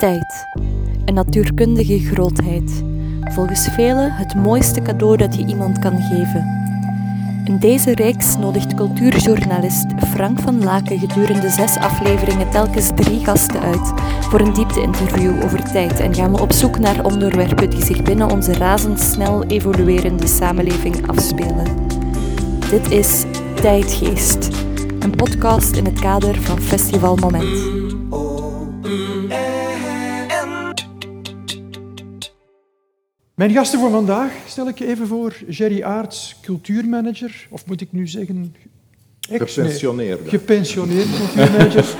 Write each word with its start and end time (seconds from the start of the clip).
Tijd. 0.00 0.46
Een 1.04 1.14
natuurkundige 1.14 1.98
grootheid. 1.98 2.84
Volgens 3.20 3.68
velen 3.68 4.12
het 4.12 4.34
mooiste 4.34 4.82
cadeau 4.82 5.16
dat 5.16 5.34
je 5.36 5.46
iemand 5.46 5.78
kan 5.78 6.02
geven. 6.02 6.44
In 7.44 7.58
deze 7.58 7.94
reeks 7.94 8.36
nodigt 8.36 8.74
cultuurjournalist 8.74 9.86
Frank 10.06 10.40
van 10.40 10.64
Laken 10.64 10.98
gedurende 10.98 11.48
zes 11.48 11.76
afleveringen 11.76 12.50
telkens 12.50 12.90
drie 12.94 13.24
gasten 13.24 13.60
uit 13.60 13.92
voor 14.20 14.40
een 14.40 14.52
diepte-interview 14.52 15.44
over 15.44 15.62
tijd 15.72 16.00
en 16.00 16.14
gaan 16.14 16.32
we 16.32 16.40
op 16.40 16.52
zoek 16.52 16.78
naar 16.78 17.04
onderwerpen 17.04 17.70
die 17.70 17.84
zich 17.84 18.02
binnen 18.02 18.30
onze 18.30 18.52
razendsnel 18.52 19.44
evoluerende 19.44 20.26
samenleving 20.26 21.08
afspelen. 21.08 21.66
Dit 22.70 22.90
is 22.90 23.24
Tijdgeest, 23.54 24.48
een 24.98 25.16
podcast 25.16 25.76
in 25.76 25.84
het 25.84 26.00
kader 26.00 26.40
van 26.40 26.60
Festival 26.60 27.16
Moment. 27.16 27.79
Mijn 33.40 33.52
gasten 33.52 33.80
voor 33.80 33.90
vandaag 33.90 34.32
stel 34.46 34.68
ik 34.68 34.80
even 34.80 35.06
voor. 35.06 35.36
Jerry 35.48 35.82
Aarts, 35.82 36.36
cultuurmanager, 36.42 37.46
of 37.50 37.66
moet 37.66 37.80
ik 37.80 37.92
nu 37.92 38.08
zeggen... 38.08 38.54
ex- 39.30 39.56
nee, 39.56 40.16
gepensioneerd 40.24 41.08
cultuurmanager. 41.16 41.96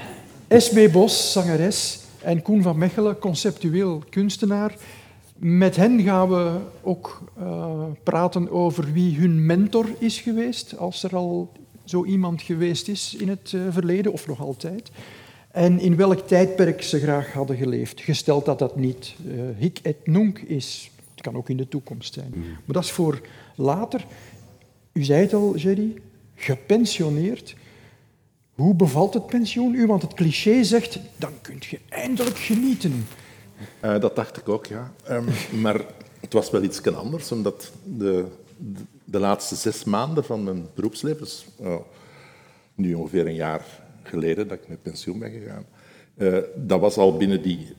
Esme 0.48 0.88
Bos, 0.88 1.32
zangeres. 1.32 2.00
En 2.22 2.42
Koen 2.42 2.62
van 2.62 2.78
Mechelen, 2.78 3.18
conceptueel 3.18 4.02
kunstenaar. 4.10 4.76
Met 5.36 5.76
hen 5.76 6.00
gaan 6.00 6.28
we 6.28 6.56
ook 6.82 7.22
eh, 7.38 7.82
praten 8.02 8.50
over 8.50 8.92
wie 8.92 9.18
hun 9.18 9.46
mentor 9.46 9.86
is 9.98 10.20
geweest, 10.20 10.76
als 10.76 11.02
er 11.02 11.16
al 11.16 11.52
zo 11.84 12.04
iemand 12.04 12.42
geweest 12.42 12.88
is 12.88 13.16
in 13.18 13.28
het 13.28 13.52
eh, 13.54 13.60
verleden, 13.70 14.12
of 14.12 14.26
nog 14.26 14.40
altijd. 14.40 14.90
En 15.54 15.80
in 15.80 15.96
welk 15.96 16.18
tijdperk 16.18 16.82
ze 16.82 16.98
graag 16.98 17.32
hadden 17.32 17.56
geleefd, 17.56 18.00
gesteld 18.00 18.44
dat 18.44 18.58
dat 18.58 18.76
niet 18.76 19.14
eh, 19.28 19.34
hic 19.58 19.78
et 19.82 20.06
nunc 20.06 20.38
is. 20.38 20.90
Het 21.10 21.22
kan 21.22 21.36
ook 21.36 21.48
in 21.48 21.56
de 21.56 21.68
toekomst 21.68 22.14
zijn. 22.14 22.32
Maar 22.36 22.74
dat 22.74 22.84
is 22.84 22.90
voor 22.90 23.20
later. 23.54 24.06
U 24.92 25.04
zei 25.04 25.22
het 25.22 25.34
al, 25.34 25.56
Jerry, 25.56 25.94
gepensioneerd. 26.34 27.54
Hoe 28.54 28.74
bevalt 28.74 29.14
het 29.14 29.26
pensioen 29.26 29.74
u? 29.74 29.86
Want 29.86 30.02
het 30.02 30.14
cliché 30.14 30.62
zegt, 30.62 30.98
dan 31.16 31.32
kunt 31.40 31.64
je 31.64 31.78
eindelijk 31.88 32.38
genieten. 32.38 33.06
Eh, 33.80 34.00
dat 34.00 34.16
dacht 34.16 34.36
ik 34.36 34.48
ook, 34.48 34.66
ja. 34.66 34.92
Ehm, 35.04 35.24
maar 35.60 35.80
het 36.20 36.32
was 36.32 36.50
wel 36.50 36.62
iets 36.62 36.82
anders, 36.82 37.32
omdat 37.32 37.72
de, 37.84 38.24
de, 38.56 38.82
de 39.04 39.18
laatste 39.18 39.54
zes 39.54 39.84
maanden 39.84 40.24
van 40.24 40.44
mijn 40.44 40.66
beroepsleven, 40.74 41.20
dus, 41.20 41.46
eh, 41.62 41.76
nu 42.74 42.94
ongeveer 42.94 43.26
een 43.26 43.34
jaar 43.34 43.83
geleden 44.08 44.48
dat 44.48 44.58
ik 44.58 44.68
met 44.68 44.82
pensioen 44.82 45.18
ben 45.18 45.30
gegaan, 45.30 45.66
eh, 46.16 46.38
dat 46.54 46.80
was 46.80 46.96
al 46.96 47.16
binnen 47.16 47.42
die 47.42 47.72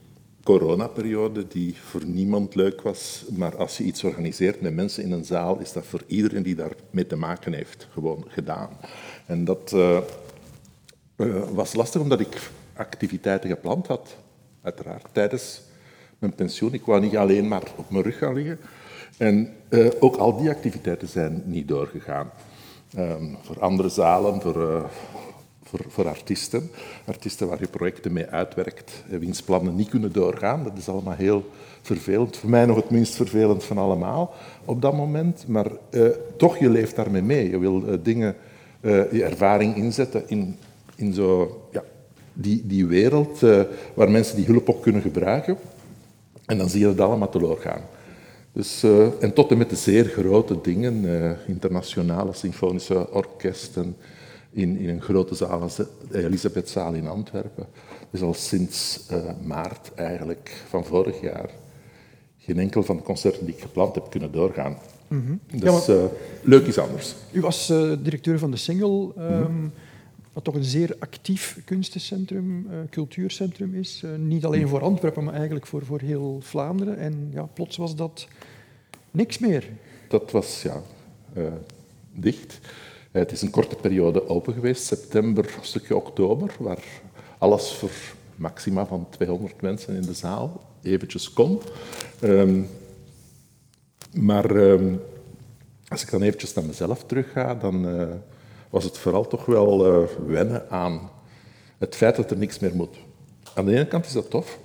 coronaperiode 0.43 1.47
die 1.47 1.75
voor 1.77 2.05
niemand 2.05 2.55
leuk 2.55 2.81
was. 2.81 3.25
Maar 3.29 3.57
als 3.57 3.77
je 3.77 3.83
iets 3.83 4.03
organiseert 4.03 4.61
met 4.61 4.73
mensen 4.73 5.03
in 5.03 5.11
een 5.11 5.25
zaal, 5.25 5.59
is 5.59 5.73
dat 5.73 5.85
voor 5.85 6.03
iedereen 6.07 6.43
die 6.43 6.55
daarmee 6.55 7.07
te 7.07 7.15
maken 7.15 7.53
heeft 7.53 7.87
gewoon 7.91 8.25
gedaan. 8.27 8.69
En 9.25 9.45
dat 9.45 9.71
eh, 9.73 9.97
eh, 11.15 11.43
was 11.53 11.73
lastig 11.73 12.01
omdat 12.01 12.19
ik 12.19 12.49
activiteiten 12.73 13.49
gepland 13.49 13.87
had, 13.87 14.15
uiteraard, 14.61 15.07
tijdens 15.11 15.61
mijn 16.19 16.35
pensioen. 16.35 16.73
Ik 16.73 16.85
wou 16.85 17.01
niet 17.01 17.17
alleen 17.17 17.47
maar 17.47 17.71
op 17.75 17.89
mijn 17.89 18.03
rug 18.03 18.17
gaan 18.17 18.33
liggen. 18.33 18.59
En 19.17 19.53
ook 19.99 20.15
al 20.15 20.37
die 20.37 20.49
activiteiten 20.49 21.07
zijn 21.07 21.43
niet 21.45 21.67
doorgegaan. 21.67 22.31
Ehm, 22.95 23.25
voor 23.41 23.59
andere 23.59 23.89
zalen, 23.89 24.41
voor, 24.41 24.89
voor, 25.87 26.07
artiesten. 26.07 26.69
Artiesten 27.05 27.47
waar 27.47 27.59
je 27.59 27.67
projecten 27.67 28.13
mee 28.13 28.25
uitwerkt, 28.25 29.03
eh, 29.09 29.19
wiens 29.19 29.41
plannen 29.41 29.75
niet 29.75 29.89
kunnen 29.89 30.11
doorgaan. 30.11 30.63
Dat 30.63 30.77
is 30.77 30.89
allemaal 30.89 31.15
heel 31.15 31.49
vervelend. 31.81 32.37
Voor 32.37 32.49
mij 32.49 32.65
nog 32.65 32.75
het 32.75 32.89
minst 32.89 33.15
vervelend 33.15 33.63
van 33.63 33.77
allemaal 33.77 34.33
op 34.65 34.81
dat 34.81 34.93
moment. 34.93 35.47
Maar 35.47 35.71
eh, 35.89 36.01
toch, 36.37 36.57
je 36.57 36.69
leeft 36.69 36.95
daarmee 36.95 37.21
mee. 37.21 37.49
Je 37.49 37.59
wil 37.59 37.87
eh, 37.87 37.97
dingen, 38.03 38.35
je 39.11 39.23
ervaring 39.23 39.75
inzetten 39.75 40.23
in, 40.27 40.57
in 40.95 41.13
zo, 41.13 41.61
ja, 41.71 41.83
die, 42.33 42.61
die 42.65 42.85
wereld 42.85 43.39
waar 43.93 44.11
mensen 44.11 44.35
die 44.35 44.45
hulp 44.45 44.69
ook 44.69 44.81
kunnen 44.81 45.01
gebruiken. 45.01 45.57
En 46.45 46.57
dan 46.57 46.69
zie 46.69 46.79
je 46.79 46.87
het 46.87 46.99
allemaal 46.99 47.31
doorgaan. 47.31 47.81
Dus, 48.55 48.83
eh, 48.83 49.23
en 49.23 49.33
tot 49.33 49.51
en 49.51 49.57
met 49.57 49.69
de 49.69 49.75
zeer 49.75 50.05
grote 50.05 50.61
dingen, 50.61 51.05
internationale 51.47 52.33
symfonische 52.33 53.11
orkesten 53.11 53.95
in, 54.55 54.77
in 54.77 54.89
een 54.89 55.01
grote 55.01 55.35
zaal 55.35 55.61
als 55.61 55.75
de 55.75 55.87
Elisabethzaal 56.11 56.93
in 56.93 57.07
Antwerpen. 57.07 57.65
Dus 58.11 58.21
al 58.21 58.33
sinds 58.33 59.05
eh, 59.09 59.17
maart 59.43 59.91
eigenlijk 59.95 60.63
van 60.67 60.85
vorig 60.85 61.21
jaar 61.21 61.49
geen 62.37 62.59
enkel 62.59 62.83
van 62.83 62.97
de 62.97 63.03
concerten 63.03 63.45
die 63.45 63.55
ik 63.55 63.61
gepland 63.61 63.95
heb 63.95 64.09
kunnen 64.09 64.31
doorgaan. 64.31 64.77
Dus 65.51 65.61
Ja, 65.61 65.71
want- 65.71 65.87
eh, 65.89 66.03
leuk 66.41 66.65
is 66.67 66.77
anders. 66.77 67.15
U 67.31 67.41
was 67.41 67.69
eh, 67.69 67.91
directeur 68.01 68.39
van 68.39 68.51
de 68.51 68.57
Single, 68.57 69.11
ehm, 69.17 69.67
wat 70.33 70.43
toch 70.43 70.55
een 70.55 70.63
zeer 70.63 70.95
actief 70.99 71.59
kunstencentrum, 71.65 72.67
cultuurcentrum 72.89 73.75
is. 73.75 74.03
Niet 74.17 74.45
alleen 74.45 74.67
voor 74.67 74.81
Antwerpen, 74.81 75.23
maar 75.23 75.33
eigenlijk 75.33 75.65
voor, 75.67 75.85
voor 75.85 75.99
heel 75.99 76.39
Vlaanderen. 76.41 76.97
En 76.97 77.29
ja, 77.33 77.43
plots 77.43 77.77
was 77.77 77.95
dat 77.95 78.27
niks 79.11 79.37
meer. 79.37 79.69
Dat 80.07 80.31
was 80.31 80.61
ja, 80.61 80.81
dicht. 82.13 82.59
Eh, 83.15 83.21
het 83.21 83.31
is 83.31 83.41
een 83.41 83.49
korte 83.49 83.75
periode 83.75 84.29
open 84.29 84.53
geweest, 84.53 84.83
september, 84.85 85.49
stukje 85.61 85.95
oktober, 85.95 86.55
waar 86.59 86.83
alles 87.37 87.71
voor 87.73 87.91
maxima 88.35 88.85
van 88.85 89.07
200 89.09 89.61
mensen 89.61 89.95
in 89.95 90.01
de 90.01 90.13
zaal 90.13 90.61
eventjes 90.81 91.33
kon. 91.33 91.61
Ehm, 92.19 92.61
maar 94.13 94.55
ehm, 94.55 94.93
als 95.87 96.01
ik 96.03 96.11
dan 96.11 96.21
eventjes 96.21 96.53
naar 96.53 96.65
mezelf 96.65 97.03
terugga, 97.03 97.55
dan 97.55 97.87
eh, 97.87 98.07
was 98.69 98.83
het 98.83 98.97
vooral 98.97 99.27
toch 99.27 99.45
wel 99.45 99.85
eh, 99.85 100.09
wennen 100.27 100.69
aan 100.69 101.09
het 101.77 101.95
feit 101.95 102.15
dat 102.15 102.31
er 102.31 102.37
niks 102.37 102.59
meer 102.59 102.75
moet. 102.75 102.95
Aan 103.53 103.65
de 103.65 103.71
ene 103.73 103.87
kant 103.87 104.05
is 104.05 104.11
dat 104.13 104.29
tof. 104.29 104.59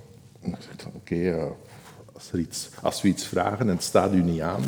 Oké, 0.95 1.31
eh, 1.31 1.45
als, 2.13 2.33
er 2.33 2.39
iets- 2.39 2.69
als 2.83 3.03
we 3.03 3.09
iets 3.09 3.27
vragen 3.27 3.69
en 3.69 3.75
het 3.75 3.83
staat 3.83 4.13
u 4.15 4.23
niet 4.23 4.41
aan, 4.41 4.63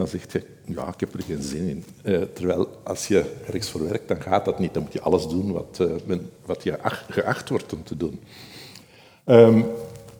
dan 0.00 0.08
zeg 0.08 0.32
je, 0.32 0.42
ja, 0.64 0.88
ik 0.88 1.00
heb 1.00 1.14
er 1.14 1.22
geen 1.22 1.42
zin 1.42 1.68
in. 1.68 1.84
Eh, 2.02 2.20
terwijl 2.34 2.68
als 2.84 3.08
je 3.08 3.24
ergens 3.46 3.70
voor 3.70 3.88
werkt, 3.88 4.08
dan 4.08 4.20
gaat 4.22 4.44
dat 4.44 4.58
niet. 4.58 4.74
Dan 4.74 4.82
moet 4.82 4.92
je 4.92 5.00
alles 5.00 5.28
doen 5.28 5.52
wat, 5.52 5.78
eh, 5.80 5.86
men- 6.06 6.30
wat 6.46 6.62
je 6.62 6.82
ach- 6.82 7.06
geacht 7.10 7.48
wordt 7.48 7.72
om 7.72 7.82
te 7.84 7.96
doen. 7.96 8.20
Ehm, 9.24 9.62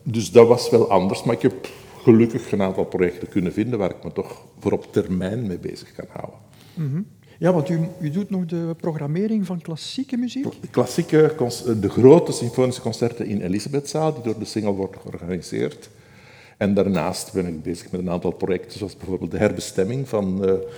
dus 0.02 0.30
dat 0.32 0.48
was 0.48 0.70
wel 0.70 0.90
anders, 0.90 1.22
maar 1.22 1.34
ik 1.34 1.42
heb 1.42 1.69
gelukkig 2.02 2.52
een 2.52 2.62
aantal 2.62 2.84
projecten 2.84 3.28
kunnen 3.28 3.52
vinden 3.52 3.78
waar 3.78 3.90
ik 3.90 4.04
me 4.04 4.12
toch 4.12 4.42
voor 4.58 4.72
op 4.72 4.92
termijn 4.92 5.46
mee 5.46 5.58
bezig 5.58 5.92
kan 5.92 6.06
houden. 6.08 6.38
Ja, 7.38 7.52
want 7.52 7.69
u, 7.69 7.80
u 8.00 8.10
doet 8.10 8.30
nog 8.30 8.46
de 8.46 8.74
programmering 8.80 9.46
van 9.46 9.60
klassieke 9.60 10.16
muziek. 10.16 10.44
De 10.60 10.69
klassieke, 10.70 11.32
cons- 11.36 11.64
de 11.80 11.88
grote 11.90 12.32
symfonische 12.32 12.80
concerten 12.82 13.26
in 13.26 13.40
Elisabethzaal, 13.40 14.14
die 14.14 14.22
door 14.22 14.38
de 14.38 14.44
Single 14.44 14.72
worden 14.72 15.00
georganiseerd. 15.00 15.90
En 16.60 16.75
daarnaast 16.75 17.32
ben 17.32 17.47
ik 17.47 17.62
bezig 17.62 17.91
met 17.91 18.00
een 18.00 18.10
aantal 18.10 18.31
projecten, 18.31 18.78
zoals 18.78 18.97
bijvoorbeeld 18.97 19.31
de 19.31 19.38
herbestemming 19.38 20.09
van 20.09 20.41
de 20.41 20.72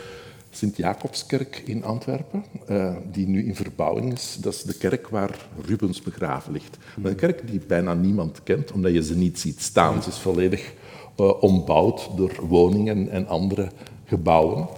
Sint-Jacobskerk 0.51 1.63
in 1.65 1.85
Antwerpen, 1.85 2.45
eh, 2.67 2.97
die 3.13 3.27
nu 3.27 3.47
in 3.47 3.55
verbouwing 3.55 4.13
is. 4.13 4.37
Dat 4.41 4.55
is 4.55 4.63
de 4.63 4.75
kerk 4.75 5.09
waar 5.09 5.47
Rubens 5.67 6.03
begraven 6.03 6.53
ligt. 6.53 6.77
Maar 6.97 7.11
een 7.11 7.17
kerk 7.17 7.51
die 7.51 7.61
bijna 7.67 7.95
niemand 7.95 8.43
kent, 8.43 8.73
omdat 8.73 8.93
je 8.93 9.03
ze 9.03 9.17
niet 9.17 9.39
ziet 9.39 9.61
staan. 9.61 10.03
Ze 10.03 10.09
is 10.09 10.19
volledig 10.19 10.73
eh, 11.17 11.43
ombouwd 11.43 12.11
door 12.17 12.47
woningen 12.49 13.09
en 13.09 13.27
andere 13.27 13.69
gebouwen. 14.05 14.69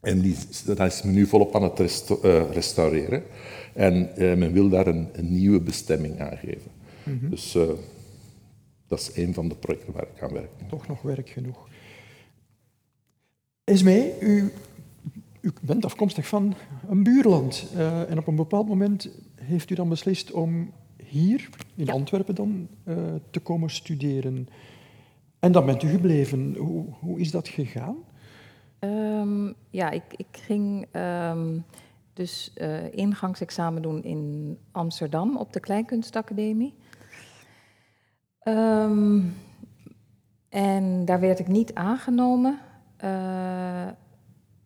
En 0.00 0.20
die, 0.20 0.36
dat 0.64 0.80
is 0.80 1.02
men 1.02 1.14
nu 1.14 1.26
volop 1.26 1.54
aan 1.54 1.62
het 1.62 2.06
restaureren. 2.52 3.22
En 3.72 4.10
men 4.16 4.52
wil 4.52 4.68
daar 4.68 4.86
een, 4.86 5.08
een 5.12 5.32
nieuwe 5.32 5.60
bestemming 5.60 6.20
aan 6.20 6.36
geven. 6.36 6.70
Dus 7.30 7.54
eh, 7.54 7.62
dat 8.90 8.98
is 8.98 9.16
een 9.16 9.34
van 9.34 9.48
de 9.48 9.54
projecten 9.54 9.92
waar 9.92 10.06
ik 10.14 10.22
aan 10.22 10.32
werk. 10.32 10.50
Toch 10.68 10.88
nog 10.88 11.02
werk 11.02 11.28
genoeg. 11.28 11.68
Esmee, 13.64 14.20
u, 14.20 14.52
u 15.40 15.52
bent 15.62 15.84
afkomstig 15.84 16.26
van 16.26 16.54
een 16.88 17.02
buurland. 17.02 17.66
eh, 17.74 18.10
en 18.10 18.18
op 18.18 18.26
een 18.26 18.36
bepaald 18.36 18.68
moment 18.68 19.08
heeft 19.34 19.70
u 19.70 19.74
dan 19.74 19.88
beslist 19.88 20.32
om 20.32 20.72
hier, 21.04 21.48
in 21.74 21.90
Antwerpen 21.90 22.34
dan, 22.34 22.68
eh, 22.84 22.96
te 23.30 23.40
komen 23.40 23.70
studeren. 23.70 24.48
En 25.38 25.52
dan 25.52 25.66
bent 25.66 25.82
u 25.82 25.88
gebleven. 25.88 26.54
Hoe, 26.56 26.84
hoe 27.00 27.20
is 27.20 27.30
dat 27.30 27.48
gegaan? 27.48 27.96
Ehm, 28.78 29.52
ja, 29.70 29.90
ik, 29.90 30.04
ik 30.16 30.26
ging 30.30 30.86
ehm, 30.90 31.58
dus 32.12 32.50
eh, 32.54 32.92
ingangsexamen 32.92 33.82
doen 33.82 34.02
in 34.02 34.56
Amsterdam 34.72 35.36
op 35.36 35.52
de 35.52 35.60
Kleinkunstacademie. 35.60 36.74
Ehm, 38.40 39.20
en 40.48 41.04
daar 41.04 41.20
werd 41.20 41.38
ik 41.38 41.48
niet 41.48 41.74
aangenomen. 41.74 42.58
Eh, 42.96 43.86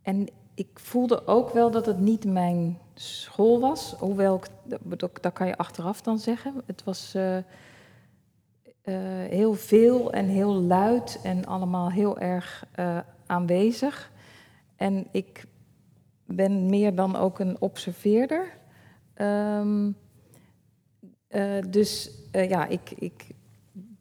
en 0.02 0.26
ik 0.54 0.68
voelde 0.74 1.26
ook 1.26 1.50
wel 1.50 1.70
dat 1.70 1.86
het 1.86 1.98
niet 1.98 2.24
mijn 2.24 2.78
school 2.94 3.60
was. 3.60 3.94
Hoewel, 3.98 4.34
ik, 4.34 4.48
dat, 4.98 5.32
kan 5.32 5.46
je 5.46 5.56
achteraf 5.56 6.02
dan 6.02 6.18
zeggen. 6.18 6.62
Het 6.66 6.84
was, 6.84 7.14
eh, 7.14 7.38
heel 9.28 9.54
veel 9.54 10.12
en 10.12 10.26
heel 10.26 10.54
luid 10.54 11.20
en 11.22 11.44
allemaal 11.44 11.90
heel 11.90 12.18
erg 12.18 12.66
aanwezig. 13.26 14.12
En 14.76 15.06
ik 15.10 15.44
ben 16.26 16.66
meer 16.66 16.94
dan 16.94 17.16
ook 17.16 17.38
een 17.38 17.60
observeerder. 17.60 18.56
Ehm, 19.14 19.90
dus 21.70 22.10
ja, 22.32 22.66
ik, 22.66 22.90
ik 22.90 23.33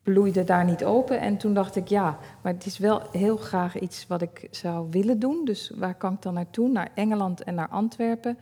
bloeide 0.03 0.43
daar 0.43 0.65
niet 0.65 0.83
open. 0.85 1.19
En 1.19 1.37
toen 1.37 1.53
dacht 1.53 1.75
ik, 1.75 1.87
ja, 1.87 2.17
maar 2.41 2.53
het 2.53 2.65
is 2.65 2.77
wel 2.77 3.01
heel 3.11 3.37
graag 3.37 3.79
iets 3.79 4.07
wat 4.07 4.21
ik 4.21 4.47
zou 4.51 4.87
willen 4.89 5.19
doen. 5.19 5.45
Dus 5.45 5.71
waar 5.75 5.95
kan 5.95 6.13
ik 6.13 6.21
dan 6.21 6.33
naartoe? 6.33 6.69
Naar 6.69 6.89
Engeland 6.93 7.43
en 7.43 7.55
naar 7.55 7.69
Antwerpen. 7.69 8.37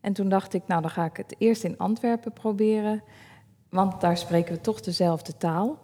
En 0.00 0.12
toen 0.12 0.28
dacht 0.28 0.54
ik, 0.54 0.62
nou 0.66 0.80
dan 0.80 0.90
ga 0.90 1.04
ik 1.04 1.16
het 1.16 1.34
eerst 1.38 1.64
in 1.64 1.78
Antwerpen 1.78 2.32
proberen. 2.32 3.02
Want 3.68 4.00
daar 4.00 4.16
spreken 4.16 4.54
we 4.54 4.60
toch 4.60 4.80
dezelfde 4.80 5.36
taal. 5.36 5.78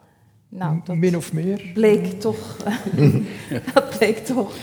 Nou, 0.49 0.81
dat 0.85 0.97
Min 0.97 1.17
of 1.17 1.33
meer. 1.33 1.71
Bleek 1.75 2.21
toch, 2.21 2.57
dat 3.75 3.97
bleek 3.99 4.19
toch 4.19 4.55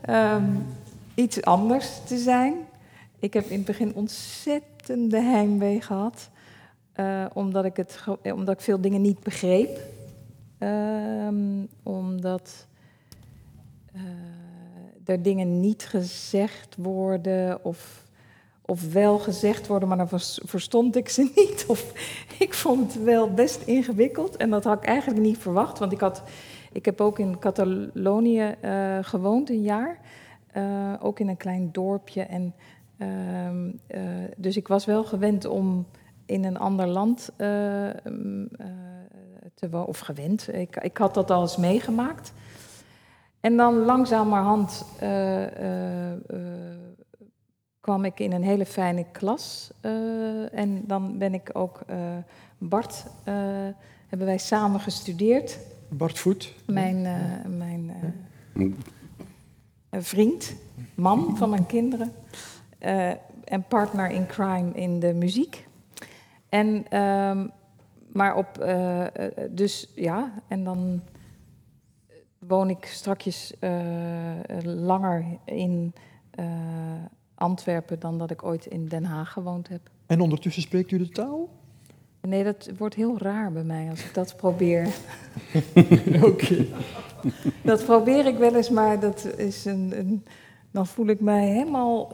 ehm, 0.00 0.50
iets 1.14 1.42
anders 1.42 2.00
te 2.06 2.18
zijn. 2.18 2.54
Ik 3.18 3.34
heb 3.34 3.44
in 3.44 3.56
het 3.56 3.64
begin 3.64 3.94
ontzettende 3.94 5.20
heimwee 5.20 5.80
gehad. 5.80 6.30
Uh, 6.96 7.24
omdat, 7.32 7.64
ik 7.64 7.76
het, 7.76 8.04
omdat 8.22 8.54
ik 8.54 8.60
veel 8.60 8.80
dingen 8.80 9.00
niet 9.00 9.20
begreep. 9.20 9.78
Um, 10.58 11.68
omdat 11.82 12.66
uh, 13.94 14.02
er 15.04 15.22
dingen 15.22 15.60
niet 15.60 15.86
gezegd 15.86 16.76
worden 16.76 17.64
of, 17.64 18.04
of 18.60 18.92
wel 18.92 19.18
gezegd 19.18 19.66
worden, 19.66 19.88
maar 19.88 19.96
dan 19.96 20.20
verstond 20.44 20.96
ik 20.96 21.08
ze 21.08 21.22
niet. 21.36 21.64
Of 21.68 21.92
ik 22.46 22.54
vond 22.54 22.92
het 22.92 23.02
wel 23.02 23.30
best 23.30 23.62
ingewikkeld 23.62 24.36
en 24.36 24.50
dat 24.50 24.64
had 24.64 24.78
ik 24.78 24.88
eigenlijk 24.88 25.20
niet 25.20 25.38
verwacht. 25.38 25.78
Want 25.78 25.92
ik, 25.92 26.00
had, 26.00 26.22
ik 26.72 26.84
heb 26.84 27.00
ook 27.00 27.18
in 27.18 27.38
Catalonië 27.38 28.54
gewoond 29.00 29.50
een 29.50 29.62
jaar, 29.62 29.98
ook 31.00 31.20
in 31.20 31.28
een 31.28 31.36
klein 31.36 31.68
dorpje. 31.72 32.22
En, 32.22 32.54
ehm, 32.98 33.70
dus 34.36 34.56
ik 34.56 34.68
was 34.68 34.84
wel 34.84 35.04
gewend 35.04 35.44
om 35.44 35.86
in 36.32 36.44
een 36.44 36.58
ander 36.58 36.86
land 36.86 37.30
uh, 37.30 37.38
te 39.54 39.70
wonen, 39.70 39.86
of 39.86 39.98
gewend. 39.98 40.54
Ik, 40.54 40.76
ik 40.76 40.96
had 40.96 41.14
dat 41.14 41.30
al 41.30 41.42
eens 41.42 41.56
meegemaakt. 41.56 42.32
En 43.40 43.56
dan 43.56 43.74
langzamerhand 43.74 44.84
uh, 45.02 45.46
kwam 47.80 48.04
ik 48.04 48.20
in 48.20 48.32
een 48.32 48.42
hele 48.42 48.66
fijne 48.66 49.06
klas. 49.12 49.70
en 50.52 50.86
dan 50.86 51.18
ben 51.18 51.34
ik 51.34 51.50
ook 51.52 51.80
Bart, 52.58 53.04
hebben 54.08 54.26
wij 54.26 54.38
samen 54.38 54.80
gestudeerd. 54.80 55.58
Bart 55.88 56.18
Voet. 56.18 56.54
Mijn, 56.66 57.02
mijn 57.56 57.92
vriend, 59.90 60.54
man 60.94 61.36
van 61.36 61.50
mijn 61.50 61.66
kinderen. 61.66 62.12
en 63.44 63.64
partner 63.68 64.10
in 64.10 64.26
crime 64.26 64.70
in 64.74 65.00
de 65.00 65.14
muziek. 65.14 65.66
En, 66.52 66.84
ehm, 66.88 67.46
maar 68.12 68.36
op, 68.36 68.58
uh, 68.60 69.06
dus 69.50 69.92
ja, 69.94 70.32
en 70.48 70.64
dan 70.64 71.02
woon 72.38 72.70
ik 72.70 72.84
strakjes 72.84 73.54
uh, 73.60 73.70
langer 74.62 75.24
in 75.44 75.94
Antwerpen 77.34 78.00
dan 78.00 78.18
dat 78.18 78.30
ik 78.30 78.44
ooit 78.44 78.66
in 78.66 78.86
Den 78.88 79.04
Haag 79.04 79.32
gewoond 79.32 79.68
heb. 79.68 79.80
En 80.06 80.20
ondertussen 80.20 80.62
spreekt 80.62 80.90
u 80.90 80.98
de 80.98 81.08
taal? 81.08 81.48
Nee, 82.20 82.44
dat 82.44 82.70
wordt 82.78 82.94
heel 82.94 83.18
raar 83.18 83.52
bij 83.52 83.64
mij 83.64 83.90
als 83.90 84.04
ik 84.04 84.14
dat 84.14 84.36
probeer. 84.36 84.94
Oké. 86.30 86.66
Dat 87.62 87.84
probeer 87.84 88.26
ik 88.26 88.38
wel 88.38 88.54
eens, 88.54 88.70
maar 88.70 89.00
dat 89.00 89.24
is 89.36 89.64
een, 89.64 89.92
een, 89.98 90.24
dan 90.70 90.86
voel 90.86 91.06
ik 91.06 91.20
mij 91.20 91.48
helemaal 91.48 92.12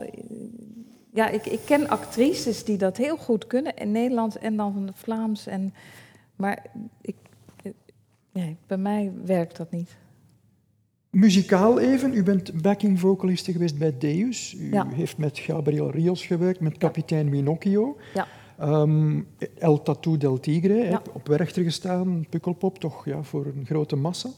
ja, 1.13 1.29
ik, 1.29 1.45
ik 1.45 1.59
ken 1.65 1.89
actrices 1.89 2.63
die 2.63 2.77
dat 2.77 2.97
heel 2.97 3.17
goed 3.17 3.47
kunnen 3.47 3.75
in 3.75 3.91
Nederlands 3.91 4.37
en 4.37 4.55
dan 4.55 4.73
van 4.73 4.87
het 4.87 4.97
Vlaams. 4.97 5.47
En, 5.47 5.73
maar 6.35 6.65
ik, 7.01 7.15
nee, 8.31 8.57
bij 8.67 8.77
mij 8.77 9.11
werkt 9.25 9.57
dat 9.57 9.71
niet. 9.71 9.97
Muzikaal 11.09 11.79
even, 11.79 12.13
u 12.13 12.23
bent 12.23 12.61
backing 12.61 12.99
vocaliste 12.99 13.51
geweest 13.51 13.77
bij 13.77 13.97
Deus. 13.97 14.53
U 14.53 14.81
heeft 14.93 15.17
met 15.17 15.39
Gabriel 15.39 15.91
Rios 15.91 16.25
gewerkt, 16.25 16.59
met 16.59 16.77
kapitein 16.77 17.29
Winocchio. 17.29 17.97
Ja. 18.13 18.27
Um, 18.61 19.27
El 19.57 19.81
Tattoo 19.81 20.17
del 20.17 20.39
Tigre, 20.39 21.01
op 21.13 21.27
Werchter 21.27 21.63
gestaan, 21.63 22.25
Pukkelpop, 22.29 22.79
toch 22.79 23.05
ja, 23.05 23.23
voor 23.23 23.45
een 23.45 23.65
grote 23.65 23.95
massa. 23.95 24.29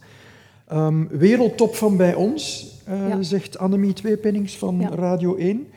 Um, 0.74 1.08
wereldtop 1.08 1.76
van 1.76 1.98
bij 1.98 2.14
ons, 2.14 2.74
uh, 2.90 3.16
zegt 3.20 3.58
Annemie 3.58 3.94
Tweepennings 3.94 4.58
van 4.58 4.82
Radio 4.94 5.36
1. 5.36 5.68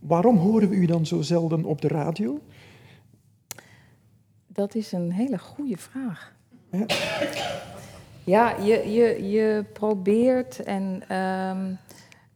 Waarom 0.00 0.36
horen 0.36 0.68
we 0.68 0.76
u 0.76 0.86
dan 0.86 1.06
zo 1.06 1.22
zelden 1.22 1.64
op 1.64 1.80
de 1.80 1.88
radio? 1.88 2.40
Dat 4.46 4.74
is 4.74 4.92
een 4.92 5.12
hele 5.12 5.38
goede 5.38 5.76
vraag. 5.76 6.36
Ja, 6.70 6.86
ja 8.24 8.56
je, 8.56 8.90
je, 8.90 9.28
je 9.28 9.64
probeert 9.72 10.62
en 10.62 11.16
um, 11.16 11.78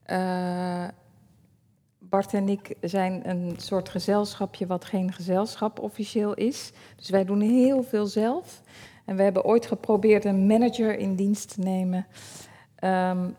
uh, 0.06 0.88
Bart 1.98 2.34
en 2.34 2.48
ik 2.48 2.76
zijn 2.80 3.28
een 3.28 3.54
soort 3.56 3.88
gezelschapje 3.88 4.66
wat 4.66 4.84
geen 4.84 5.12
gezelschap 5.12 5.78
officieel 5.78 6.34
is. 6.34 6.72
Dus 6.96 7.10
wij 7.10 7.24
doen 7.24 7.40
heel 7.40 7.82
veel 7.82 8.06
zelf. 8.06 8.62
En 9.04 9.16
we 9.16 9.22
hebben 9.22 9.44
ooit 9.44 9.66
geprobeerd 9.66 10.24
een 10.24 10.46
manager 10.46 10.98
in 10.98 11.14
dienst 11.14 11.54
te 11.54 11.60
nemen. 11.60 12.06
Um, 12.84 13.34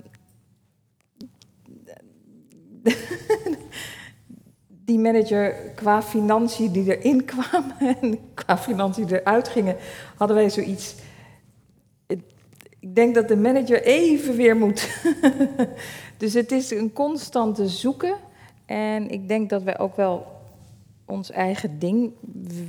die 4.86 5.00
manager 5.00 5.56
qua 5.76 6.02
financiën 6.02 6.72
die 6.72 6.98
erin 6.98 7.26
kwamen 7.34 7.76
en 8.02 8.20
qua 8.34 8.58
financiën 8.58 9.06
die 9.06 9.22
eruit 9.22 9.48
gingen, 9.48 9.76
hadden 10.16 10.36
wij 10.38 10.50
zoiets. 10.50 10.96
Ik 12.80 12.96
denk 12.96 13.16
dat 13.16 13.28
de 13.28 13.38
manager 13.38 13.84
even 13.84 14.36
weer 14.36 14.58
moet. 14.58 15.02
dus 16.18 16.34
het 16.34 16.52
is 16.52 16.72
een 16.72 16.94
constante 16.94 17.68
zoeken. 17.68 18.16
En 18.66 19.10
ik 19.10 19.28
denk 19.28 19.50
dat 19.50 19.64
wij 19.64 19.80
ook 19.80 19.96
wel 19.96 20.26
ons 21.06 21.32
eigen 21.32 21.80
ding 21.80 22.12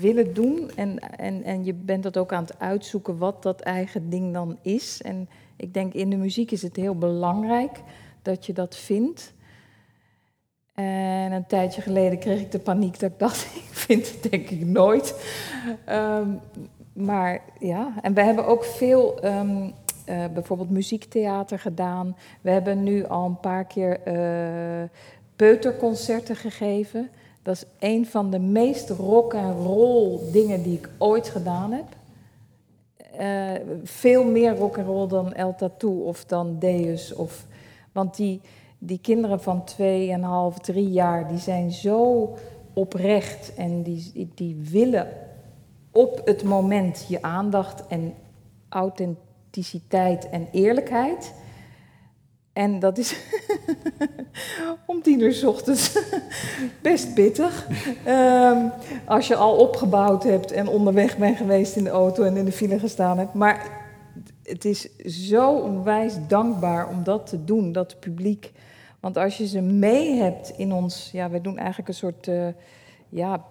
willen 0.01 0.35
doen. 0.35 0.71
En, 0.75 0.99
en, 0.99 1.43
en 1.43 1.65
je 1.65 1.75
bent 1.75 2.03
dat 2.03 2.17
ook 2.17 2.33
aan 2.33 2.45
het 2.45 2.59
uitzoeken 2.59 3.19
wat 3.19 3.43
dat 3.43 3.61
eigen 3.61 4.11
ding 4.11 4.33
dan 4.33 4.59
is. 4.63 5.03
En 5.03 5.29
ik 5.57 5.75
denk 5.75 5.93
in 5.95 6.11
de 6.11 6.17
muziek 6.17 6.51
is 6.51 6.63
het 6.63 6.77
heel 6.77 6.99
belangrijk 6.99 7.81
dat 8.23 8.47
je 8.47 8.53
dat 8.53 8.77
vindt. 8.77 9.34
En 10.75 11.33
een 11.33 11.47
tijdje 11.47 11.83
geleden 11.83 12.19
kreeg 12.19 12.41
ik 12.41 12.53
de 12.53 12.59
paniek 12.59 12.99
dat 13.01 13.11
ik 13.11 13.19
dacht, 13.19 13.45
ik 13.55 13.69
vind 13.71 14.11
het 14.11 14.31
denk 14.31 14.51
ik 14.51 14.67
nooit. 14.67 15.15
Ehm, 15.85 16.29
maar 16.93 17.41
ja, 17.59 17.95
en 18.03 18.15
we 18.15 18.23
hebben 18.23 18.47
ook 18.47 18.65
veel 18.65 19.25
um, 19.25 19.73
uh, 20.09 20.25
bijvoorbeeld 20.35 20.71
muziektheater 20.71 21.59
gedaan. 21.59 22.17
We 22.41 22.51
hebben 22.51 22.83
nu 22.83 23.07
al 23.07 23.27
een 23.27 23.41
paar 23.41 23.65
keer 23.65 24.01
uh, 24.07 24.89
peuterconcerten 25.37 26.37
gegeven. 26.37 27.11
Dat 27.43 27.55
is 27.55 27.65
een 27.79 28.07
van 28.07 28.31
de 28.31 28.39
meest 28.39 28.91
rock 28.91 29.35
en 29.35 29.53
roll 29.53 30.19
dingen 30.33 30.63
die 30.63 30.79
ik 30.79 30.89
ooit 30.99 31.29
gedaan 31.29 31.73
heb. 31.73 31.87
Uh, 33.21 33.51
veel 33.85 34.25
meer 34.25 34.57
rock 34.57 34.77
en 34.77 34.85
roll 34.85 35.09
dan 35.09 35.33
El 35.33 35.55
Tattoo 35.55 36.01
of 36.01 36.25
dan 36.25 36.59
Deus. 36.59 37.15
Of, 37.15 37.47
want 37.93 38.17
die, 38.17 38.41
die 38.87 38.99
kinderen 38.99 39.41
van 39.41 39.65
2,5, 40.55 40.61
3 40.61 40.91
jaar, 40.91 41.29
die 41.29 41.39
zijn 41.39 41.73
zo 41.73 42.35
oprecht 42.73 43.55
en 43.55 43.83
die, 43.83 44.31
die 44.35 44.57
willen 44.71 45.09
op 45.93 46.21
het 46.25 46.43
moment 46.43 47.05
je 47.09 47.23
aandacht 47.23 47.87
en 47.87 48.15
authenticiteit 48.69 50.29
en 50.29 50.49
eerlijkheid. 50.53 51.33
En 52.53 52.79
dat 52.79 52.99
is 52.99 53.17
om 54.87 55.03
tien 55.03 55.21
uur 55.21 55.33
s 55.33 55.45
ochtends 55.45 55.99
best 56.83 57.15
pittig. 57.15 57.69
Um, 58.09 58.73
als 59.05 59.27
je 59.27 59.37
al 59.37 59.57
opgebouwd 59.57 60.23
hebt 60.23 60.53
en 60.53 60.69
onderweg 60.69 61.19
bent 61.19 61.37
geweest 61.37 61.77
in 61.77 61.85
de 61.85 61.91
auto 61.91 62.23
en 62.23 62.37
in 62.37 62.45
de 62.45 62.53
file 62.53 62.79
gestaan 62.79 63.19
hebt. 63.19 63.35
Maar 63.35 63.83
het 64.43 64.65
is 64.65 64.97
zo 64.97 65.59
onwijs 65.59 66.15
dankbaar 66.29 66.89
om 66.89 67.05
dat 67.05 67.27
te 67.27 67.45
doen, 67.45 67.73
dat 67.73 68.01
publiek 68.01 68.53
want 69.05 69.17
als 69.17 69.37
je 69.37 69.47
ze 69.47 69.61
mee 69.61 70.15
hebt 70.15 70.49
in 70.57 70.73
ons, 70.73 71.11
ja, 71.13 71.31
we 71.31 71.41
doen 71.41 71.59
eigenlijk 71.59 71.89
een 71.89 71.95
soort 71.95 72.27
uh, 72.27 72.47
ja, 73.09 73.45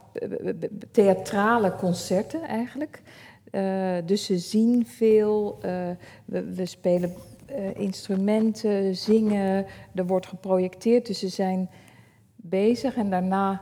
theatrale 0.92 1.76
concerten 1.76 2.42
eigenlijk. 2.42 3.02
Uh, 3.52 3.96
dus 4.06 4.26
ze 4.26 4.38
zien 4.38 4.86
veel, 4.86 5.60
uh, 5.66 5.90
we, 6.26 6.54
we, 6.54 6.66
spelen 6.66 7.14
instrumenten, 7.76 8.96
zingen, 8.96 9.66
er 9.96 10.06
wordt 10.06 10.28
geprojecteerd. 10.28 11.06
Dus 11.06 11.20
ze 11.20 11.28
zijn 11.28 11.70
bezig 12.36 12.96
en 12.96 13.10
daarna 13.10 13.62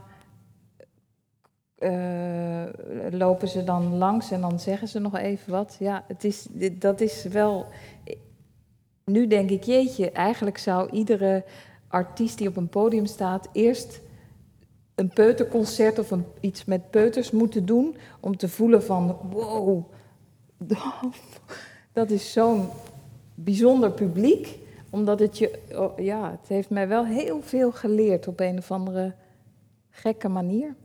lopen 3.12 3.48
ze 3.48 3.63
dan 3.63 3.98
langs 3.98 4.31
en 4.31 4.41
dan 4.41 4.60
zeggen 4.60 4.88
ze 4.88 5.00
nog 5.00 5.17
even 5.17 5.51
wat. 5.51 5.75
Ja, 5.79 6.03
het 6.07 6.24
is, 6.24 6.48
dat 6.71 7.01
is 7.01 7.24
wel. 7.24 7.65
Nu 9.05 9.27
denk 9.27 9.50
ik, 9.50 9.63
jeetje, 9.63 10.12
eigenlijk 10.12 10.57
zou 10.57 10.89
iedere 10.91 11.43
artiest 11.91 12.38
die 12.38 12.48
op 12.48 12.57
een 12.57 12.69
podium 12.69 13.05
staat 13.05 13.50
eerst 13.51 14.01
een 14.95 15.10
peuterconcert 15.10 16.00
of 16.00 16.12
een, 16.12 16.25
iets 16.39 16.65
met 16.65 16.89
peuters 16.89 17.31
moeten 17.31 17.65
doen 17.65 17.95
om 18.19 18.38
te 18.38 18.50
voelen 18.50 18.83
van 18.83 19.17
wow, 19.29 19.86
dat 21.93 22.10
is 22.10 22.31
zo'n 22.31 22.67
bijzonder 23.36 23.91
publiek, 23.91 24.60
omdat 24.89 25.19
het 25.19 25.38
je, 25.38 25.60
oh, 25.75 26.00
ja, 26.00 26.31
het 26.31 26.48
heeft 26.48 26.69
mij 26.69 26.88
wel 26.88 27.05
heel 27.05 27.41
veel 27.41 27.71
geleerd 27.71 28.27
op 28.27 28.39
een 28.39 28.57
of 28.57 28.71
andere 28.71 29.13
gekke 29.89 30.29
manier. 30.29 30.75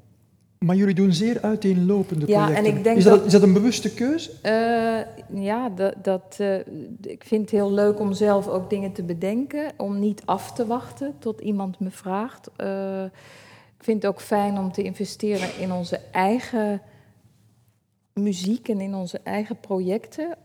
Maar 0.58 0.76
jullie 0.76 0.94
doen 0.94 1.12
zeer 1.12 1.40
uiteenlopende 1.40 2.26
ja, 2.26 2.44
projecten. 2.44 2.70
En 2.70 2.76
ik 2.76 2.84
denk 2.84 2.96
is, 2.96 3.04
dat, 3.04 3.24
is 3.24 3.32
dat 3.32 3.42
een 3.42 3.52
bewuste 3.52 3.94
keuze? 3.94 4.30
Uh, 4.42 5.42
ja, 5.42 5.68
dat, 5.68 5.94
dat 6.02 6.36
uh, 6.40 6.58
ik 7.00 7.24
vind 7.24 7.40
het 7.40 7.50
heel 7.50 7.72
leuk 7.72 8.00
om 8.00 8.12
zelf 8.12 8.48
ook 8.48 8.70
dingen 8.70 8.92
te 8.92 9.02
bedenken. 9.02 9.72
Om 9.76 9.98
niet 9.98 10.22
af 10.24 10.52
te 10.52 10.66
wachten 10.66 11.14
tot 11.18 11.40
iemand 11.40 11.80
me 11.80 11.90
vraagt. 11.90 12.50
Uh, 12.60 13.04
ik 13.78 13.84
vind 13.84 14.02
het 14.02 14.12
ook 14.12 14.20
fijn 14.20 14.58
om 14.58 14.72
te 14.72 14.82
investeren 14.82 15.58
in 15.58 15.72
onze 15.72 16.00
eigen 16.12 16.80
muziek 18.12 18.68
en 18.68 18.80
in 18.80 18.94
onze 18.94 19.20
eigen 19.22 19.60
projecten. 19.60 20.36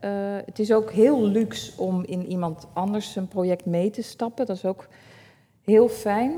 het 0.44 0.58
is 0.58 0.72
ook 0.72 0.90
heel 0.90 1.22
luxe 1.22 1.80
om 1.80 2.04
in 2.04 2.26
iemand 2.26 2.66
anders 2.72 3.16
een 3.16 3.28
project 3.28 3.66
mee 3.66 3.90
te 3.90 4.02
stappen. 4.02 4.46
Dat 4.46 4.56
is 4.56 4.64
ook 4.64 4.88
heel 5.64 5.88
fijn. 5.88 6.32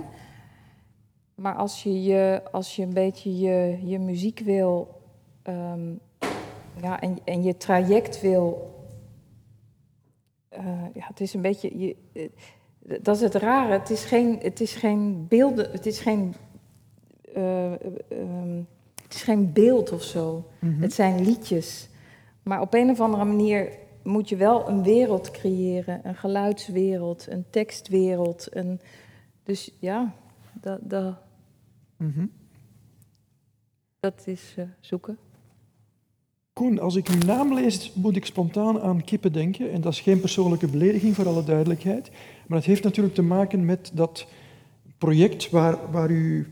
Maar 1.34 1.54
als 1.54 1.82
je, 1.82 2.02
je, 2.02 2.42
als 2.52 2.76
je 2.76 2.82
een 2.82 2.92
beetje 2.92 3.38
je, 3.38 3.78
je 3.84 3.98
muziek 3.98 4.38
wil 4.38 5.00
um, 5.48 6.00
ja, 6.80 7.00
en, 7.00 7.18
en 7.24 7.42
je 7.42 7.56
traject 7.56 8.20
wil. 8.20 8.72
Uh, 10.58 10.82
ja, 10.94 11.06
het 11.06 11.20
is 11.20 11.34
een 11.34 11.42
beetje. 11.42 11.78
Je, 11.78 11.96
uh, 12.12 12.28
dat 13.02 13.16
is 13.16 13.22
het 13.22 13.34
rare. 13.34 13.72
Het 13.72 13.90
is 13.90 14.04
geen, 14.04 14.38
het 14.42 14.60
is 14.60 14.74
geen 14.74 15.26
beelden. 15.28 15.70
Het 15.70 15.86
is 15.86 16.00
geen. 16.00 16.34
Uh, 17.36 17.72
um, 18.10 18.66
het 19.02 19.14
is 19.14 19.22
geen 19.22 19.52
beeld 19.52 19.92
of 19.92 20.02
zo. 20.02 20.44
Mm 20.60 20.72
-hmm. 20.72 20.82
Het 20.82 20.92
zijn 20.92 21.24
liedjes. 21.24 21.88
Maar 22.42 22.60
op 22.60 22.74
een 22.74 22.90
of 22.90 23.00
andere 23.00 23.24
manier 23.24 23.78
moet 24.02 24.28
je 24.28 24.36
wel 24.36 24.68
een 24.68 24.82
wereld 24.82 25.30
creëren. 25.30 26.00
Een 26.02 26.14
geluidswereld, 26.14 27.26
een 27.28 27.44
tekstwereld. 27.50 28.46
Een, 28.50 28.80
dus 29.42 29.70
ja, 29.78 30.14
dat, 30.52 30.78
dat, 30.82 31.14
mm 31.96 32.12
-hmm. 32.14 32.30
dat 34.00 34.22
is 34.26 34.54
uh, 34.58 34.64
zoeken. 34.80 35.18
Koen, 36.52 36.78
als 36.78 36.96
ik 36.96 37.08
uw 37.08 37.26
naam 37.26 37.54
lees, 37.54 37.92
moet 37.94 38.16
ik 38.16 38.24
spontaan 38.24 38.80
aan 38.80 39.04
kippen 39.04 39.32
denken. 39.32 39.70
En 39.70 39.80
dat 39.80 39.92
is 39.92 40.00
geen 40.00 40.20
persoonlijke 40.20 40.66
belediging, 40.66 41.14
voor 41.14 41.28
alle 41.28 41.44
duidelijkheid. 41.44 42.10
Maar 42.46 42.58
het 42.58 42.66
heeft 42.66 42.82
natuurlijk 42.82 43.14
te 43.14 43.22
maken 43.22 43.64
met 43.64 43.90
dat 43.94 44.26
project 44.98 45.50
waar, 45.50 45.90
waar 45.90 46.10
u 46.10 46.46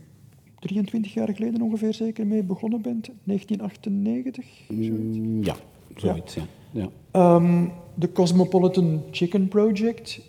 23 0.59 1.13
jaar 1.13 1.33
geleden 1.33 1.61
ongeveer 1.61 1.93
zeker 1.93 2.27
mee 2.27 2.43
begonnen 2.43 2.81
bent. 2.81 3.09
1998? 3.23 4.45
Mm, 4.67 5.43
ja, 5.43 5.55
zoiets, 5.95 6.33
ja. 6.33 6.45
ja. 6.71 6.89
ja. 7.13 7.35
Um, 7.35 7.71
de 7.93 8.11
Cosmopolitan 8.11 9.03
Chicken 9.11 9.47
Project. 9.47 10.19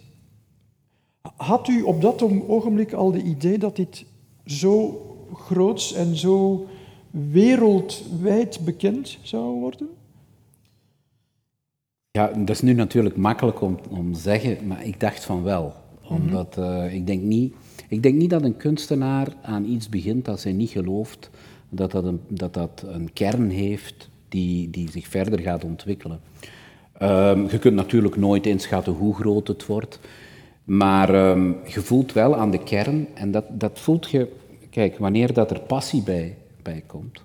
Had 1.37 1.69
u 1.69 1.83
op 1.83 2.01
dat 2.01 2.23
ogenblik 2.47 2.93
al 2.93 3.13
de 3.13 3.23
idee 3.23 3.59
dat 3.59 3.77
dit 3.77 4.05
zo 4.47 5.03
groots 5.35 5.93
en 5.93 6.17
zo 6.17 6.67
wereldwijd 7.11 8.61
bekend 8.65 9.19
zou 9.23 9.61
worden? 9.61 9.89
Ja, 12.11 12.27
dat 12.27 12.51
is 12.51 12.61
nu 12.61 12.73
natuurlijk 12.73 13.17
makkelijk 13.17 13.61
om, 13.61 13.79
om 13.91 14.13
te 14.13 14.21
zeggen, 14.21 14.67
maar 14.67 14.87
ik 14.87 15.01
dacht 15.01 15.25
van 15.25 15.43
wel. 15.43 15.73
Omdat 16.09 16.57
uh, 16.59 16.95
ik, 16.95 17.07
denk 17.07 17.23
niet, 17.23 17.55
ik 17.89 18.03
denk 18.03 18.15
niet 18.15 18.31
dat 18.31 18.43
een 18.43 18.57
kunstenaar 18.57 19.29
aan 19.43 19.65
iets 19.65 19.89
begint 19.89 20.29
als 20.29 20.45
hij 20.45 20.53
niet 20.53 20.71
gelooft 20.71 21.31
dat 21.69 21.91
dat 21.91 22.05
een, 22.05 22.21
dat 22.29 22.55
dat 22.55 22.85
een 22.87 23.13
kern 23.13 23.51
heeft 23.51 24.11
die, 24.29 24.71
die 24.71 24.91
zich 24.91 25.07
verder 25.07 25.41
gaat 25.41 25.65
ontwikkelen. 25.65 26.21
Um, 27.03 27.51
je 27.51 27.59
kunt 27.59 27.75
natuurlijk 27.75 28.17
nooit 28.17 28.47
inschatten 28.47 28.93
hoe 28.93 29.15
groot 29.15 29.49
het 29.49 29.67
wordt, 29.67 30.01
maar 30.65 31.31
um, 31.31 31.57
je 31.67 31.81
voelt 31.81 32.13
wel 32.13 32.37
aan 32.37 32.51
de 32.51 32.63
kern, 32.63 33.07
en 33.15 33.31
dat, 33.31 33.45
dat 33.51 33.81
voelt 33.81 34.11
je, 34.11 34.33
kijk, 34.71 34.99
wanneer 34.99 35.33
dat 35.33 35.51
er 35.51 35.61
passie 35.61 36.03
bij, 36.03 36.37
bij 36.63 36.83
komt, 36.87 37.23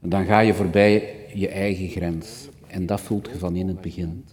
dan 0.00 0.24
ga 0.24 0.40
je 0.40 0.54
voorbij 0.54 1.14
je 1.34 1.48
eigen 1.48 1.88
grens. 1.88 2.48
En 2.66 2.86
dat 2.86 3.00
voelt 3.00 3.28
je 3.32 3.38
van 3.38 3.56
in 3.56 3.68
het 3.68 3.80
begin. 3.80 4.24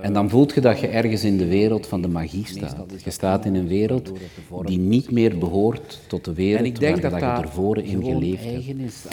En 0.00 0.12
dan 0.12 0.30
voelt 0.30 0.54
je 0.54 0.60
dat 0.60 0.80
je 0.80 0.86
ergens 0.86 1.24
in 1.24 1.36
de 1.36 1.46
wereld 1.46 1.86
van 1.86 2.02
de 2.02 2.08
magie 2.08 2.46
staat. 2.46 2.76
Je 3.04 3.10
staat 3.10 3.44
in 3.44 3.54
een 3.54 3.68
wereld 3.68 4.12
die 4.64 4.78
niet 4.78 5.10
meer 5.10 5.38
behoort 5.38 6.00
tot 6.06 6.24
de 6.24 6.32
wereld 6.32 6.60
en 6.60 6.66
ik 6.66 6.78
denk 6.78 7.02
waar 7.02 7.10
dat, 7.10 7.20
dat 7.20 7.36
je 7.38 7.42
ervoor 7.42 7.78
in 7.78 8.04
geleefd 8.04 8.44
hebt. 8.44 9.08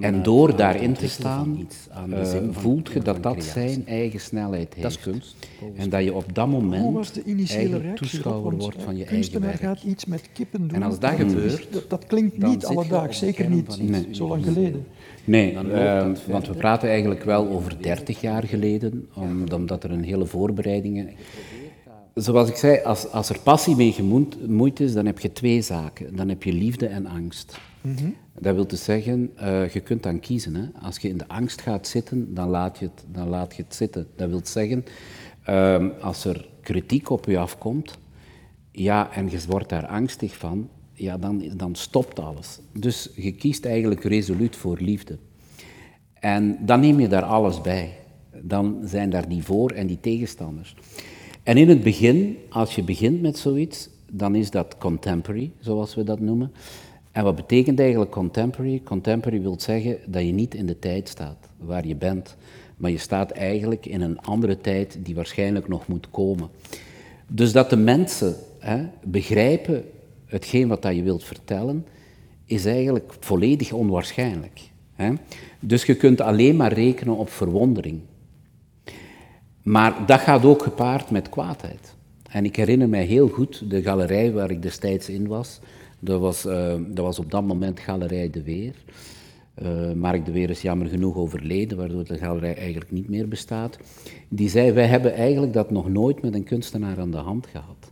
En 0.00 0.22
door 0.22 0.56
daarin 0.56 0.92
te 0.92 1.08
staan, 1.08 1.68
uh, 2.08 2.22
voelt 2.50 2.92
je 2.92 3.00
dat 3.00 3.22
dat 3.22 3.44
zijn 3.44 3.86
eigen 3.86 4.20
snelheid 4.20 4.74
heeft. 4.74 4.82
Dat 4.82 4.90
is 4.90 5.00
kunst. 5.00 5.36
En 5.76 5.90
dat 5.90 6.04
je 6.04 6.14
op 6.14 6.34
dat 6.34 6.48
moment 6.48 7.22
eigenlijk 7.48 7.96
toeschouwer 7.96 8.56
wordt 8.56 8.82
van 8.82 8.96
je 8.96 9.04
eigen 9.04 9.40
werk. 9.40 9.60
gaat 9.60 9.82
iets 9.82 10.04
met 10.04 10.28
kippen 10.32 10.68
doen. 10.68 10.76
En 10.76 10.82
als 10.82 10.98
dat 10.98 11.14
gebeurt... 11.14 11.66
Dat, 11.70 11.90
dat 11.90 12.06
klinkt 12.06 12.38
niet 12.38 12.64
alledaags, 12.64 13.18
zeker 13.18 13.50
niet 13.50 13.78
zo 14.10 14.28
lang 14.28 14.44
geleden. 14.44 14.86
Nee, 15.24 15.52
uh, 15.52 16.06
want 16.26 16.46
we 16.46 16.54
praten 16.54 16.88
eigenlijk 16.88 17.24
wel 17.24 17.48
over 17.48 17.82
30 17.82 18.20
jaar 18.20 18.42
geleden, 18.42 19.08
omdat 19.52 19.84
er 19.84 19.90
een 19.90 20.04
hele 20.04 20.26
voorbereidingen... 20.26 21.10
Zoals 22.14 22.48
ik 22.48 22.56
zei, 22.56 22.82
als, 22.82 23.10
als 23.10 23.28
er 23.28 23.38
passie 23.38 23.76
mee 23.76 23.92
gemoeid 23.92 24.80
is, 24.80 24.92
dan 24.92 25.06
heb 25.06 25.18
je 25.18 25.32
twee 25.32 25.62
zaken. 25.62 26.16
Dan 26.16 26.28
heb 26.28 26.42
je 26.42 26.52
liefde 26.52 26.86
en 26.86 27.06
angst. 27.06 27.58
Mm 27.80 27.96
-hmm. 27.96 28.14
Dat 28.38 28.54
wil 28.54 28.66
dus 28.66 28.84
zeggen, 28.84 29.30
uh, 29.42 29.68
je 29.68 29.80
kunt 29.80 30.02
dan 30.02 30.20
kiezen. 30.20 30.54
Hè. 30.54 30.64
Als 30.82 30.98
je 30.98 31.08
in 31.08 31.18
de 31.18 31.28
angst 31.28 31.60
gaat 31.60 31.86
zitten, 31.86 32.34
dan 32.34 32.48
laat 32.48 32.78
je 32.78 32.84
het, 32.84 33.04
dan 33.12 33.28
laat 33.28 33.56
je 33.56 33.62
het 33.62 33.74
zitten. 33.74 34.06
Dat 34.16 34.28
wil 34.28 34.40
zeggen, 34.44 34.84
uh, 35.48 35.86
als 36.00 36.24
er 36.24 36.48
kritiek 36.60 37.10
op 37.10 37.26
je 37.26 37.38
afkomt, 37.38 37.98
ja, 38.70 39.12
en 39.12 39.30
je 39.30 39.38
wordt 39.48 39.68
daar 39.68 39.86
angstig 39.86 40.36
van, 40.36 40.68
ja, 41.02 41.18
dan, 41.18 41.42
dan 41.56 41.74
stopt 41.74 42.18
alles. 42.18 42.58
Dus 42.78 43.10
je 43.14 43.32
kiest 43.32 43.64
eigenlijk 43.64 44.04
resoluut 44.04 44.56
voor 44.56 44.78
liefde. 44.80 45.18
En 46.14 46.58
dan 46.60 46.80
neem 46.80 47.00
je 47.00 47.08
daar 47.08 47.22
alles 47.22 47.60
bij. 47.60 47.92
Dan 48.42 48.80
zijn 48.84 49.10
daar 49.10 49.28
die 49.28 49.42
voor- 49.42 49.70
en 49.70 49.86
die 49.86 50.00
tegenstanders. 50.00 50.74
En 51.42 51.56
in 51.56 51.68
het 51.68 51.82
begin, 51.82 52.36
als 52.50 52.74
je 52.74 52.82
begint 52.82 53.20
met 53.20 53.38
zoiets, 53.38 53.88
dan 54.10 54.34
is 54.34 54.50
dat 54.50 54.78
contemporary, 54.78 55.50
zoals 55.60 55.94
we 55.94 56.04
dat 56.04 56.20
noemen. 56.20 56.52
En 57.12 57.24
wat 57.24 57.36
betekent 57.36 57.78
eigenlijk 57.80 58.10
contemporary? 58.10 58.80
Contemporary 58.84 59.42
wil 59.42 59.60
zeggen 59.60 59.98
dat 60.06 60.22
je 60.22 60.32
niet 60.32 60.54
in 60.54 60.66
de 60.66 60.78
tijd 60.78 61.08
staat 61.08 61.48
waar 61.58 61.86
je 61.86 61.96
bent, 61.96 62.36
maar 62.76 62.90
je 62.90 62.98
staat 62.98 63.30
eigenlijk 63.30 63.86
in 63.86 64.00
een 64.00 64.20
andere 64.20 64.60
tijd 64.60 64.98
die 65.02 65.14
waarschijnlijk 65.14 65.68
nog 65.68 65.86
moet 65.86 66.10
komen. 66.10 66.48
Dus 67.28 67.52
dat 67.52 67.70
de 67.70 67.76
mensen 67.76 68.36
hè, 68.58 68.84
begrijpen 69.04 69.84
hetgeen 70.32 70.68
wat 70.68 70.82
dat 70.82 70.94
je 70.94 71.02
wilt 71.02 71.24
vertellen, 71.24 71.86
is 72.44 72.64
eigenlijk 72.64 73.14
volledig 73.20 73.72
onwaarschijnlijk. 73.72 74.60
Hè? 74.92 75.12
Dus 75.60 75.84
je 75.84 75.94
kunt 75.94 76.20
alleen 76.20 76.56
maar 76.56 76.72
rekenen 76.72 77.16
op 77.16 77.30
verwondering. 77.30 78.00
Maar 79.62 80.06
dat 80.06 80.20
gaat 80.20 80.44
ook 80.44 80.62
gepaard 80.62 81.10
met 81.10 81.28
kwaadheid. 81.28 81.94
En 82.30 82.44
ik 82.44 82.56
herinner 82.56 82.88
mij 82.88 83.04
heel 83.04 83.28
goed 83.28 83.70
de 83.70 83.82
galerij 83.82 84.32
waar 84.32 84.50
ik 84.50 84.62
destijds 84.62 85.08
in 85.08 85.26
was. 85.26 85.60
Dat 85.98 86.20
was, 86.20 86.46
uh, 86.46 86.74
dat 86.88 87.04
was 87.04 87.18
op 87.18 87.30
dat 87.30 87.46
moment 87.46 87.80
Galerij 87.80 88.30
De 88.30 88.42
Weer. 88.42 88.74
Uh, 89.62 89.92
Mark 89.92 90.24
De 90.24 90.32
Weer 90.32 90.50
is 90.50 90.62
jammer 90.62 90.88
genoeg 90.88 91.16
overleden, 91.16 91.76
waardoor 91.76 92.04
de 92.04 92.18
galerij 92.18 92.56
eigenlijk 92.56 92.90
niet 92.90 93.08
meer 93.08 93.28
bestaat. 93.28 93.78
Die 94.28 94.48
zei, 94.48 94.72
wij 94.72 94.86
hebben 94.86 95.14
eigenlijk 95.14 95.52
dat 95.52 95.70
nog 95.70 95.88
nooit 95.88 96.22
met 96.22 96.34
een 96.34 96.44
kunstenaar 96.44 96.98
aan 96.98 97.10
de 97.10 97.16
hand 97.16 97.46
gehad. 97.46 97.91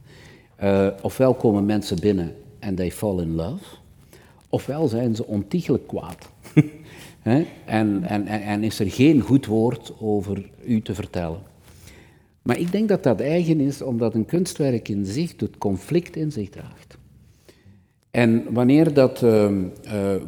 Uh, 0.63 0.87
ofwel 1.03 1.35
komen 1.35 1.67
mensen 1.67 2.01
binnen 2.01 2.35
en 2.59 2.75
they 2.75 2.91
fall 2.91 3.19
in 3.19 3.35
love, 3.35 3.65
ofwel 4.49 4.89
zijn 4.89 5.15
ze 5.15 5.27
ontiegelijk 5.27 5.87
kwaad. 5.87 6.31
en, 7.23 7.47
en, 7.65 8.03
en, 8.03 8.27
en 8.27 8.65
is 8.65 8.79
er 8.79 8.91
geen 8.91 9.21
goed 9.21 9.47
woord 9.47 9.93
over 10.01 10.51
u 10.65 10.83
te 10.83 10.95
vertellen. 10.95 11.41
Maar 12.43 12.59
ik 12.59 12.73
denk 12.73 12.89
dat 12.89 13.03
dat 13.03 13.21
eigen 13.21 13.61
is 13.61 13.83
omdat 13.83 14.15
een 14.15 14.27
kunstwerk 14.27 14.89
in 14.89 15.07
zich 15.07 15.35
het 15.37 15.59
conflict 15.59 16.17
in 16.17 16.33
zich 16.33 16.49
draagt. 16.49 16.99
En 18.11 18.53
wanneer, 18.53 18.95
dat, 18.95 19.23
uh, 19.23 19.51
uh, 19.51 19.61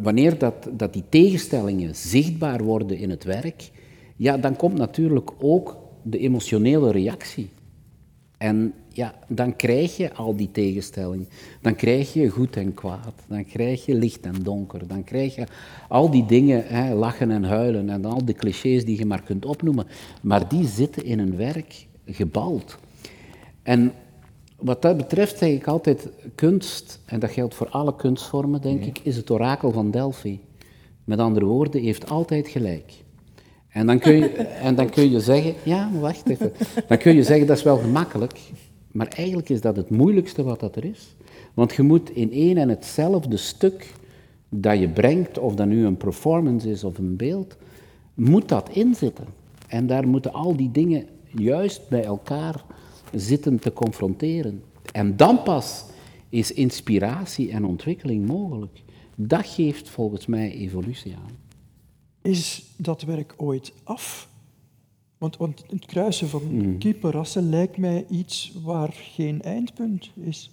wanneer 0.02 0.38
dat, 0.38 0.68
dat 0.70 0.92
die 0.92 1.04
tegenstellingen 1.08 1.94
zichtbaar 1.94 2.62
worden 2.62 2.98
in 2.98 3.10
het 3.10 3.24
werk, 3.24 3.70
ja, 4.16 4.36
dan 4.36 4.56
komt 4.56 4.78
natuurlijk 4.78 5.30
ook 5.38 5.76
de 6.02 6.18
emotionele 6.18 6.90
reactie. 6.90 7.48
En 8.42 8.74
ja, 8.88 9.14
dan 9.28 9.56
krijg 9.56 9.96
je 9.96 10.14
al 10.14 10.36
die 10.36 10.50
tegenstelling. 10.50 11.28
Dan 11.60 11.74
krijg 11.74 12.12
je 12.12 12.28
goed 12.28 12.56
en 12.56 12.74
kwaad. 12.74 13.14
Dan 13.28 13.44
krijg 13.44 13.86
je 13.86 13.94
licht 13.94 14.20
en 14.20 14.42
donker. 14.42 14.86
Dan 14.86 15.04
krijg 15.04 15.34
je 15.34 15.46
al 15.88 16.10
die 16.10 16.26
dingen, 16.26 16.64
hè, 16.66 16.94
lachen 16.94 17.30
en 17.30 17.44
huilen 17.44 17.90
en 17.90 18.04
al 18.04 18.24
die 18.24 18.34
clichés 18.34 18.84
die 18.84 18.98
je 18.98 19.06
maar 19.06 19.22
kunt 19.22 19.44
opnoemen. 19.44 19.86
Maar 20.22 20.48
die 20.48 20.66
zitten 20.66 21.04
in 21.04 21.18
een 21.18 21.36
werk 21.36 21.86
gebald. 22.06 22.78
En 23.62 23.92
wat 24.56 24.82
dat 24.82 24.96
betreft 24.96 25.38
zeg 25.38 25.50
ik 25.50 25.66
altijd, 25.66 26.08
kunst, 26.34 27.00
en 27.04 27.20
dat 27.20 27.30
geldt 27.30 27.54
voor 27.54 27.68
alle 27.68 27.96
kunstvormen, 27.96 28.60
denk 28.60 28.84
ik, 28.84 28.98
is 28.98 29.16
het 29.16 29.30
orakel 29.30 29.72
van 29.72 29.90
Delphi. 29.90 30.40
Met 31.04 31.18
andere 31.18 31.46
woorden, 31.46 31.82
heeft 31.82 32.10
altijd 32.10 32.48
gelijk. 32.48 33.01
En 33.72 33.86
dan 33.86 33.98
kun 33.98 34.12
je, 34.12 34.28
en 34.42 34.74
dan 34.74 34.90
kun 34.90 35.10
je 35.10 35.20
zeggen, 35.20 35.54
ja, 35.62 35.90
wacht 36.00 36.28
even. 36.28 36.52
Dan 36.88 36.98
kun 36.98 37.14
je 37.14 37.22
zeggen, 37.22 37.46
dat 37.46 37.56
is 37.56 37.62
wel 37.62 37.78
gemakkelijk. 37.78 38.40
Maar 38.90 39.08
eigenlijk 39.08 39.48
is 39.48 39.60
dat 39.60 39.76
het 39.76 39.90
moeilijkste 39.90 40.42
wat 40.42 40.60
dat 40.60 40.76
er 40.76 40.84
is. 40.84 41.14
Want 41.54 41.74
je 41.74 41.82
moet 41.82 42.10
in 42.10 42.32
één 42.32 42.56
en 42.56 42.68
hetzelfde 42.68 43.36
stuk 43.36 43.92
dat 44.48 44.78
je 44.78 44.88
brengt, 44.88 45.38
of 45.38 45.54
dat 45.54 45.66
nu 45.66 45.84
een 45.84 45.96
performance 45.96 46.70
is 46.70 46.84
of 46.84 46.98
een 46.98 47.16
beeld, 47.16 47.56
moet 48.14 48.48
dat 48.48 48.68
inzitten. 48.68 49.24
En 49.68 49.86
daar 49.86 50.08
moeten 50.08 50.32
al 50.32 50.56
die 50.56 50.70
dingen 50.70 51.06
juist 51.36 51.88
bij 51.88 52.04
elkaar 52.04 52.64
zitten 53.14 53.58
te 53.58 53.72
confronteren. 53.72 54.62
En 54.92 55.16
dan 55.16 55.42
pas 55.42 55.84
is 56.28 56.52
inspiratie 56.52 57.50
en 57.50 57.64
ontwikkeling 57.64 58.26
mogelijk. 58.26 58.82
Dat 59.14 59.46
geeft 59.46 59.88
volgens 59.88 60.26
mij 60.26 60.52
evolutie 60.52 61.14
aan. 61.14 61.51
Is 62.22 62.62
dat 62.76 63.02
werk 63.02 63.34
ooit 63.36 63.72
af? 63.84 64.28
Want, 65.18 65.36
want 65.36 65.64
het 65.70 65.86
kruisen 65.86 66.28
van 66.28 66.42
mm. 66.50 66.78
kieperrassen 66.78 67.48
lijkt 67.48 67.76
mij 67.76 68.04
iets 68.10 68.52
waar 68.62 68.90
geen 68.92 69.42
eindpunt 69.42 70.10
is. 70.14 70.50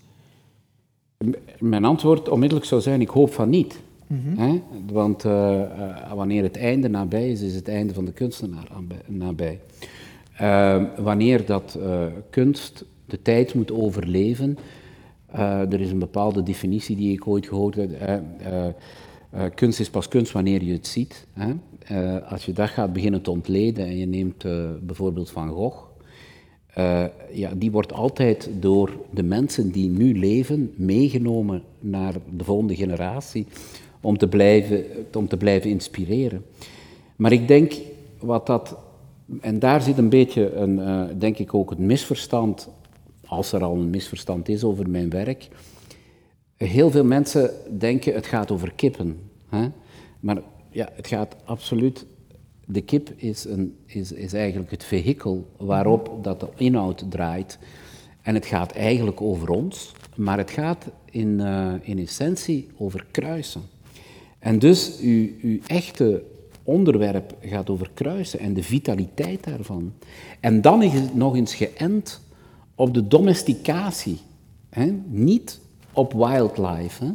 Mijn 1.60 1.86
antwoord 1.86 2.30
onmiddellijk 2.30 2.68
zou 2.68 2.82
zijn, 2.82 3.02
ik 3.02 3.10
hoop 3.10 3.34
van 3.34 3.50
niet. 3.50 3.80
Mhm. 4.08 4.58
Want 4.92 5.26
uh, 5.26 5.32
uh, 5.32 6.14
wanneer 6.14 6.44
het 6.44 6.58
einde 6.58 6.88
nabij 6.88 7.30
is, 7.30 7.42
is 7.42 7.56
het 7.56 7.68
einde 7.68 7.94
van 7.94 8.06
de 8.06 8.12
kunstenaar 8.12 8.68
nabij. 9.06 9.60
Uh, 10.42 10.84
wanneer 10.98 11.46
dat 11.46 11.78
uh, 11.80 12.06
kunst 12.30 12.86
de 13.06 13.22
tijd 13.22 13.54
moet 13.54 13.72
overleven, 13.72 14.58
er 15.32 15.82
is 15.82 15.92
een 15.92 16.00
bepaalde 16.00 16.44
definitie 16.44 16.96
die 16.96 17.14
ik 17.14 17.28
ooit 17.28 17.48
gehoord 17.48 17.76
heb. 17.76 17.92
Kunst 19.56 19.80
is 19.80 19.90
pas 19.90 20.08
kunst 20.08 20.32
wanneer 20.32 20.64
je 20.64 20.74
het 20.74 20.88
ziet. 20.88 21.28
Hè? 21.34 21.54
als 22.22 22.46
je 22.46 22.54
dat 22.54 22.70
gaat 22.70 22.94
beginnen 22.94 23.22
te 23.22 23.32
ontleden 23.32 23.86
en 23.86 23.98
je 23.98 24.06
neemt 24.06 24.44
bijvoorbeeld 24.82 25.32
Van 25.32 25.50
Gogh, 25.50 25.84
ja, 27.32 27.52
die 27.56 27.72
wordt 27.72 27.94
altijd 27.94 28.50
door 28.60 28.92
de 29.10 29.24
mensen 29.24 29.72
die 29.72 29.90
nu 29.90 30.20
leven 30.20 30.74
meegenomen 30.76 31.64
naar 31.80 32.14
de 32.38 32.44
volgende 32.44 32.76
generatie 32.76 33.46
om 34.02 34.18
te 34.18 34.28
blijven, 34.28 34.84
om 35.14 35.28
te 35.28 35.38
blijven 35.38 35.70
inspireren. 35.70 36.46
Maar 37.16 37.32
ik 37.32 37.48
denk 37.48 37.74
wat 38.20 38.46
dat 38.46 38.78
en 39.42 39.60
daar 39.60 39.82
zit 39.82 39.98
een 39.98 40.10
beetje, 40.10 40.54
een, 40.54 40.80
denk 41.20 41.38
ik, 41.38 41.54
ook 41.54 41.70
het 41.70 41.80
misverstand, 41.80 42.70
als 43.26 43.52
er 43.52 43.64
al 43.64 43.76
een 43.76 43.90
misverstand 43.90 44.50
is 44.50 44.64
over 44.64 44.90
mijn 44.90 45.10
werk. 45.10 45.48
Heel 46.68 46.92
veel 46.92 47.04
mensen 47.04 47.52
denken 47.78 48.14
het 48.14 48.26
gaat 48.26 48.52
over 48.52 48.74
kippen. 48.74 49.20
Hè? 49.50 49.68
Maar 50.20 50.42
ja, 50.70 50.90
het 50.94 51.08
gaat 51.08 51.36
absoluut. 51.44 52.06
De 52.66 52.82
kip 52.82 53.10
is, 53.16 53.46
een, 53.46 53.78
is, 53.86 54.12
is 54.12 54.34
eigenlijk 54.34 54.72
het 54.72 54.84
vehikel 54.84 55.48
waarop 55.58 56.24
dat 56.24 56.40
de 56.40 56.48
inhoud 56.56 57.06
draait. 57.10 57.60
En 58.22 58.34
het 58.34 58.46
gaat 58.46 58.72
eigenlijk 58.72 59.22
over 59.22 59.50
ons, 59.50 59.92
maar 60.16 60.38
het 60.38 60.52
gaat 60.52 60.86
in, 61.06 61.40
uh, 61.40 61.74
in 61.82 62.00
essentie 62.00 62.68
over 62.78 63.06
kruisen. 63.12 63.62
En 64.40 64.60
dus 64.60 65.00
uw, 65.00 65.30
uw 65.42 65.60
echte 65.68 66.24
onderwerp 66.64 67.36
gaat 67.42 67.70
over 67.70 67.90
kruisen 67.94 68.40
en 68.40 68.54
de 68.54 68.64
vitaliteit 68.64 69.44
daarvan. 69.44 69.94
En 70.40 70.62
dan 70.62 70.84
is 70.84 70.94
het 70.94 71.16
nog 71.16 71.36
eens 71.36 71.56
geënt 71.56 72.22
op 72.76 72.94
de 72.94 73.08
domesticatie, 73.08 74.20
niet 75.08 75.60
op 75.94 76.14
wildlife. 76.14 77.06
Hè? 77.06 77.12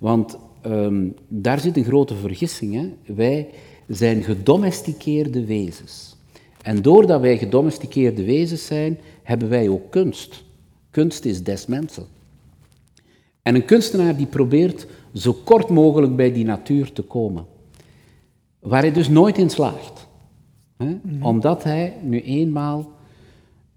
Want 0.00 0.38
um, 0.66 1.14
daar 1.28 1.60
zit 1.60 1.76
een 1.76 1.84
grote 1.84 2.14
vergissing. 2.14 2.74
Hè? 2.74 3.14
Wij 3.14 3.48
zijn 3.86 4.22
gedomesticeerde 4.22 5.44
wezens. 5.44 6.16
En 6.62 6.82
doordat 6.82 7.20
wij 7.20 7.38
gedomesticeerde 7.38 8.24
wezens 8.24 8.66
zijn, 8.66 8.98
hebben 9.22 9.48
wij 9.48 9.68
ook 9.68 9.90
kunst. 9.90 10.44
Kunst 10.90 11.24
is 11.24 11.42
des 11.42 11.66
mensen. 11.66 12.06
En 13.42 13.54
een 13.54 13.64
kunstenaar 13.64 14.16
die 14.16 14.26
probeert 14.26 14.86
zo 15.14 15.32
kort 15.44 15.68
mogelijk 15.68 16.16
bij 16.16 16.32
die 16.32 16.44
natuur 16.44 16.92
te 16.92 17.02
komen. 17.02 17.46
Waar 18.58 18.80
hij 18.80 18.92
dus 18.92 19.08
nooit 19.08 19.38
in 19.38 19.50
slaagt. 19.50 20.06
Hè? 20.76 20.98
Mhm. 21.02 21.22
Omdat 21.22 21.64
hij 21.64 21.94
nu 22.02 22.22
eenmaal 22.22 22.90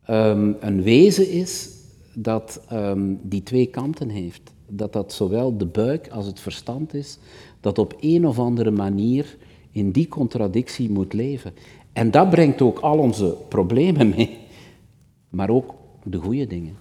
um, 0.10 0.56
een 0.60 0.82
wezen 0.82 1.30
is 1.30 1.70
dat 2.22 2.62
um, 2.72 3.20
die 3.24 3.44
twee 3.44 3.66
kanten 3.66 4.10
heeft. 4.10 4.52
Dat 4.68 4.94
dat 4.94 5.14
zowel 5.14 5.58
de 5.58 5.66
buik 5.66 6.10
als 6.10 6.26
het 6.26 6.40
verstand 6.40 6.94
is, 6.94 7.18
dat 7.60 7.78
op 7.78 7.98
een 8.00 8.28
of 8.28 8.40
andere 8.40 8.72
manier 8.72 9.38
in 9.72 9.92
die 9.92 10.08
contradictie 10.08 10.90
moet 10.90 11.14
leven. 11.14 11.54
En 11.94 12.12
dat 12.12 12.30
brengt 12.30 12.62
ook 12.62 12.80
al 12.80 12.98
onze 12.98 13.36
problemen 13.48 14.10
mee, 14.10 14.38
maar 15.30 15.50
ook 15.50 15.74
de 16.04 16.18
goede 16.18 16.48
dingen. 16.48 16.78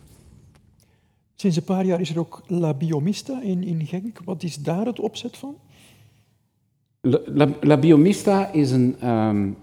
Sinds 1.34 1.56
een 1.56 1.64
paar 1.64 1.84
jaar 1.84 2.00
is 2.00 2.10
er 2.10 2.18
ook 2.18 2.42
La 2.46 2.74
Biomista 2.74 3.42
in, 3.42 3.62
in 3.62 3.86
Genk. 3.86 4.20
Wat 4.24 4.42
is 4.42 4.56
daar 4.56 4.86
het 4.86 5.00
opzet 5.00 5.36
van? 5.36 5.54
La, 7.00 7.48
la 7.60 7.76
biomista 7.76 8.52
is 8.52 8.70
een, 8.70 9.08
um, 9.08 9.56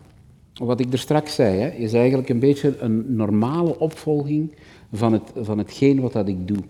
wat 0.54 0.80
ik 0.80 0.94
er 0.94 1.00
straks 1.00 1.36
zei, 1.36 1.60
hè, 1.60 1.70
is 1.70 1.94
eigenlijk 1.94 2.30
een 2.30 2.40
beetje 2.40 2.78
een 2.80 3.16
normale 3.16 3.80
opvolging 3.80 4.56
van, 4.92 5.14
het, 5.14 5.32
van 5.36 5.58
hetgeen 5.58 6.00
wat 6.00 6.14
dat 6.14 6.28
ik 6.28 6.48
doe. 6.48 6.64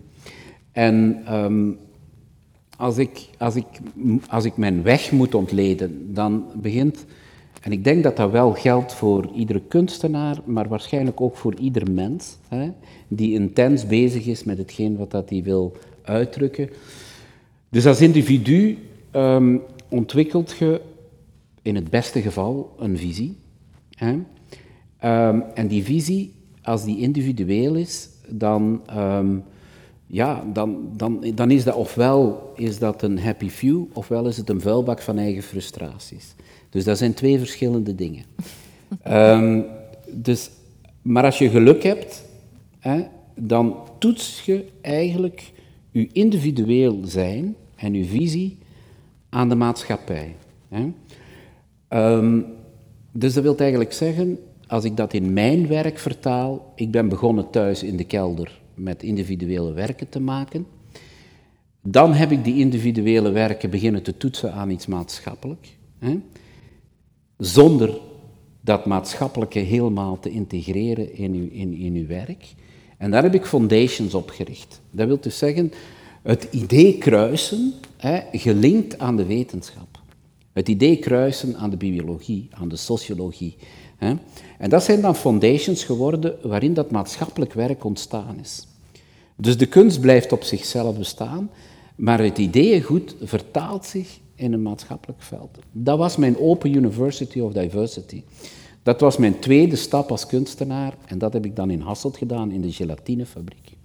En 0.72 1.24
um, 1.36 1.78
als, 2.78 2.98
ik, 2.98 3.30
als, 3.38 3.56
ik, 3.56 3.66
als 4.30 4.46
ik 4.46 4.58
mijn 4.58 4.84
weg 4.84 5.12
moet 5.12 5.36
ontleden, 5.36 6.14
dan 6.14 6.46
begint, 6.56 7.06
en 7.62 7.72
ik 7.72 7.84
denk 7.84 8.04
dat 8.04 8.18
dat 8.18 8.32
wel 8.32 8.54
geldt 8.54 8.94
voor 8.94 9.30
iedere 9.34 9.62
kunstenaar, 9.68 10.38
maar 10.46 10.68
waarschijnlijk 10.68 11.22
ook 11.22 11.38
voor 11.38 11.56
ieder 11.56 11.92
mens, 11.92 12.38
hè, 12.48 12.72
die 13.08 13.34
intens 13.34 13.88
bezig 13.88 14.26
is 14.26 14.44
met 14.44 14.58
hetgeen 14.58 14.98
wat 14.98 15.12
dat 15.12 15.30
hij 15.30 15.44
wil 15.44 15.78
uitdrukken. 16.02 16.70
Dus 17.70 17.86
als 17.86 18.02
individu 18.02 18.78
um, 19.12 19.62
ontwikkelt 19.90 20.56
je 20.60 20.82
in 21.62 21.76
het 21.76 21.90
beste 21.90 22.22
geval 22.22 22.76
een 22.80 22.98
visie. 22.98 23.36
Hè? 23.90 24.12
Um, 25.30 25.44
en 25.54 25.68
die 25.68 25.84
visie, 25.84 26.34
als 26.66 26.84
die 26.84 27.00
individueel 27.00 27.76
is, 27.76 28.10
dan, 28.28 28.82
um, 28.98 29.44
ja, 30.08 30.44
dan, 30.54 30.90
dan, 30.98 31.26
dan 31.36 31.52
is 31.52 31.64
dat 31.64 31.76
ofwel 31.76 32.52
is 32.56 32.80
dat 32.80 33.02
een 33.02 33.20
happy 33.20 33.50
few, 33.50 33.84
ofwel 33.94 34.28
is 34.28 34.38
het 34.38 34.50
een 34.50 34.62
vuilbak 34.62 35.02
van 35.02 35.18
eigen 35.18 35.44
frustraties. 35.44 36.36
Dus 36.70 36.84
dat 36.84 36.98
zijn 36.98 37.14
twee 37.14 37.38
verschillende 37.38 37.96
dingen. 37.96 38.26
um, 39.08 39.66
dus, 40.28 40.50
maar 41.02 41.24
als 41.24 41.38
je 41.38 41.50
geluk 41.50 41.84
hebt, 41.84 42.24
hè, 42.80 43.04
dan 43.36 43.76
toets 44.00 44.42
je 44.46 44.66
eigenlijk 44.82 45.52
je 45.92 46.10
individueel 46.12 47.00
zijn 47.06 47.56
en 47.76 47.94
je 47.94 48.06
visie 48.06 48.58
aan 49.30 49.50
de 49.50 49.56
maatschappij. 49.56 50.36
Hè. 50.68 50.92
Um, 52.18 52.46
dus 53.12 53.34
dat 53.34 53.44
wil 53.44 53.58
eigenlijk 53.58 53.94
zeggen, 53.94 54.40
als 54.68 54.84
ik 54.84 54.98
dat 54.98 55.14
in 55.14 55.34
mijn 55.34 55.68
werk 55.68 56.00
vertaal, 56.00 56.74
ik 56.76 56.92
ben 56.92 57.10
begonnen 57.10 57.50
thuis 57.50 57.84
in 57.84 57.98
de 57.98 58.04
kelder 58.04 58.62
met 58.74 59.04
individuele 59.04 59.74
werken 59.74 60.10
te 60.10 60.20
maken. 60.20 60.66
Dan 61.82 62.14
heb 62.14 62.32
ik 62.32 62.44
die 62.44 62.60
individuele 62.60 63.32
werken 63.32 63.70
beginnen 63.70 64.04
te 64.04 64.18
toetsen 64.18 64.54
aan 64.54 64.70
iets 64.70 64.86
maatschappelijk. 64.86 65.78
Hè, 66.00 66.20
zonder 67.38 68.00
dat 68.62 68.86
maatschappelijke 68.86 69.60
helemaal 69.60 70.20
te 70.20 70.30
integreren 70.30 71.16
in 71.16 71.34
uw, 71.34 71.50
in, 71.52 71.74
in 71.74 71.96
uw 71.96 72.08
werk. 72.08 72.54
En 72.98 73.12
daar 73.12 73.24
heb 73.24 73.34
ik 73.34 73.46
foundations 73.46 74.14
opgericht. 74.14 74.82
Dat 74.92 75.08
wil 75.08 75.20
dus 75.20 75.38
zeggen, 75.38 75.72
het 76.24 76.48
idee 76.52 76.98
kruisen, 76.98 77.74
hè, 77.98 78.20
gelinkt 78.32 79.00
aan 79.00 79.16
de 79.16 79.26
wetenschap. 79.26 80.02
Het 80.54 80.70
idee 80.70 80.98
kruisen 80.98 81.58
aan 81.58 81.70
de 81.70 81.78
biologie, 81.78 82.48
aan 82.52 82.68
de 82.68 82.76
sociologie. 82.76 83.56
Hè. 83.98 84.14
En 84.58 84.70
dat 84.70 84.84
zijn 84.84 85.02
dan 85.02 85.16
foundations 85.16 85.84
geworden 85.84 86.36
waarin 86.42 86.74
dat 86.74 86.92
maatschappelijk 86.92 87.54
werk 87.54 87.84
ontstaan 87.84 88.40
is. 88.42 88.68
Dus 89.36 89.58
de 89.58 89.66
kunst 89.66 90.00
blijft 90.00 90.32
op 90.32 90.44
zichzelf 90.44 90.98
bestaan, 90.98 91.50
maar 91.96 92.20
het 92.20 92.38
ideeëngoed 92.38 93.16
vertaalt 93.22 93.86
zich 93.86 94.20
in 94.36 94.54
een 94.54 94.62
maatschappelijk 94.62 95.22
veld. 95.22 95.58
Dat 95.72 95.98
was 95.98 96.18
mijn 96.18 96.40
Open 96.40 96.76
University 96.76 97.40
of 97.40 97.54
Diversity. 97.54 98.24
Dat 98.84 99.00
was 99.00 99.18
mijn 99.18 99.40
tweede 99.40 99.76
stap 99.76 100.12
als 100.12 100.26
kunstenaar 100.26 100.94
en 101.06 101.18
dat 101.18 101.34
heb 101.34 101.46
ik 101.46 101.56
dan 101.56 101.70
in 101.70 101.82
Hasselt 101.82 102.18
gedaan, 102.18 102.52
in 102.52 102.62
de 102.62 102.72
gelatinefabriek. 102.72 103.76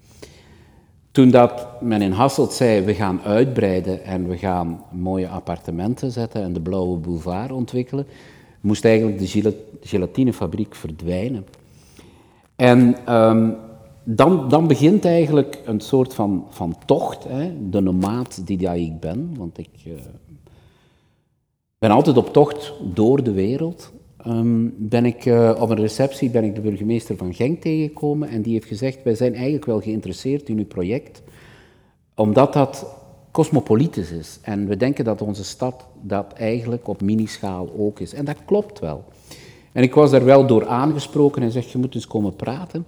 Toen 1.11 1.30
dat 1.30 1.83
men 1.83 2.02
in 2.02 2.12
Hasselt 2.12 2.52
zei, 2.52 2.80
we 2.80 2.94
gaan 2.94 3.20
uitbreiden 3.22 4.04
en 4.04 4.28
we 4.28 4.38
gaan 4.38 4.83
mooie 4.90 5.28
appartementen 5.28 6.11
zetten 6.11 6.42
en 6.42 6.52
de 6.52 6.61
Blauwe 6.61 6.98
Boulevard 6.98 7.52
ontwikkelen, 7.52 8.06
moest 8.61 8.85
eigenlijk 8.85 9.18
de 9.18 9.55
gelatinefabriek 9.81 10.75
verdwijnen. 10.75 11.46
En 12.57 13.14
um, 13.14 13.57
dan, 14.05 14.49
dan 14.49 14.66
begint 14.66 15.05
eigenlijk 15.05 15.61
een 15.64 15.81
soort 15.81 16.14
van, 16.14 16.46
van 16.49 16.77
tocht, 16.87 17.25
hè, 17.25 17.70
de 17.70 17.81
nomaat 17.81 18.46
die 18.46 18.75
ik 18.75 19.01
ben, 19.01 19.35
want 19.37 19.59
ik 19.59 19.70
uh, 19.87 19.92
ben 21.79 21.90
altijd 21.90 22.16
op 22.16 22.33
tocht 22.33 22.73
door 22.94 23.23
de 23.23 23.33
wereld. 23.33 23.92
Um, 24.27 24.75
ben 24.77 25.05
ik, 25.05 25.25
uh, 25.25 25.57
op 25.61 25.70
een 25.70 25.77
receptie 25.77 26.31
ben 26.31 26.44
ik 26.44 26.55
de 26.55 26.61
burgemeester 26.61 27.16
van 27.16 27.35
Genk 27.35 27.61
tegengekomen 27.61 28.29
en 28.29 28.42
die 28.42 28.53
heeft 28.53 28.66
gezegd, 28.66 29.03
wij 29.03 29.14
zijn 29.14 29.35
eigenlijk 29.35 29.64
wel 29.64 29.81
geïnteresseerd 29.81 30.49
in 30.49 30.59
uw 30.59 30.66
project, 30.66 31.23
omdat 32.14 32.53
dat 32.53 32.99
cosmopolitisch 33.30 34.10
is. 34.10 34.38
En 34.42 34.66
we 34.66 34.76
denken 34.76 35.04
dat 35.04 35.22
onze 35.22 35.44
stad 35.44 35.86
dat 36.02 36.32
eigenlijk 36.32 36.88
op 36.88 37.00
minischaal 37.00 37.72
ook 37.78 38.00
is. 38.00 38.14
En 38.14 38.24
dat 38.24 38.44
klopt 38.44 38.78
wel. 38.78 39.04
En 39.72 39.82
ik 39.82 39.94
was 39.94 40.10
daar 40.10 40.24
wel 40.24 40.46
door 40.46 40.66
aangesproken 40.66 41.42
en 41.42 41.50
zeg, 41.50 41.72
je 41.72 41.78
moet 41.78 41.94
eens 41.94 42.06
komen 42.06 42.36
praten. 42.36 42.84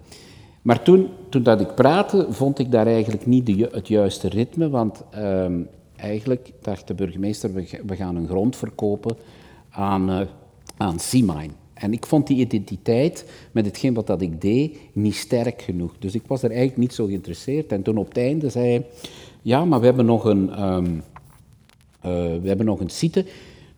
Maar 0.62 0.82
toen, 0.82 1.08
toen 1.28 1.42
dat 1.42 1.60
ik 1.60 1.74
praatte, 1.74 2.26
vond 2.30 2.58
ik 2.58 2.70
daar 2.70 2.86
eigenlijk 2.86 3.26
niet 3.26 3.46
de, 3.46 3.68
het 3.72 3.88
juiste 3.88 4.28
ritme, 4.28 4.68
want 4.68 5.02
ehm, 5.10 5.60
eigenlijk 5.96 6.52
dacht 6.60 6.88
de 6.88 6.94
burgemeester, 6.94 7.52
we, 7.86 7.96
gaan 7.96 8.16
een 8.16 8.28
grond 8.28 8.56
verkopen 8.56 9.16
aan, 9.70 10.10
uh, 10.10 10.20
aan 10.76 10.98
Seamine. 10.98 11.52
En 11.74 11.92
ik 11.92 12.06
vond 12.06 12.26
die 12.26 12.38
identiteit 12.38 13.24
met 13.52 13.66
hetgeen 13.66 13.94
wat 13.94 14.06
dat 14.06 14.22
ik 14.22 14.40
deed 14.40 14.78
niet 14.92 15.14
sterk 15.14 15.62
genoeg. 15.62 15.92
Dus 15.98 16.14
ik 16.14 16.22
was 16.26 16.42
er 16.42 16.50
eigenlijk 16.50 16.78
niet 16.78 16.94
zo 16.94 17.06
geïnteresseerd. 17.06 17.72
En 17.72 17.82
toen 17.82 17.96
op 17.96 18.08
het 18.08 18.16
einde 18.16 18.50
zei 18.50 18.68
hij, 18.68 18.86
ja, 19.42 19.64
maar 19.64 19.80
we 19.80 19.86
hebben 19.86 20.06
nog 20.06 20.24
een, 20.24 20.62
um, 20.62 20.86
uh, 20.86 21.02
we 22.42 22.48
hebben 22.48 22.66
nog 22.66 22.80
een 22.80 22.90
site, 22.90 23.26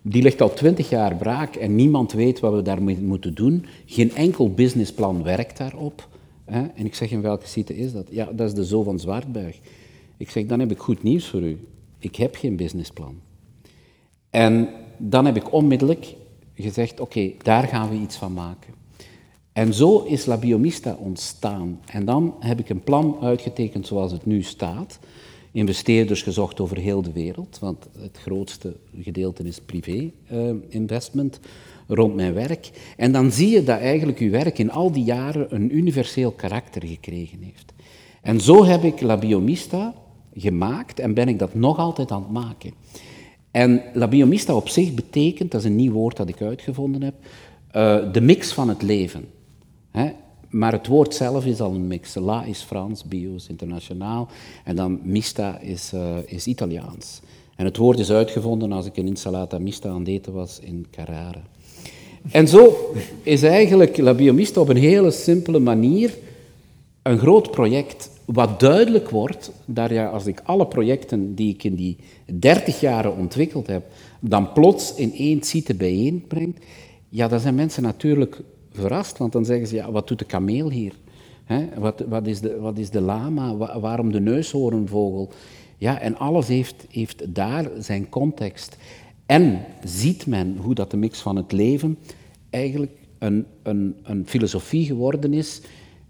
die 0.01 0.21
ligt 0.21 0.41
al 0.41 0.53
twintig 0.53 0.89
jaar 0.89 1.15
braak 1.15 1.55
en 1.55 1.75
niemand 1.75 2.11
weet 2.11 2.39
wat 2.39 2.53
we 2.53 2.61
daar 2.61 2.81
moeten 2.81 3.33
doen. 3.33 3.65
Geen 3.85 4.15
enkel 4.15 4.53
businessplan 4.53 5.23
werkt 5.23 5.57
daarop. 5.57 6.07
Hè? 6.45 6.65
En 6.75 6.85
ik 6.85 6.95
zeg, 6.95 7.11
in 7.11 7.21
welke 7.21 7.47
site 7.47 7.77
is 7.77 7.91
dat? 7.91 8.07
Ja, 8.09 8.25
dat 8.31 8.47
is 8.47 8.53
de 8.53 8.65
Zo 8.65 8.83
van 8.83 8.99
Zwaardberg. 8.99 9.59
Ik 10.17 10.29
zeg, 10.29 10.45
dan 10.45 10.59
heb 10.59 10.71
ik 10.71 10.77
goed 10.77 11.03
nieuws 11.03 11.27
voor 11.27 11.41
u. 11.41 11.67
Ik 11.99 12.15
heb 12.15 12.35
geen 12.35 12.55
businessplan. 12.55 13.15
En 14.29 14.69
dan 14.97 15.25
heb 15.25 15.35
ik 15.35 15.53
onmiddellijk 15.53 16.15
gezegd, 16.53 16.99
oké, 16.99 17.31
daar 17.41 17.63
gaan 17.63 17.89
we 17.89 17.95
iets 17.95 18.15
van 18.15 18.33
maken. 18.33 18.73
En 19.53 19.73
zo 19.73 20.03
is 20.03 20.25
La 20.25 20.37
Biomista 20.37 20.97
ontstaan. 20.99 21.79
En 21.85 22.05
dan 22.05 22.35
heb 22.39 22.59
ik 22.59 22.69
een 22.69 22.83
plan 22.83 23.17
uitgetekend 23.21 23.87
zoals 23.87 24.11
het 24.11 24.25
nu 24.25 24.41
staat. 24.41 24.99
Investeerders 25.55 26.21
gezocht 26.21 26.59
over 26.59 26.77
heel 26.77 27.01
de 27.01 27.11
wereld, 27.11 27.59
want 27.59 27.87
het 27.99 28.17
grootste 28.17 28.75
gedeelte 29.01 29.43
is 29.43 29.59
privé-investment. 29.59 31.39
Uh, 31.41 31.49
rond 31.87 32.15
mijn 32.15 32.33
werk. 32.33 32.71
En 32.97 33.11
dan 33.11 33.31
zie 33.31 33.49
je 33.49 33.63
dat 33.63 33.79
eigenlijk 33.79 34.19
uw 34.19 34.29
werk 34.29 34.57
in 34.57 34.71
al 34.71 34.91
die 34.91 35.03
jaren 35.03 35.55
een 35.55 35.75
universeel 35.75 36.31
karakter 36.31 36.87
gekregen 36.87 37.41
heeft. 37.41 37.73
En 38.21 38.41
zo 38.41 38.65
heb 38.65 38.83
ik 38.83 39.01
La 39.01 39.17
Biomista 39.17 39.93
gemaakt 40.33 40.99
en 40.99 41.13
ben 41.13 41.27
ik 41.27 41.39
dat 41.39 41.53
nog 41.53 41.77
altijd 41.77 42.11
aan 42.11 42.21
het 42.21 42.31
maken. 42.31 42.73
En 43.51 43.81
La 43.93 44.07
Biomista 44.07 44.55
op 44.55 44.69
zich 44.69 44.93
betekent, 44.93 45.51
dat 45.51 45.61
is 45.61 45.67
een 45.67 45.75
nieuw 45.75 45.91
woord 45.91 46.17
dat 46.17 46.29
ik 46.29 46.41
uitgevonden 46.41 47.01
heb, 47.01 47.15
uh, 47.75 48.11
de 48.13 48.21
mix 48.21 48.53
van 48.53 48.69
het 48.69 48.81
leven. 48.81 49.25
Maar 50.55 50.71
het 50.71 50.87
woord 50.87 51.13
zelf 51.13 51.45
is 51.45 51.59
al 51.59 51.73
een 51.73 51.87
mix. 51.87 52.13
La 52.13 52.43
is 52.43 52.61
Frans, 52.61 53.03
bio 53.03 53.35
is 53.35 53.47
internationaal 53.47 54.27
en 54.63 54.75
dan 54.75 54.99
mista 55.03 55.59
is, 55.59 55.91
uh, 55.93 56.17
is 56.25 56.47
Italiaans. 56.47 57.19
En 57.55 57.65
het 57.65 57.77
woord 57.77 57.99
is 57.99 58.11
uitgevonden 58.11 58.71
als 58.71 58.85
ik 58.85 58.97
een 58.97 59.07
insalata 59.07 59.59
mista 59.59 59.89
aan 59.89 59.99
het 59.99 60.07
eten 60.07 60.33
was 60.33 60.59
in 60.59 60.85
Carrara. 60.91 61.41
En 62.31 62.47
zo 62.47 62.93
is 63.23 63.43
eigenlijk 63.43 63.97
La 63.97 64.13
Biomista 64.13 64.61
op 64.61 64.69
een 64.69 64.77
hele 64.77 65.11
simpele 65.11 65.59
manier 65.59 66.17
een 67.01 67.17
groot 67.17 67.51
project. 67.51 68.09
Wat 68.25 68.59
duidelijk 68.59 69.09
wordt, 69.09 69.51
dat 69.65 69.89
ja, 69.89 70.07
als 70.07 70.25
ik 70.25 70.41
alle 70.43 70.67
projecten 70.67 71.35
die 71.35 71.53
ik 71.53 71.63
in 71.63 71.75
die 71.75 71.97
30 72.25 72.79
jaren 72.79 73.17
ontwikkeld 73.17 73.67
heb, 73.67 73.85
dan 74.19 74.53
plots 74.53 74.95
in 74.95 75.13
één 75.13 75.43
site 75.43 75.73
bijeenbreng, 75.73 76.55
ja, 77.09 77.27
dan 77.27 77.39
zijn 77.39 77.55
mensen 77.55 77.83
natuurlijk 77.83 78.41
verrast, 78.75 79.17
want 79.17 79.31
dan 79.31 79.45
zeggen 79.45 79.67
ze, 79.67 79.75
ja, 79.75 79.91
wat 79.91 80.07
doet 80.07 80.19
de 80.19 80.25
kameel 80.25 80.69
hier? 80.69 80.93
wat, 81.77 82.03
wat, 82.07 82.27
is 82.27 82.39
de, 82.39 82.59
wat 82.59 82.77
is 82.77 82.89
de 82.89 83.01
lama? 83.01 83.55
waarom 83.79 84.11
de 84.11 84.19
neushoornvogel? 84.19 85.31
Ja, 85.77 85.99
en 85.99 86.17
alles 86.17 86.47
heeft, 86.47 86.85
heeft 86.89 87.35
daar 87.35 87.69
zijn 87.79 88.09
context. 88.09 88.77
En 89.25 89.65
ziet 89.83 90.25
men 90.25 90.57
hoe 90.57 90.73
dat 90.73 90.91
de 90.91 90.97
mix 90.97 91.19
van 91.19 91.35
het 91.35 91.51
leven 91.51 91.97
eigenlijk 92.49 92.91
een, 93.19 93.45
een, 93.63 93.95
een 94.03 94.27
filosofie 94.27 94.85
geworden 94.85 95.33
is 95.33 95.61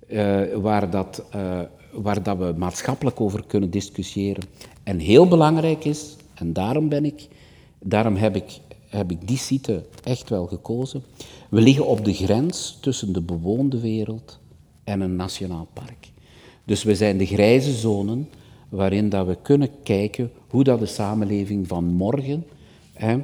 uh, 0.07 0.41
waar, 0.53 0.89
dat, 0.89 1.23
uh, 1.35 1.61
waar 1.91 2.23
dat 2.23 2.37
we 2.37 2.53
maatschappelijk 2.57 3.21
over 3.21 3.43
kunnen 3.47 3.69
discussiëren. 3.69 4.43
En 4.83 4.99
heel 4.99 5.27
belangrijk 5.27 5.85
is, 5.85 6.15
en 6.33 6.53
daarom, 6.53 6.89
ben 6.89 7.05
ik, 7.05 7.27
daarom 7.79 8.15
heb, 8.15 8.35
ik, 8.35 8.59
heb 8.87 9.11
ik 9.11 9.27
die 9.27 9.37
site 9.37 9.83
echt 10.03 10.29
wel 10.29 10.45
gekozen, 10.45 11.03
we 11.49 11.61
liggen 11.61 11.87
op 11.87 12.05
de 12.05 12.13
grens 12.13 12.77
tussen 12.81 13.13
de 13.13 13.21
bewoonde 13.21 13.79
wereld 13.79 14.39
en 14.83 15.01
een 15.01 15.15
nationaal 15.15 15.67
park. 15.73 16.11
Dus 16.65 16.83
we 16.83 16.95
zijn 16.95 17.17
de 17.17 17.25
grijze 17.25 17.73
zonen 17.73 18.29
waarin 18.69 19.09
dat 19.09 19.27
we 19.27 19.37
kunnen 19.41 19.69
kijken 19.83 20.31
hoe 20.47 20.63
dat 20.63 20.79
de 20.79 20.85
samenleving 20.85 21.67
van 21.67 21.83
morgen 21.83 22.45
hè, 22.93 23.17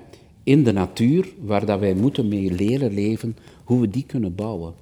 in 0.44 0.64
de 0.64 0.72
natuur, 0.72 1.34
waar 1.42 1.66
dat 1.66 1.80
wij 1.80 1.94
moeten 1.94 2.28
mee 2.28 2.52
leren 2.52 2.94
leven, 2.94 3.38
hoe 3.64 3.80
we 3.80 3.90
die 3.90 4.06
kunnen 4.06 4.36
bouwen. 4.36 4.74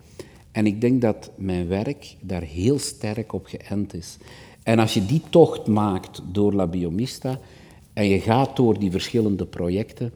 En 0.52 0.66
ik 0.66 0.82
denk 0.82 1.02
dat 1.02 1.32
mijn 1.36 1.68
werk 1.68 2.16
daar 2.20 2.42
heel 2.42 2.80
sterk 2.80 3.34
op 3.34 3.46
geënt 3.46 3.94
is. 3.94 4.18
En 4.64 4.80
als 4.80 4.94
je 4.94 5.06
die 5.06 5.22
tocht 5.30 5.68
maakt 5.68 6.22
door 6.32 6.54
La 6.54 6.68
Biomista 6.68 7.40
en 7.94 8.08
je 8.08 8.20
gaat 8.20 8.56
door 8.56 8.80
die 8.80 8.92
verschillende 8.92 9.46
projecten, 9.46 10.12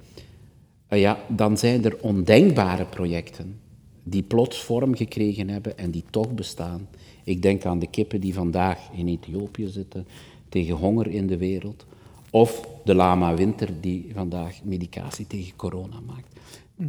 ja, 0.97 1.19
dan 1.27 1.58
zijn 1.58 1.86
er 1.86 1.97
ondenkbare 2.01 2.86
projecten 2.86 3.60
die 4.03 4.23
plots 4.23 4.63
vorm 4.63 4.95
gekregen 4.95 5.49
hebben 5.49 5.77
en 5.77 5.91
die 5.91 6.03
toch 6.10 6.34
bestaan. 6.34 6.88
Ik 7.23 7.41
denk 7.41 7.65
aan 7.65 7.79
de 7.79 7.88
kippen 7.88 8.21
die 8.21 8.34
vandaag 8.34 8.79
in 8.93 9.08
Ethiopië 9.08 9.67
zitten 9.67 10.08
tegen 10.49 10.75
honger 10.75 11.08
in 11.08 11.27
de 11.27 11.38
wereld. 11.38 11.86
Of 12.29 12.67
de 12.84 12.95
lama 12.95 13.36
winter 13.36 13.69
die 13.82 14.10
vandaag 14.13 14.63
medicatie 14.63 15.27
tegen 15.27 15.56
corona 15.56 15.99
maakt. 16.06 16.27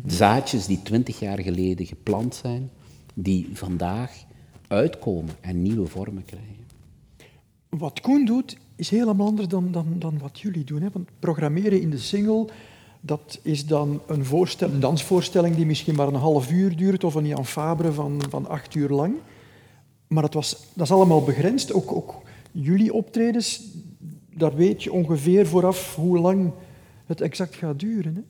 Zaadjes 0.06 0.66
die 0.66 0.82
twintig 0.82 1.18
jaar 1.18 1.40
geleden 1.40 1.86
geplant 1.86 2.34
zijn, 2.34 2.70
die 3.14 3.48
vandaag 3.52 4.24
uitkomen 4.68 5.34
en 5.40 5.62
nieuwe 5.62 5.86
vormen 5.86 6.24
krijgen. 6.24 6.64
Wat 7.68 8.00
Koen 8.00 8.24
doet, 8.24 8.56
is 8.76 8.90
helemaal 8.90 9.26
anders 9.26 9.48
dan, 9.48 9.72
dan, 9.72 9.86
dan 9.98 10.18
wat 10.18 10.40
jullie 10.40 10.64
doen. 10.64 10.82
Hè? 10.82 10.88
Want 10.92 11.08
programmeren 11.18 11.80
in 11.80 11.90
de 11.90 11.98
single, 11.98 12.46
dat 13.06 13.38
is 13.42 13.66
dan 13.66 14.02
een, 14.06 14.24
voorstel, 14.24 14.70
een 14.70 14.80
dansvoorstelling 14.80 15.56
die 15.56 15.66
misschien 15.66 15.94
maar 15.94 16.08
een 16.08 16.14
half 16.14 16.50
uur 16.50 16.76
duurt, 16.76 17.04
of 17.04 17.14
een 17.14 17.26
Jan 17.26 17.46
Fabre 17.46 17.92
van, 17.92 18.22
van 18.28 18.46
acht 18.48 18.74
uur 18.74 18.88
lang. 18.88 19.14
Maar 20.06 20.22
dat, 20.22 20.34
was, 20.34 20.66
dat 20.74 20.86
is 20.86 20.92
allemaal 20.92 21.22
begrensd. 21.22 21.72
Ook, 21.72 21.92
ook 21.92 22.22
jullie 22.52 22.92
optredens, 22.92 23.62
daar 24.30 24.54
weet 24.54 24.82
je 24.82 24.92
ongeveer 24.92 25.46
vooraf 25.46 25.94
hoe 25.94 26.18
lang 26.18 26.52
het 27.06 27.20
exact 27.20 27.54
gaat 27.54 27.80
duren. 27.80 28.14
Hè? 28.14 28.22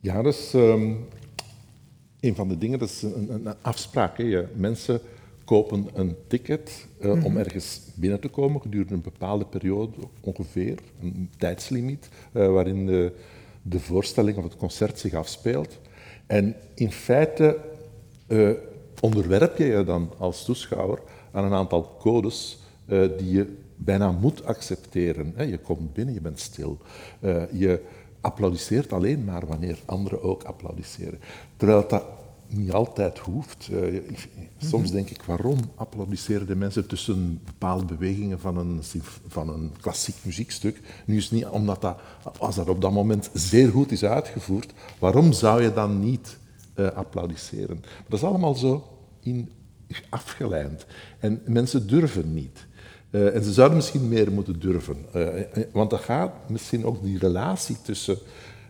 Ja, 0.00 0.22
dat 0.22 0.34
is 0.34 0.52
um, 0.54 1.06
een 2.20 2.34
van 2.34 2.48
de 2.48 2.58
dingen, 2.58 2.78
dat 2.78 2.88
is 2.88 3.02
een, 3.02 3.30
een 3.30 3.54
afspraak. 3.62 4.18
Hè. 4.18 4.44
Mensen 4.54 5.00
kopen 5.44 5.88
een 5.92 6.16
ticket 6.26 6.86
uh, 6.98 7.04
mm 7.04 7.12
-hmm. 7.12 7.24
om 7.24 7.32
mhm. 7.32 7.40
ergens 7.40 7.80
binnen 7.94 8.20
te 8.20 8.28
komen 8.28 8.60
gedurende 8.60 8.94
een 8.94 9.00
bepaalde 9.00 9.44
periode, 9.44 9.96
ongeveer, 10.20 10.78
een 11.02 11.30
tijdslimiet, 11.38 12.08
uh, 12.32 12.48
waarin 12.48 12.86
de, 12.86 13.12
de, 13.62 13.80
voorstelling 13.80 14.36
of 14.36 14.44
het 14.44 14.56
concert 14.56 14.98
zich 14.98 15.14
afspeelt. 15.14 15.78
En 16.26 16.56
in 16.74 16.92
feite 16.92 17.58
uh, 18.28 18.50
onderwerp 19.00 19.58
je 19.58 19.64
je 19.64 19.84
dan 19.84 20.10
als 20.18 20.44
toeschouwer 20.44 20.98
aan 21.32 21.44
een 21.44 21.52
aantal 21.52 21.96
codes 21.98 22.58
die 23.18 23.30
je 23.30 23.56
bijna 23.76 24.12
moet 24.12 24.44
accepteren. 24.44 25.34
Je 25.48 25.58
komt 25.58 25.92
binnen, 25.92 26.14
je 26.14 26.20
bent 26.20 26.40
stil. 26.40 26.78
Je 27.52 27.80
applaudisseert 28.20 28.92
alleen 28.92 29.24
maar 29.24 29.46
wanneer 29.46 29.78
anderen 29.84 30.22
ook 30.22 30.42
applaudisseren. 30.42 31.20
Terwijl 31.56 31.88
dat 31.88 32.04
niet 32.48 32.72
altijd 32.72 33.18
hoeft. 33.18 33.68
Uh, 33.72 34.00
soms 34.58 34.90
denk 34.90 35.10
ik, 35.10 35.22
waarom 35.22 35.58
applaudisseren 35.74 36.46
de 36.46 36.56
mensen 36.56 36.86
tussen 36.86 37.40
bepaalde 37.44 37.84
bewegingen 37.84 38.40
van 38.40 38.56
een, 38.56 38.80
van 39.26 39.48
een 39.48 39.72
klassiek 39.80 40.14
muziekstuk? 40.22 40.80
Nu 41.04 41.16
is 41.16 41.24
het 41.24 41.32
niet 41.32 41.46
omdat 41.46 41.80
dat, 41.80 42.00
als 42.38 42.54
dat 42.54 42.68
op 42.68 42.80
dat 42.80 42.92
moment 42.92 43.30
zeer 43.32 43.70
goed 43.70 43.92
is 43.92 44.04
uitgevoerd, 44.04 44.72
waarom 44.98 45.32
zou 45.32 45.62
je 45.62 45.72
dan 45.72 46.00
niet 46.00 46.38
uh, 46.76 46.86
applaudisseren? 46.86 47.84
dat 48.08 48.18
is 48.18 48.24
allemaal 48.24 48.54
zo 48.54 48.84
in, 49.20 49.50
afgeleid. 50.08 50.86
En 51.18 51.42
mensen 51.46 51.86
durven 51.86 52.34
niet. 52.34 52.66
Uh, 53.10 53.34
en 53.34 53.44
ze 53.44 53.52
zouden 53.52 53.76
misschien 53.76 54.08
meer 54.08 54.32
moeten 54.32 54.60
durven. 54.60 54.96
want 55.72 55.90
dan 55.90 55.98
gaat 55.98 56.32
misschien 56.48 56.84
ook 56.84 57.02
die 57.02 57.18
relatie 57.18 57.76
tussen 57.82 58.18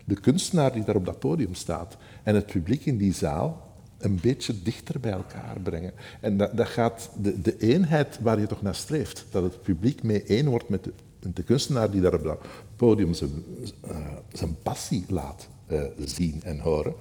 de 0.05 0.19
kunstenaar 0.19 0.73
die 0.73 0.83
daar 0.83 0.95
op 0.95 1.05
dat 1.05 1.19
podium 1.19 1.53
staat 1.53 1.97
en 2.23 2.35
het 2.35 2.45
publiek 2.45 2.85
in 2.85 2.97
die 2.97 3.13
zaal 3.13 3.63
een 3.97 4.19
beetje 4.21 4.61
dichter 4.61 4.99
bij 4.99 5.11
elkaar 5.11 5.59
brengen. 5.63 5.93
En 6.21 6.37
dat, 6.37 6.57
dat 6.57 6.67
gaat 6.67 7.09
de, 7.17 7.41
de, 7.41 7.57
eenheid 7.57 8.19
waar 8.21 8.39
je 8.39 8.47
toch 8.47 8.61
naar 8.61 8.75
streeft, 8.75 9.25
dat 9.29 9.43
het 9.43 9.61
publiek 9.61 10.03
mee 10.03 10.23
één 10.23 10.49
wordt 10.49 10.69
met 10.69 10.83
de, 10.83 10.93
de 11.33 11.43
kunstenaar 11.43 11.91
die 11.91 12.01
daar 12.01 12.13
op 12.13 12.23
dat 12.23 12.45
podium 12.75 13.13
zijn, 13.13 13.43
uh, 13.85 13.97
zijn 14.33 14.55
passie 14.63 15.05
laat 15.07 15.47
uh, 15.67 15.83
zien 15.99 16.43
en 16.43 16.59
horen, 16.59 16.93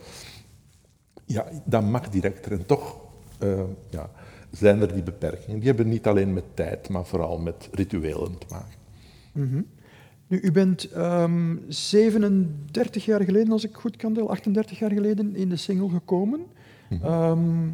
ja, 1.24 1.46
dat 1.64 1.82
mag 1.82 2.08
directer. 2.08 2.52
En 2.52 2.66
toch 2.66 2.96
uh, 3.42 3.60
ja, 3.90 4.10
zijn 4.50 4.80
er 4.80 4.92
die 4.92 5.02
beperkingen. 5.02 5.58
Die 5.58 5.68
hebben 5.68 5.88
niet 5.88 6.06
alleen 6.06 6.32
met 6.32 6.44
tijd, 6.54 6.88
maar 6.88 7.04
vooral 7.04 7.38
met 7.38 7.68
rituelen 7.72 8.38
te 8.38 8.46
maken. 8.50 8.78
Mm. 9.32 9.66
Nu, 10.26 10.40
u 10.40 10.52
bent 10.52 10.88
um, 10.96 11.00
ehm, 11.02 11.56
37 11.68 13.04
jaar 13.04 13.22
geleden, 13.22 13.52
als 13.52 13.64
ik 13.64 13.74
goed 13.74 13.96
kan 13.96 14.12
delen, 14.12 14.28
38 14.28 14.78
jaar 14.78 14.90
geleden 14.90 15.36
in 15.36 15.48
de 15.48 15.56
single 15.56 15.88
gekomen. 15.88 16.40
Mhm. 16.88 17.04
Ehm, 17.04 17.68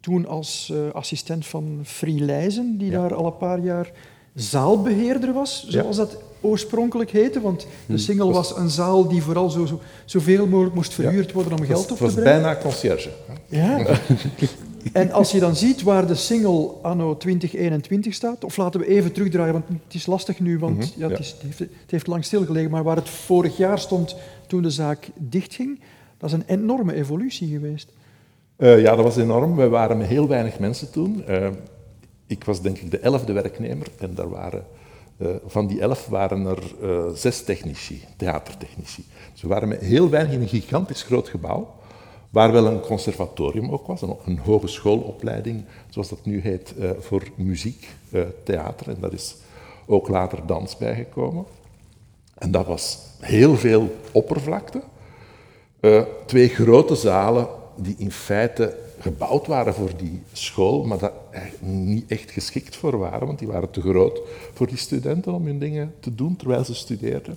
toen 0.00 0.26
als 0.26 0.70
uh, 0.72 0.90
assistent 0.92 1.46
van 1.46 1.80
Frielijzen, 1.84 2.78
die 2.78 2.90
daar 2.90 3.14
al 3.14 3.26
een 3.26 3.36
paar 3.36 3.60
jaar 3.60 3.90
zaalbeheerder 4.34 5.32
was, 5.32 5.66
zoals 5.68 5.96
dat 5.96 6.22
oorspronkelijk 6.40 7.10
heette. 7.10 7.40
Want 7.40 7.60
de 7.60 7.66
mhm. 7.86 7.98
single 7.98 8.32
was 8.32 8.56
een 8.56 8.70
zaal 8.70 9.08
die 9.08 9.22
vooral 9.22 9.50
zo, 9.50 9.66
zo, 9.66 9.80
zoveel 10.04 10.46
mogelijk 10.46 10.74
moest 10.74 10.94
verhuurd 10.94 11.32
worden 11.32 11.52
om 11.58 11.64
geld 11.64 11.90
op 11.90 11.96
te 11.96 12.04
brengen. 12.04 12.14
Het 12.14 12.24
was 12.24 12.42
bijna 12.42 12.56
conciërge. 12.62 13.10
Ja. 13.48 13.78
En 14.92 15.10
als 15.12 15.30
je 15.30 15.40
dan 15.40 15.56
ziet 15.56 15.82
waar 15.82 16.06
de 16.06 16.14
single 16.14 16.70
anno 16.82 17.16
2021 17.16 18.14
staat, 18.14 18.44
of 18.44 18.56
laten 18.56 18.80
we 18.80 18.86
even 18.86 19.12
terugdraaien, 19.12 19.52
want 19.52 19.64
het 19.68 19.94
is 19.94 20.06
lastig 20.06 20.40
nu, 20.40 20.58
want 20.58 20.76
mhm, 20.76 21.00
ja, 21.00 21.08
het, 21.08 21.18
is, 21.18 21.30
het, 21.30 21.42
heeft, 21.42 21.58
het, 21.58 21.70
heeft, 21.86 22.06
lang 22.06 22.24
stilgelegen, 22.24 22.70
maar 22.70 22.82
waar 22.82 22.96
het 22.96 23.08
vorig 23.08 23.56
jaar 23.56 23.78
stond 23.78 24.16
toen 24.46 24.62
de 24.62 24.70
zaak 24.70 25.08
dichtging, 25.14 25.80
dat 26.18 26.30
is 26.30 26.36
een 26.36 26.44
enorme 26.46 26.94
evolutie 26.94 27.48
geweest. 27.48 27.88
Uh, 28.56 28.80
ja, 28.80 28.96
dat 28.96 29.04
was 29.04 29.16
enorm. 29.16 29.56
We 29.56 29.68
waren 29.68 29.98
met 29.98 30.06
heel 30.06 30.28
weinig 30.28 30.58
mensen 30.58 30.90
toen. 30.90 31.24
Uh, 31.28 31.48
ik 32.26 32.44
was 32.44 32.62
denk 32.62 32.78
ik 32.78 32.90
de 32.90 32.98
elfde 32.98 33.32
werknemer 33.32 33.86
en 33.98 34.14
daar 34.14 34.28
waren, 34.28 34.64
uh, 35.18 35.28
van 35.46 35.66
die 35.66 35.80
elf 35.80 36.06
waren 36.06 36.46
er 36.46 36.62
zes 37.14 37.44
technici, 37.44 38.04
theatertechnici. 38.16 39.04
Dus 39.32 39.42
we 39.42 39.48
waren 39.48 39.68
met 39.68 39.80
heel 39.80 40.10
weinig 40.10 40.32
in 40.32 40.40
een 40.40 40.48
gigantisch 40.48 41.02
groot 41.02 41.28
gebouw 41.28 41.79
waar 42.30 42.52
wel 42.52 42.66
een 42.66 42.80
conservatorium 42.80 43.70
ook 43.70 43.86
was, 43.86 44.02
een, 44.02 44.38
hogeschoolopleiding, 44.38 45.64
zoals 45.88 46.08
dat 46.08 46.24
nu 46.24 46.40
heet, 46.40 46.74
uh, 46.78 46.90
voor 46.98 47.22
muziek, 47.34 47.88
uh, 48.10 48.22
theater. 48.44 48.88
En 48.88 48.96
daar 49.00 49.12
is 49.12 49.36
ook 49.86 50.08
later 50.08 50.46
dans 50.46 50.76
bijgekomen. 50.76 51.44
En 52.34 52.50
dat 52.50 52.66
was 52.66 52.98
heel 53.20 53.56
veel 53.56 53.96
oppervlakte. 54.12 54.82
Uh, 55.80 56.02
twee 56.26 56.48
grote 56.48 56.94
zalen 56.94 57.48
die 57.76 57.94
in 57.98 58.12
feite 58.12 58.76
gebouwd 58.98 59.46
waren 59.46 59.74
voor 59.74 59.90
die 59.96 60.22
school, 60.32 60.84
maar 60.84 60.98
daar 60.98 61.12
niet 61.60 62.10
echt 62.10 62.30
geschikt 62.30 62.76
voor 62.76 62.98
waren, 62.98 63.26
want 63.26 63.38
die 63.38 63.48
waren 63.48 63.70
te 63.70 63.80
groot 63.80 64.20
voor 64.54 64.66
die 64.66 64.76
studenten 64.76 65.32
om 65.32 65.46
hun 65.46 65.58
dingen 65.58 65.94
te 66.00 66.14
doen 66.14 66.36
terwijl 66.36 66.64
ze 66.64 66.74
studeerden. 66.74 67.36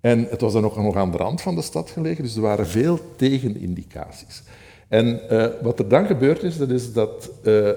En 0.00 0.26
het 0.30 0.40
was 0.40 0.52
dan 0.52 0.64
ook 0.64 0.76
nog 0.76 0.96
aan 0.96 1.10
de 1.10 1.16
rand 1.16 1.40
van 1.40 1.54
de 1.54 1.62
stad 1.62 1.90
gelegen, 1.90 2.24
dus 2.24 2.36
er 2.36 2.42
waren 2.42 2.66
veel 2.66 2.98
tegenindicaties. 3.16 4.42
En 4.88 5.20
uh, 5.30 5.46
wat 5.62 5.78
er 5.78 5.88
dan 5.88 6.06
gebeurd 6.06 6.42
is, 6.42 6.56
dat 6.56 6.70
is 6.70 6.92
dat 6.92 7.30
uh, 7.42 7.70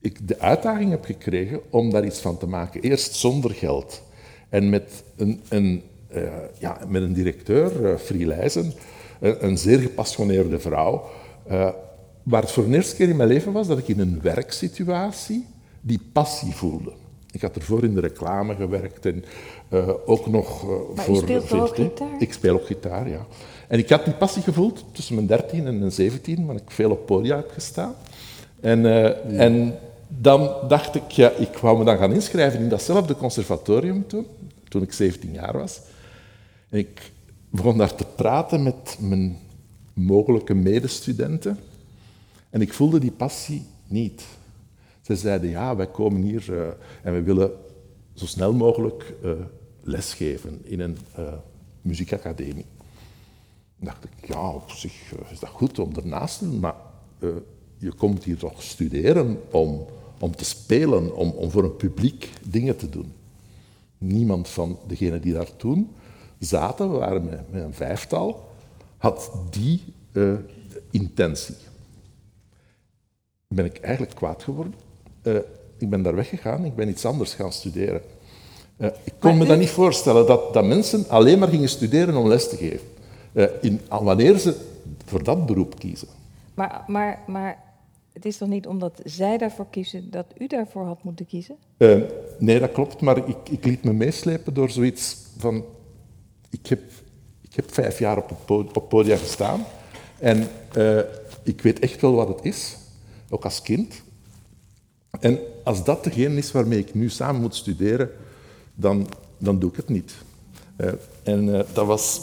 ik 0.00 0.28
de 0.28 0.38
uitdaging 0.38 0.90
heb 0.90 1.04
gekregen 1.04 1.60
om 1.70 1.90
daar 1.90 2.04
iets 2.04 2.20
van 2.20 2.38
te 2.38 2.46
maken. 2.46 2.80
Eerst 2.80 3.14
zonder 3.14 3.50
geld 3.50 4.02
en 4.48 4.70
met 4.70 5.02
een, 5.16 5.40
een, 5.48 5.82
uh, 6.14 6.22
ja, 6.58 6.78
met 6.88 7.02
een 7.02 7.12
directeur, 7.12 7.98
Frielijzen, 7.98 8.72
een, 9.20 9.46
een, 9.46 9.58
zeer 9.58 9.78
gepassioneerde 9.78 10.58
vrouw, 10.58 11.04
waar 12.22 12.42
het 12.42 12.50
voor 12.50 12.64
de 12.68 12.74
eerste 12.74 12.96
keer 12.96 13.08
in 13.08 13.16
mijn 13.16 13.28
leven 13.28 13.52
was 13.52 13.66
dat 13.66 13.78
ik 13.78 13.88
in 13.88 14.00
een 14.00 14.20
werksituatie 14.22 15.46
die 15.80 16.00
passie 16.12 16.54
voelde. 16.54 16.92
Ik 17.30 17.40
had 17.40 17.56
ervoor 17.56 17.84
in 17.84 17.94
de 17.94 18.00
reclame 18.00 18.54
gewerkt 18.54 19.06
en 19.06 19.24
uh, 19.72 19.88
ook 20.06 20.26
nog 20.26 20.62
uh, 20.62 20.70
maar 20.94 21.04
voor 21.04 21.16
speelt 21.16 21.52
ook 21.52 21.74
gitaar? 21.74 22.08
Ik 22.18 22.32
speel 22.32 22.54
ook 22.54 22.66
gitaar, 22.66 23.08
ja. 23.08 23.26
En 23.68 23.78
ik 23.78 23.88
had 23.88 24.04
die 24.04 24.14
passie 24.14 24.42
gevoeld 24.42 24.84
tussen 24.92 25.14
mijn 25.14 25.26
13 25.26 25.66
en 25.66 25.78
mijn 25.78 25.92
17, 25.92 26.46
want 26.46 26.60
ik 26.60 26.70
veel 26.70 26.90
op 26.90 27.06
podia 27.06 27.36
heb 27.36 27.50
gestaan. 27.50 27.94
En, 28.60 28.78
uh, 28.78 29.02
ja. 29.02 29.14
en 29.22 29.78
dan 30.08 30.54
dacht 30.68 30.94
ik, 30.94 31.10
ja, 31.10 31.30
ik 31.30 31.56
wou 31.56 31.78
me 31.78 31.84
dan 31.84 31.96
gaan 31.96 32.12
inschrijven 32.12 32.60
in 32.60 32.68
datzelfde 32.68 33.16
conservatorium 33.16 34.06
toen, 34.06 34.26
toen 34.68 34.82
ik 34.82 34.92
17 34.92 35.32
jaar 35.32 35.58
was. 35.58 35.80
En 36.68 36.78
ik 36.78 37.10
begon 37.50 37.78
daar 37.78 37.94
te 37.94 38.04
praten 38.16 38.62
met 38.62 38.96
mijn 39.00 39.38
mogelijke 39.92 40.54
medestudenten. 40.54 41.58
En 42.50 42.60
ik 42.60 42.72
voelde 42.72 42.98
die 42.98 43.10
passie 43.10 43.64
niet. 43.86 44.22
Ze 45.00 45.16
zeiden, 45.16 45.50
ja, 45.50 45.76
wij 45.76 45.86
komen 45.86 46.22
hier 46.22 46.44
uh, 46.50 46.62
en 47.02 47.12
we 47.12 47.22
willen 47.22 47.50
zo 48.14 48.26
snel 48.26 48.52
mogelijk 48.52 49.14
uh, 49.24 49.30
lesgeven 49.82 50.60
in 50.64 50.80
een 50.80 50.98
uh, 51.18 51.32
muziekacademie. 51.80 52.66
Dan 53.76 53.86
dacht 53.86 54.04
ik, 54.04 54.28
ja, 54.28 54.48
op 54.48 54.70
zich 54.70 55.12
is 55.30 55.38
dat 55.38 55.50
goed 55.50 55.78
om 55.78 55.96
ernaast 55.96 56.38
te 56.38 56.44
doen, 56.44 56.60
maar 56.60 56.74
je 57.78 57.92
komt 57.92 58.24
hier 58.24 58.36
toch 58.36 58.62
studeren 58.62 59.40
om, 59.50 59.86
om 60.18 60.36
te 60.36 60.44
spelen, 60.44 61.16
om, 61.16 61.30
om 61.30 61.50
voor 61.50 61.64
een 61.64 61.76
publiek 61.76 62.30
dingen 62.42 62.76
te 62.76 62.88
doen. 62.88 63.12
Niemand 63.98 64.48
van 64.48 64.78
degenen 64.86 65.20
die 65.20 65.32
daar 65.32 65.56
toen 65.56 65.90
zaten, 66.38 66.92
we 66.92 66.98
waren 66.98 67.24
met, 67.24 67.50
met 67.50 67.62
een 67.62 67.74
vijftal, 67.74 68.48
had 68.96 69.30
die 69.50 69.82
intentie. 70.90 71.56
Ben 73.48 73.64
ik 73.64 73.78
eigenlijk 73.78 74.14
kwaad 74.14 74.42
geworden 74.42 74.74
uh, 75.22 75.38
ik 75.78 75.90
ben 75.90 76.02
daar 76.02 76.14
weggegaan, 76.14 76.64
ik 76.64 76.74
ben 76.74 76.88
iets 76.88 77.04
anders 77.04 77.34
gaan 77.34 77.52
studeren. 77.52 78.00
Uh, 78.78 78.88
ik 79.04 79.12
kon 79.18 79.38
me 79.38 79.46
dat 79.46 79.58
niet 79.58 79.70
voorstellen, 79.70 80.26
dat, 80.26 80.54
dat 80.54 80.64
mensen 80.64 81.08
alleen 81.08 81.38
maar 81.38 81.48
gingen 81.48 81.68
studeren 81.68 82.16
om 82.16 82.28
les 82.28 82.48
te 82.48 82.56
geven. 82.56 82.86
Uh, 83.32 83.46
in, 83.60 83.80
wanneer 83.88 84.38
ze 84.38 84.56
voor 85.04 85.22
dat 85.22 85.46
beroep 85.46 85.78
kiezen. 85.78 86.08
Maar, 86.54 86.84
maar, 86.86 87.18
maar 87.26 87.62
het 88.12 88.24
is 88.24 88.36
toch 88.36 88.48
niet 88.48 88.66
omdat 88.66 89.00
zij 89.04 89.38
daarvoor 89.38 89.66
kiezen 89.70 90.10
dat 90.10 90.26
u 90.38 90.46
daarvoor 90.46 90.84
had 90.84 91.02
moeten 91.02 91.26
kiezen? 91.26 91.56
nee, 92.38 92.60
dat 92.60 92.72
klopt, 92.72 93.00
maar 93.00 93.28
ik, 93.28 93.48
ik 93.50 93.64
liet 93.64 93.84
me 93.84 93.92
meeslepen 93.92 94.54
door 94.54 94.70
zoiets 94.70 95.16
van... 95.38 95.64
Ik 96.50 96.66
heb, 96.66 96.80
ik 97.40 97.54
heb 97.54 97.74
vijf 97.74 97.98
jaar 97.98 98.16
op 98.16 98.28
het 98.28 98.76
op 98.76 98.88
podium 98.88 99.18
gestaan 99.18 99.64
en 100.18 100.48
ik 101.42 101.60
weet 101.60 101.78
echt 101.78 102.00
wel 102.00 102.12
wat 102.12 102.28
het 102.28 102.44
is, 102.44 102.76
ook 103.30 103.44
als 103.44 103.62
kind. 103.62 104.02
En 105.20 105.38
als 105.64 105.84
dat 105.84 106.04
degene 106.04 106.36
is 106.36 106.52
waarmee 106.52 106.78
ik 106.78 106.94
nu 106.94 107.10
samen 107.10 107.40
moet 107.40 107.54
studeren, 107.54 108.10
dan, 108.82 109.08
dan 109.38 109.58
doe 109.58 109.70
ik 109.70 109.76
het 109.76 109.88
niet. 109.88 110.14
Uh, 110.76 110.92
en 111.22 111.46
uh, 111.48 111.60
dat, 111.72 111.86
was, 111.86 112.20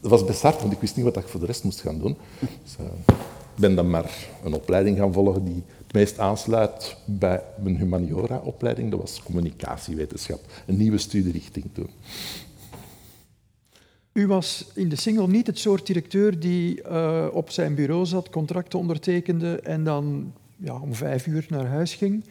was 0.00 0.24
best 0.24 0.42
hard, 0.42 0.60
want 0.60 0.72
ik 0.72 0.80
wist 0.80 0.96
niet 0.96 1.04
wat 1.04 1.16
ik 1.16 1.28
voor 1.28 1.40
de 1.40 1.46
rest 1.46 1.64
moest 1.64 1.80
gaan 1.80 1.98
doen. 1.98 2.16
Dus, 2.40 2.76
uh, 2.80 2.86
ik 3.54 3.64
ben 3.64 3.74
dan 3.74 3.90
maar 3.90 4.28
een 4.44 4.52
opleiding 4.52 4.98
gaan 4.98 5.12
volgen 5.12 5.44
die 5.44 5.62
het 5.84 5.92
meest 5.92 6.18
aansluit 6.18 6.96
bij 7.04 7.42
mijn 7.62 7.76
humaniora-opleiding. 7.76 8.90
Dat 8.90 9.00
was 9.00 9.22
communicatiewetenschap, 9.22 10.40
een 10.66 10.76
nieuwe 10.76 10.98
studierichting 10.98 11.64
toen. 11.72 11.90
U 14.12 14.26
was 14.26 14.66
in 14.74 14.88
de 14.88 14.96
single 14.96 15.28
niet 15.28 15.46
het 15.46 15.58
soort 15.58 15.86
directeur 15.86 16.40
die 16.40 16.90
op 17.32 17.50
zijn 17.50 17.74
bureau 17.74 18.06
zat, 18.06 18.30
contracten 18.30 18.78
ondertekende 18.78 19.60
en 19.60 19.84
dan 19.84 20.32
ja, 20.56 20.80
om 20.80 20.94
vijf 20.94 21.26
uur 21.26 21.46
naar 21.48 21.66
huis 21.66 21.94
ging. 21.94 22.24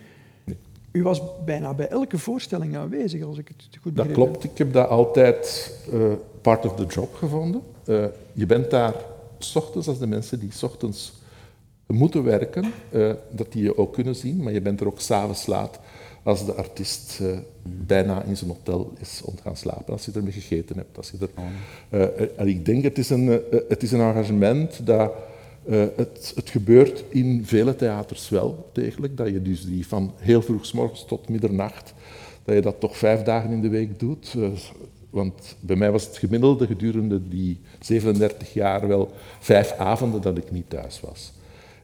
U 0.98 1.04
was 1.04 1.22
bijna 1.46 1.74
bij 1.74 1.88
elke 1.88 2.18
voorstelling 2.18 2.78
aanwezig, 2.78 3.24
als 3.24 3.38
ik 3.38 3.48
het 3.48 3.78
goed 3.82 3.94
begreep. 3.94 4.16
Dat 4.16 4.26
klopt, 4.26 4.44
ik 4.44 4.58
heb 4.58 4.74
dat 4.74 4.90
altijd 4.90 5.72
uh, 5.94 6.14
part 6.42 6.66
of 6.66 6.76
the 6.76 6.86
job 6.86 7.14
gevonden. 7.14 7.62
Uh, 7.86 8.06
je 8.34 8.46
bent 8.46 8.70
daar 8.70 8.94
s 9.38 9.56
ochtends 9.56 9.88
als 9.88 10.00
de 10.00 10.08
mensen 10.08 10.40
die 10.40 10.52
s 10.52 10.64
ochtends 10.64 11.14
moeten 11.88 12.24
werken, 12.24 12.72
uh, 12.92 13.12
dat 13.32 13.52
die 13.52 13.64
je 13.64 13.78
ook 13.78 13.94
kunnen 13.94 14.16
zien, 14.16 14.44
maar 14.44 14.54
je 14.54 14.62
bent 14.62 14.80
er 14.80 14.88
ook 14.88 15.00
s'avonds 15.00 15.46
laat 15.46 15.80
als 16.24 16.46
de 16.46 16.54
artiest 16.54 17.22
bijna 17.64 18.24
in 18.24 18.38
zijn 18.38 18.50
hotel 18.50 18.94
is 19.00 19.22
om 19.24 19.36
te 19.36 19.42
gaan 19.42 19.58
slapen, 19.58 19.94
als 19.94 20.06
je 20.06 20.12
ermee 20.16 20.32
gegeten 20.32 20.78
hebt. 20.78 20.98
Als 20.98 21.12
je 21.12 21.28
er, 21.90 22.36
en 22.36 22.48
ik 22.48 22.66
denk, 22.66 22.84
het 22.84 22.98
is 22.98 23.10
een, 23.10 23.42
het 23.70 23.84
is 23.84 23.92
een 23.92 24.00
engagement 24.00 24.86
dat 24.86 25.12
Uh, 25.70 25.86
het, 25.96 26.32
het, 26.36 26.50
gebeurt 26.50 27.04
in 27.10 27.46
vele 27.46 27.76
theaters 27.76 28.30
wel 28.30 28.70
degelijk, 28.74 29.18
dat 29.18 29.28
je 29.28 29.42
dus 29.42 29.66
die 29.66 29.88
van 29.88 30.14
heel 30.18 30.42
vroeg 30.42 30.74
morgens 30.74 31.06
tot 31.06 31.30
middernacht, 31.30 31.94
dat 32.44 32.56
je 32.56 32.62
dat 32.62 32.80
toch 32.80 32.98
vijf 32.98 33.24
dagen 33.24 33.52
in 33.52 33.62
de 33.62 33.70
week 33.70 34.00
doet. 34.00 34.34
Uh, 34.38 34.48
want 35.10 35.56
bij 35.60 35.76
mij 35.76 35.92
was 35.92 36.06
het 36.06 36.18
gemiddelde 36.18 36.68
gedurende 36.68 37.28
die 37.28 37.60
37 37.80 38.54
jaar 38.54 38.88
wel 38.88 39.12
vijf 39.40 39.72
avonden 39.72 40.22
dat 40.22 40.38
ik 40.38 40.52
niet 40.52 40.70
thuis 40.70 41.00
was. 41.00 41.34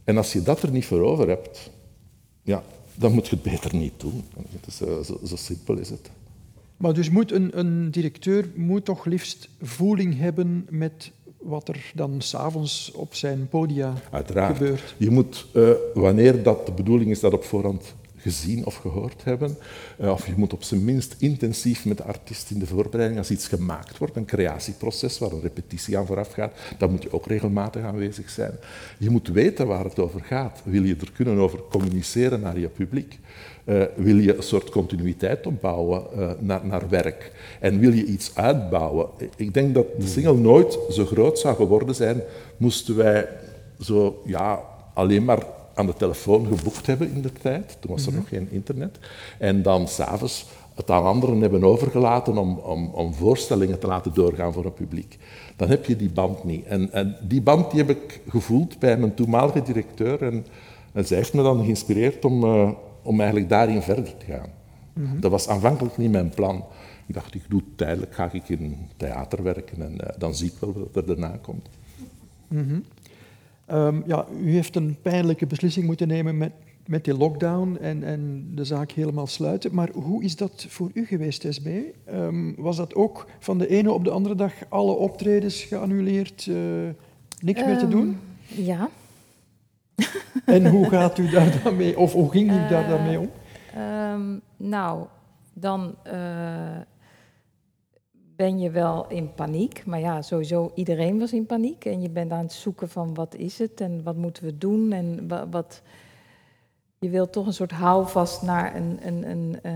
En 0.03 0.17
als 0.17 0.33
je 0.33 0.41
dat 0.41 0.61
er 0.61 0.71
niet 0.71 0.85
voor 0.85 1.01
over 1.01 1.27
hebt, 1.27 1.71
ja, 2.43 2.63
dan 2.95 3.13
moet 3.13 3.27
je 3.27 3.35
het 3.35 3.43
beter 3.43 3.75
niet 3.75 3.99
doen. 3.99 4.23
Dus, 4.65 4.81
uh, 4.81 4.99
zo, 4.99 5.19
zo, 5.25 5.35
simpel 5.35 5.77
is 5.77 5.89
het. 5.89 6.09
Maar 6.77 6.93
dus 6.93 7.09
moet 7.09 7.31
een, 7.31 7.59
een 7.59 7.91
directeur 7.91 8.49
moet 8.55 8.85
toch 8.85 9.05
liefst 9.05 9.49
voeling 9.61 10.17
hebben 10.17 10.67
met 10.69 11.11
wat 11.43 11.67
er 11.67 11.91
dan 11.95 12.21
s'avonds 12.21 12.91
op 12.95 13.15
zijn 13.15 13.47
podia 13.47 13.93
Uiteraard. 14.11 14.57
gebeurt. 14.57 14.95
Je 14.97 15.09
moet, 15.09 15.45
uh, 15.53 15.69
wanneer 15.93 16.43
dat 16.43 16.65
de 16.65 16.71
bedoeling 16.71 17.11
is 17.11 17.19
dat 17.19 17.33
op 17.33 17.43
voorhand 17.43 17.95
gezien 18.23 18.65
of 18.65 18.75
gehoord 18.75 19.23
hebben. 19.23 19.57
Uh, 20.01 20.11
of 20.11 20.27
je 20.27 20.33
moet 20.35 20.53
op 20.53 20.63
zijn 20.63 20.83
minst 20.83 21.15
intensief 21.17 21.85
met 21.85 21.97
de 21.97 22.03
artiest 22.03 22.51
in 22.51 22.59
de 22.59 22.65
voorbereiding, 22.65 23.19
als 23.19 23.31
iets 23.31 23.47
gemaakt 23.47 23.97
wordt, 23.97 24.15
een 24.15 24.25
creatieproces 24.25 25.19
waar 25.19 25.31
een 25.31 25.41
repetitie 25.41 25.97
aan 25.97 26.05
vooraf 26.05 26.31
gaat, 26.31 26.53
dan 26.77 26.91
moet 26.91 27.03
je 27.03 27.13
ook 27.13 27.25
regelmatig 27.25 27.83
aanwezig 27.83 28.29
zijn. 28.29 28.51
Je 28.97 29.09
moet 29.09 29.27
weten 29.27 29.67
waar 29.67 29.83
het 29.83 29.99
over 29.99 30.21
gaat. 30.21 30.61
Wil 30.63 30.83
je 30.83 30.95
er 30.95 31.11
kunnen 31.11 31.37
over 31.37 31.59
communiceren 31.69 32.39
naar 32.39 32.59
je 32.59 32.67
publiek? 32.67 33.19
Uh, 33.65 33.83
wil 33.95 34.17
je 34.17 34.35
een 34.35 34.43
soort 34.43 34.69
continuïteit 34.69 35.47
opbouwen 35.47 36.03
uh, 36.17 36.31
naar, 36.39 36.65
naar 36.65 36.89
werk? 36.89 37.31
En 37.59 37.79
wil 37.79 37.91
je 37.91 38.05
iets 38.05 38.35
uitbouwen? 38.35 39.07
Ik 39.35 39.53
denk 39.53 39.73
dat 39.73 39.85
de 39.99 40.07
single 40.07 40.37
nooit 40.37 40.79
zo 40.89 41.05
groot 41.05 41.39
zou 41.39 41.55
geworden 41.55 41.95
zijn, 41.95 42.21
moesten 42.57 42.95
wij 42.95 43.27
zo 43.79 44.21
ja, 44.25 44.61
alleen 44.93 45.23
maar 45.23 45.43
aan 45.73 45.85
de 45.85 45.93
telefoon 45.93 46.47
geboekt 46.47 46.87
hebben 46.87 47.11
in 47.13 47.21
de 47.21 47.33
tijd. 47.33 47.77
Toen 47.79 47.91
was 47.91 48.05
er 48.05 48.11
mm 48.11 48.17
-hmm. 48.17 48.27
nog 48.29 48.29
geen 48.29 48.47
internet. 48.51 48.99
En 49.37 49.61
dan 49.61 49.87
s'avonds 49.87 50.45
het 50.75 50.91
aan 50.91 51.03
anderen 51.03 51.41
hebben 51.41 51.63
overgelaten 51.63 52.37
om, 52.37 52.57
om, 52.57 52.89
om, 52.93 53.13
voorstellingen 53.13 53.79
te 53.79 53.87
laten 53.87 54.13
doorgaan 54.13 54.53
voor 54.53 54.63
het 54.63 54.75
publiek. 54.75 55.17
Dan 55.55 55.69
heb 55.69 55.85
je 55.85 55.95
die 55.95 56.09
band 56.09 56.43
niet. 56.43 56.65
En, 56.65 56.91
en 56.91 57.17
die 57.21 57.41
band 57.41 57.71
die 57.71 57.79
heb 57.79 57.89
ik 57.89 58.21
gevoeld 58.29 58.79
bij 58.79 58.97
mijn 58.97 59.13
toenmalige 59.13 59.61
directeur. 59.61 60.21
En, 60.21 60.45
en 60.93 61.05
zij 61.05 61.17
heeft 61.17 61.33
me 61.33 61.43
dan 61.43 61.63
geïnspireerd 61.63 62.25
om, 62.25 62.43
uh, 62.43 62.69
om 63.03 63.19
eigenlijk 63.19 63.49
daarin 63.49 63.81
verder 63.81 64.17
te 64.17 64.25
gaan. 64.25 64.49
Mm 64.93 65.05
-hmm. 65.05 65.19
Dat 65.19 65.31
was 65.31 65.47
aanvankelijk 65.47 65.97
niet 65.97 66.11
mijn 66.11 66.29
plan. 66.29 66.65
Ik 67.05 67.13
dacht, 67.13 67.35
ik 67.35 67.43
doe 67.49 67.61
tijdelijk, 67.75 68.13
ga 68.13 68.29
ik 68.31 68.49
in 68.49 68.77
theater 68.97 69.43
werken 69.43 69.81
en 69.81 69.91
uh, 69.93 70.07
dan 70.17 70.35
zie 70.35 70.51
ik 70.51 70.57
wel 70.59 70.73
wat 70.73 70.95
er 70.95 71.05
daarna 71.05 71.37
komt. 71.41 71.69
Mm 72.47 72.67
-hmm. 72.67 72.83
Um, 73.71 74.03
ja, 74.05 74.25
u 74.41 74.51
heeft 74.51 74.75
een 74.75 74.97
pijnlijke 75.01 75.45
beslissing 75.45 75.85
moeten 75.85 76.07
nemen 76.07 76.37
met, 76.37 76.51
met 76.85 77.03
die 77.03 77.17
lockdown 77.17 77.77
en, 77.81 78.03
en 78.03 78.51
de 78.55 78.63
zaak 78.63 78.91
helemaal 78.91 79.27
sluiten. 79.27 79.75
Maar 79.75 79.89
hoe 79.93 80.23
is 80.23 80.35
dat 80.35 80.65
voor 80.69 80.89
u 80.93 81.05
geweest, 81.05 81.45
SB? 81.49 81.67
Um, 82.13 82.55
was 82.57 82.77
dat 82.77 82.95
ook 82.95 83.27
van 83.39 83.57
de 83.57 83.67
ene 83.67 83.91
op 83.91 84.03
de 84.03 84.09
andere 84.09 84.35
dag 84.35 84.53
alle 84.69 84.93
optredens 84.93 85.63
geannuleerd, 85.63 86.45
uh, 86.45 86.55
niks 87.39 87.61
um, 87.61 87.67
meer 87.67 87.77
te 87.77 87.87
doen? 87.87 88.17
Ja. 88.47 88.89
En 90.45 90.67
hoe 90.67 90.89
gaat 90.89 91.17
u 91.17 91.29
daar 91.29 91.61
dan 91.63 91.75
mee, 91.75 91.97
of 91.97 92.13
hoe 92.13 92.31
ging 92.31 92.51
u 92.51 92.55
uh, 92.55 92.69
daar 92.69 92.87
dan 92.87 93.03
mee 93.03 93.19
om? 93.19 93.29
nou, 94.57 95.05
dan 95.53 95.95
uh, 96.07 96.13
ben 98.35 98.59
je 98.59 98.69
wel 98.69 99.07
in 99.07 99.33
paniek. 99.33 99.85
Maar 99.85 99.99
ja, 99.99 100.21
sowieso 100.21 100.71
iedereen 100.75 101.19
was 101.19 101.33
in 101.33 101.45
paniek. 101.45 101.85
En 101.85 102.01
je 102.01 102.09
bent 102.09 102.31
aan 102.31 102.43
het 102.43 102.53
zoeken 102.53 102.89
van 102.89 103.13
wat 103.13 103.35
is 103.35 103.59
het 103.59 103.81
en 103.81 104.03
wat 104.03 104.15
moeten 104.15 104.43
we 104.43 104.57
doen. 104.57 104.91
En 104.91 105.27
wat, 105.27 105.47
wat 105.49 105.81
je 106.99 107.09
wilt 107.09 107.31
toch 107.31 107.45
een 107.45 107.53
soort 107.53 107.71
houvast 107.71 108.41
naar, 108.41 108.75
een, 108.75 108.99
een, 109.01 109.29
een 109.29 109.59
uh, 109.63 109.71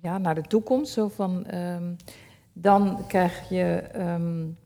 ja, 0.00 0.18
naar 0.18 0.34
de 0.34 0.42
toekomst. 0.42 0.92
Zo 0.92 1.08
van, 1.08 1.54
um, 1.54 1.96
dan 2.52 3.06
krijg 3.06 3.48
je, 3.48 3.82
um, 3.96 4.56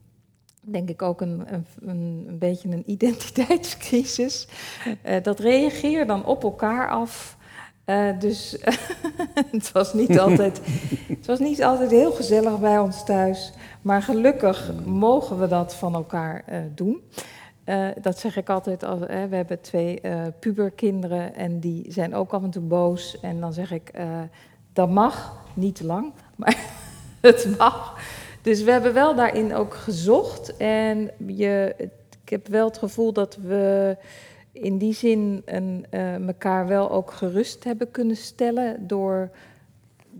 denk 0.67 0.89
ik, 0.89 1.03
ook 1.03 1.21
een, 1.21 1.47
een, 1.81 2.25
een 2.29 2.39
beetje 2.39 2.69
een 2.69 2.91
identiteitscrisis. 2.91 4.49
Uh, 4.87 5.23
dat 5.23 5.39
reageer 5.39 6.07
dan 6.07 6.25
op 6.25 6.43
elkaar 6.43 6.89
af. 6.89 7.37
Uh, 7.87 8.19
dus 8.19 8.57
het, 9.53 9.73
was 9.73 9.95
niet 9.95 10.19
altijd, 10.25 10.61
het 11.09 11.27
was 11.27 11.39
niet 11.39 11.63
altijd 11.63 11.91
heel 11.91 12.13
gezellig 12.13 12.61
bij 12.61 12.79
ons 12.79 13.05
thuis. 13.05 13.53
Maar 13.83 14.03
gelukkig 14.03 14.73
mogen 14.85 15.41
we 15.41 15.49
dat 15.49 15.75
van 15.75 15.95
elkaar 15.95 16.45
uh, 16.51 16.59
doen. 16.75 17.01
Dat 18.01 18.19
zeg 18.19 18.37
ik 18.37 18.49
altijd. 18.49 18.85
Als, 18.85 18.99
we 19.01 19.37
hebben 19.37 19.61
twee 19.61 20.01
puberkinderen 20.39 21.35
en 21.35 21.61
die 21.61 21.93
zijn 21.93 22.15
ook 22.15 22.33
af 22.33 22.43
en 22.43 22.51
toe 22.51 22.63
boos. 22.63 23.21
En 23.21 23.41
dan 23.41 23.53
zeg 23.53 23.73
ik, 23.73 23.91
dat 24.73 24.91
mag, 24.91 25.45
niet 25.55 25.75
te 25.75 25.85
lang, 25.85 26.13
maar 26.37 26.59
het 27.21 27.59
mag. 27.59 28.01
Dus 28.47 28.63
we 28.63 28.71
hebben 28.71 28.95
wel 28.95 29.15
daarin 29.15 29.55
ook 29.55 29.75
gezocht. 29.75 30.57
En 30.57 31.11
je, 31.27 31.75
ik 32.23 32.29
heb 32.29 32.49
wel 32.49 32.67
het 32.67 32.79
gevoel 32.79 33.13
dat 33.13 33.37
we 33.37 33.97
in 34.53 34.79
die 34.79 34.95
zin 34.95 35.43
een, 35.45 35.87
elkaar 36.27 36.67
wel 36.67 36.91
ook 36.91 37.11
gerust 37.11 37.65
hebben 37.65 37.91
kunnen 37.91 38.17
stellen 38.17 38.87
door, 38.87 39.31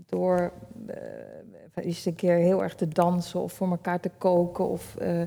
door 0.09 0.51
uh, 0.87 0.95
eens 1.75 2.05
een 2.05 2.15
keer 2.15 2.35
heel 2.35 2.63
erg 2.63 2.75
te 2.75 2.87
dansen 2.87 3.39
of 3.39 3.53
voor 3.53 3.69
elkaar 3.69 3.99
te 3.99 4.11
koken 4.17 4.67
of 4.67 4.95
uh, 5.01 5.21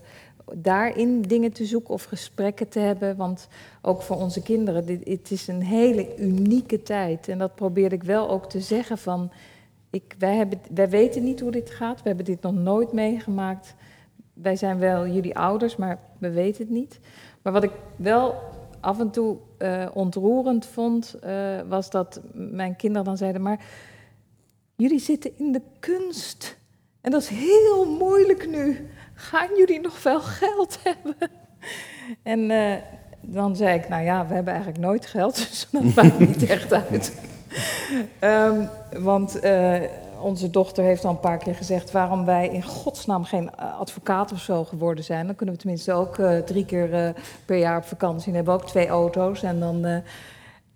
daarin 0.55 1.23
dingen 1.23 1.53
te 1.53 1.65
zoeken 1.65 1.95
of 1.95 2.05
gesprekken 2.05 2.69
te 2.69 2.79
hebben. 2.79 3.17
Want 3.17 3.49
ook 3.83 4.03
voor 4.03 4.17
onze 4.17 4.43
kinderen, 4.43 4.87
dit, 4.87 5.09
het 5.09 5.31
is 5.31 5.49
een 5.49 5.63
hele 5.63 6.19
unieke 6.19 6.83
tijd. 6.83 7.29
En 7.29 7.39
dat 7.39 7.55
probeerde 7.55 7.95
ik 7.95 8.03
wel 8.03 8.31
ook 8.31 8.51
te 8.51 8.61
zeggen 8.61 8.99
van, 8.99 9.31
ik, 9.90 10.14
wij, 10.18 10.37
hebben, 10.37 10.61
wij 10.74 10.88
weten 10.88 11.24
niet 11.24 11.40
hoe 11.40 11.50
dit 11.50 11.70
gaat, 11.70 12.03
we 12.03 12.09
hebben 12.09 12.24
dit 12.24 12.42
nog 12.42 12.55
nooit 12.55 12.92
meegemaakt. 12.92 13.74
Wij 14.33 14.57
zijn 14.57 14.79
wel 14.79 15.07
jullie 15.07 15.38
ouders, 15.38 15.76
maar 15.76 15.98
we 16.18 16.31
weten 16.31 16.62
het 16.62 16.72
niet. 16.72 17.00
Maar 17.42 17.53
wat 17.53 17.62
ik 17.62 17.72
wel 17.96 18.35
af 18.81 19.00
en 19.00 19.11
toe 19.11 19.37
uh, 19.59 19.87
ontroerend 19.92 20.66
vond, 20.66 21.16
uh, 21.24 21.61
was 21.68 21.90
dat 21.90 22.20
mijn 22.33 22.76
kinderen 22.76 23.05
dan 23.05 23.16
zeiden: 23.16 23.42
Maar 23.42 23.61
jullie 24.76 25.00
zitten 25.00 25.38
in 25.38 25.53
de 25.53 25.62
kunst. 25.81 26.59
En 27.00 27.11
dat 27.11 27.22
is 27.22 27.29
heel 27.29 27.96
moeilijk 27.98 28.48
nu. 28.48 28.88
Gaan 29.14 29.48
jullie 29.57 29.81
nog 29.81 30.03
wel 30.03 30.20
geld 30.20 30.79
hebben? 30.83 31.16
En 32.22 32.50
uh, 32.50 32.74
dan 33.20 33.57
zei 33.57 33.79
ik: 33.79 33.88
Nou 33.88 34.05
ja, 34.05 34.26
we 34.26 34.35
hebben 34.35 34.53
eigenlijk 34.53 34.85
nooit 34.85 35.07
geld, 35.07 35.37
dus 35.37 35.68
dat 35.70 35.94
maakt 35.94 36.18
niet 36.18 36.46
echt 36.46 36.72
uit. 36.72 37.12
um, 38.21 38.69
want 39.11 39.41
onze 40.21 40.51
dochter 40.51 40.85
heeft 40.85 41.05
al 41.05 41.11
een 41.11 41.21
paar 41.21 41.39
keer 41.39 41.55
gezegd 41.55 41.91
waarom 41.91 42.25
wij 42.25 42.49
in 42.49 42.63
godsnaam 42.63 43.25
geen 43.25 43.57
advocaat 43.57 44.33
of 44.33 44.41
zo 44.41 44.65
geworden 44.65 45.05
zijn. 45.05 45.27
Dan 45.27 45.35
kunnen 45.35 45.55
we 45.55 45.61
tenminste 45.61 45.93
ook 45.93 46.19
uh, 46.19 46.39
drie 46.39 46.65
keer 46.65 46.93
uh, 46.93 47.09
per 47.45 47.57
jaar 47.57 47.77
op 47.77 47.85
vakantie. 47.85 48.29
En 48.29 48.35
hebben 48.35 48.55
ook 48.55 48.67
twee 48.67 48.89
auto's. 48.89 49.43
En 49.43 49.61
dan, 49.61 50.03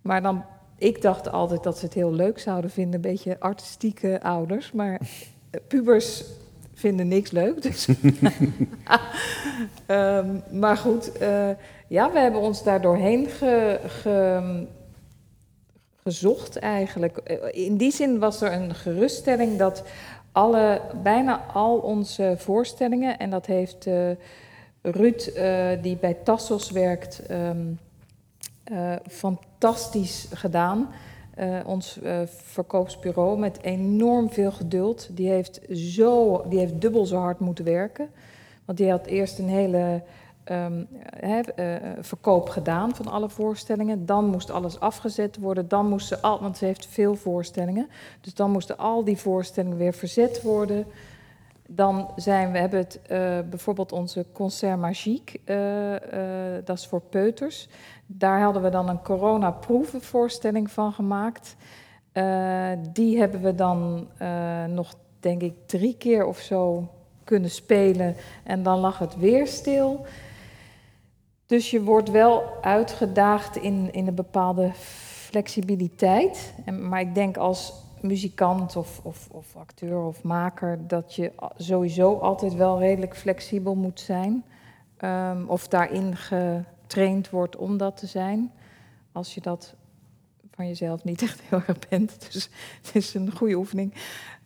maar 0.03 0.23
dan, 0.23 0.45
ik 0.79 1.03
dacht 1.03 1.33
altijd 1.33 1.63
dat 1.63 1.79
ze 1.79 1.85
het 1.85 1.95
heel 1.95 2.13
leuk 2.13 2.39
zouden 2.39 2.71
vinden, 2.71 2.95
een 2.95 3.01
beetje 3.01 3.41
artistieke 3.41 4.21
ouders. 4.23 4.73
Maar 4.73 5.01
pubers 5.69 6.25
vinden 6.75 7.09
niks 7.09 7.31
leuk. 7.31 7.63
Dus. 7.63 7.89
um, 9.87 10.43
maar 10.61 10.77
goed, 10.77 11.13
ja, 11.89 12.13
we 12.13 12.19
hebben 12.19 12.41
ons 12.41 12.63
daar 12.63 12.81
doorheen 12.81 13.27
ge, 13.27 13.81
ge 13.87 14.41
gezocht 16.05 16.57
eigenlijk. 16.57 17.19
In 17.53 17.77
die 17.77 17.93
zin 17.93 18.19
was 18.19 18.41
er 18.41 18.53
een 18.53 18.75
geruststelling 18.75 19.59
dat 19.59 19.83
alle, 20.33 20.81
bijna 21.03 21.45
al 21.53 21.79
onze 21.79 22.35
voorstellingen, 22.39 23.19
en 23.19 23.31
dat 23.31 23.47
heeft 23.47 23.87
uh, 23.87 24.11
Ruud, 24.83 25.31
uh, 25.37 25.69
die 25.83 25.97
bij 25.97 26.15
Tassos 26.15 26.71
werkt, 26.71 27.23
uh, 28.73 28.97
fantastisch 29.11 30.29
gedaan. 30.33 30.89
ons 31.67 31.99
verkoopsbureau 32.27 33.39
met 33.39 33.63
enorm 33.63 34.31
veel 34.31 34.53
geduld. 34.53 35.09
Die 35.13 35.29
heeft, 35.29 35.61
zo, 35.73 36.45
die 36.49 36.59
heeft 36.59 36.81
dubbel 36.81 37.07
zo 37.07 37.17
hard 37.17 37.39
moeten 37.39 37.65
werken. 37.65 38.09
Want 38.65 38.79
die 38.79 38.91
had 38.91 39.07
eerst 39.07 39.39
een 39.39 39.49
hele 39.49 40.03
um, 40.51 40.89
verkoop 42.01 42.49
gedaan 42.49 42.95
van 42.95 43.07
alle 43.07 43.29
voorstellingen. 43.29 44.07
Dan 44.07 44.25
moest 44.25 44.51
alles 44.51 44.81
afgezet 44.81 45.39
worden. 45.39 45.69
Dan 45.69 45.89
moesten 45.89 46.23
al, 46.23 46.41
want 46.41 46.57
ze 46.57 46.65
heeft 46.65 46.87
veel 46.87 47.15
voorstellingen. 47.15 47.89
Dus 48.21 48.35
dan 48.35 48.51
moesten 48.51 48.79
al 48.79 49.05
die 49.05 49.17
voorstellingen 49.17 49.79
weer 49.79 49.95
verzet 49.95 50.43
worden. 50.43 50.87
Dan 51.69 52.11
zijn 52.17 52.53
we 52.53 52.59
hebben 52.59 52.79
het 52.79 53.01
uh, 53.03 53.09
bijvoorbeeld 53.51 53.93
onze 53.93 54.27
Concert 54.33 54.79
Magique, 54.79 55.41
uh, 55.45 56.65
dat 56.65 56.79
is 56.79 56.87
voor 56.87 57.01
peuters. 57.01 57.69
Daar 58.07 58.41
hadden 58.41 58.63
we 58.63 58.69
dan 58.69 58.89
een 58.89 59.03
corona-proevenvoorstelling 59.03 60.71
van 60.71 60.93
gemaakt. 60.93 61.57
die 62.93 63.19
hebben 63.19 63.41
we 63.41 63.55
dan 63.55 64.09
nog, 64.69 64.95
denk 65.21 65.43
ik, 65.43 65.55
drie 65.67 65.97
keer 65.97 66.27
of 66.27 66.39
zo 66.39 66.89
kunnen 67.25 67.51
spelen. 67.51 68.17
En 68.43 68.63
dan 68.63 68.79
lag 68.79 68.99
het 68.99 69.17
weer 69.17 69.47
stil. 69.47 70.07
Dus 71.47 71.71
je 71.71 71.83
wordt 71.83 72.11
wel 72.11 72.43
uitgedaagd 72.61 73.57
in, 73.57 73.93
in 73.93 74.07
een 74.07 74.15
bepaalde 74.15 74.71
flexibiliteit. 74.75 76.55
En, 76.65 76.89
maar 76.89 77.01
ik 77.01 77.15
denk 77.15 77.37
als 77.37 77.73
muzikant 78.01 78.77
of, 78.77 79.01
of, 79.03 79.29
of 79.31 79.57
acteur 79.57 80.03
of 80.05 80.23
maker 80.23 80.87
dat 80.87 81.15
je 81.15 81.33
sowieso 81.57 82.19
altijd 82.19 82.55
wel 82.55 82.79
redelijk 82.79 83.17
flexibel 83.17 83.75
moet 83.75 84.01
zijn. 84.01 84.45
Ehm, 84.97 85.45
of 85.47 85.69
daarin 85.69 86.17
getraind 86.17 87.31
wordt 87.31 87.57
om 87.57 87.77
dat 87.77 87.97
te 87.97 88.07
zijn. 88.07 88.53
Als 89.13 89.35
je 89.35 89.41
dat 89.41 89.75
van 90.51 90.67
jezelf 90.67 91.05
niet 91.05 91.23
echt 91.23 91.41
heel 91.41 91.63
erg 91.67 91.89
bent. 91.89 92.17
Dus 92.33 92.51
het 92.83 92.95
is 92.95 93.15
een 93.15 93.37
goede 93.37 93.55
oefening. 93.55 93.95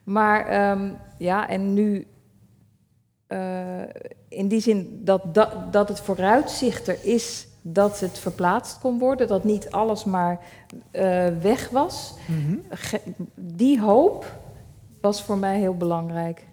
Maar 0.05 0.47
ehm, 0.47 0.93
ja, 1.19 1.49
en 1.49 1.75
nu 1.75 2.07
uh, 3.29 3.83
in 4.29 4.49
die 4.49 4.61
zin 4.61 5.01
dat, 5.05 5.35
dat, 5.35 5.73
dat 5.73 5.89
het 5.89 6.01
vooruitzicht 6.01 6.89
er 6.89 6.99
is 7.03 7.47
dat 7.63 8.01
het 8.01 8.19
verplaatst 8.19 8.79
kon 8.79 8.99
worden, 8.99 9.29
dat 9.29 9.45
niet 9.45 9.71
alles 9.71 10.05
maar 10.05 10.41
uh, 10.93 11.27
weg 11.41 11.69
was. 11.69 12.15
Mm 12.27 12.37
-hmm. 12.37 12.63
Die 13.35 13.81
hoop 13.81 14.39
was 15.01 15.23
voor 15.23 15.39
mij 15.39 15.59
heel 15.59 15.77
belangrijk. 15.77 16.47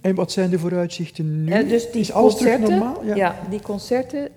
En 0.00 0.14
wat 0.14 0.32
zijn 0.32 0.50
de 0.50 0.58
vooruitzichten 0.58 1.44
nu? 1.44 1.52
Uh, 1.52 1.68
dus 1.68 1.90
die 1.90 2.00
is 2.00 2.12
alles 2.12 2.36
terug 2.36 2.58
normaal? 2.58 3.04
Ja. 3.04 3.14
ja 3.14 3.36
die 3.50 3.60
concerten. 3.60 4.28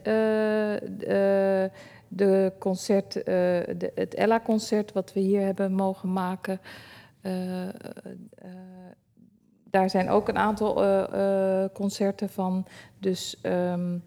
de 2.08 2.52
concert, 2.60 3.14
de, 3.14 3.92
het 3.96 4.14
Ella-concert 4.14 4.94
wat 4.94 5.14
we 5.14 5.20
hier 5.20 5.42
hebben 5.42 5.72
mogen 5.72 6.14
maken 6.14 6.60
daar 9.76 9.90
zijn 9.90 10.10
ook 10.10 10.28
een 10.28 10.38
aantal 10.38 10.84
uh, 10.84 11.04
uh, 11.14 11.66
concerten 11.74 12.30
van. 12.30 12.66
Dus, 13.00 13.40
um, 13.44 14.04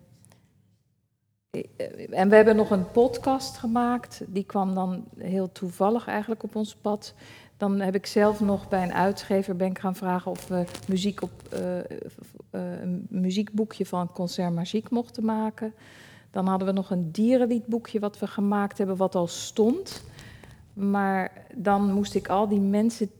en 2.10 2.28
we 2.28 2.36
hebben 2.36 2.56
nog 2.56 2.70
een 2.70 2.90
podcast 2.90 3.56
gemaakt. 3.56 4.22
Die 4.26 4.44
kwam 4.44 4.74
dan 4.74 5.04
heel 5.18 5.52
toevallig 5.52 6.06
eigenlijk 6.06 6.42
op 6.42 6.56
ons 6.56 6.76
pad. 6.76 7.14
Dan 7.56 7.80
heb 7.80 7.94
ik 7.94 8.06
zelf 8.06 8.40
nog 8.40 8.68
bij 8.68 8.82
een 8.82 8.92
uitgever 8.92 9.56
ben 9.56 9.78
gaan 9.78 9.96
vragen 9.96 10.30
of 10.30 10.48
we 10.48 10.64
muziek 10.88 11.22
op, 11.22 11.30
een 12.50 13.06
muziekboekje 13.08 13.86
van 13.86 14.12
Concert 14.12 14.54
Magique 14.54 14.94
mochten 14.94 15.24
maken. 15.24 15.74
Dan 16.30 16.46
hadden 16.46 16.68
we 16.68 16.74
nog 16.74 16.90
een 16.90 17.12
dierenliedboekje 17.12 18.00
wat 18.00 18.18
we 18.18 18.26
gemaakt 18.26 18.78
hebben, 18.78 18.96
wat 18.96 19.14
al 19.14 19.26
stond. 19.26 20.04
Maar 20.72 21.32
dan 21.54 21.92
moest 21.92 22.14
ik 22.14 22.28
al 22.28 22.48
die 22.48 22.60
mensen 22.60 23.10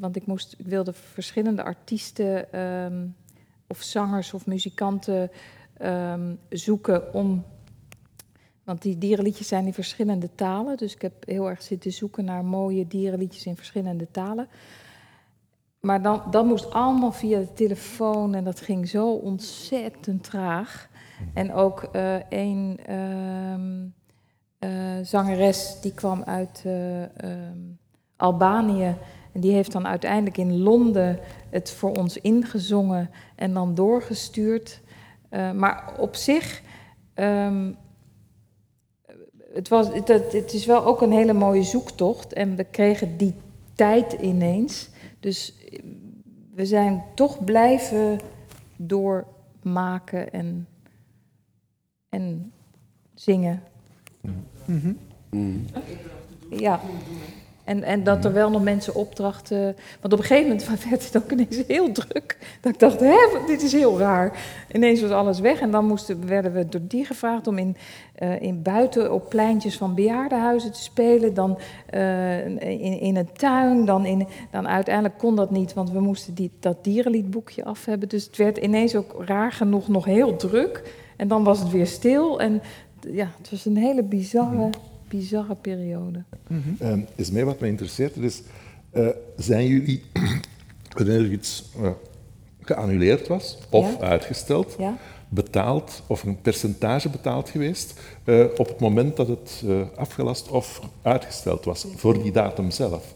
want 0.00 0.16
ik, 0.16 0.26
moest, 0.26 0.54
ik 0.58 0.66
wilde 0.66 0.92
verschillende 0.92 1.62
artiesten 1.62 2.60
um, 2.60 3.16
of 3.66 3.82
zangers 3.82 4.34
of 4.34 4.46
muzikanten 4.46 5.30
um, 5.82 6.38
zoeken 6.48 7.14
om. 7.14 7.44
Want 8.64 8.82
die 8.82 8.98
dierenliedjes 8.98 9.48
zijn 9.48 9.66
in 9.66 9.74
verschillende 9.74 10.34
talen. 10.34 10.76
Dus 10.76 10.94
ik 10.94 11.02
heb 11.02 11.12
heel 11.26 11.48
erg 11.48 11.62
zitten 11.62 11.92
zoeken 11.92 12.24
naar 12.24 12.44
mooie 12.44 12.86
dierenliedjes 12.86 13.46
in 13.46 13.56
verschillende 13.56 14.10
talen. 14.10 14.48
Maar 15.80 16.02
dan, 16.02 16.22
dat 16.30 16.44
moest 16.44 16.70
allemaal 16.70 17.12
via 17.12 17.38
de 17.38 17.52
telefoon 17.52 18.34
en 18.34 18.44
dat 18.44 18.60
ging 18.60 18.88
zo 18.88 19.12
ontzettend 19.12 20.24
traag. 20.24 20.88
En 21.34 21.52
ook 21.52 21.88
uh, 21.92 22.14
een 22.28 22.80
um, 22.94 23.94
uh, 24.60 24.70
zangeres 25.02 25.80
die 25.80 25.94
kwam 25.94 26.22
uit 26.22 26.64
uh, 26.66 27.04
Albanië. 28.16 28.96
En 29.32 29.40
die 29.40 29.52
heeft 29.52 29.72
dan 29.72 29.86
uiteindelijk 29.86 30.36
in 30.36 30.58
Londen 30.58 31.18
het 31.50 31.70
voor 31.70 31.92
ons 31.96 32.16
ingezongen 32.16 33.10
en 33.36 33.54
dan 33.54 33.74
doorgestuurd. 33.74 34.80
Uh, 35.30 35.52
maar 35.52 35.94
op 35.98 36.14
zich, 36.14 36.62
um, 37.14 37.76
het, 39.52 39.68
was, 39.68 39.88
het, 39.92 40.08
het 40.08 40.52
is 40.52 40.66
wel 40.66 40.84
ook 40.84 41.00
een 41.00 41.12
hele 41.12 41.32
mooie 41.32 41.62
zoektocht. 41.62 42.32
En 42.32 42.56
we 42.56 42.64
kregen 42.64 43.16
die 43.16 43.34
tijd 43.74 44.12
ineens. 44.12 44.88
Dus 45.20 45.54
we 46.54 46.66
zijn 46.66 47.04
toch 47.14 47.44
blijven 47.44 48.20
doormaken 48.76 50.32
en, 50.32 50.68
en 52.08 52.52
zingen. 53.14 53.62
Mm 54.64 54.98
-hmm. 55.30 55.66
Ja. 56.50 56.80
En, 57.64 57.82
en 57.82 58.04
dat 58.04 58.24
er 58.24 58.32
wel 58.32 58.50
nog 58.50 58.62
mensen 58.62 58.94
opdrachten. 58.94 59.76
Want 60.00 60.12
op 60.12 60.18
een 60.18 60.24
gegeven 60.24 60.48
moment 60.48 60.68
werd 60.90 61.04
het 61.04 61.22
ook 61.22 61.30
ineens 61.30 61.62
heel 61.66 61.92
druk. 61.92 62.38
Dat 62.60 62.72
ik 62.72 62.78
dacht, 62.78 63.00
hè, 63.00 63.16
dit 63.46 63.62
is 63.62 63.72
heel 63.72 63.98
raar. 63.98 64.38
Ineens 64.72 65.00
was 65.00 65.10
alles 65.10 65.40
weg. 65.40 65.60
En 65.60 65.70
dan 65.70 65.86
moesten, 65.86 66.26
werden 66.26 66.52
we 66.52 66.68
door 66.68 66.80
die 66.88 67.04
gevraagd 67.04 67.46
om 67.46 67.58
in, 67.58 67.76
uh, 68.18 68.40
in 68.40 68.62
buiten 68.62 69.12
op 69.12 69.28
pleintjes 69.28 69.76
van 69.76 69.94
bejaardenhuizen 69.94 70.72
te 70.72 70.82
spelen. 70.82 71.34
Dan 71.34 71.58
uh, 71.94 72.46
in, 72.46 73.00
in 73.00 73.16
een 73.16 73.32
tuin. 73.32 73.84
Dan, 73.84 74.06
in, 74.06 74.26
dan 74.50 74.68
uiteindelijk 74.68 75.18
kon 75.18 75.36
dat 75.36 75.50
niet, 75.50 75.74
want 75.74 75.90
we 75.90 76.00
moesten 76.00 76.34
die, 76.34 76.50
dat 76.60 76.84
dierenliedboekje 76.84 77.64
af 77.64 77.84
hebben. 77.84 78.08
Dus 78.08 78.24
het 78.24 78.36
werd 78.36 78.58
ineens 78.58 78.94
ook 78.94 79.14
raar 79.24 79.52
genoeg 79.52 79.88
nog 79.88 80.04
heel 80.04 80.36
druk. 80.36 80.94
En 81.16 81.28
dan 81.28 81.44
was 81.44 81.58
het 81.58 81.70
weer 81.70 81.86
stil. 81.86 82.40
En 82.40 82.62
ja, 83.10 83.28
het 83.38 83.50
was 83.50 83.64
een 83.64 83.76
hele 83.76 84.02
bizarre 84.02 84.70
bizarre 85.10 85.54
periode. 85.54 86.24
Mm 86.48 86.62
-hmm. 86.62 87.00
uh, 87.00 87.06
is 87.14 87.30
mij 87.30 87.44
wat 87.44 87.60
mij 87.60 87.68
interesseert, 87.68 88.16
is, 88.16 88.42
uh, 88.92 89.08
zijn 89.36 89.66
jullie, 89.66 90.02
wanneer 90.96 91.18
er 91.18 91.32
iets 91.32 91.70
uh, 91.80 91.90
geannuleerd 92.60 93.28
was 93.28 93.58
of 93.70 93.92
ja. 93.92 93.98
uitgesteld, 93.98 94.74
ja. 94.78 94.96
betaald 95.28 96.02
of 96.06 96.22
een 96.22 96.40
percentage 96.40 97.08
betaald 97.08 97.48
geweest 97.48 98.00
uh, 98.24 98.44
op 98.56 98.68
het 98.68 98.80
moment 98.80 99.16
dat 99.16 99.28
het 99.28 99.64
afgelast 99.96 100.48
of 100.48 100.80
uitgesteld 101.02 101.64
was, 101.64 101.86
voor 101.96 102.22
die 102.22 102.32
datum 102.32 102.70
zelf? 102.70 103.14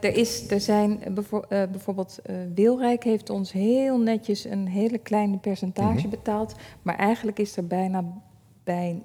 er, 0.00 0.16
is, 0.16 0.50
er 0.50 0.60
zijn 0.60 1.00
bijvo 1.14 1.44
bijvoorbeeld, 1.48 2.18
Wilrijk 2.54 3.04
heeft 3.04 3.30
ons 3.30 3.52
heel 3.52 3.98
netjes 3.98 4.44
een 4.44 4.66
hele 4.66 4.98
kleine 4.98 5.36
percentage 5.36 5.92
mm 5.92 5.98
-hmm. 5.98 6.10
betaald, 6.10 6.54
maar 6.82 6.96
eigenlijk 6.96 7.38
is 7.38 7.56
er 7.56 7.66
bijna 7.66 8.04
bij 8.64 9.02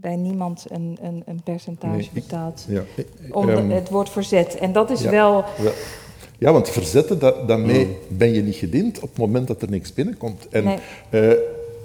bij 0.00 0.16
niemand 0.16 0.64
een, 0.68 0.98
een, 1.02 1.22
een 1.26 1.42
percentage 1.42 1.96
nee, 1.96 2.10
betaald. 2.12 2.64
Ja, 2.68 2.82
om 3.30 3.46
de, 3.46 3.52
um, 3.52 3.70
het 3.70 3.88
wordt 3.88 4.10
verzet. 4.10 4.54
En 4.54 4.72
dat 4.72 4.90
is 4.90 5.02
ja, 5.02 5.10
wel. 5.10 5.44
Ja. 5.62 5.70
ja, 6.38 6.52
want 6.52 6.68
verzetten, 6.68 7.18
dat, 7.18 7.48
daarmee 7.48 7.86
mm. 7.86 7.96
ben 8.08 8.32
je 8.32 8.42
niet 8.42 8.54
gediend 8.54 9.00
op 9.00 9.08
het 9.08 9.18
moment 9.18 9.46
dat 9.46 9.62
er 9.62 9.70
niks 9.70 9.94
binnenkomt. 9.94 10.48
En 10.48 10.64
nee. 10.64 10.78
uh, 11.10 11.38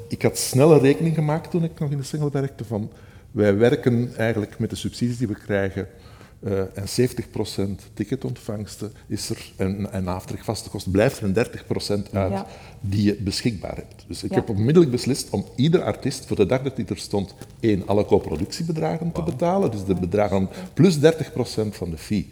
ik 0.08 0.22
had 0.22 0.38
snelle 0.38 0.80
rekening 0.80 1.16
gemaakt 1.16 1.52
toen 1.52 1.64
ik 1.64 1.80
nog 1.80 1.92
in 1.92 1.98
de 1.98 2.04
single 2.04 2.30
werkte 2.32 2.66
van 2.66 2.90
wij 3.32 3.58
werken 3.58 4.12
eigenlijk 4.18 4.60
met 4.60 4.70
de 4.70 4.76
subsidies 4.76 5.18
die 5.18 5.28
we 5.28 5.36
krijgen 5.36 5.88
uh, 6.46 6.60
en 6.60 7.10
70% 7.80 7.94
ticketontvangsten 7.94 8.92
is 9.08 9.30
er, 9.30 9.52
en, 9.56 9.92
en 9.92 10.08
aftrek 10.08 10.44
vaste 10.44 10.70
kosten, 10.70 10.92
blijft 10.92 11.20
er 11.20 11.24
een 11.24 11.36
30% 12.06 12.12
uit 12.12 12.32
ja. 12.32 12.48
die 12.80 13.04
je 13.04 13.16
beschikbaar 13.16 13.76
hebt. 13.76 14.06
Dus 14.08 14.24
ik 14.24 14.30
ja. 14.30 14.36
heb 14.36 14.50
onmiddellijk 14.50 14.92
beslist 14.92 15.30
om 15.30 15.46
ieder 15.56 15.84
artiest 15.84 16.26
voor 16.26 16.36
de 16.36 16.46
dag 16.46 16.62
dat 16.62 16.78
hij 16.78 16.86
er 16.86 16.98
stond, 16.98 17.36
één, 17.60 17.88
alle 17.88 18.06
co-productiebedragen 18.06 19.06
wow. 19.06 19.16
te 19.16 19.32
betalen, 19.32 19.72
dus 19.72 19.86
de 19.86 19.96
bedragen 19.96 20.50
plus 20.74 21.00
30% 21.00 21.00
van 21.70 21.90
de 21.90 21.98
fee. 21.98 22.30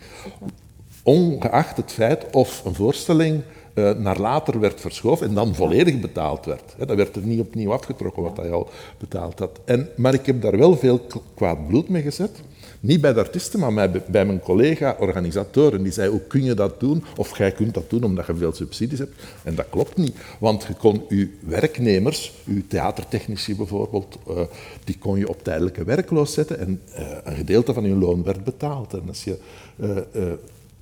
Ongeacht 1.03 1.77
het 1.77 1.91
feit 1.91 2.25
of 2.31 2.65
een 2.65 2.75
voorstelling 2.75 3.41
uh, 3.73 3.91
naar 3.91 4.19
later 4.19 4.59
werd 4.59 4.81
verschoven 4.81 5.27
en 5.27 5.33
dan 5.33 5.55
volledig 5.55 5.99
betaald 5.99 6.45
werd. 6.45 6.73
He, 6.77 6.85
dat 6.85 6.97
werd 6.97 7.15
er 7.15 7.21
niet 7.21 7.39
opnieuw 7.39 7.71
afgetrokken 7.71 8.23
wat 8.23 8.37
hij 8.37 8.51
al 8.51 8.69
betaald 8.97 9.39
had. 9.39 9.59
En, 9.65 9.89
maar 9.95 10.13
ik 10.13 10.25
heb 10.25 10.41
daar 10.41 10.57
wel 10.57 10.77
veel 10.77 11.01
kwaad 11.35 11.67
bloed 11.67 11.89
mee 11.89 12.01
gezet. 12.01 12.41
Niet 12.83 13.01
bij 13.01 13.13
de 13.13 13.19
artiesten, 13.19 13.59
maar 13.59 13.91
bij, 14.09 14.25
mijn 14.25 14.39
collega-organisatoren. 14.39 15.83
Die 15.83 15.91
zei, 15.91 16.09
hoe 16.09 16.21
kun 16.27 16.43
je 16.43 16.53
dat 16.53 16.79
doen? 16.79 17.03
Of 17.17 17.37
jij 17.37 17.51
kunt 17.51 17.73
dat 17.73 17.89
doen 17.89 18.03
omdat 18.03 18.25
je 18.25 18.35
veel 18.35 18.53
subsidies 18.53 18.99
hebt. 18.99 19.21
En 19.43 19.55
dat 19.55 19.65
klopt 19.69 19.97
niet. 19.97 20.15
Want 20.39 20.63
je 20.63 20.73
kon 20.73 21.03
je 21.09 21.29
werknemers, 21.39 22.33
je 22.43 22.67
theatertechnici 22.67 23.55
bijvoorbeeld, 23.55 24.17
uh, 24.29 24.39
die 24.83 24.97
kon 24.97 25.17
je 25.17 25.29
op 25.29 25.43
tijdelijke 25.43 25.83
werkloos 25.83 26.33
zetten 26.33 26.59
en 26.59 26.81
uh, 26.99 27.07
een 27.23 27.35
gedeelte 27.35 27.73
van 27.73 27.83
je 27.83 27.95
loon 27.95 28.23
werd 28.23 28.43
betaald. 28.43 28.93
En 28.93 29.03
als 29.07 29.23
je... 29.23 29.37
Uh, 29.75 30.31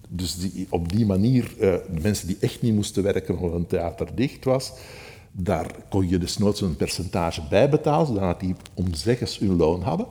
dus 0.07 0.35
die, 0.35 0.67
op 0.69 0.91
die 0.91 1.05
manier, 1.05 1.51
de 1.57 1.81
mensen 2.01 2.27
die 2.27 2.37
echt 2.39 2.61
niet 2.61 2.73
moesten 2.73 3.03
werken 3.03 3.37
omdat 3.37 3.53
een 3.53 3.67
theater 3.67 4.07
dicht 4.15 4.45
was, 4.45 4.73
daar 5.31 5.71
kon 5.89 6.09
je 6.09 6.17
dus 6.17 6.37
nooit 6.37 6.57
zo'n 6.57 6.75
percentage 6.75 7.41
bij 7.49 7.69
betalen, 7.69 8.07
zodat 8.07 8.39
die 8.39 8.55
omzeggers 8.73 9.39
hun 9.39 9.55
loon 9.55 9.81
hadden. 9.81 10.05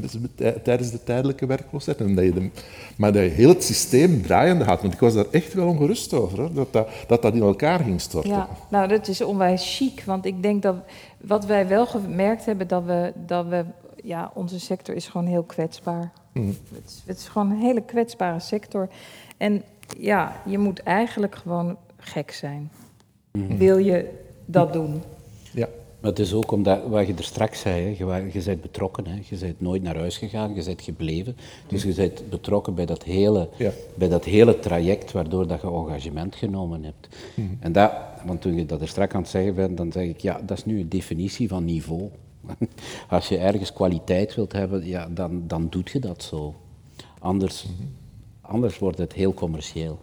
Dat 0.00 0.14
is 0.14 0.16
tijdens 0.62 0.90
de 0.90 1.04
tijdelijke 1.04 1.46
werkloosheid. 1.46 2.00
En 2.00 2.14
dat 2.14 2.24
je 2.24 2.32
de, 2.32 2.50
maar 2.96 3.12
dat 3.12 3.22
je 3.22 3.28
heel 3.28 3.48
het 3.48 3.64
systeem 3.64 4.22
draaiende 4.22 4.64
had. 4.64 4.80
Want 4.80 4.94
ik 4.94 5.00
was 5.00 5.14
daar 5.14 5.30
echt 5.30 5.54
wel 5.54 5.68
ongerust 5.68 6.12
over, 6.12 6.42
hè, 6.42 6.52
dat, 6.52 6.72
dat, 6.72 6.88
dat 7.06 7.22
dat 7.22 7.34
in 7.34 7.42
elkaar 7.42 7.80
ging 7.80 8.00
storten. 8.00 8.30
Ja, 8.30 8.48
nou 8.68 8.88
dat 8.88 9.08
is 9.08 9.20
onwijs 9.20 9.76
chic. 9.76 10.02
Want 10.04 10.24
ik 10.24 10.42
denk 10.42 10.62
dat 10.62 10.76
wat 11.20 11.44
wij 11.44 11.68
wel 11.68 11.86
gemerkt 11.86 12.44
hebben, 12.44 12.68
dat 12.68 12.84
we, 12.84 13.12
dat 13.26 13.46
we 13.46 13.64
ja, 14.02 14.30
onze 14.34 14.60
sector 14.60 14.94
is 14.94 15.06
gewoon 15.06 15.26
heel 15.26 15.42
kwetsbaar. 15.42 16.12
Mm. 16.32 16.46
Het, 16.48 16.84
is, 16.86 17.02
het 17.06 17.18
is 17.18 17.28
gewoon 17.28 17.50
een 17.50 17.58
hele 17.58 17.82
kwetsbare 17.82 18.40
sector. 18.40 18.88
En 19.36 19.62
ja, 19.98 20.36
je 20.46 20.58
moet 20.58 20.82
eigenlijk 20.82 21.34
gewoon 21.34 21.76
gek 21.96 22.30
zijn. 22.30 22.70
Mm. 23.32 23.56
Wil 23.56 23.78
je 23.78 24.08
dat 24.44 24.72
doen? 24.72 25.02
Ja. 25.52 25.68
Maar 26.04 26.12
het 26.12 26.22
is 26.22 26.32
ook 26.34 26.50
omdat, 26.52 26.80
wat 26.88 27.06
je 27.06 27.14
er 27.14 27.24
straks 27.24 27.60
zei, 27.60 27.82
hè, 27.82 27.88
je, 27.88 28.30
je 28.32 28.42
bent 28.44 28.60
betrokken, 28.60 29.06
hè, 29.06 29.18
je 29.28 29.36
bent 29.36 29.60
nooit 29.60 29.82
naar 29.82 29.96
huis 29.96 30.18
gegaan, 30.18 30.54
je 30.54 30.64
bent 30.64 30.82
gebleven. 30.82 31.36
Dus 31.66 31.82
je 31.82 31.94
bent 31.94 32.30
betrokken 32.30 32.74
bij 32.74 32.86
dat 32.86 33.02
hele, 33.02 33.48
Ja. 33.56 33.70
bij 33.94 34.08
dat 34.08 34.24
hele 34.24 34.58
traject 34.58 35.12
waardoor 35.12 35.46
dat 35.46 35.60
je 35.60 35.66
engagement 35.70 36.34
genomen 36.36 36.84
hebt. 36.84 37.08
En 37.60 37.72
dat, 37.72 37.92
want 38.26 38.40
toen 38.40 38.54
je 38.54 38.66
dat 38.66 38.80
er 38.80 38.88
straks 38.88 39.14
aan 39.14 39.20
het 39.20 39.30
zeggen 39.30 39.54
bent, 39.54 39.76
dan 39.76 39.92
zeg 39.92 40.04
ik, 40.08 40.18
ja, 40.20 40.40
dat 40.46 40.58
is 40.58 40.64
nu 40.64 40.80
een 40.80 40.88
definitie 40.88 41.48
van 41.48 41.64
niveau. 41.64 42.08
Als 43.08 43.28
je 43.28 43.38
ergens 43.38 43.72
kwaliteit 43.72 44.34
wilt 44.34 44.52
hebben, 44.52 44.86
ja, 44.86 45.08
dan, 45.10 45.42
dan 45.46 45.66
doet 45.70 45.90
je 45.90 45.98
dat 45.98 46.22
zo. 46.22 46.54
Anders, 47.18 47.66
anders 48.40 48.78
wordt 48.78 48.98
het 48.98 49.12
heel 49.12 49.34
commercieel. 49.34 49.98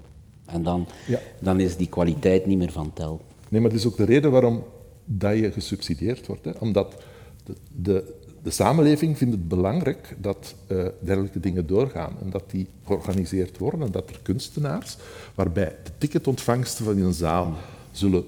En 0.45 0.63
dan, 0.63 0.85
Ja. 1.07 1.19
dan 1.39 1.59
is 1.59 1.75
die 1.77 1.89
kwaliteit 1.89 2.45
niet 2.45 2.57
meer 2.57 2.71
van 2.71 2.91
tel. 2.93 3.19
Nee, 3.49 3.61
maar 3.61 3.69
dat 3.69 3.79
is 3.79 3.85
ook 3.85 3.97
de 3.97 4.05
reden 4.05 4.31
waarom 4.31 4.63
dat 5.05 5.37
je 5.37 5.51
gesubsidieerd 5.51 6.27
wordt. 6.27 6.59
Omdat 6.59 7.03
de, 7.43 7.55
de, 7.75 8.13
de 8.43 8.49
samenleving 8.49 9.17
vindt 9.17 9.33
het 9.33 9.47
belangrijk 9.47 10.15
dat 10.19 10.55
eh, 10.67 10.85
dergelijke 10.99 11.39
dingen 11.39 11.67
doorgaan 11.67 12.13
en 12.21 12.29
dat 12.29 12.43
die 12.51 12.67
georganiseerd 12.85 13.57
worden 13.57 13.81
en 13.81 13.91
dat 13.91 14.09
er 14.09 14.19
kunstenaars, 14.21 14.97
waarbij 15.35 15.75
de 15.83 15.91
ticketontvangsten 15.97 16.85
van 16.85 16.97
een 16.97 17.13
zaal 17.13 17.53
zullen 17.91 18.25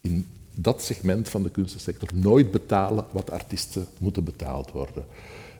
in 0.00 0.26
dat 0.54 0.82
segment 0.82 1.28
van 1.28 1.42
de 1.42 1.50
kunstensector 1.50 2.08
nooit 2.14 2.50
betalen 2.50 3.04
wat 3.10 3.30
artiesten 3.30 3.86
moeten 3.98 4.24
betaald 4.24 4.70
worden. 4.72 5.04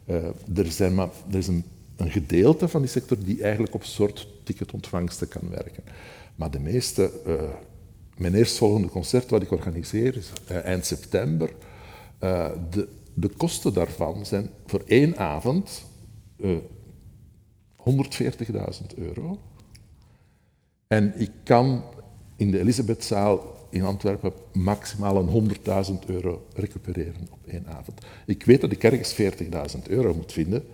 Eh, 0.04 0.24
er, 0.56 0.72
zijn 0.72 0.94
maar, 0.94 1.08
er 1.30 1.38
is 1.38 1.46
een, 1.46 1.64
een 1.96 2.10
gedeelte 2.10 2.68
van 2.68 2.80
die 2.80 2.90
sector 2.90 3.18
die 3.24 3.42
eigenlijk 3.42 3.74
op 3.74 3.84
soort 3.84 4.28
ticketontvangsten 4.42 5.28
kan 5.28 5.50
werken. 5.50 5.82
Maar 6.34 6.50
de 6.50 6.60
meeste, 6.60 7.10
eh, 7.26 7.34
mijn 8.20 8.34
eerstvolgende 8.34 8.88
concert 8.88 9.30
wat 9.30 9.42
ik 9.42 9.50
organiseer 9.50 10.16
is 10.16 10.32
eh, 10.46 10.64
eind 10.64 10.86
september. 10.86 11.50
Eh, 12.18 12.50
de, 12.70 12.88
de 13.14 13.28
kosten 13.28 13.72
daarvan 13.72 14.26
zijn 14.26 14.50
voor 14.66 14.82
één 14.86 15.16
avond 15.16 15.84
eh 16.36 16.56
140.000 17.80 18.96
euro. 18.96 19.38
En 20.86 21.20
ik 21.20 21.30
kan 21.42 21.82
in 22.36 22.50
de 22.50 22.58
Elisabethzaal 22.58 23.66
in 23.70 23.82
Antwerpen 23.82 24.32
maximaal 24.52 25.16
een 25.16 25.50
100.000 26.02 26.06
euro 26.06 26.46
recupereren 26.54 27.28
op 27.30 27.46
één 27.46 27.66
avond. 27.66 28.00
Ik 28.26 28.44
weet 28.44 28.60
dat 28.60 28.72
ik 28.72 28.84
ergens 28.84 29.14
40.000 29.76 29.82
euro 29.88 30.14
moet 30.14 30.32
vinden 30.32 30.64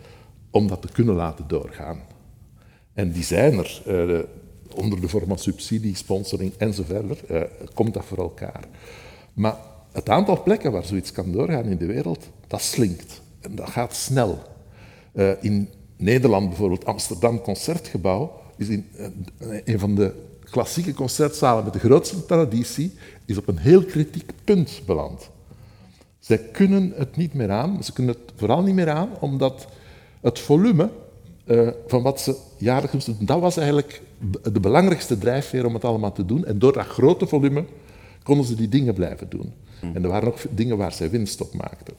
om 0.50 0.68
dat 0.68 0.82
te 0.82 0.92
kunnen 0.92 1.14
laten 1.14 1.48
doorgaan. 1.48 2.00
En 2.92 3.12
die 3.12 3.24
zijn 3.24 3.58
er. 3.58 3.82
Onder 4.74 5.00
de 5.00 5.08
vorm 5.08 5.26
van 5.26 5.38
subsidie, 5.38 5.96
sponsoring 5.96 6.52
enzovoort, 6.56 7.26
eh, 7.26 7.42
komt 7.74 7.94
dat 7.94 8.04
voor 8.04 8.18
elkaar. 8.18 8.64
Maar 9.34 9.56
het 9.92 10.08
aantal 10.08 10.42
plekken 10.42 10.72
waar 10.72 10.84
zoiets 10.84 11.12
kan 11.12 11.32
doorgaan 11.32 11.64
in 11.64 11.76
de 11.76 11.86
wereld, 11.86 12.28
dat 12.46 12.62
slinkt. 12.62 13.20
En 13.40 13.54
dat 13.54 13.70
gaat 13.70 13.94
snel. 13.94 14.38
Eh, 15.12 15.30
in 15.40 15.68
Nederland 15.96 16.48
bijvoorbeeld, 16.48 16.84
Amsterdam 16.84 17.40
Concertgebouw, 17.40 18.40
is 18.56 18.68
in, 18.68 18.86
eh, 18.96 19.06
een 19.64 19.78
van 19.78 19.94
de 19.94 20.12
klassieke 20.50 20.94
concertzalen 20.94 21.64
met 21.64 21.72
de 21.72 21.78
grootste 21.78 22.26
traditie, 22.26 22.92
is 23.24 23.36
op 23.36 23.48
een 23.48 23.58
heel 23.58 23.84
kritiek 23.84 24.32
punt 24.44 24.82
beland. 24.86 25.30
Zij 26.18 26.38
kunnen 26.38 26.92
het 26.96 27.16
niet 27.16 27.34
meer 27.34 27.50
aan. 27.50 27.84
Ze 27.84 27.92
kunnen 27.92 28.14
het 28.14 28.32
vooral 28.36 28.62
niet 28.62 28.74
meer 28.74 28.90
aan 28.90 29.08
omdat 29.20 29.66
het 30.20 30.38
volume 30.38 30.90
eh, 31.46 31.68
van 31.86 32.02
wat 32.02 32.20
ze 32.20 32.36
jaarlijks 32.56 33.04
doen, 33.04 33.16
dat 33.20 33.40
was 33.40 33.56
eigenlijk 33.56 34.02
de 34.52 34.60
belangrijkste 34.60 35.18
drijfveer 35.18 35.66
om 35.66 35.74
het 35.74 35.84
allemaal 35.84 36.12
te 36.12 36.26
doen. 36.26 36.44
En 36.44 36.58
door 36.58 36.72
dat 36.72 36.86
grote 36.86 37.26
volume 37.26 37.64
konden 38.22 38.46
ze 38.46 38.54
die 38.54 38.68
dingen 38.68 38.94
blijven 38.94 39.28
doen. 39.28 39.52
En 39.80 40.02
er 40.02 40.08
waren 40.08 40.28
ook 40.28 40.38
dingen 40.50 40.76
waar 40.76 40.92
zij 40.92 41.10
winst 41.10 41.40
op 41.40 41.54
maakten. 41.54 41.94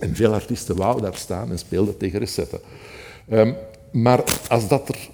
En 0.00 0.16
veel 0.16 0.32
artiesten 0.32 0.76
wouden 0.76 1.02
daar 1.02 1.14
staan 1.14 1.50
en 1.50 1.58
speelden 1.58 1.96
tegen 1.96 2.18
recetten. 2.18 2.60
Ehm, 3.28 3.52
maar 3.92 4.24
als 4.48 4.68
dat 4.68 4.88
er 4.88 5.08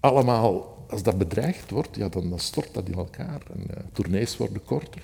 allemaal, 0.00 0.76
als 0.90 1.02
dat 1.02 1.18
bedreigd 1.18 1.70
wordt, 1.70 1.96
ja, 1.96 2.08
dan, 2.08 2.30
dan 2.30 2.38
stort 2.38 2.68
dat 2.72 2.88
in 2.88 2.94
elkaar. 2.94 3.40
En 3.52 3.76
eh, 3.76 3.82
tournees 3.92 4.36
worden 4.36 4.64
korter, 4.64 5.00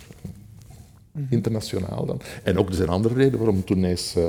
internationaal 1.29 2.07
dan. 2.07 2.21
En 2.43 2.59
ook 2.59 2.69
er 2.69 2.75
zijn 2.75 2.89
andere 2.89 3.15
redenen 3.15 3.39
waarom 3.39 3.65
tournees 3.65 4.17
eh, 4.17 4.25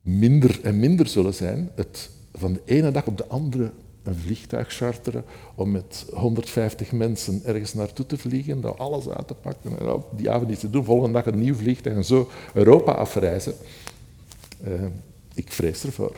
minder 0.00 0.60
en 0.62 0.78
minder 0.78 1.06
zullen 1.06 1.34
zijn. 1.34 1.70
Het 1.74 2.10
van 2.36 2.52
de 2.52 2.60
ene 2.64 2.90
dag 2.90 3.06
op 3.06 3.16
de 3.16 3.26
andere 3.26 3.72
een 4.06 4.14
vliegtuig 4.14 4.72
charteren 4.72 5.24
om 5.54 5.70
met 5.70 6.06
150 6.12 6.92
mensen 6.92 7.40
ergens 7.44 7.74
naartoe 7.74 8.06
te 8.06 8.18
vliegen, 8.18 8.60
daar 8.60 8.74
alles 8.74 9.08
uit 9.08 9.28
te 9.28 9.34
pakken 9.34 9.78
en 9.78 9.92
op 9.92 10.10
die 10.16 10.30
avond 10.30 10.50
iets 10.50 10.60
te 10.60 10.70
doen, 10.70 10.84
volgende 10.84 11.12
dag 11.12 11.26
een 11.26 11.38
nieuw 11.38 11.54
vliegtuig 11.54 11.96
en 11.96 12.04
zo 12.04 12.28
Europa 12.54 12.92
afreizen. 12.92 13.54
Eh, 14.64 14.72
ik 15.34 15.52
vrees 15.52 15.84
ervoor. 15.84 16.16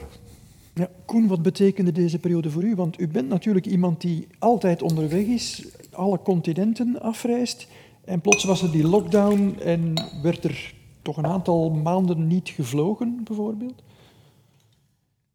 Ja, 0.75 0.91
Koen, 1.05 1.27
wat 1.27 1.43
betekende 1.43 1.93
deze 1.93 2.19
periode 2.19 2.51
voor 2.51 2.63
u? 2.63 2.75
Want 2.75 3.01
u 3.01 3.09
bent 3.09 3.29
natuurlijk 3.29 3.67
iemand 3.67 4.01
die 4.01 4.27
altijd 4.39 4.83
onderweg 4.83 5.27
is, 5.27 5.65
alle 5.91 6.23
continenten 6.23 7.01
afreist. 7.01 7.67
En 8.05 8.21
plots 8.21 8.45
was 8.45 8.63
er 8.63 8.71
die 8.71 8.87
lockdown 8.87 9.57
en 9.61 9.95
werd 10.23 10.45
er 10.45 10.75
toch 11.03 11.17
een 11.17 11.27
aantal 11.27 11.71
maanden 11.71 12.27
niet 12.27 12.49
gevlogen, 12.49 13.21
bijvoorbeeld? 13.25 13.83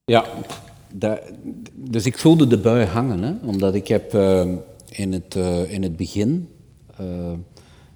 Ja, 0.05 0.25
dat, 0.93 1.21
dus 1.73 2.05
ik 2.05 2.17
voelde 2.17 2.47
de 2.47 2.57
bui 2.57 2.85
hangen, 2.85 3.23
hè, 3.23 3.33
omdat 3.47 3.75
ik 3.75 3.87
heb 3.87 4.13
eh, 4.13 4.51
in, 4.89 5.13
het, 5.13 5.35
eh, 5.35 5.71
in 5.71 5.83
het 5.83 5.95
begin 5.95 6.49
eh, 6.97 7.31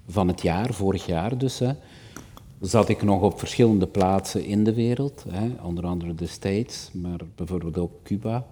van 0.08 0.28
het 0.28 0.42
jaar, 0.42 0.74
vorig 0.74 1.06
jaar 1.06 1.38
dus, 1.38 1.58
hè, 1.58 1.72
zat 2.60 2.88
ik 2.88 3.02
nog 3.02 3.22
op 3.22 3.38
verschillende 3.38 3.86
plaatsen 3.86 4.44
in 4.44 4.64
de 4.64 4.74
wereld, 4.74 5.24
hè, 5.28 5.50
onder 5.62 5.86
andere 5.86 6.14
de 6.14 6.26
States, 6.26 6.90
maar 6.92 7.20
bijvoorbeeld 7.34 7.78
ook 7.78 7.92
Cuba. 8.02 8.46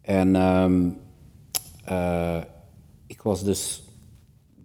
En 0.00 0.36
ehm, 0.36 0.88
eh, 1.84 2.40
ik 3.06 3.22
was 3.22 3.44
dus 3.44 3.82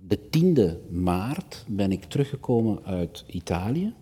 de 0.08 0.20
10e 0.30 0.91
maart 0.91 1.66
ben 1.68 1.91
ik 1.91 2.03
teruggekomen 2.03 2.80
uit 2.84 3.24
Italië 3.28 3.93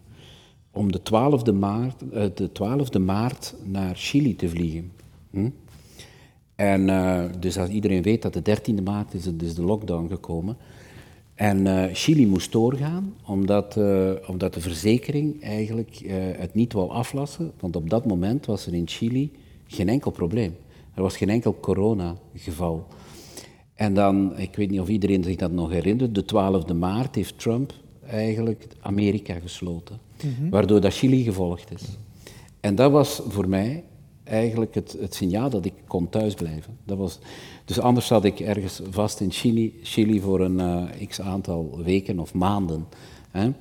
om 0.71 0.91
de 0.91 1.01
12e 1.03 1.53
maart, 1.53 1.99
de 2.37 2.49
12e 2.53 2.99
maart 2.99 3.55
naar 3.63 3.95
Chili 3.95 4.35
te 4.35 4.49
vliegen. 4.49 4.91
Hm? 5.33 5.49
En 6.55 6.89
eh, 6.89 7.23
dus 7.39 7.57
als 7.57 7.69
iedereen 7.69 8.01
weet 8.01 8.21
dat 8.21 8.33
de 8.33 8.41
13e 8.41 8.83
maart 8.83 9.13
is, 9.13 9.27
is 9.27 9.55
de 9.55 9.63
lockdown 9.63 10.07
gekomen. 10.09 10.57
En 11.35 11.67
eh, 11.67 11.93
Chili 11.93 12.27
moest 12.27 12.51
doorgaan, 12.51 13.13
omdat, 13.25 13.77
eh, 13.77 14.11
omdat 14.27 14.53
de 14.53 14.61
verzekering 14.61 15.43
eigenlijk 15.43 16.01
het 16.37 16.53
niet 16.53 16.73
wou 16.73 16.89
aflassen. 16.89 17.51
Want 17.59 17.75
op 17.75 17.89
dat 17.89 18.05
moment 18.05 18.45
was 18.45 18.65
er 18.65 18.73
in 18.73 18.87
Chili 18.87 19.31
geen 19.67 19.89
enkel 19.89 20.11
probleem. 20.11 20.55
Er 20.93 21.01
was 21.01 21.17
geen 21.17 21.29
enkel 21.29 21.57
coronageval. 21.59 22.87
En 23.73 23.93
dan, 23.93 24.37
ik 24.37 24.55
weet 24.55 24.69
niet 24.69 24.79
of 24.79 24.87
iedereen 24.87 25.23
zich 25.23 25.35
dat 25.35 25.51
nog 25.51 25.71
herinnert, 25.71 26.15
de 26.15 26.23
12e 26.23 26.75
maart 26.75 27.15
heeft 27.15 27.39
Trump 27.39 27.73
eigenlijk 28.07 28.67
Amerika 28.79 29.33
gesloten. 29.39 29.99
Waardoor 30.49 30.81
dat 30.81 30.93
Chili 30.93 31.23
gevolgd 31.23 31.71
is. 31.71 31.83
En 32.59 32.75
dat 32.75 32.91
was 32.91 33.21
voor 33.27 33.49
mij 33.49 33.83
eigenlijk 34.23 34.75
het, 34.75 34.97
het 34.99 35.15
signaal 35.15 35.49
dat 35.49 35.65
ik 35.65 35.73
kon 35.87 36.09
thuisblijven. 36.09 36.77
Dat 36.83 36.97
was, 36.97 37.19
dus 37.65 37.79
anders 37.79 38.07
zat 38.07 38.25
ik 38.25 38.39
ergens 38.39 38.81
vast 38.89 39.19
in 39.19 39.31
Chili, 39.31 39.79
Chili 39.83 40.19
voor 40.19 40.39
een 40.39 40.59
eh, 40.59 41.07
x 41.07 41.21
aantal 41.21 41.79
weken 41.83 42.19
of 42.19 42.33
maanden. 42.33 42.85
Hè. 43.31 43.51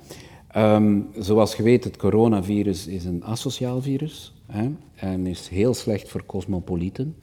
Ehm, 0.47 0.99
zoals 1.17 1.55
je 1.55 1.63
weet, 1.63 1.83
het 1.83 1.97
coronavirus 1.97 2.87
is 2.87 3.05
een 3.05 3.23
asociaal 3.23 3.81
virus 3.81 4.33
hè, 4.47 4.69
en 4.95 5.27
is 5.27 5.47
heel 5.47 5.73
slecht 5.73 6.09
voor 6.09 6.25
cosmopolieten. 6.25 7.15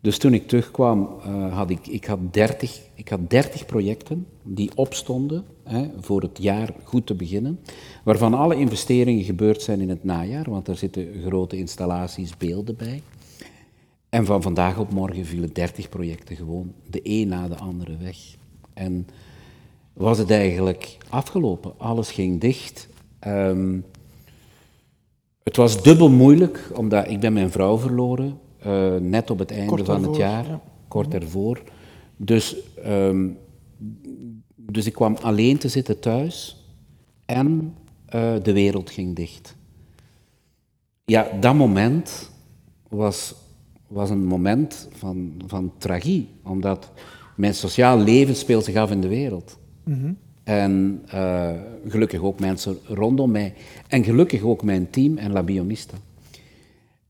Dus 0.00 0.18
toen 0.18 0.34
ik 0.34 0.48
terugkwam, 0.48 1.08
eh, 1.24 1.56
had 1.56 1.70
ik, 1.70 1.86
ik, 1.86 2.04
had 2.04 2.18
30, 2.30 2.80
ik 2.94 3.08
had 3.08 3.30
30 3.30 3.66
projecten 3.66 4.26
die 4.54 4.70
opstonden 4.74 5.44
hè, 5.64 5.88
voor 6.00 6.22
het 6.22 6.38
jaar 6.40 6.74
goed 6.84 7.06
te 7.06 7.14
beginnen, 7.14 7.60
waarvan 8.04 8.34
alle 8.34 8.56
investeringen 8.56 9.24
gebeurd 9.24 9.62
zijn 9.62 9.80
in 9.80 9.88
het 9.88 10.04
najaar, 10.04 10.50
want 10.50 10.66
daar 10.66 10.76
zitten 10.76 11.08
grote 11.26 11.56
installaties, 11.56 12.36
beelden 12.36 12.76
bij. 12.76 13.02
En 14.08 14.24
van 14.24 14.42
vandaag 14.42 14.78
op 14.78 14.92
morgen 14.92 15.24
vielen 15.24 15.52
30 15.52 15.88
projecten 15.88 16.36
gewoon 16.36 16.72
de 16.90 17.00
een 17.02 17.28
na 17.28 17.48
de 17.48 17.56
andere 17.56 17.96
weg. 17.96 18.16
En 18.74 19.06
was 19.92 20.18
het 20.18 20.30
eigenlijk 20.30 20.96
afgelopen. 21.08 21.72
Alles 21.76 22.10
ging 22.10 22.40
dicht. 22.40 22.88
Ehm, 23.18 23.78
het 25.42 25.56
was 25.56 25.82
dubbel 25.82 26.10
moeilijk, 26.10 26.70
omdat 26.74 27.08
ik 27.08 27.20
ben 27.20 27.32
mijn 27.32 27.50
vrouw 27.50 27.78
verloren, 27.78 28.38
eh, 28.58 28.94
net 28.96 29.30
op 29.30 29.38
het 29.38 29.50
einde 29.50 29.84
van 29.84 30.02
het 30.02 30.16
jaar, 30.16 30.46
ja. 30.46 30.60
kort 30.88 31.14
ervoor. 31.14 31.62
Dus, 32.16 32.56
ehm, 32.82 33.26
dus 34.72 34.86
ik 34.86 34.92
kwam 34.92 35.16
alleen 35.20 35.58
te 35.58 35.68
zitten 35.68 36.00
thuis 36.00 36.64
en 37.26 37.74
eh, 38.06 38.34
de 38.42 38.52
wereld 38.52 38.90
ging 38.90 39.16
dicht. 39.16 39.56
Ja, 41.04 41.28
dat 41.40 41.54
moment 41.54 42.30
was, 42.88 43.34
was 43.86 44.10
een 44.10 44.24
moment 44.24 44.88
van, 44.92 45.32
van 45.46 45.72
tragie, 45.78 46.28
omdat 46.42 46.90
mijn 47.36 47.54
sociaal 47.54 47.98
leven 47.98 48.36
speelt 48.36 48.64
zich 48.64 48.76
af 48.76 48.90
in 48.90 49.00
de 49.00 49.08
wereld. 49.08 49.58
En 49.84 50.18
En 50.44 51.02
uh, 51.14 51.50
gelukkig 51.88 52.20
ook 52.20 52.40
mensen 52.40 52.78
rondom 52.84 53.30
mij. 53.30 53.54
En 53.88 54.04
gelukkig 54.04 54.42
ook 54.42 54.62
mijn 54.62 54.90
team 54.90 55.16
en 55.16 55.32
La 55.32 55.42
Biomista. 55.42 55.96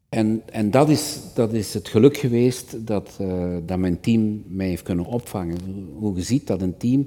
En, 0.08 0.42
en 0.52 0.70
dat, 0.70 0.88
is, 0.88 1.20
dat 1.34 1.52
is 1.52 1.74
het 1.74 1.88
geluk 1.88 2.16
geweest 2.16 2.86
dat, 2.86 3.18
uh, 3.20 3.56
dat 3.66 3.78
mijn 3.78 4.00
team 4.00 4.42
mij 4.46 4.66
heeft 4.66 4.82
kunnen 4.82 5.04
opvangen. 5.04 5.88
Hoe 5.98 6.16
je 6.16 6.22
ziet 6.22 6.46
dat 6.46 6.62
een 6.62 6.76
team 6.76 7.06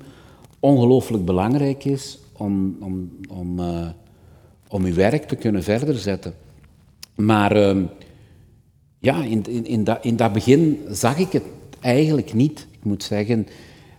ongelooflijk 0.64 1.26
belangrijk 1.26 1.86
is 1.86 2.20
om, 2.38 2.78
om, 2.80 3.12
om, 3.30 3.60
uh, 3.60 3.88
om 4.68 4.86
je 4.86 4.94
werk 4.94 5.24
te 5.24 5.36
kunnen 5.36 5.64
verder 5.64 5.98
zetten. 5.98 6.34
Maar 7.16 7.58
uh, 7.58 7.84
ja, 9.00 9.24
in, 9.24 9.46
in, 9.50 9.66
in, 9.66 9.84
dat, 9.84 10.06
in 10.06 10.16
dat 10.16 10.34
begin 10.34 10.80
zag 10.90 11.18
ik 11.18 11.32
het 11.32 11.44
eigenlijk 11.80 12.34
niet. 12.34 12.68
Ik 12.72 12.84
moet 12.84 13.04
zeggen, 13.04 13.48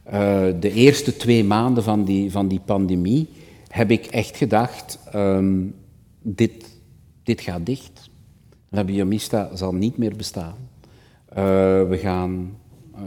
uh, 0.06 0.12
de 0.60 0.72
eerste 0.72 1.16
twee 1.16 1.44
maanden 1.44 1.82
van 1.82 2.04
die, 2.04 2.30
van 2.30 2.48
die 2.48 2.60
pandemie 2.60 3.28
heb 3.68 3.90
ik 3.90 4.06
echt 4.06 4.36
gedacht, 4.36 4.98
um, 5.14 5.74
dit, 6.22 6.64
dit 7.22 7.40
gaat 7.40 7.66
dicht. 7.66 8.10
La 8.68 8.84
Biomista 8.84 9.56
zal 9.56 9.74
niet 9.74 9.96
meer 9.96 10.16
bestaan. 10.16 10.56
Uh, 11.30 11.36
we, 11.88 11.98
gaan, 12.00 12.58
uh, 12.94 13.00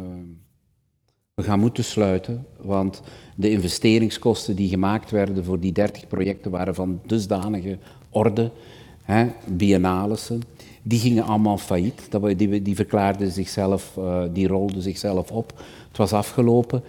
we 1.34 1.43
gaan 1.43 1.60
moeten 1.60 1.84
sluiten, 1.84 2.45
want 2.62 3.01
de 3.39 3.49
investeringskosten 3.49 4.55
die 4.55 4.69
gemaakt 4.69 5.11
werden 5.11 5.43
voor 5.43 5.59
die 5.59 5.71
30 5.71 6.07
projecten 6.07 6.51
waren 6.51 6.75
van 6.75 6.99
dusdanige 7.05 7.77
orde, 8.09 8.51
hè, 9.03 9.27
die 10.83 10.99
gingen 10.99 11.23
allemaal 11.23 11.57
failliet. 11.57 12.09
Die, 12.38 12.61
die 12.61 12.75
verklaarden 12.75 13.31
zichzelf, 13.31 13.95
uh, 13.99 14.23
die 14.33 14.47
rolden 14.47 14.81
zichzelf 14.81 15.31
op. 15.31 15.53
Het 15.88 15.97
was 15.97 16.13
afgelopen. 16.13 16.83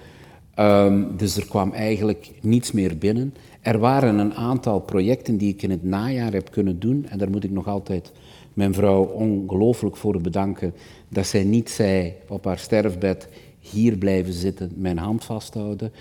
Um, 0.58 1.16
dus 1.16 1.36
er 1.36 1.46
kwam 1.46 1.72
eigenlijk 1.72 2.30
niets 2.40 2.72
meer 2.72 2.98
binnen. 2.98 3.34
Er 3.60 3.78
waren 3.78 4.18
een 4.18 4.34
aantal 4.34 4.80
projecten 4.80 5.36
die 5.36 5.52
ik 5.52 5.62
in 5.62 5.70
het 5.70 5.84
najaar 5.84 6.32
heb 6.32 6.50
kunnen 6.50 6.78
doen, 6.78 7.06
en 7.08 7.18
daar 7.18 7.30
moet 7.30 7.44
ik 7.44 7.50
nog 7.50 7.68
altijd 7.68 8.12
mijn 8.54 8.74
vrouw 8.74 9.04
ongelooflijk 9.04 9.96
voor 9.96 10.20
bedanken 10.20 10.74
dat 11.08 11.26
zij 11.26 11.44
niet 11.44 11.70
zei 11.70 12.12
op 12.28 12.44
haar 12.44 12.58
sterfbed, 12.58 13.28
hier 13.58 13.96
blijven 13.96 14.32
zitten, 14.32 14.72
mijn 14.76 14.98
hand 14.98 15.24
vasthouden. 15.24 15.92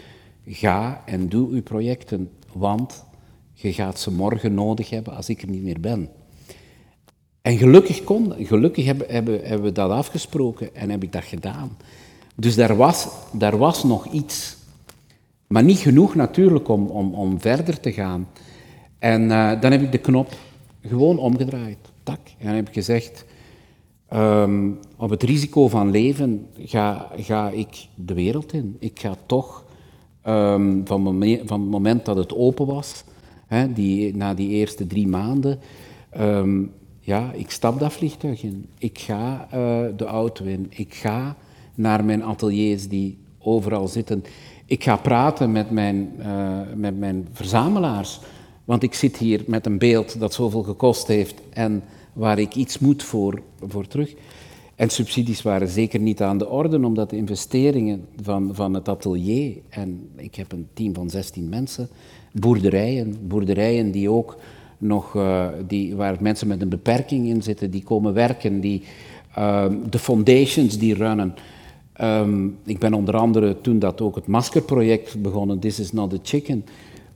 Ga 0.49 1.01
en 1.05 1.29
doe 1.29 1.49
uw 1.49 1.61
projecten, 1.61 2.29
want 2.53 3.05
je 3.53 3.73
gaat 3.73 3.99
ze 3.99 4.11
morgen 4.11 4.53
nodig 4.53 4.89
hebben 4.89 5.15
als 5.15 5.29
ik 5.29 5.41
er 5.41 5.49
niet 5.49 5.63
meer 5.63 5.79
ben. 5.79 6.09
En 7.41 7.57
gelukkig, 7.57 8.03
kon, 8.03 8.33
gelukkig 8.37 8.85
hebben, 8.85 9.07
hebben, 9.09 9.39
hebben 9.43 9.61
we 9.61 9.71
dat 9.71 9.91
afgesproken 9.91 10.75
en 10.75 10.89
heb 10.89 11.03
ik 11.03 11.11
dat 11.11 11.23
gedaan. 11.23 11.77
Dus 12.35 12.55
daar 12.55 12.75
was, 12.75 13.07
daar 13.31 13.57
was 13.57 13.83
nog 13.83 14.11
iets. 14.11 14.57
Maar 15.47 15.63
niet 15.63 15.77
genoeg 15.77 16.15
natuurlijk 16.15 16.67
om, 16.67 16.87
om, 16.87 17.13
om 17.13 17.41
verder 17.41 17.79
te 17.79 17.91
gaan. 17.91 18.27
En 18.99 19.21
uh, 19.21 19.61
dan 19.61 19.71
heb 19.71 19.81
ik 19.81 19.91
de 19.91 19.97
knop 19.97 20.35
gewoon 20.81 21.17
omgedraaid. 21.17 21.77
Tak. 22.03 22.19
En 22.37 22.55
heb 22.55 22.67
ik 22.67 22.73
gezegd, 22.73 23.25
um, 24.13 24.79
op 24.97 25.09
het 25.09 25.23
risico 25.23 25.67
van 25.67 25.91
leven 25.91 26.47
ga, 26.57 27.11
ga 27.15 27.49
ik 27.49 27.87
de 27.95 28.13
wereld 28.13 28.53
in. 28.53 28.75
Ik 28.79 28.99
ga 28.99 29.15
toch, 29.25 29.65
um, 30.27 30.81
van, 30.85 31.03
van, 31.45 31.61
het 31.61 31.69
moment 31.69 32.05
dat 32.05 32.15
het 32.15 32.35
open 32.35 32.65
was, 32.65 33.03
hè, 33.47 33.73
die, 33.73 34.15
na 34.15 34.33
die 34.33 34.49
eerste 34.49 34.87
drie 34.87 35.07
maanden, 35.07 35.59
um, 36.19 36.71
ja, 37.07 37.31
ik 37.33 37.51
stap 37.51 37.79
dat 37.79 37.93
vliegtuig 37.93 38.43
in. 38.43 38.65
Ik 38.77 38.99
ga 38.99 39.47
uh, 39.53 39.85
de 39.97 40.05
auto 40.05 40.45
in. 40.45 40.67
Ik 40.69 40.93
ga 40.93 41.35
naar 41.75 42.05
mijn 42.05 42.23
ateliers 42.23 42.87
die 42.87 43.17
overal 43.39 43.87
zitten. 43.87 44.23
Ik 44.65 44.83
ga 44.83 44.95
praten 44.95 45.51
met 45.51 45.71
mijn, 45.71 46.11
uh, 46.19 46.59
met 46.75 46.97
mijn 46.97 47.27
verzamelaars. 47.31 48.19
Want 48.65 48.83
ik 48.83 48.93
zit 48.93 49.17
hier 49.17 49.43
met 49.45 49.65
een 49.65 49.77
beeld 49.77 50.19
dat 50.19 50.33
zoveel 50.33 50.63
gekost 50.63 51.07
heeft 51.07 51.41
en 51.49 51.83
waar 52.13 52.39
ik 52.39 52.55
iets 52.55 52.79
moet 52.79 53.03
voor, 53.03 53.41
voor 53.67 53.87
terug. 53.87 54.13
En 54.77 54.89
subsidies 54.89 55.41
waren 55.41 55.67
zeker 55.67 55.99
niet 55.99 56.21
aan 56.21 56.37
de 56.37 56.49
orde, 56.49 56.85
omdat 56.85 57.09
de 57.09 57.17
investeringen 57.17 58.05
van, 58.21 58.49
van 58.53 58.73
het 58.73 58.89
atelier, 58.89 59.57
en 59.69 60.09
ik 60.15 60.35
heb 60.35 60.51
een 60.51 60.67
team 60.73 60.93
van 60.93 61.09
16 61.09 61.49
mensen, 61.49 61.89
boerderijen, 62.31 63.15
boerderijen 63.27 63.91
die 63.91 64.09
ook 64.09 64.37
nog, 64.77 65.13
uh, 65.13 65.47
die, 65.67 65.95
waar 65.95 66.17
mensen 66.19 66.47
met 66.47 66.61
een 66.61 66.69
beperking 66.69 67.27
in 67.27 67.43
zitten, 67.43 67.71
die 67.71 67.83
komen 67.83 68.13
werken, 68.13 68.59
die, 68.59 68.83
uh, 69.37 69.65
de 69.89 69.99
foundations 69.99 70.77
die 70.77 70.93
runnen. 70.93 71.33
Um, 72.01 72.57
ik 72.65 72.79
ben 72.79 72.93
onder 72.93 73.17
andere 73.17 73.61
toen 73.61 73.79
dat 73.79 74.01
ook 74.01 74.15
het 74.15 74.27
maskerproject 74.27 75.21
begonnen, 75.21 75.59
This 75.59 75.79
is 75.79 75.91
not 75.91 76.13
a 76.13 76.17
chicken, 76.23 76.65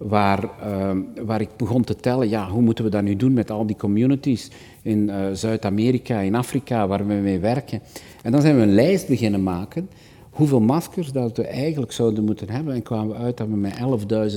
waar, 0.02 0.44
uh, 0.44 0.92
waar 1.26 1.42
ik 1.42 1.50
begon 1.58 1.84
te 1.84 1.96
tellen, 1.96 2.30
ja, 2.30 2.50
hoe 2.50 2.62
moeten 2.62 2.84
we 2.84 2.90
dat 2.90 3.04
nu 3.04 3.16
doen 3.16 3.34
met 3.34 3.52
al 3.52 3.66
die 3.66 3.76
communities 3.76 4.52
in 4.82 5.00
uh, 5.00 5.16
Zuid-Amerika, 5.34 6.20
in 6.20 6.36
Afrika, 6.36 6.88
waar 6.88 7.08
we 7.08 7.14
mee 7.14 7.40
werken. 7.40 7.82
En 8.24 8.32
dan 8.32 8.42
zijn 8.42 8.56
we 8.56 8.62
een 8.62 8.74
lijst 8.74 9.08
beginnen 9.08 9.44
maken, 9.44 9.90
hoeveel 10.30 10.60
maskers 10.60 11.12
dat 11.12 11.38
we 11.38 11.48
eigenlijk 11.48 11.92
zouden 11.92 12.24
moeten 12.24 12.50
hebben, 12.50 12.74
en 12.74 12.82
kwamen 12.82 13.16
we 13.16 13.24
uit 13.24 13.38
dat 13.38 13.48
we 13.48 13.56
met 13.56 13.78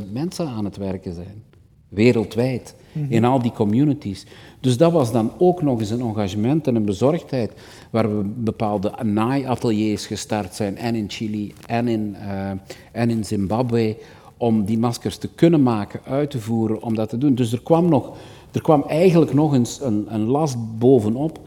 11.000 0.01 0.12
mensen 0.12 0.47
aan 0.47 0.65
het 0.65 0.77
werken 0.77 1.15
zijn, 1.15 1.43
wereldwijd, 1.89 2.75
mm 2.93 3.03
-hmm. 3.03 3.12
in 3.12 3.25
al 3.25 3.43
die 3.43 3.53
communities. 3.53 4.27
Dus 4.61 4.77
dat 4.77 4.93
was 4.93 5.12
dan 5.12 5.33
ook 5.39 5.62
nog 5.62 5.81
eens 5.81 5.91
een 5.91 6.01
engagement 6.01 6.67
en 6.67 6.75
een 6.75 6.85
bezorgdheid, 6.85 7.53
waar 7.91 8.17
we 8.17 8.25
bepaalde 8.25 8.93
naaiateliers 9.03 10.07
gestart 10.07 10.55
zijn, 10.55 10.77
en 10.77 10.95
in 10.95 11.11
Chili 11.11 11.53
en 11.67 11.89
in, 11.89 12.17
uh, 12.19 12.51
en 12.93 13.11
in 13.11 13.25
Zimbabwe, 13.25 13.97
om 14.45 14.64
die 14.64 14.78
maskers 14.78 15.16
te 15.16 15.28
kunnen 15.34 15.62
maken, 15.62 16.01
uit 16.05 16.30
te 16.30 16.40
voeren, 16.40 16.82
om 16.82 16.95
dat 16.95 17.09
te 17.09 17.18
doen. 17.18 17.34
Dus 17.34 17.53
er 17.53 17.62
kwam, 17.62 17.88
nog, 17.88 18.16
er 18.53 18.62
kwam 18.62 18.84
eigenlijk 18.86 19.32
nog 19.34 19.55
eens 19.55 19.80
een, 19.80 20.07
een 20.09 20.24
last 20.24 20.57
bovenop. 20.78 21.40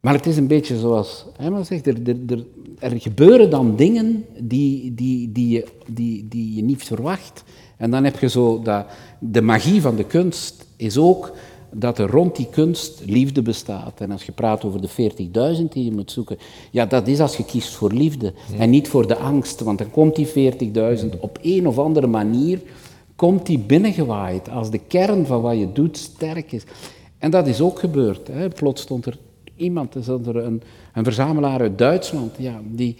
Maar 0.00 0.14
het 0.14 0.26
is 0.26 0.36
een 0.36 0.46
beetje 0.46 0.78
zoals 0.78 1.26
Emma 1.38 1.62
zegt, 1.62 1.86
er, 1.86 1.96
er, 2.04 2.16
er, 2.26 2.44
er, 2.78 3.00
gebeuren 3.00 3.50
dan 3.50 3.76
dingen 3.76 4.24
die, 4.38 4.94
die, 4.94 5.32
die, 5.32 5.48
je, 5.48 5.66
die, 5.86 6.28
die 6.28 6.54
je 6.54 6.62
niet 6.62 6.84
verwacht. 6.84 7.44
En 7.76 7.90
dan 7.90 8.04
heb 8.04 8.18
je 8.18 8.28
zo 8.28 8.62
dat, 8.62 8.86
de 9.18 9.42
magie 9.42 9.80
van 9.80 9.96
de 9.96 10.04
kunst 10.04 10.66
is 10.76 10.98
ook 10.98 11.32
dat 11.72 11.98
er 11.98 12.10
rond 12.10 12.36
die 12.36 12.48
kunst 12.50 13.02
liefde 13.04 13.42
bestaat. 13.42 14.00
En 14.00 14.10
als 14.10 14.22
je 14.22 14.32
praat 14.32 14.64
over 14.64 14.80
de 14.80 14.88
40.000 15.58 15.68
die 15.68 15.84
je 15.84 15.92
moet 15.92 16.10
zoeken, 16.10 16.38
ja, 16.70 16.86
dat 16.86 17.06
is 17.06 17.20
als 17.20 17.36
je 17.36 17.44
kiest 17.44 17.74
voor 17.74 17.92
liefde 17.92 18.32
en 18.58 18.70
niet 18.70 18.88
voor 18.88 19.06
de 19.06 19.16
angst. 19.16 19.60
Want 19.60 19.78
dan 19.78 19.90
komt 19.90 20.16
die 20.16 20.52
40.000 21.02 21.20
op 21.20 21.38
een 21.42 21.68
of 21.68 21.78
andere 21.78 22.06
manier, 22.06 22.60
komt 23.16 23.46
die 23.46 23.58
binnengewaaid 23.58 24.50
als 24.50 24.70
de 24.70 24.78
kern 24.78 25.26
van 25.26 25.40
wat 25.40 25.58
je 25.58 25.72
doet 25.72 25.96
sterk 25.96 26.52
is. 26.52 26.62
En 27.18 27.30
dat 27.30 27.46
is 27.46 27.60
ook 27.60 27.78
gebeurd. 27.78 28.28
Hè. 28.28 28.48
Plots 28.48 28.82
stond 28.82 29.06
er 29.06 29.18
iemand, 29.56 29.94
er 29.94 30.36
een, 30.36 30.62
een 30.94 31.04
verzamelaar 31.04 31.60
uit 31.60 31.78
Duitsland, 31.78 32.32
ja, 32.38 32.60
die, 32.70 32.96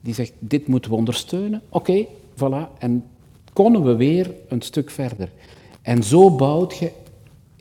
die 0.00 0.14
zegt, 0.14 0.32
dit 0.38 0.66
moeten 0.66 0.90
we 0.90 0.96
ondersteunen. 0.96 1.62
Oké, 1.68 2.04
voilà. 2.34 2.78
En 2.78 3.04
konden 3.52 3.84
we 3.84 3.96
weer 3.96 4.30
een 4.48 4.62
stuk 4.62 4.90
verder. 4.90 5.30
En 5.82 6.02
zo 6.02 6.30
bouwt 6.30 6.76
je 6.76 6.90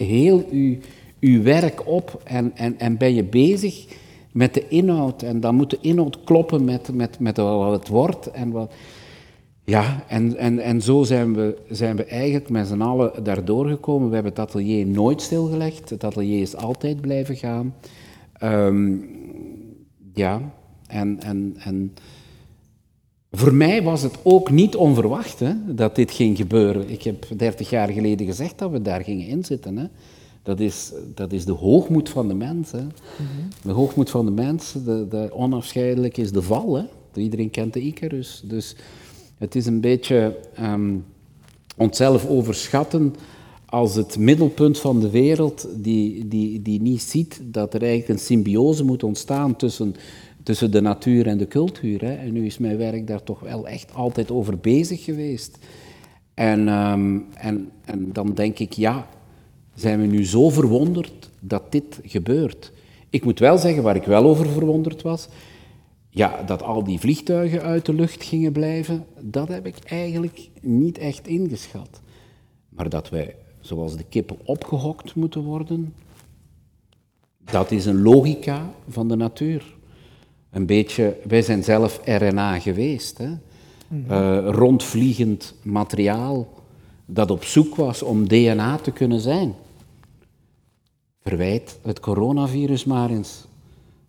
heel 0.04 0.45
uw, 0.52 0.78
uw 1.20 1.41
werk 1.41 1.88
op 1.88 2.22
en, 2.24 2.52
en, 2.56 2.80
en 2.80 2.97
ben 2.97 3.14
je 3.14 3.24
bezig 3.24 3.86
met 4.32 4.54
de 4.54 4.68
inhoud. 4.68 5.24
En 5.24 5.39
dan 5.39 5.56
moet 5.56 5.70
de 5.70 5.78
inhoud 5.82 6.24
kloppen 6.24 6.64
met, 6.64 6.93
met, 6.93 7.20
met 7.20 7.38
wat 7.38 7.72
het 7.72 7.88
wordt. 7.88 8.32
En 8.32 8.52
wat, 8.52 8.74
ja, 9.64 10.04
en, 10.08 10.38
en, 10.38 10.60
en 10.60 10.82
zo 10.82 11.04
zijn 11.04 11.34
we, 11.34 11.58
zijn 11.70 11.95
we 11.95 12.06
eigenlijk 12.06 12.49
met 12.49 12.68
z'n 12.68 12.82
allen 12.82 13.24
daardoor 13.24 13.68
gekomen. 13.68 14.08
We 14.08 14.14
hebben 14.14 14.32
het 14.32 14.41
atelier 14.41 14.86
nooit 14.86 15.22
stilgelegd. 15.22 15.89
Het 15.89 16.04
atelier 16.04 16.41
is 16.41 16.56
altijd 16.56 17.02
blijven 17.02 17.36
gaan. 17.36 17.76
Um, 18.43 19.10
ja, 20.14 20.54
en, 20.88 21.20
en, 21.20 21.56
en 21.64 21.93
voor 23.32 23.54
mij 23.54 23.84
was 23.84 24.02
het 24.02 24.18
ook 24.24 24.52
niet 24.52 24.76
onverwacht 24.76 25.40
hè, 25.40 25.54
dat 25.66 25.96
dit 25.96 26.12
ging 26.12 26.38
gebeuren. 26.38 26.90
Ik 26.90 27.04
heb 27.04 27.26
30 27.38 27.70
jaar 27.70 27.90
geleden 27.90 28.26
gezegd 28.26 28.60
dat 28.60 28.72
we 28.72 28.82
daar 28.82 29.04
gingen 29.04 29.28
inzitten. 29.28 29.78
Hè. 29.78 29.86
Dat, 30.44 30.60
is, 30.60 30.92
dat 31.16 31.32
is 31.32 31.46
de 31.46 31.52
hoogmoed 31.52 32.10
van 32.10 32.28
de 32.28 32.34
mens. 32.34 32.72
Hè. 32.72 32.82
Mm 32.82 32.92
-hmm. 33.18 33.48
De 33.62 33.72
hoogmoed 33.72 34.10
van 34.10 34.26
de 34.26 34.32
mens, 34.32 34.74
de, 34.86 35.08
de 35.10 35.30
onafscheidelijk 35.34 36.18
is 36.18 36.32
de 36.32 36.42
val. 36.42 36.76
Hè. 36.76 36.84
Iedereen 37.14 37.50
kent 37.50 37.74
de 37.74 37.82
Icarus. 37.82 38.42
Dus 38.46 38.76
het 39.38 39.56
is 39.56 39.66
een 39.66 39.82
beetje 39.82 40.38
um, 40.60 41.06
onszelf 41.78 42.28
overschatten 42.28 43.16
als 43.66 43.96
het 43.96 44.18
middelpunt 44.18 44.80
van 44.80 45.00
de 45.00 45.10
wereld 45.10 45.68
die, 45.76 46.28
die, 46.28 46.62
die 46.62 46.82
niet 46.82 47.02
ziet 47.02 47.42
dat 47.44 47.74
er 47.74 47.82
eigenlijk 47.82 48.12
een 48.12 48.26
symbiose 48.26 48.84
moet 48.84 49.04
ontstaan 49.04 49.56
tussen 49.56 49.96
tussen 50.44 50.72
de 50.72 50.82
natuur 50.82 51.28
en 51.28 51.38
de 51.38 51.48
cultuur. 51.48 52.02
Hè. 52.02 52.14
En 52.14 52.32
nu 52.32 52.46
is 52.46 52.58
mijn 52.58 52.78
werk 52.78 53.08
daar 53.08 53.24
toch 53.24 53.39
wel 53.39 53.68
echt 53.68 53.94
altijd 53.94 54.32
over 54.32 54.58
bezig 54.58 55.04
geweest. 55.04 55.58
En, 56.34 56.68
um, 56.68 57.26
en, 57.34 57.72
en 57.86 58.14
dan 58.14 58.34
denk 58.34 58.60
ik, 58.60 58.74
ja, 58.74 59.08
zijn 59.76 60.02
we 60.02 60.08
nu 60.08 60.26
zo 60.26 60.50
verwonderd 60.50 61.30
dat 61.39 61.72
dit 61.72 62.00
gebeurt? 62.04 62.72
Ik 63.10 63.24
moet 63.24 63.39
wel 63.39 63.58
zeggen, 63.58 63.84
waar 63.84 63.96
ik 63.96 64.04
wel 64.04 64.24
over 64.24 64.50
verwonderd 64.50 65.02
was, 65.02 65.28
ja, 66.10 66.44
dat 66.44 66.64
al 66.64 66.84
die 66.84 67.00
vliegtuigen 67.00 67.62
uit 67.62 67.86
de 67.86 67.94
lucht 67.94 68.24
gingen 68.24 68.52
blijven, 68.52 69.06
dat 69.20 69.48
heb 69.48 69.66
ik 69.66 69.76
eigenlijk 69.86 70.50
niet 70.62 70.98
echt 70.98 71.28
ingeschat. 71.28 72.02
Maar 72.70 72.89
dat 72.89 73.10
wij, 73.10 73.36
zoals 73.60 73.98
de 73.98 74.04
kippen, 74.10 74.38
opgehokt 74.44 75.16
moeten 75.16 75.42
worden, 75.42 75.94
dat 77.52 77.72
is 77.72 77.86
een 77.86 78.02
logica 78.02 78.74
van 78.88 79.08
de 79.08 79.16
natuur. 79.16 79.76
Een 80.52 80.66
beetje, 80.66 81.18
wij 81.28 81.41
zijn 81.41 81.64
zelf 81.64 82.02
RNA 82.06 82.60
geweest. 82.60 83.18
Hè? 83.18 83.38
Uh, 84.08 84.49
rondvliegend 84.49 85.56
materiaal 85.64 86.47
dat 87.06 87.32
op 87.32 87.43
zoek 87.43 87.76
was 87.76 88.02
om 88.02 88.28
DNA 88.28 88.78
te 88.78 88.91
kunnen 88.91 89.20
zijn. 89.20 89.54
Verwijt 91.24 91.80
het 91.82 91.99
coronavirus 91.99 92.86
maar 92.86 93.10
eens 93.10 93.45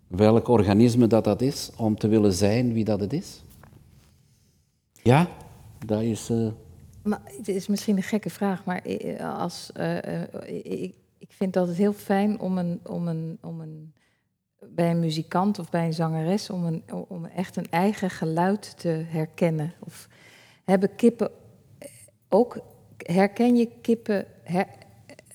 welk 0.06 0.48
organisme 0.48 1.06
dat, 1.06 1.24
dat 1.24 1.40
is 1.40 1.70
om 1.76 1.98
te 1.98 2.08
willen 2.08 2.32
zijn 2.32 2.72
wie 2.72 2.84
dat 2.84 3.00
het 3.00 3.12
is. 3.12 3.42
Ja, 5.02 5.28
dat 5.86 6.02
is. 6.02 6.30
Uh... 6.30 6.48
Maar 7.02 7.20
het 7.24 7.48
is 7.48 7.66
misschien 7.66 7.96
een 7.96 8.02
gekke 8.02 8.30
vraag, 8.30 8.64
maar 8.64 8.82
als, 9.22 9.70
uh, 9.76 10.22
ik, 10.64 10.94
ik 11.18 11.28
vind 11.28 11.52
dat 11.52 11.68
het 11.68 11.76
heel 11.76 11.92
fijn 11.92 12.40
om 12.40 12.58
een, 12.58 12.80
om 12.86 13.08
een, 13.08 13.38
om 13.40 13.60
een 13.60 13.92
bij 14.74 14.90
een 14.90 15.00
muzikant 15.00 15.58
of 15.58 15.70
bij 15.70 15.86
een 15.86 15.94
zangeres 15.94 16.50
om, 16.50 16.64
een, 16.64 16.82
om 17.08 17.24
echt 17.24 17.56
een 17.56 17.70
eigen 17.70 18.10
geluid 18.10 18.78
te 18.78 19.04
herkennen. 19.06 19.72
Of 19.78 20.08
hebben 20.64 20.94
kippen 20.96 21.30
ook, 22.28 22.58
herken 22.96 23.56
je 23.56 23.68
kippen? 23.80 24.26
Her, 24.42 24.66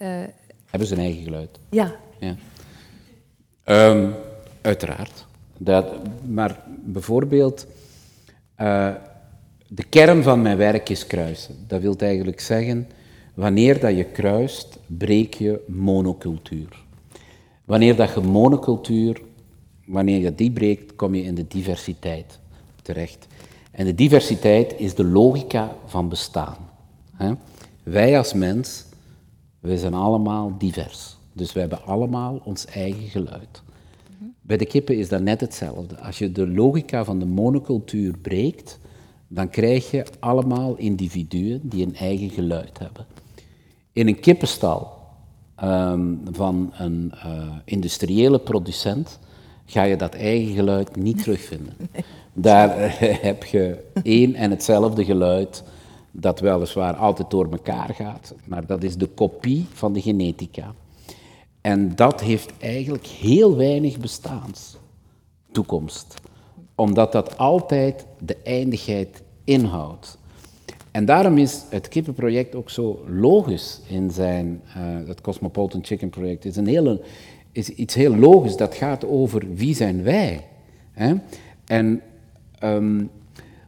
uh, 0.02 0.24
hebben 0.66 0.88
ze 0.88 0.94
een 0.94 1.02
eigen 1.02 1.24
geluid? 1.24 1.60
Ja. 1.70 1.96
ja. 2.20 2.36
Um, 3.66 4.14
uiteraard. 4.62 5.26
Dat, 5.58 5.86
maar 6.26 6.64
bijvoorbeeld, 6.68 7.68
uh, 8.58 8.94
de 9.68 9.84
kern 9.84 10.24
van 10.24 10.42
mijn 10.42 10.58
werk 10.58 10.90
is 10.90 11.08
kruisen. 11.08 11.56
Dat 11.68 11.82
wil 11.82 11.96
eigenlijk 11.98 12.40
zeggen, 12.40 12.88
wanneer 13.34 13.80
dat 13.80 13.98
je 13.98 14.04
kruist, 14.04 14.80
breek 14.86 15.34
je 15.34 15.64
monocultuur. 15.68 16.86
Wanneer 17.66 17.96
dat 17.96 18.14
je 18.14 18.22
monocultuur, 18.22 19.22
wanneer 19.88 20.20
je 20.20 20.36
die 20.36 20.52
breekt, 20.52 20.96
kom 20.96 21.16
je 21.16 21.24
in 21.24 21.36
de 21.36 21.48
diversiteit 21.48 22.40
terecht. 22.82 23.28
En 23.72 23.86
de 23.86 23.96
diversiteit 23.96 24.76
is 24.78 24.96
de 24.96 25.04
logica 25.04 25.76
van 25.86 26.10
bestaan. 26.10 26.58
Wij 27.84 28.18
als 28.18 28.34
mens, 28.34 28.86
wij 29.60 29.78
zijn 29.78 29.94
allemaal 29.94 30.58
divers. 30.58 31.18
Dus 31.34 31.54
wij 31.54 31.62
hebben 31.62 31.86
allemaal 31.86 32.42
ons 32.44 32.66
eigen 32.66 33.08
geluid. 33.08 33.62
Bij 34.42 34.58
de 34.58 34.66
kippen 34.66 34.98
is 34.98 35.10
dat 35.10 35.22
net 35.22 35.42
hetzelfde. 35.42 36.00
Als 36.00 36.18
je 36.18 36.32
de 36.32 36.48
logica 36.48 37.04
van 37.04 37.20
de 37.20 37.26
monocultuur 37.26 38.18
breekt, 38.18 38.80
dan 39.28 39.50
krijg 39.50 39.92
je 39.92 40.06
allemaal 40.20 40.76
individuen 40.76 41.60
die 41.64 41.86
een 41.86 41.96
eigen 41.96 42.30
geluid 42.30 42.80
hebben. 42.80 43.06
In 43.92 44.08
een 44.08 44.20
kippenstal 44.20 44.98
Ehm, 45.58 46.16
van 46.32 46.74
een 46.74 47.14
uh, 47.26 47.48
industriële 47.66 48.40
producent 48.40 49.20
ga 49.70 49.84
je 49.84 49.96
dat 49.96 50.14
eigen 50.14 50.54
geluid 50.54 50.96
niet 50.96 51.18
terugvinden. 51.24 51.74
Daar 52.34 53.00
heb 53.22 53.44
je 53.44 53.84
één 54.04 54.36
en 54.36 54.52
hetzelfde 54.52 55.06
geluid 55.06 55.64
dat 56.12 56.40
weliswaar 56.40 56.96
altijd 56.96 57.32
door 57.32 57.52
elkaar 57.52 57.94
gaat, 57.94 58.36
maar 58.46 58.66
dat 58.66 58.84
is 58.84 58.98
de 58.98 59.08
kopie 59.08 59.66
van 59.74 59.94
de 59.94 60.02
genetica. 60.02 60.74
En 61.62 61.96
dat 61.96 62.22
heeft 62.22 62.54
eigenlijk 62.60 63.06
heel 63.06 63.56
weinig 63.56 63.98
bestaanstoekomst, 63.98 66.14
omdat 66.76 67.12
dat 67.12 67.38
altijd 67.38 68.06
de 68.20 68.38
eindigheid 68.44 69.22
inhoudt. 69.44 70.18
En 70.92 71.06
daarom 71.06 71.38
is 71.38 71.64
het 71.70 71.88
kippenproject 71.88 72.56
ook 72.56 72.70
zo 72.70 73.04
logisch 73.08 73.82
in 73.88 74.12
zijn, 74.12 74.62
uh, 74.68 74.74
het 75.08 75.22
Cosmopolitan 75.22 75.86
Chicken 75.86 76.10
project, 76.10 76.46
is, 76.46 76.56
een 76.56 76.68
hele, 76.68 77.02
is 77.58 77.70
iets 77.70 77.94
heel 77.94 78.16
logisch. 78.16 78.56
Dat 78.56 78.76
gaat 78.76 79.06
over 79.06 79.56
wie 79.56 79.76
zijn 79.76 80.04
wij. 80.04 80.48
Hè? 80.92 81.14
En 81.66 82.02
um, 82.64 83.10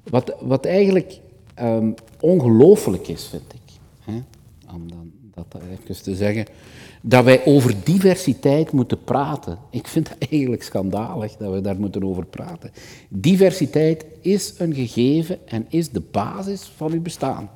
wat, 0.03 0.35
wat 0.41 0.65
eigenlijk 0.65 1.19
um, 1.61 1.93
ongelooflijk 2.19 3.07
is, 3.07 3.27
vind 3.27 3.53
ik, 3.53 3.73
hè? 4.03 4.21
om 4.73 4.89
dan 4.89 5.11
dat 5.33 5.61
even 5.71 6.03
te 6.03 6.15
zeggen, 6.15 6.45
dat 7.01 7.23
wij 7.23 7.45
over 7.45 7.75
diversiteit 7.83 8.71
moeten 8.71 9.03
praten. 9.03 9.57
Ik 9.69 9.87
vind 9.87 10.09
het 10.09 10.29
eigenlijk 10.29 10.63
schandalig 10.63 11.35
dat 11.35 11.53
we 11.53 11.61
daar 11.61 11.79
moeten 11.79 12.03
over 12.03 12.25
praten. 12.25 12.71
Diversiteit 13.09 14.05
is 14.21 14.53
een 14.57 14.73
gegeven 14.73 15.47
en 15.47 15.65
is 15.69 15.89
de 15.89 16.01
basis 16.11 16.71
van 16.75 16.91
uw 16.91 17.01
bestaan. 17.01 17.49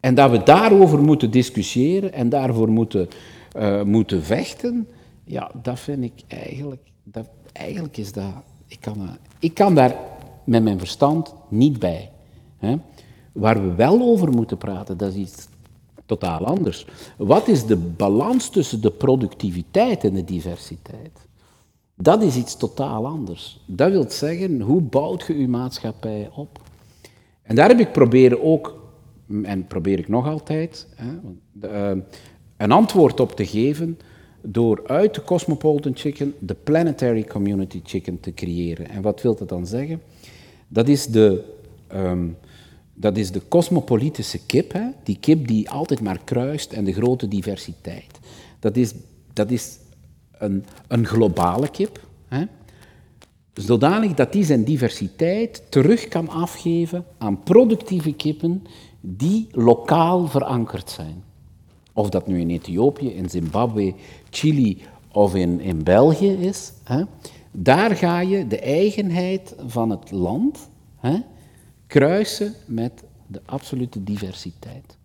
En 0.00 0.14
dat 0.14 0.30
we 0.30 0.42
daarover 0.42 1.02
moeten 1.02 1.30
discussiëren 1.30 2.12
en 2.12 2.28
daarvoor 2.28 2.68
moeten, 2.68 3.08
uh, 3.56 3.82
moeten 3.82 4.22
vechten, 4.22 4.88
ja, 5.24 5.50
dat 5.62 5.80
vind 5.80 6.04
ik 6.04 6.22
eigenlijk, 6.28 6.90
dat, 7.02 7.28
eigenlijk 7.52 7.96
is 7.96 8.12
dat, 8.12 8.32
ik 8.66 8.80
kan, 8.80 9.08
ik 9.38 9.54
kan 9.54 9.74
daar 9.74 9.96
met 10.44 10.62
mijn 10.62 10.78
verstand 10.78 11.34
niet 11.48 11.78
bij. 11.78 12.10
Hè. 12.58 12.76
Waar 13.32 13.62
we 13.62 13.74
wel 13.74 14.00
over 14.00 14.30
moeten 14.30 14.58
praten, 14.58 14.96
dat 14.96 15.12
is 15.12 15.18
iets 15.18 15.48
totaal 16.06 16.46
anders. 16.46 16.86
Wat 17.16 17.48
is 17.48 17.66
de 17.66 17.76
balans 17.76 18.50
tussen 18.50 18.80
de 18.80 18.90
productiviteit 18.90 20.04
en 20.04 20.14
de 20.14 20.24
diversiteit? 20.24 21.26
Dat 21.94 22.22
is 22.22 22.36
iets 22.36 22.56
totaal 22.56 23.06
anders. 23.06 23.60
Dat 23.66 23.90
wil 23.90 24.10
zeggen, 24.10 24.60
hoe 24.60 24.80
bouwt 24.80 25.26
je 25.26 25.38
je 25.38 25.48
maatschappij 25.48 26.30
op? 26.34 26.60
En 27.42 27.54
daar 27.54 27.68
heb 27.68 27.80
ik 27.80 27.92
proberen 27.92 28.42
ook, 28.42 28.82
en 29.42 29.66
probeer 29.66 29.98
ik 29.98 30.08
nog 30.08 30.26
altijd, 30.26 30.88
hè, 30.94 31.12
eh, 31.68 32.02
een 32.56 32.72
antwoord 32.72 33.20
op 33.20 33.32
te 33.32 33.46
geven 33.46 33.98
door 34.46 34.82
uit 34.86 35.14
de 35.14 35.24
Cosmopolitan 35.24 35.96
Chicken 35.96 36.34
de 36.38 36.54
Planetary 36.54 37.24
Community 37.24 37.80
Chicken 37.84 38.20
te 38.20 38.34
creëren. 38.34 38.88
En 38.88 39.02
wat 39.02 39.22
wil 39.22 39.36
dat 39.36 39.48
dan 39.48 39.66
zeggen? 39.66 40.02
Dat 40.68 40.88
is 40.88 41.06
de 41.06 41.44
ehm, 41.86 42.26
dat 42.94 43.16
is 43.16 43.30
de 43.30 43.42
cosmopolitische 43.48 44.46
kip, 44.46 44.72
hè? 44.72 44.88
die 45.02 45.18
kip 45.20 45.48
die 45.48 45.70
altijd 45.70 46.00
maar 46.00 46.20
kruist 46.24 46.72
en 46.72 46.84
de 46.84 46.92
grote 46.92 47.28
diversiteit. 47.28 48.18
Dat 48.58 48.76
is, 48.76 48.94
dat 49.32 49.50
is 49.50 49.78
een, 50.32 50.64
een 50.88 51.06
globale 51.06 51.68
kip, 51.68 52.06
hè? 52.28 52.44
zodanig 53.52 54.14
dat 54.14 54.32
die 54.32 54.44
zijn 54.44 54.64
diversiteit 54.64 55.62
terug 55.68 56.08
kan 56.08 56.28
afgeven 56.28 57.04
aan 57.18 57.42
productieve 57.42 58.12
kippen 58.12 58.62
die 59.00 59.48
lokaal 59.50 60.26
verankerd 60.26 60.90
zijn. 60.90 61.22
Of 61.94 62.08
dat 62.08 62.26
nu 62.26 62.40
in 62.40 62.50
Ethiopië, 62.50 63.08
in 63.08 63.30
Zimbabwe, 63.30 63.94
Chili 64.30 64.82
of 65.12 65.34
in, 65.34 65.60
in 65.60 65.82
België 65.82 66.30
is, 66.30 66.72
hè? 66.84 67.02
daar 67.50 67.96
ga 67.96 68.20
je 68.20 68.46
de 68.46 68.58
eigenheid 68.58 69.54
van 69.66 69.90
het 69.90 70.10
land 70.10 70.68
hè, 70.96 71.16
kruisen 71.86 72.54
met 72.66 73.02
de 73.26 73.40
absolute 73.44 74.02
diversiteit. 74.02 74.96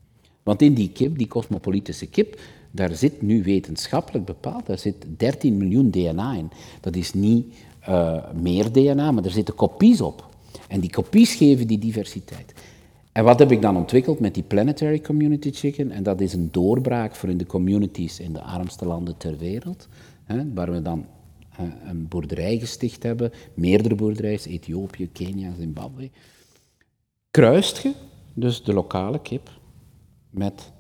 Want 0.44 0.62
in 0.62 0.74
die 0.74 0.90
kip, 0.90 1.18
die 1.18 1.28
cosmopolitische 1.28 2.06
kip, 2.06 2.40
daar 2.72 2.96
zit 2.96 3.22
nu 3.22 3.44
wetenschappelijk 3.44 4.26
bepaald, 4.26 4.66
daar 4.66 4.78
zit 4.78 5.06
13 5.18 5.58
miljoen 5.58 5.92
DNA 5.92 6.34
in. 6.34 6.52
Dat 6.82 6.96
is 6.96 7.14
niet 7.14 7.56
uh, 7.90 8.32
meer 8.34 8.72
DNA, 8.72 9.12
maar 9.12 9.24
er 9.24 9.32
zitten 9.32 9.56
kopies 9.56 10.02
op. 10.02 10.28
En 10.68 10.80
die 10.80 10.90
kopies 10.90 11.34
geven 11.34 11.68
die 11.68 11.80
diversiteit. 11.80 12.54
En 13.20 13.26
wat 13.26 13.40
heb 13.40 13.52
ik 13.52 13.62
dan 13.62 13.78
ontwikkeld 13.78 14.20
met 14.20 14.34
die 14.34 14.44
Planetary 14.44 15.02
Community 15.02 15.52
Chicken? 15.52 15.92
En 15.92 16.04
dat 16.04 16.22
is 16.22 16.34
een 16.34 16.52
doorbraak 16.52 17.16
voor 17.16 17.30
in 17.30 17.38
de 17.38 17.46
communities 17.46 18.20
in 18.20 18.34
de 18.34 18.42
armste 18.42 18.86
landen 18.86 19.18
ter 19.18 19.38
wereld, 19.38 19.88
hè, 20.24 20.54
waar 20.54 20.72
we 20.72 20.82
dan 20.82 21.06
uh, 21.60 21.68
een 21.86 22.08
boerderij 22.08 22.60
gesticht 22.60 23.04
hebben, 23.04 23.32
meerdere 23.54 23.96
boerderijen, 23.96 24.40
Ethiopië, 24.46 25.10
Kenia, 25.12 25.54
Zimbabwe 25.58 26.10
kruist 27.32 27.78
je 27.78 27.94
dus 28.34 28.64
de 28.64 28.74
lokale 28.74 29.22
kip 29.22 29.50
met 30.30 30.72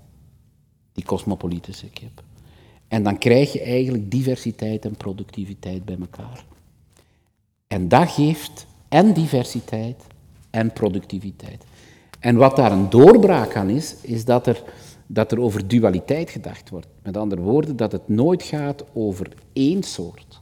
die 0.93 1.05
cosmopolitische 1.05 1.89
kip. 1.89 2.23
En 2.87 3.03
dan 3.03 3.17
krijg 3.17 3.53
je 3.53 3.61
eigenlijk 3.61 4.11
diversiteit 4.11 4.85
en 4.85 4.95
productiviteit 4.95 5.85
bij 5.85 5.97
elkaar. 5.99 6.45
En 7.67 7.87
dat 7.87 8.09
geeft 8.09 8.65
en 8.89 9.13
diversiteit 9.13 10.03
en 10.49 10.73
productiviteit. 10.73 11.63
En 12.20 12.36
wat 12.36 12.55
daar 12.55 12.72
een 12.72 12.89
doorbraak 12.89 13.55
aan 13.55 13.70
is, 13.70 13.95
is 14.01 14.26
dat 14.26 14.47
er, 14.47 14.63
dat 15.07 15.32
er 15.32 15.41
over 15.41 15.67
dualiteit 15.67 16.30
gedacht 16.30 16.70
wordt. 16.70 16.88
Met 17.03 17.17
andere 17.17 17.41
woorden, 17.41 17.76
dat 17.76 17.91
het 17.91 18.07
nooit 18.07 18.43
gaat 18.43 18.84
over 18.93 19.28
één 19.53 19.84
soort, 19.84 20.41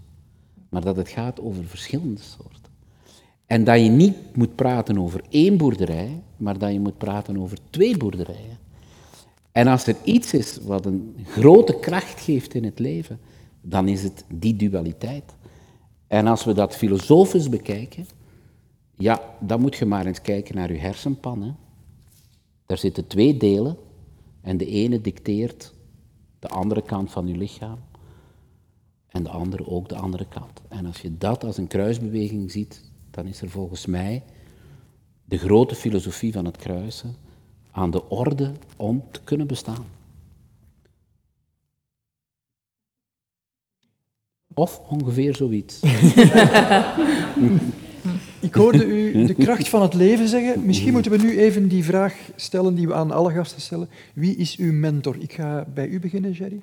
maar 0.69 0.81
dat 0.83 0.95
het 0.95 1.09
gaat 1.09 1.41
over 1.41 1.63
verschillende 1.65 2.21
soorten. 2.21 2.71
En 3.45 3.63
dat 3.63 3.79
je 3.79 3.89
niet 3.89 4.35
moet 4.35 4.55
praten 4.55 4.97
over 4.99 5.21
één 5.29 5.57
boerderij, 5.57 6.21
maar 6.37 6.57
dat 6.57 6.71
je 6.71 6.79
moet 6.79 6.97
praten 6.97 7.37
over 7.37 7.57
twee 7.69 7.97
boerderijen. 7.97 8.57
En 9.51 9.67
als 9.67 9.87
er 9.87 9.95
iets 10.03 10.33
is 10.33 10.59
wat 10.63 10.85
een 10.85 11.15
grote 11.25 11.79
kracht 11.79 12.19
geeft 12.19 12.53
in 12.53 12.63
het 12.63 12.79
leven, 12.79 13.19
dan 13.61 13.87
is 13.87 14.03
het 14.03 14.25
die 14.33 14.55
dualiteit. 14.55 15.35
En 16.07 16.27
als 16.27 16.43
we 16.43 16.53
dat 16.53 16.75
filosofisch 16.75 17.49
bekijken, 17.49 18.05
Ja, 18.99 19.21
dan 19.39 19.61
moet 19.61 19.75
je 19.75 19.85
maar 19.85 20.05
eens 20.05 20.21
kijken 20.21 20.55
naar 20.55 20.71
je 20.71 20.79
hersenpan. 20.79 21.41
Hè. 21.41 21.51
Daar 22.67 22.77
zitten 22.77 23.07
twee 23.07 23.37
delen 23.37 23.77
en 24.41 24.57
de 24.57 24.65
ene 24.65 25.01
dicteert 25.01 25.73
de 26.39 26.47
andere 26.47 26.81
kant 26.81 27.11
van 27.11 27.27
je 27.27 27.37
lichaam 27.37 27.79
en 29.07 29.23
de 29.23 29.29
andere 29.29 29.67
ook 29.67 29.89
de 29.89 29.95
andere 29.95 30.27
kant. 30.27 30.61
En 30.67 30.85
als 30.85 31.01
je 31.01 31.17
dat 31.17 31.43
als 31.43 31.57
een 31.57 31.67
kruisbeweging 31.67 32.51
ziet, 32.51 32.83
dan 33.11 33.25
is 33.25 33.41
er 33.41 33.49
volgens 33.49 33.85
mij 33.85 34.23
de 35.25 35.37
grote 35.37 35.75
filosofie 35.75 36.33
van 36.33 36.45
het 36.45 36.57
kruisen 36.57 37.15
aan 37.71 37.91
de 37.91 38.09
orde 38.09 38.51
om 38.77 39.03
te 39.11 39.21
kunnen 39.23 39.47
bestaan. 39.47 39.85
Of 44.53 44.79
ongeveer 44.89 45.35
zoiets. 45.35 45.79
Ik 48.47 48.53
hoorde 48.53 48.85
u 48.85 49.25
de 49.25 49.33
kracht 49.33 49.69
van 49.69 49.81
het 49.81 49.93
leven 49.93 50.27
zeggen. 50.27 50.65
Misschien 50.65 50.93
moeten 50.93 51.11
we 51.11 51.17
nu 51.17 51.39
even 51.39 51.67
die 51.67 51.83
vraag 51.83 52.15
stellen 52.35 52.75
die 52.75 52.87
we 52.87 52.93
aan 52.93 53.11
alle 53.11 53.31
gasten 53.31 53.61
stellen. 53.61 53.89
Wie 54.13 54.35
is 54.35 54.55
uw 54.55 54.73
mentor? 54.73 55.15
Ik 55.19 55.33
ga 55.33 55.65
bij 55.73 55.87
u 55.87 55.99
beginnen, 55.99 56.31
Jerry. 56.31 56.61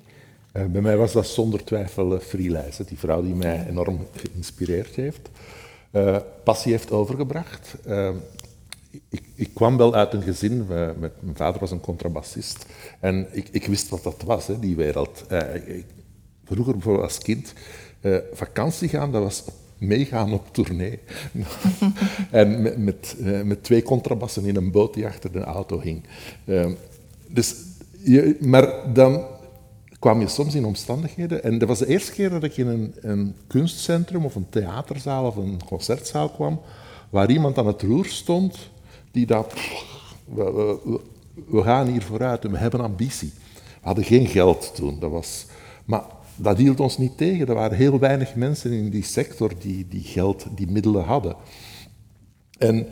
Uh, 0.53 0.65
bij 0.65 0.81
mij 0.81 0.97
was 0.97 1.11
dat 1.11 1.27
zonder 1.27 1.63
twijfel 1.63 2.13
uh, 2.13 2.59
die 2.87 2.97
vrouw 2.97 3.21
die 3.21 3.33
mij 3.33 3.67
enorm 3.69 4.07
geïnspireerd 4.15 4.95
heeft. 4.95 5.29
Uh, 5.91 6.17
passie 6.43 6.71
heeft 6.71 6.91
overgebracht. 6.91 7.75
Ik, 9.09 9.23
ik, 9.35 9.49
kwam 9.53 9.77
wel 9.77 9.95
uit 9.95 10.13
een 10.13 10.21
gezin, 10.21 10.65
met, 10.99 11.21
mijn 11.21 11.35
vader 11.35 11.59
was 11.59 11.71
een 11.71 11.79
contrabassist. 11.79 12.65
En 12.99 13.27
ik, 13.31 13.47
ik 13.51 13.65
wist 13.65 13.89
wat 13.89 14.03
dat 14.03 14.21
was, 14.25 14.47
hè, 14.47 14.59
die 14.59 14.75
wereld. 14.75 15.23
Ik, 15.65 15.85
vroeger 16.45 16.73
bijvoorbeeld 16.73 17.05
als 17.05 17.17
kind, 17.17 17.53
vakantie 18.33 18.89
gaan, 18.89 19.11
dat 19.11 19.23
was 19.23 19.43
meegaan 19.87 20.33
op 20.33 20.47
tournee. 20.51 20.99
en 22.31 22.61
met, 22.61 22.77
met, 22.77 23.15
uh, 23.19 23.41
met, 23.41 23.63
twee 23.63 23.83
contrabassen 23.83 24.45
in 24.45 24.55
een 24.55 24.71
boot 24.71 24.93
die 24.93 25.05
achter 25.05 25.31
de 25.31 25.43
auto 25.43 25.79
hing. 25.79 26.03
Uh, 26.45 26.65
dus 27.27 27.55
je, 28.03 28.37
maar 28.39 28.93
dan 28.93 29.25
kwam 29.99 30.19
je 30.19 30.27
soms 30.27 30.55
in 30.55 30.65
omstandigheden, 30.65 31.43
en 31.43 31.57
dat 31.57 31.67
was 31.67 31.79
de 31.79 31.87
eerste 31.87 32.11
keer 32.11 32.29
dat 32.29 32.43
ik 32.43 32.57
in 32.57 32.67
een, 32.67 32.93
een 33.01 33.35
kunstcentrum 33.47 34.25
of 34.25 34.35
een 34.35 34.49
theaterzaal 34.49 35.25
of 35.25 35.35
een 35.35 35.59
concertzaal 35.65 36.29
kwam, 36.29 36.61
waar 37.09 37.31
iemand 37.31 37.57
aan 37.57 37.67
het 37.67 37.81
roer 37.81 38.05
stond 38.05 38.69
die 39.11 39.25
dacht, 39.25 39.59
we 41.47 41.61
gaan 41.61 41.87
hier 41.87 42.01
vooruit 42.01 42.45
en 42.45 42.51
we 42.51 42.57
hebben 42.57 42.79
ambitie. 42.79 43.33
We 43.53 43.81
hadden 43.81 44.03
geen 44.03 44.27
geld 44.27 44.75
toen, 44.75 44.99
dat 44.99 45.11
was... 45.11 45.45
Maar 45.85 46.01
dat 46.35 46.57
hield 46.57 46.79
ons 46.79 46.97
niet 46.97 47.17
tegen. 47.17 47.47
Er 47.47 47.53
waren 47.53 47.77
heel 47.77 47.99
weinig 47.99 48.35
mensen 48.35 48.71
in 48.71 48.89
die 48.89 49.03
sector 49.03 49.51
die, 49.59 49.87
die 49.89 50.03
geld, 50.03 50.45
die 50.55 50.71
middelen 50.71 51.03
hadden. 51.03 51.35
En 52.57 52.87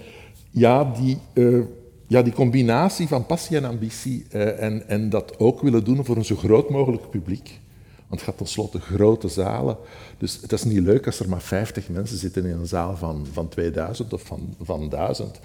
ja, 0.49 0.83
die, 0.83 1.17
uh, 1.33 1.63
ja, 2.07 2.21
die 2.21 2.33
combinatie 2.33 3.07
van 3.07 3.25
passie 3.25 3.57
en 3.57 3.65
ambitie 3.65 4.25
uh, 4.31 4.61
en, 4.63 4.87
en 4.87 5.09
dat 5.09 5.39
ook 5.39 5.61
willen 5.61 5.83
doen 5.83 6.05
voor 6.05 6.17
een 6.17 6.25
zo 6.25 6.35
groot 6.35 6.69
mogelijk 6.69 7.09
publiek. 7.09 7.61
Want 8.07 8.25
het 8.25 8.29
gaat 8.29 8.37
tenslotte 8.37 8.79
grote 8.79 9.27
zalen. 9.27 9.77
Dus 10.17 10.39
het 10.41 10.51
is 10.51 10.63
niet 10.63 10.79
leuk 10.79 11.05
als 11.05 11.19
er 11.19 11.29
maar 11.29 11.41
50 11.41 11.89
mensen 11.89 12.17
zitten 12.17 12.45
in 12.45 12.57
een 12.57 12.67
zaal 12.67 12.97
van, 12.97 13.27
van 13.31 13.49
2000 13.49 14.13
of 14.13 14.21
van, 14.21 14.55
van 14.61 14.89
1000. 14.89 15.39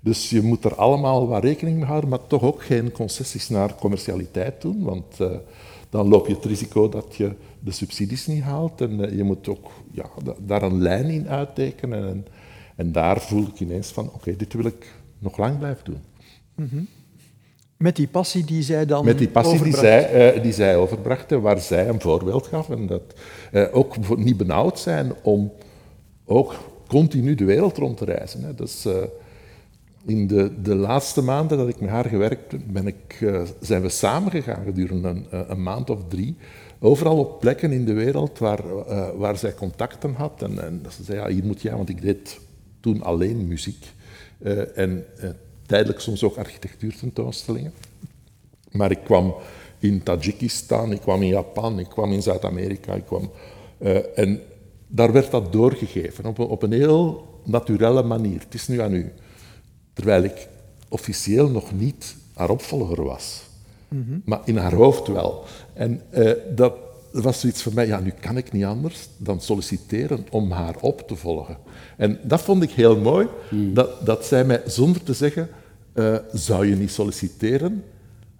Dus 0.00 0.30
je 0.30 0.42
moet 0.42 0.64
er 0.64 0.74
allemaal 0.74 1.28
wat 1.28 1.42
rekening 1.42 1.76
mee 1.76 1.86
houden, 1.86 2.10
maar 2.10 2.26
toch 2.26 2.42
ook 2.42 2.62
geen 2.62 2.92
concessies 2.92 3.48
naar 3.48 3.74
commercialiteit 3.74 4.60
doen. 4.60 4.82
Want 4.82 5.20
uh, 5.20 5.30
dan 5.94 6.08
loop 6.08 6.26
je 6.26 6.34
het 6.34 6.44
risico 6.44 6.88
dat 6.88 7.16
je 7.16 7.32
de 7.60 7.70
subsidies 7.70 8.26
niet 8.26 8.42
haalt. 8.42 8.80
En 8.80 9.00
uh, 9.00 9.16
je 9.16 9.22
moet 9.22 9.48
ook 9.48 9.70
ja, 9.90 10.04
daar 10.40 10.62
een 10.62 10.82
lijn 10.82 11.06
in 11.06 11.28
uittekenen. 11.28 12.08
En, 12.08 12.26
en 12.76 12.92
daar 12.92 13.20
voel 13.20 13.46
ik 13.46 13.60
ineens 13.60 13.92
van, 13.92 14.10
oké, 14.12 14.36
dit 14.36 14.52
wil 14.52 14.64
ik 14.64 14.92
nog 15.18 15.36
lang 15.36 15.58
blijven 15.58 15.84
doen. 15.84 16.00
Mm 16.54 16.68
-hmm. 16.70 16.86
Met 17.76 17.96
die 17.96 18.08
passie 18.08 18.44
die 18.44 18.62
zij 18.62 18.86
dan 18.86 19.04
Met 19.04 19.18
die 19.18 19.28
passie 19.28 19.62
die 19.62 19.76
zij, 19.76 20.36
uh, 20.36 20.42
die 20.42 20.52
zij 20.52 20.76
overbracht 20.76 21.32
en 21.32 21.40
waar 21.40 21.60
zij 21.60 21.88
een 21.88 22.00
voorbeeld 22.00 22.46
gaf. 22.46 22.70
En 22.70 22.86
dat 22.86 23.14
uh, 23.52 23.64
ook 23.72 24.16
niet 24.16 24.36
benauwd 24.36 24.78
zijn 24.78 25.12
om 25.22 25.52
ook 26.24 26.54
continu 26.86 27.34
de 27.34 27.44
wereld 27.44 27.78
rond 27.78 27.96
te 27.96 28.04
reizen. 28.04 28.42
Hè. 28.42 28.54
Dus, 28.54 28.86
in 30.06 30.26
de, 30.26 30.62
de 30.62 30.74
laatste 30.74 31.22
maanden 31.22 31.58
dat 31.58 31.68
ik 31.68 31.80
met 31.80 31.90
haar 31.90 32.04
gewerkt 32.04 32.72
ben 32.72 32.86
ik, 32.86 33.20
uh, 33.20 33.42
zijn 33.60 33.82
we 33.82 33.88
samen 33.88 34.30
gegaan 34.30 34.64
gedurende 34.64 35.08
een, 35.08 35.26
eh, 35.30 35.40
een, 35.46 35.62
maand 35.62 35.90
of 35.90 36.00
drie. 36.08 36.36
Overal 36.78 37.18
op 37.18 37.40
plekken 37.40 37.72
in 37.72 37.84
de 37.84 37.92
wereld 37.92 38.38
waar, 38.38 38.64
uh, 38.64 39.08
waar 39.16 39.38
zij 39.38 39.54
contacten 39.54 40.14
had. 40.14 40.42
En, 40.42 40.64
en 40.64 40.82
ze 40.90 41.04
zei, 41.04 41.18
ja, 41.18 41.28
hier 41.28 41.44
moet 41.44 41.62
jij, 41.62 41.76
want 41.76 41.88
ik 41.88 42.02
deed 42.02 42.40
toen 42.80 43.02
alleen 43.02 43.48
muziek. 43.48 43.92
En 44.74 45.04
tijdelijk 45.66 46.00
soms 46.00 46.24
ook 46.24 46.36
architectuurtentoonstellingen. 46.36 47.72
Maar 48.70 48.90
ik 48.90 49.00
kwam 49.04 49.34
in 49.78 50.02
Tajikistan, 50.02 50.92
ik 50.92 51.00
kwam 51.00 51.22
in 51.22 51.28
Japan, 51.28 51.78
ik 51.78 51.88
kwam 51.88 52.12
in 52.12 52.22
Zuid-Amerika. 52.22 52.98
En 54.14 54.40
daar 54.86 55.12
werd 55.12 55.30
dat 55.30 55.52
doorgegeven 55.52 56.26
op 56.26 56.38
een, 56.38 56.46
op 56.46 56.62
een 56.62 56.72
heel 56.72 57.28
naturele 57.44 58.02
manier. 58.02 58.40
Het 58.40 58.54
is 58.54 58.68
nu 58.68 58.80
aan 58.80 58.94
u 58.94 59.12
terwijl 59.94 60.22
ik 60.22 60.48
officieel 60.88 61.50
nog 61.50 61.72
niet 61.72 62.16
haar 62.34 62.50
opvolger 62.50 63.04
was. 63.04 63.42
Mm 63.88 64.22
Maar 64.24 64.40
in 64.44 64.56
haar 64.56 64.74
hoofd 64.74 65.06
wel. 65.06 65.44
En 65.72 66.00
uh, 66.14 66.32
dat 66.54 66.74
was 67.12 67.40
zoiets 67.40 67.62
voor 67.62 67.74
mij, 67.74 67.86
ja, 67.86 68.00
nu 68.00 68.10
kan 68.20 68.36
ik 68.36 68.52
niet 68.52 68.64
anders 68.64 69.08
dan 69.16 69.40
solliciteren 69.40 70.26
om 70.30 70.50
haar 70.50 70.76
op 70.80 71.08
te 71.08 71.16
volgen. 71.16 71.56
En 71.96 72.18
dat 72.22 72.42
vond 72.42 72.62
ik 72.62 72.70
heel 72.70 72.98
mooi, 73.00 73.28
mm. 73.50 73.74
dat, 73.74 74.06
dat 74.06 74.24
zij 74.24 74.44
mij 74.44 74.62
zonder 74.66 75.02
te 75.02 75.12
zeggen, 75.12 75.48
uh, 75.94 76.16
zou 76.32 76.66
je 76.66 76.76
niet 76.76 76.90
solliciteren, 76.90 77.84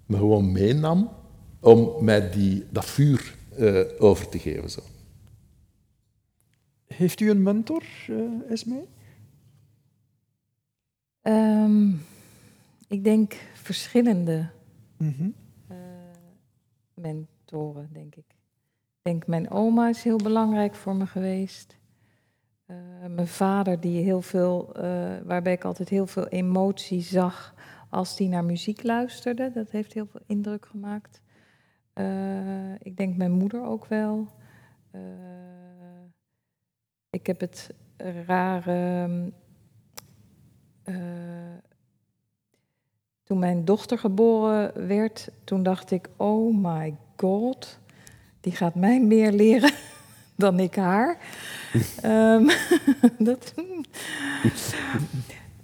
me 0.06 0.16
gewoon 0.16 0.52
meenam 0.52 1.10
om 1.60 2.04
mij 2.04 2.30
die, 2.30 2.64
dat 2.70 2.84
vuur 2.84 3.36
uh, 3.58 3.80
over 3.98 4.28
te 4.28 4.38
geven. 4.38 4.70
Zo. 4.70 4.80
Heeft 6.86 7.20
u 7.20 7.30
een 7.30 7.42
mentor, 7.42 7.82
Esme? 8.48 8.84
Um, 11.26 12.02
ik 12.88 13.04
denk 13.04 13.34
verschillende 13.54 14.48
mm 14.96 15.14
-hmm. 15.18 15.34
uh, 15.70 15.76
mentoren, 16.94 17.88
denk 17.92 18.14
ik. 18.14 18.24
Ik 18.28 19.02
denk 19.02 19.26
mijn 19.26 19.50
oma 19.50 19.88
is 19.88 20.02
heel 20.02 20.16
belangrijk 20.16 20.74
voor 20.74 20.96
me 20.96 21.06
geweest. 21.06 21.78
Uh, 22.66 22.76
mijn 23.08 23.26
vader, 23.26 23.80
die 23.80 24.02
heel 24.02 24.22
veel, 24.22 24.72
uh, 24.76 24.82
waarbij 25.24 25.52
ik 25.52 25.64
altijd 25.64 25.88
heel 25.88 26.06
veel 26.06 26.28
emotie 26.28 27.00
zag 27.00 27.54
als 27.90 28.16
die 28.16 28.28
naar 28.28 28.44
muziek 28.44 28.82
luisterde. 28.82 29.50
Dat 29.50 29.70
heeft 29.70 29.92
heel 29.92 30.06
veel 30.06 30.22
indruk 30.26 30.66
gemaakt. 30.66 31.22
ik 32.78 32.96
denk 32.96 33.16
mijn 33.16 33.32
moeder 33.32 33.64
ook 33.64 33.86
wel. 33.86 34.28
ik 37.10 37.26
heb 37.26 37.40
het 37.40 37.74
rare 37.96 39.08
uh, 40.84 40.96
toen 43.24 43.38
mijn 43.38 43.64
dochter 43.64 43.98
geboren 43.98 44.86
werd, 44.86 45.28
toen 45.44 45.62
dacht 45.62 45.90
ik, 45.90 46.08
oh 46.16 46.56
my 46.56 46.94
god, 47.16 47.78
die 48.40 48.52
gaat 48.52 48.74
mij 48.74 49.00
meer 49.00 49.32
leren 49.32 49.72
dan 50.36 50.60
ik 50.60 50.74
haar. 50.74 51.18
um, 52.04 52.48
dat, 53.28 53.54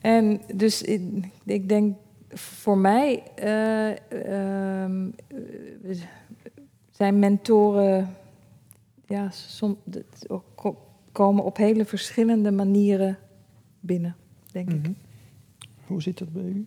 en 0.01 0.41
dus 0.55 0.83
ik, 0.83 1.03
ik, 1.45 1.69
denk 1.69 1.97
voor 2.29 2.79
mij 2.79 3.23
uh, 3.43 4.83
um, 4.83 5.15
zijn 6.91 7.19
mentoren 7.19 8.17
ja, 9.07 9.31
som, 9.31 9.79
komen 11.13 11.45
op 11.45 11.57
hele 11.57 11.85
verschillende 11.85 12.51
manieren 12.51 13.19
binnen, 13.81 14.17
denk 14.53 14.69
mm 14.69 14.81
-hmm. 14.83 14.85
ik. 14.85 15.10
Hoe 15.91 16.03
zit 16.03 16.19
dat 16.19 16.33
bij 16.33 16.43
u? 16.43 16.67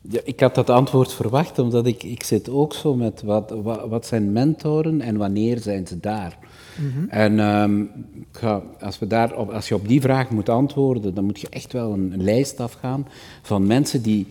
Ja, 0.00 0.20
ik 0.24 0.40
had 0.40 0.54
dat 0.54 0.70
antwoord 0.70 1.12
verwacht, 1.12 1.58
omdat 1.58 1.86
ik, 1.86 2.02
ik 2.02 2.22
zit 2.22 2.48
ook 2.48 2.74
zo 2.74 2.94
met 2.94 3.22
wat, 3.22 3.50
wat, 3.50 3.88
wat 3.88 4.06
zijn 4.06 4.32
mentoren 4.32 5.00
en 5.00 5.16
wanneer 5.16 5.58
zijn 5.58 5.86
ze 5.86 6.00
daar? 6.00 6.38
Mm 6.80 7.08
En 7.08 7.38
um, 7.38 7.90
ga, 8.32 8.62
als, 8.80 8.98
we 8.98 9.06
daar, 9.06 9.34
als 9.34 9.68
je 9.68 9.74
op 9.74 9.88
die 9.88 10.00
vraag 10.00 10.30
moet 10.30 10.48
antwoorden, 10.48 11.14
dan 11.14 11.24
moet 11.24 11.40
je 11.40 11.48
echt 11.48 11.72
wel 11.72 11.92
een, 11.92 12.12
een 12.12 12.22
lijst 12.22 12.60
afgaan 12.60 13.06
van 13.42 13.66
mensen 13.66 14.02
die... 14.02 14.26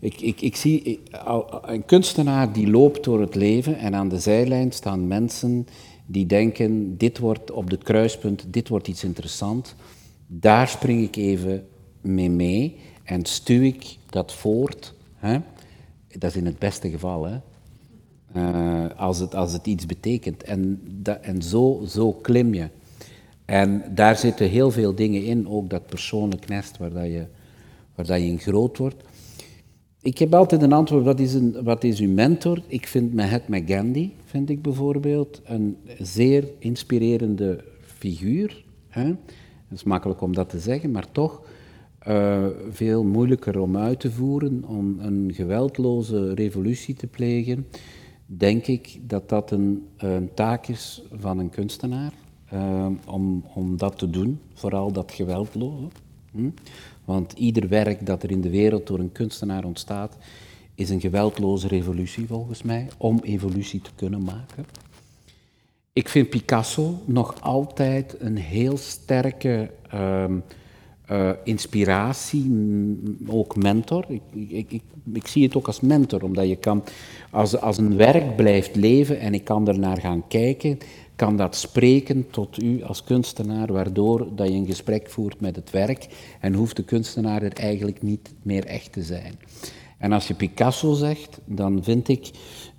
Ik, 0.00 0.20
ik, 0.20 0.40
ik 0.40 0.56
zie 0.56 1.00
een 1.62 1.84
kunstenaar 1.84 2.52
die 2.52 2.70
loopt 2.70 3.04
door 3.04 3.20
het 3.20 3.34
leven 3.34 3.78
en 3.78 3.94
aan 3.94 4.08
de 4.08 4.18
zijlijn 4.18 4.72
staan 4.72 5.06
mensen 5.06 5.66
die 6.06 6.26
denken, 6.26 6.96
dit 6.98 7.18
wordt 7.18 7.50
op 7.50 7.70
het 7.70 7.82
kruispunt, 7.82 8.44
dit 8.48 8.68
wordt 8.68 8.88
iets 8.88 9.04
interessant. 9.04 9.74
Daar 10.26 10.68
spring 10.68 11.02
ik 11.02 11.16
even 11.16 11.66
mee 12.00 12.30
mee. 12.30 12.76
En 13.12 13.24
stuw 13.24 13.62
ik 13.62 13.96
dat 14.10 14.32
voort, 14.32 14.94
hè? 15.16 15.38
dat 16.18 16.30
is 16.30 16.36
in 16.36 16.46
het 16.46 16.58
beste 16.58 16.90
geval, 16.90 17.24
hè? 17.24 17.36
Uh, 18.36 18.90
als, 18.96 19.18
het, 19.18 19.34
als 19.34 19.52
het 19.52 19.66
iets 19.66 19.86
betekent. 19.86 20.42
En, 20.42 20.80
dat, 20.90 21.20
en 21.20 21.42
zo, 21.42 21.82
zo 21.88 22.12
klim 22.12 22.54
je. 22.54 22.68
En 23.44 23.82
daar 23.94 24.16
zitten 24.16 24.48
heel 24.48 24.70
veel 24.70 24.94
dingen 24.94 25.24
in, 25.24 25.48
ook 25.48 25.70
dat 25.70 25.86
persoonlijk 25.86 26.48
nest 26.48 26.78
waar, 26.78 26.92
dat 26.92 27.04
je, 27.04 27.26
waar 27.94 28.06
dat 28.06 28.20
je 28.20 28.26
in 28.26 28.38
groot 28.38 28.78
wordt. 28.78 29.04
Ik 30.02 30.18
heb 30.18 30.34
altijd 30.34 30.62
een 30.62 30.72
antwoord, 30.72 31.04
wat 31.04 31.20
is, 31.20 31.34
een, 31.34 31.62
wat 31.62 31.84
is 31.84 32.00
uw 32.00 32.10
mentor? 32.10 32.62
Ik 32.66 32.86
vind 32.86 33.14
Mahatma 33.14 33.60
Gandhi, 33.66 34.14
vind 34.24 34.50
ik 34.50 34.62
bijvoorbeeld, 34.62 35.40
een 35.44 35.76
zeer 35.98 36.48
inspirerende 36.58 37.64
figuur. 37.80 38.64
Het 38.88 39.16
is 39.70 39.82
makkelijk 39.82 40.20
om 40.20 40.34
dat 40.34 40.48
te 40.48 40.58
zeggen, 40.58 40.90
maar 40.90 41.12
toch 41.12 41.42
uh, 42.08 42.46
veel 42.70 43.04
moeilijker 43.04 43.60
om 43.60 43.76
uit 43.76 44.00
te 44.00 44.10
voeren, 44.10 44.64
om 44.66 44.96
een 45.00 45.30
geweldloze 45.34 46.34
revolutie 46.34 46.94
te 46.94 47.06
plegen. 47.06 47.66
Denk 48.26 48.66
ik 48.66 48.98
dat 49.00 49.28
dat 49.28 49.50
een, 49.50 49.88
taak 50.34 50.66
is 50.66 51.02
van 51.12 51.38
een 51.38 51.50
kunstenaar, 51.50 52.12
uh, 52.52 52.86
om, 53.06 53.44
om 53.54 53.76
dat 53.76 53.98
te 53.98 54.10
doen, 54.10 54.40
vooral 54.54 54.92
dat 54.92 55.12
geweldloze. 55.12 55.86
Hm? 56.30 56.50
Want 57.04 57.32
ieder 57.32 57.68
werk 57.68 58.06
dat 58.06 58.22
er 58.22 58.30
in 58.30 58.40
de 58.40 58.50
wereld 58.50 58.86
door 58.86 58.98
een 58.98 59.12
kunstenaar 59.12 59.64
ontstaat, 59.64 60.16
is 60.74 60.90
een 60.90 61.00
geweldloze 61.00 61.68
revolutie 61.68 62.26
volgens 62.26 62.62
mij, 62.62 62.88
om 62.96 63.20
evolutie 63.22 63.80
te 63.80 63.90
kunnen 63.94 64.24
maken. 64.24 64.64
Ik 65.92 66.08
vind 66.08 66.30
Picasso 66.30 66.98
nog 67.04 67.40
altijd 67.40 68.16
een 68.18 68.36
heel 68.36 68.76
sterke 68.76 69.70
uh, 69.94 70.24
uh, 71.10 71.30
inspiratie, 71.44 72.50
ook 73.26 73.56
mentor. 73.56 74.04
Ik, 74.08 74.22
ik, 74.48 74.70
ik, 74.70 74.82
ik, 75.12 75.26
zie 75.26 75.42
het 75.44 75.56
ook 75.56 75.66
als 75.66 75.80
mentor, 75.80 76.22
omdat 76.22 76.48
je 76.48 76.56
kan, 76.56 76.82
als, 77.30 77.60
als 77.60 77.78
een 77.78 77.96
werk 77.96 78.36
blijft 78.36 78.76
leven 78.76 79.20
en 79.20 79.34
ik 79.34 79.44
kan 79.44 79.68
er 79.68 79.78
naar 79.78 80.00
gaan 80.00 80.24
kijken, 80.28 80.78
kan 81.16 81.36
dat 81.36 81.56
spreken 81.56 82.30
tot 82.30 82.62
u 82.62 82.82
als 82.82 83.04
kunstenaar, 83.04 83.72
waardoor 83.72 84.28
dat 84.34 84.48
je 84.48 84.54
een 84.54 84.66
gesprek 84.66 85.10
voert 85.10 85.40
met 85.40 85.56
het 85.56 85.70
werk 85.70 86.06
en 86.40 86.54
hoeft 86.54 86.76
de 86.76 86.84
kunstenaar 86.84 87.42
er 87.42 87.52
eigenlijk 87.52 88.02
niet 88.02 88.34
meer 88.42 88.64
echt 88.64 88.92
te 88.92 89.02
zijn. 89.02 89.34
En 89.98 90.12
als 90.12 90.28
je 90.28 90.34
Picasso 90.34 90.94
zegt, 90.94 91.40
dan 91.44 91.84
vind 91.84 92.08
ik, 92.08 92.30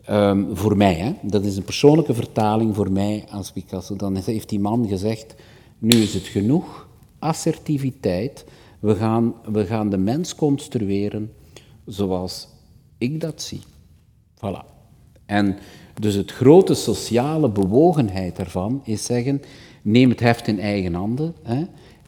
um, 0.10 0.58
voor 0.58 0.78
mij, 0.78 0.94
hè, 0.94 1.14
dat 1.22 1.44
is 1.44 1.58
een 1.58 1.64
persoonlijke 1.64 2.14
vertaling 2.14 2.76
voor 2.76 2.92
mij 2.92 3.26
als 3.32 3.52
Picasso, 3.52 3.96
dan 3.96 4.16
heeft 4.16 4.50
die 4.50 4.60
man 4.60 4.88
gezegd, 4.88 5.36
nu 5.78 5.98
is 5.98 6.14
het 6.14 6.28
genoeg, 6.28 6.83
assertiviteit, 7.24 8.46
we 8.80 8.96
gaan, 8.96 9.34
we 9.52 9.66
gaan 9.66 9.90
de 9.90 9.98
mens 9.98 10.36
construeren 10.36 11.34
zoals 11.86 12.48
ik 12.98 13.22
dat 13.22 13.42
zie. 13.42 13.62
Voilà. 14.36 14.66
En 15.26 15.58
dus 16.00 16.16
het 16.16 16.32
grote 16.32 16.74
sociale 16.74 17.50
bewogenheid 17.50 18.36
daarvan 18.36 18.82
is 18.84 19.06
zeggen, 19.06 19.42
neem 19.82 20.10
het 20.10 20.20
heft 20.20 20.48
in 20.48 20.60
eigen 20.60 20.94
handen. 20.94 21.36
Hè. 21.44 21.64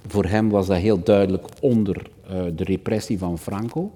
Voor 0.07 0.25
hem 0.25 0.49
was 0.49 0.67
dat 0.67 0.77
heel 0.77 1.03
duidelijk 1.03 1.47
onder 1.61 2.09
uh, 2.31 2.43
de 2.55 2.63
repressie 2.63 3.17
van 3.17 3.37
Franco, 3.37 3.91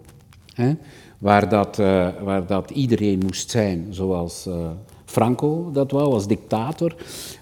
hè, 0.54 0.74
waar, 1.18 1.50
dat, 1.50 1.80
uh, 1.80 2.10
waar 2.24 2.46
dat 2.46 2.72
iedereen 2.72 3.20
moest 3.26 3.50
zijn 3.50 3.88
zoals 3.90 4.48
uh, 4.48 4.70
Franco 5.06 5.70
dat 5.72 5.92
wou, 5.92 6.14
als 6.14 6.28
dictator, 6.28 6.96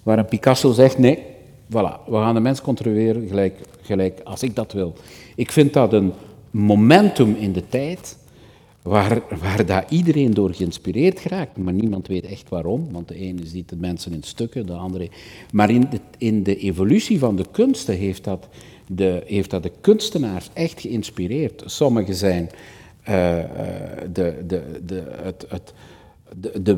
waar 0.03 0.19
een 0.19 0.25
Picasso 0.25 0.71
zegt, 0.71 0.97
nee, 0.97 1.23
voilà, 1.69 1.99
we 2.05 2.15
gaan 2.15 2.33
de 2.33 2.39
mens 2.39 2.61
controleren 2.61 3.27
gelijk, 3.27 3.59
gelijk 3.81 4.19
als 4.23 4.43
ik 4.43 4.55
dat 4.55 4.73
wil. 4.73 4.93
Ik 5.35 5.51
vind 5.51 5.73
dat 5.73 5.93
een 5.93 6.13
momentum 6.51 7.35
in 7.35 7.51
de 7.53 7.67
tijd 7.69 8.17
waar, 8.81 9.21
waar 9.39 9.65
daar 9.65 9.85
iedereen 9.89 10.33
door 10.33 10.53
geïnspireerd 10.53 11.19
geraakt, 11.19 11.57
maar 11.57 11.73
niemand 11.73 12.07
weet 12.07 12.25
echt 12.25 12.49
waarom, 12.49 12.87
want 12.91 13.07
de 13.07 13.15
ene 13.15 13.45
ziet 13.45 13.69
de 13.69 13.75
mensen 13.75 14.13
in 14.13 14.23
stukken, 14.23 14.65
de 14.65 14.73
andere... 14.73 15.09
Maar 15.51 15.69
in 15.69 15.87
de, 15.89 15.99
in 16.17 16.43
de 16.43 16.57
evolutie 16.57 17.19
van 17.19 17.35
de 17.35 17.45
kunsten 17.51 17.95
heeft 17.95 18.23
dat 18.23 18.47
de, 18.87 19.23
heeft 19.25 19.49
dat 19.49 19.63
de 19.63 19.71
kunstenaars 19.81 20.49
echt 20.53 20.81
geïnspireerd. 20.81 21.63
Sommigen 21.65 22.15
zijn 22.15 22.49
uh, 23.09 23.39
de, 24.13 24.43
de, 24.47 24.63
de, 24.85 25.03
het, 25.21 25.45
het, 25.49 25.73
de, 26.35 26.61
de, 26.61 26.77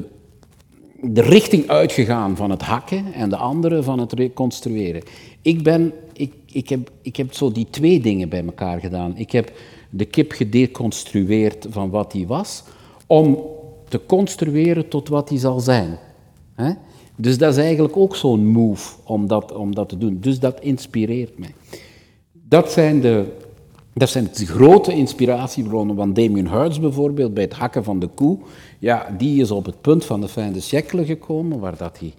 de 1.02 1.22
richting 1.22 1.68
uitgegaan 1.68 2.36
van 2.36 2.50
het 2.50 2.62
hakken 2.62 3.14
en 3.14 3.30
de 3.30 3.36
andere 3.36 3.84
van 3.84 4.00
het 4.00 4.14
reconstrueren. 4.14 5.02
Ik, 5.42 5.64
ben, 5.64 5.94
ik, 6.14 6.34
ik, 6.46 6.70
heb, 6.70 6.92
ik 7.02 7.16
heb 7.16 7.34
zo 7.34 7.52
die 7.52 7.68
twee 7.70 8.00
dingen 8.00 8.30
bij 8.30 8.46
elkaar 8.46 8.80
gedaan. 8.80 9.18
Ik 9.18 9.32
heb 9.32 9.52
de 9.90 10.06
kip 10.06 10.32
gedeconstrueerd 10.32 11.68
van 11.70 11.90
wat 11.90 12.14
hij 12.14 12.28
was, 12.28 12.64
om 13.08 13.40
te 13.88 14.06
construeren 14.06 14.88
tot 14.88 15.08
wat 15.08 15.30
hij 15.30 15.38
zal 15.38 15.60
zijn. 15.60 15.98
Dus 17.16 17.38
dat 17.38 17.52
is 17.52 17.64
eigenlijk 17.64 17.98
ook 17.98 18.16
zo'n 18.16 18.46
move 18.46 18.96
om 19.04 19.28
dat, 19.28 19.54
om 19.54 19.76
dat 19.76 19.90
te 19.90 19.98
doen. 19.98 20.18
Dus 20.22 20.40
dat 20.40 20.62
inspireert 20.62 21.40
mij. 21.40 21.54
Dat 22.32 22.72
zijn 22.72 23.02
de, 23.02 23.26
dat 24.00 24.10
zijn 24.10 24.30
grote 24.34 24.94
inspiratiebronnen 24.94 25.96
van 25.96 26.14
Damien 26.14 26.50
Hirst 26.50 26.82
bijvoorbeeld, 26.82 27.34
bij 27.34 27.44
het 27.44 27.54
hakken 27.54 27.84
van 27.84 28.00
de 28.00 28.08
koe. 28.08 28.38
Ja, 28.80 29.16
die 29.18 29.42
is 29.42 29.52
op 29.52 29.66
het 29.66 29.82
punt 29.82 30.06
van 30.06 30.22
de 30.22 30.28
fin 30.28 30.52
de 30.52 30.60
siècle 30.60 31.06
gekomen, 31.06 31.60
waar, 31.60 31.78
dat 31.78 32.00
hij, 32.00 32.14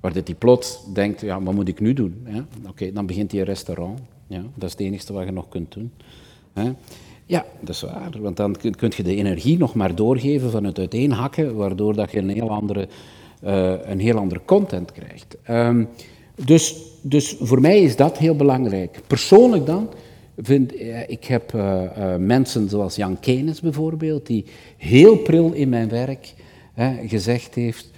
waar 0.00 0.12
dat 0.12 0.26
hij 0.26 0.36
plots 0.36 0.80
denkt, 0.92 1.20
ja, 1.20 1.42
wat 1.42 1.54
moet 1.54 1.68
ik 1.68 1.80
nu 1.80 1.92
doen? 1.92 2.26
Oké, 2.68 2.92
dan 2.92 3.06
begint 3.06 3.30
hij 3.30 3.40
een 3.40 3.46
restaurant. 3.46 3.98
Ja, 4.26 4.42
dat 4.54 4.64
is 4.64 4.70
het 4.70 4.80
enige 4.80 5.12
wat 5.12 5.24
je 5.24 5.32
nog 5.32 5.48
kunt 5.48 5.72
doen. 5.72 5.92
Ja, 7.26 7.44
dat 7.60 7.74
is 7.74 7.80
waar. 7.80 8.10
Want 8.20 8.36
dan 8.36 8.56
kun 8.56 8.92
je 8.96 9.02
de 9.02 9.16
energie 9.16 9.58
nog 9.58 9.74
maar 9.74 9.94
doorgeven 9.94 10.50
van 10.50 10.64
het 10.64 10.78
uiteenhakken, 10.78 11.56
waardoor 11.56 11.94
dat 11.94 12.10
je 12.10 12.18
een 12.18 12.28
heel 12.28 12.50
andere, 12.50 12.88
uh, 13.44 13.72
een 13.84 14.00
heel 14.00 14.16
andere 14.16 14.40
content 14.44 14.92
krijgt. 14.92 15.36
Um, 15.50 15.88
dus, 16.44 16.76
dus 17.02 17.36
voor 17.40 17.60
mij 17.60 17.80
is 17.80 17.96
dat 17.96 18.18
heel 18.18 18.36
belangrijk. 18.36 19.00
Persoonlijk 19.06 19.66
dan 19.66 19.88
uh, 20.34 21.08
ik 21.08 21.24
heb 21.24 21.52
uh, 21.52 22.16
mensen 22.16 22.68
zoals 22.68 22.96
Jan 22.96 23.20
Kenes 23.20 23.60
bijvoorbeeld, 23.60 24.26
die 24.26 24.44
heel 24.76 25.16
pril 25.16 25.52
in 25.52 25.68
mijn 25.68 25.88
werk 25.88 26.34
gezegd 27.06 27.54
heeft, 27.54 27.90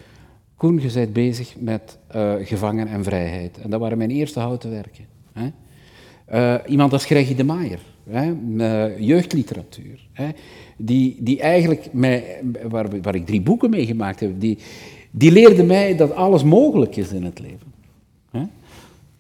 Koen, 0.57 0.81
je 0.81 0.93
bent 0.93 1.13
bezig 1.13 1.55
met 1.59 1.99
gevangen 2.43 2.89
en 2.89 3.05
vrijheid. 3.05 3.59
En 3.59 3.71
dat 3.71 3.81
waren 3.81 3.99
mijn 3.99 4.11
eerste 4.11 4.41
houten 4.41 4.71
werken. 4.71 5.05
iemand 6.67 6.93
als 6.93 7.05
Greggy 7.05 7.35
de 7.35 7.45
Maier 7.45 7.79
hè, 8.11 8.33
jeugdliteratuur. 8.99 10.09
Die, 10.77 11.17
die 11.21 11.41
eigenlijk, 11.41 11.89
waar, 12.69 13.01
waar 13.03 13.15
ik 13.15 13.27
drie 13.27 13.41
boeken 13.41 13.71
mee 13.71 13.87
gemaakt 13.87 14.21
heb, 14.21 14.41
die, 14.41 14.59
die 15.11 15.33
leerde 15.33 15.63
mij 15.63 15.97
dat 15.97 16.15
alles 16.15 16.45
mogelijk 16.45 16.97
is 16.97 17.13
in 17.13 17.25
het 17.25 17.39
leven. 17.39 17.73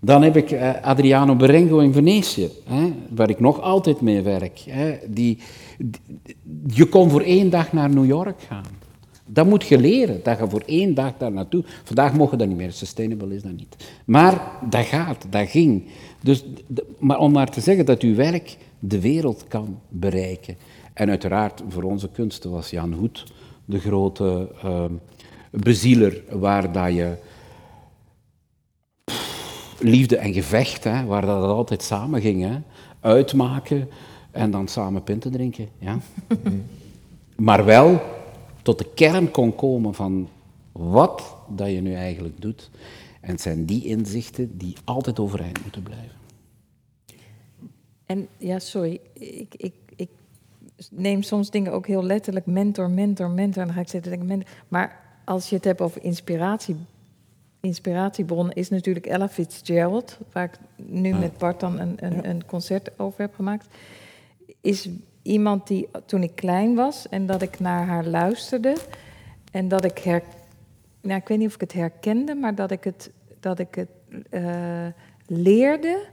Dan 0.05 0.22
heb 0.22 0.36
ik 0.36 0.50
eh, 0.50 0.70
Adriano 0.82 1.36
Berengo 1.36 1.78
in 1.78 1.92
Venetië, 1.92 2.48
hè, 2.64 2.92
waar 3.09 3.30
ik 3.30 3.40
nog 3.40 3.61
altijd 3.61 4.00
mee 4.00 4.22
werk. 4.22 4.59
Hè, 4.59 4.98
die, 5.07 5.38
je 6.66 6.86
kon 6.86 7.11
voor 7.11 7.20
één 7.20 7.50
dag 7.50 7.72
naar 7.72 7.90
New 7.90 8.07
York 8.07 8.40
gaan. 8.48 8.64
Dat 9.26 9.46
moet 9.46 9.64
je 9.64 9.78
leren, 9.78 10.20
dat 10.22 10.38
je 10.38 10.48
voor 10.48 10.62
één 10.66 10.94
dag 10.94 11.12
daar 11.18 11.32
naartoe... 11.32 11.64
Vandaag 11.84 12.14
mogen 12.14 12.38
dat 12.38 12.48
niet 12.48 12.57
meer, 12.57 12.72
sustainable 12.72 13.34
is 13.34 13.42
dat 13.42 13.53
niet. 13.53 13.76
Maar 14.05 14.50
dat 14.70 14.84
gaat, 14.84 15.26
dat 15.30 15.48
ging. 15.48 15.84
Dus, 16.20 16.44
maar 16.98 17.18
om 17.18 17.32
maar 17.32 17.50
te 17.50 17.61
zeggen 17.61 17.86
dat 17.86 18.03
uw 18.03 18.14
werk 18.14 18.57
de 18.78 19.00
wereld 19.00 19.44
kan 19.48 19.78
bereiken. 19.88 20.57
En 20.92 21.09
uiteraard 21.09 21.62
voor 21.68 21.82
onze 21.82 22.09
kunsten 22.09 22.50
was 22.50 22.70
Jan 22.70 22.92
Hoed 22.92 23.24
de 23.64 23.78
grote 23.78 24.48
uh, 24.64 24.84
bezieler 25.50 26.22
waar 26.30 26.72
dat 26.72 26.94
je 26.94 27.16
liefde 29.83 30.16
en 30.16 30.33
gevecht, 30.33 30.85
hè, 30.85 31.05
waar 31.05 31.26
dat 31.26 31.45
altijd 31.45 31.83
samen 31.83 32.20
ging, 32.20 32.43
hè, 32.43 32.59
uitmaken 33.01 33.89
en 34.30 34.51
dan 34.51 34.68
samen 34.68 35.03
pinten 35.03 35.33
drinken. 35.33 35.68
Ja. 35.78 35.99
maar 37.37 37.64
wel 37.64 38.01
tot 38.62 38.78
de 38.78 38.87
kern 38.95 39.30
kon 39.30 39.55
komen 39.55 39.95
van 39.95 40.28
wat 40.72 41.37
dat 41.49 41.70
je 41.70 41.80
nu 41.80 41.95
eigenlijk 41.95 42.41
doet. 42.41 42.70
En 43.20 43.30
het 43.30 43.41
zijn 43.41 43.64
die 43.64 43.85
inzichten 43.85 44.59
die 44.59 44.76
altijd 44.85 45.18
overeind 45.18 45.62
moeten 45.62 45.83
blijven. 45.83 46.20
En 48.07 48.28
ja, 48.37 48.59
sorry, 48.59 49.01
ik, 49.12 49.55
ik, 49.57 49.74
ik 49.97 50.09
neem 50.91 51.22
soms 51.22 51.51
dingen 51.51 51.72
ook 51.72 51.87
heel 51.87 52.05
letterlijk. 52.05 52.47
Mentor, 52.47 52.91
mentor, 52.91 53.30
mentor. 53.30 53.61
En 53.61 53.66
dan 53.66 53.76
ga 53.76 53.80
ik 53.80 53.89
zitten 53.89 54.11
denken, 54.11 54.28
mentor. 54.28 54.49
Maar 54.68 55.01
als 55.24 55.49
je 55.49 55.57
het 55.57 55.64
hebt 55.64 55.80
over 55.80 56.03
inspiratie, 56.03 56.76
inspiratiebron 57.63 58.51
is 58.51 58.69
natuurlijk 58.69 59.07
Ella 59.07 59.29
Fitzgerald, 59.29 60.19
waar 60.33 60.45
ik 60.45 60.59
nu 60.77 61.15
met 61.15 61.39
Bart 61.39 61.61
dan 61.61 61.79
een, 61.79 61.97
een, 61.97 62.29
een 62.29 62.47
concert 62.47 62.99
over 62.99 63.21
heb 63.21 63.35
gemaakt. 63.35 63.67
Is 64.61 64.89
iemand 65.23 65.67
die 65.67 65.89
toen 66.07 66.23
ik 66.23 66.35
klein 66.35 66.75
was 66.75 67.09
en 67.09 67.27
dat 67.27 67.43
ik 67.43 67.61
naar 67.61 67.87
haar 67.87 68.05
luisterde 68.05 68.77
en 69.53 69.69
dat 69.69 69.85
ik 69.85 69.99
her, 69.99 70.23
nou, 71.01 71.21
ik 71.21 71.29
weet 71.29 71.39
niet 71.39 71.49
of 71.49 71.55
ik 71.55 71.61
het 71.61 71.73
herkende, 71.73 72.35
maar 72.35 72.55
dat 72.55 72.71
ik 72.71 72.85
het, 72.85 73.11
dat 73.41 73.59
ik 73.59 73.75
het 73.75 73.91
uh, 74.31 74.87
leerde 75.27 76.11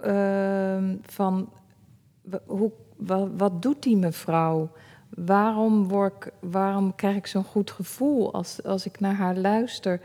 Ehm, 0.00 0.96
van 1.02 1.52
hoe, 2.46 2.70
wat, 2.96 3.28
wat, 3.36 3.62
doet 3.62 3.82
die 3.82 3.96
mevrouw? 3.96 4.70
Waarom, 5.08 5.88
word 5.88 6.12
ik, 6.14 6.32
waarom 6.40 6.94
krijg 6.94 7.16
ik 7.16 7.26
zo'n 7.26 7.44
goed 7.44 7.70
gevoel 7.70 8.32
als, 8.32 8.62
als 8.62 8.86
ik 8.86 9.00
naar 9.00 9.14
haar 9.14 9.36
luister? 9.36 10.00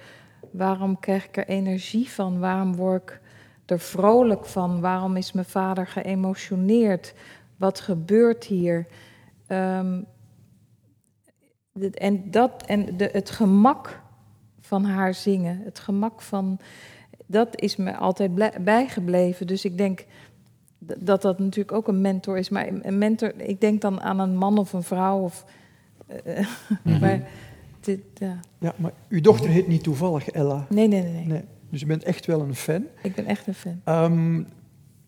Waarom 0.54 1.00
krijg 1.00 1.26
ik 1.26 1.38
er 1.38 1.48
energie 1.48 2.10
van? 2.10 2.40
Waarom 2.40 2.76
word 2.76 3.02
ik 3.02 3.22
er 3.66 3.80
vrolijk 3.80 4.46
van. 4.46 4.82
Waarom 4.82 5.16
is 5.16 5.32
mijn 5.32 5.46
vader 5.46 5.88
geëmotioneerd? 5.88 7.14
Wat 7.58 7.80
gebeurt 7.80 8.44
hier? 8.44 8.88
Ehm, 9.48 10.02
en 11.94 12.32
dat, 12.32 12.64
en 12.66 12.98
de, 12.98 13.10
het 13.12 13.30
gemak 13.30 14.02
van 14.60 14.86
haar 14.86 15.14
zingen, 15.14 15.62
het 15.64 15.80
gemak 15.80 16.22
van. 16.22 16.60
Dat 17.26 17.62
is 17.62 17.76
me 17.76 17.96
altijd 17.96 18.64
bijgebleven. 18.64 19.48
Dus 19.48 19.66
ik 19.66 19.78
denk 19.78 20.06
dat 20.78 21.22
dat 21.22 21.40
natuurlijk 21.40 21.78
ook 21.78 21.88
een 21.88 22.02
mentor 22.02 22.38
is. 22.38 22.50
Maar 22.50 22.68
een 22.82 22.98
mentor, 22.98 23.34
ik 23.38 23.62
denk 23.62 23.82
dan 23.82 24.02
aan 24.02 24.20
een 24.20 24.38
man 24.38 24.58
of 24.58 24.74
een 24.74 24.84
vrouw. 24.84 25.20
Of, 25.20 25.46
uh, 26.26 26.48
maar 27.02 27.28
dit, 27.86 28.00
ja. 28.14 28.40
ja, 28.60 28.74
maar 28.78 28.92
uw 29.10 29.22
dochter 29.22 29.50
heet 29.50 29.68
niet 29.68 29.84
toevallig 29.84 30.30
Ella. 30.30 30.66
Nee, 30.70 30.88
nee, 30.88 31.04
nee. 31.04 31.26
nee. 31.26 31.42
Dus 31.70 31.80
je 31.80 31.86
bent 31.86 32.04
echt 32.04 32.26
wel 32.26 32.42
een 32.42 32.56
fan. 32.56 32.84
Ik 33.04 33.16
ben 33.16 33.26
echt 33.26 33.48
een 33.48 33.54
fan. 33.54 33.82
Um, 33.86 34.48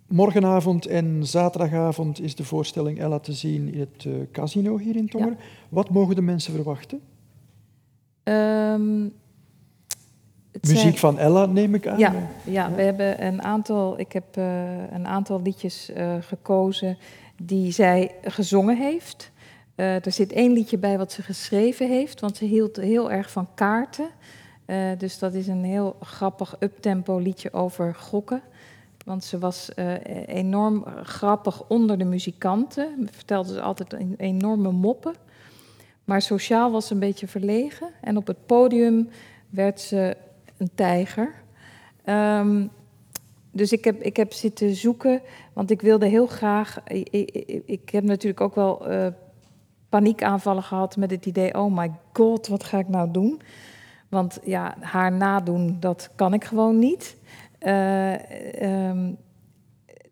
morgenavond 0.08 0.86
en 0.86 1.26
zaterdagavond 1.26 2.22
is 2.22 2.36
de 2.36 2.44
voorstelling 2.44 3.00
Ella 3.00 3.20
te 3.20 3.34
zien 3.34 3.74
in 3.74 3.80
het 3.80 4.04
uh, 4.04 4.14
casino 4.32 4.78
hier 4.78 4.96
in 4.96 5.10
Tongeren. 5.10 5.38
Wat 5.70 5.90
mogen 5.90 6.16
de 6.16 6.22
mensen 6.22 6.54
verwachten? 6.54 7.02
Um, 8.24 9.14
Muziek 10.62 10.98
van 10.98 11.20
Ella, 11.20 11.46
neem 11.46 11.76
ik 11.76 11.88
aan. 11.88 12.00
Ja, 12.00 12.14
ja, 12.44 12.72
we 12.72 12.82
hebben 12.82 13.26
een 13.26 13.42
aantal, 13.42 14.00
ik 14.00 14.12
heb 14.12 14.38
uh, 14.38 14.92
een 14.92 15.08
aantal 15.08 15.42
liedjes 15.42 15.90
uh, 15.98 16.16
gekozen 16.20 16.98
die 17.44 17.72
zij 17.72 18.12
gezongen 18.24 18.78
heeft. 18.78 19.32
Uh, 19.76 20.06
er 20.06 20.12
zit 20.12 20.32
één 20.32 20.52
liedje 20.52 20.78
bij 20.78 20.98
wat 20.98 21.12
ze 21.12 21.22
geschreven 21.22 21.88
heeft, 21.90 22.20
want 22.20 22.38
ze 22.38 22.46
hield 22.46 22.76
heel 22.76 23.12
erg 23.12 23.32
van 23.32 23.48
kaarten. 23.56 24.10
dus 24.98 25.20
dat 25.20 25.34
is 25.34 25.48
een 25.48 25.64
heel 25.64 25.96
grappig 26.02 26.56
uptempo 26.60 27.18
liedje 27.18 27.54
over 27.54 27.96
gokken. 27.96 28.42
Want 29.06 29.24
ze 29.24 29.40
was 29.40 29.72
enorm 30.26 30.86
grappig 31.04 31.68
onder 31.68 31.98
de 31.98 32.06
muzikanten. 32.06 33.10
Vertelde 33.12 33.54
ze 33.54 33.62
altijd 33.62 33.94
een 33.94 34.16
enorme 34.18 34.72
moppen. 34.72 35.14
Maar 36.04 36.22
sociaal 36.22 36.72
was 36.72 36.88
ze 36.88 36.94
een 36.94 37.00
beetje 37.00 37.28
verlegen. 37.28 37.90
En 38.02 38.18
op 38.18 38.28
het 38.28 38.46
podium 38.46 39.10
werd 39.50 39.82
ze 39.82 40.18
een 40.58 40.70
tijger. 40.76 41.34
Um, 42.06 42.70
dus 43.52 43.72
ik 43.72 43.84
heb, 43.84 44.02
ik 44.02 44.18
heb 44.18 44.34
zitten 44.34 44.76
zoeken, 44.76 45.22
want 45.54 45.72
ik 45.72 45.82
wilde 45.82 46.06
heel 46.06 46.28
graag. 46.28 46.80
Ik, 46.88 47.10
ik, 47.10 47.62
ik 47.66 47.90
heb 47.90 48.04
natuurlijk 48.04 48.42
ook 48.42 48.56
wel 48.56 48.88
paniekaanvallen 49.96 50.64
gehad 50.64 50.98
met 50.98 51.12
het 51.12 51.26
idee: 51.26 51.58
oh 51.58 51.78
my 51.78 51.92
god, 52.14 52.48
wat 52.48 52.64
ga 52.64 52.78
ik 52.78 52.88
nou 52.88 53.12
doen? 53.12 53.42
Want 54.10 54.40
ja, 54.44 54.76
haar 54.80 55.12
nadoen, 55.12 55.78
dat 55.80 56.10
kan 56.16 56.34
ik 56.34 56.44
gewoon 56.44 56.80
niet. 56.80 57.18
Uh, 57.62 58.14
um, 58.90 59.18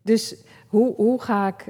dus 0.02 0.36
hoe, 0.68 0.94
hoe, 0.94 1.20
ga 1.20 1.46
ik, 1.46 1.66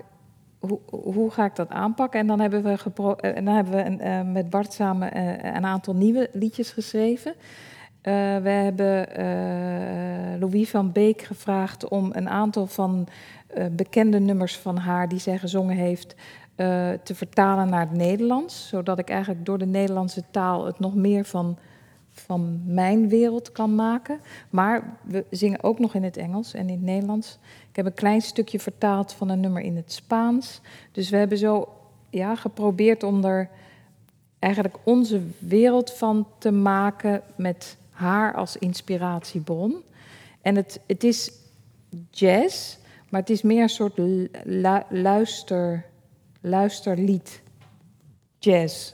hoe, 0.58 0.78
hoe 0.90 1.30
ga 1.30 1.44
ik 1.44 1.56
dat 1.56 1.68
aanpakken? 1.68 2.20
En 2.20 2.26
dan 2.26 2.40
hebben 2.40 2.62
we, 2.62 3.16
en 3.20 3.44
dan 3.44 3.54
hebben 3.54 3.74
we 3.74 3.84
een, 3.84 4.26
uh, 4.26 4.32
met 4.32 4.50
Bart 4.50 4.72
samen 4.72 5.18
een 5.56 5.64
aantal 5.64 5.94
nieuwe 5.94 6.28
liedjes 6.32 6.70
geschreven. 6.70 7.34
We 8.02 8.50
hebben 8.50 9.08
Louis 10.40 10.70
van 10.70 10.92
Beek 10.92 11.22
gevraagd 11.22 11.88
om 11.88 12.10
een 12.12 12.28
aantal 12.28 12.66
van 12.66 13.06
bekende 13.70 14.20
nummers 14.20 14.56
van 14.56 14.76
haar 14.76 15.08
die 15.08 15.18
zij 15.18 15.38
gezongen 15.38 15.76
heeft 15.76 16.14
te 17.02 17.14
vertalen 17.14 17.68
naar 17.68 17.80
het 17.80 17.96
Nederlands. 17.96 18.68
Zodat 18.68 18.98
ik 18.98 19.08
eigenlijk 19.08 19.46
door 19.46 19.58
de 19.58 19.66
Nederlandse 19.66 20.22
taal 20.30 20.66
het 20.66 20.78
nog 20.78 20.94
meer 20.94 21.24
van, 21.24 21.58
van 22.10 22.60
mijn 22.64 23.08
wereld 23.08 23.52
kan 23.52 23.74
maken. 23.74 24.20
Maar 24.50 24.96
we 25.02 25.24
zingen 25.30 25.62
ook 25.62 25.78
nog 25.78 25.94
in 25.94 26.04
het 26.04 26.16
Engels 26.16 26.54
en 26.54 26.68
in 26.68 26.74
het 26.74 26.82
Nederlands. 26.82 27.38
Ik 27.70 27.76
heb 27.76 27.86
een 27.86 27.94
klein 27.94 28.20
stukje 28.20 28.60
vertaald 28.60 29.12
van 29.12 29.28
een 29.28 29.40
nummer 29.40 29.62
in 29.62 29.76
het 29.76 29.92
Spaans. 29.92 30.60
Dus 30.92 31.10
we 31.10 31.16
hebben 31.16 31.38
zo 31.38 31.68
ja, 32.10 32.34
geprobeerd 32.34 33.02
om 33.02 33.24
er 33.24 33.48
eigenlijk 34.38 34.76
onze 34.84 35.20
wereld 35.38 35.92
van 35.92 36.26
te 36.38 36.50
maken 36.50 37.22
met 37.36 37.76
haar 37.90 38.34
als 38.34 38.56
inspiratiebron. 38.56 39.82
En 40.42 40.56
het, 40.56 40.80
het 40.86 41.04
is 41.04 41.32
jazz, 42.10 42.76
maar 43.08 43.20
het 43.20 43.30
is 43.30 43.42
meer 43.42 43.62
een 43.62 43.68
soort 43.68 44.00
luister, 44.88 45.84
luisterlied. 46.44 47.42
Jazz. 48.38 48.92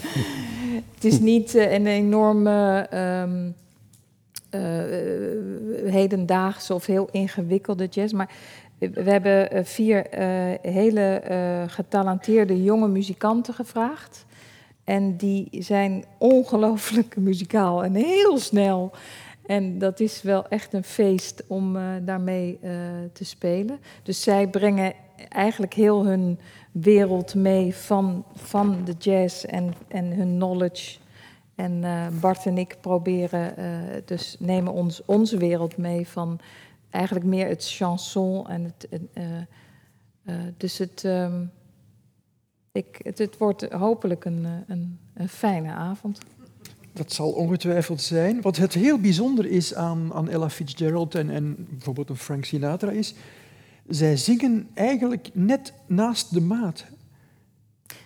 het 0.94 1.04
is 1.04 1.20
niet 1.20 1.54
uh, 1.54 1.72
een 1.72 1.86
enorme 1.86 2.86
um, 2.94 3.54
uh, 4.50 5.92
hedendaagse 5.92 6.74
of 6.74 6.86
heel 6.86 7.08
ingewikkelde 7.10 7.86
jazz, 7.86 8.12
maar 8.12 8.30
we 8.78 9.10
hebben 9.10 9.56
uh, 9.56 9.64
vier 9.64 10.06
hele 10.62 11.22
getalenteerde 11.66 12.62
jonge 12.62 12.88
muzikanten 12.88 13.54
gevraagd. 13.54 14.26
En 14.84 15.16
die 15.16 15.48
zijn 15.50 16.04
ongelooflijk 16.18 17.16
muzikaal 17.28 17.84
en 17.84 17.94
heel 17.94 18.38
snel. 18.38 18.92
En 19.46 19.78
dat 19.78 20.00
is 20.00 20.22
wel 20.22 20.48
echt 20.48 20.72
een 20.72 20.84
feest 20.84 21.44
om 21.46 21.76
uh, 21.76 21.82
daarmee 22.02 22.58
uh, 22.62 22.70
te 23.12 23.24
spelen. 23.24 23.78
Dus 24.02 24.22
zij 24.22 24.48
brengen 24.48 24.92
eigenlijk 25.28 25.74
heel 25.74 26.04
hun 26.04 26.38
wereld 26.72 27.34
mee 27.34 27.74
van, 27.74 28.24
van 28.34 28.84
de 28.84 28.94
jazz 28.98 29.44
en, 29.44 29.74
en 29.88 30.12
hun 30.12 30.34
knowledge. 30.34 30.98
En 31.54 31.72
uh, 31.72 32.06
Bart 32.20 32.46
en 32.46 32.58
ik 32.58 32.76
proberen, 32.80 33.54
dus 34.04 34.36
nemen 34.38 34.72
ons, 34.72 35.04
onze 35.04 35.36
wereld 35.36 35.76
mee 35.76 36.08
van 36.08 36.40
eigenlijk 36.90 37.26
meer 37.26 37.48
het 37.48 37.68
chanson. 37.68 38.48
En 38.48 38.64
het, 38.64 38.88
dus 40.56 40.78
het. 40.78 41.02
Um, 41.04 41.50
ik, 42.72 43.00
het, 43.02 43.38
wordt 43.38 43.72
hopelijk 43.72 44.24
een, 44.24 44.44
eh, 44.44 44.50
een, 44.66 44.98
een, 45.14 45.28
fijne 45.28 45.70
avond. 45.72 46.18
Dat 46.92 47.12
zal 47.12 47.30
ongetwijfeld 47.30 48.00
zijn. 48.00 48.40
Wat 48.40 48.56
het 48.56 48.74
heel 48.74 48.98
bijzonder 48.98 49.46
is 49.46 49.74
aan, 49.74 50.12
aan 50.12 50.28
Ella 50.28 50.50
Fitzgerald 50.50 51.14
en, 51.14 51.30
en 51.30 51.66
bijvoorbeeld 51.70 52.08
een 52.08 52.16
Frank 52.16 52.44
Sinatra 52.44 52.90
is, 52.90 53.14
zij 53.94 54.16
zingen 54.16 54.68
eigenlijk 54.74 55.30
net 55.32 55.72
naast 55.86 56.34
de 56.34 56.40
maat. 56.40 56.84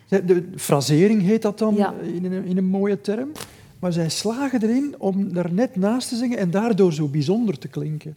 De 0.09 0.49
frasering 0.57 1.23
heet 1.23 1.43
dat 1.43 1.59
dan 1.59 1.77
in, 2.03 2.25
een, 2.25 2.45
in 2.45 2.57
een 2.57 2.65
mooie 2.65 3.01
term. 3.01 3.33
Maar 3.79 3.93
zij 3.93 4.09
slagen 4.09 4.63
erin 4.63 4.95
om 4.99 5.33
daar 5.33 5.53
net 5.53 5.77
naast 5.77 6.09
te 6.09 6.17
zingen 6.17 6.39
en 6.39 6.51
daardoor 6.51 6.93
zo 6.93 7.09
bijzonder 7.09 7.59
te 7.59 7.69
klinken. 7.69 8.17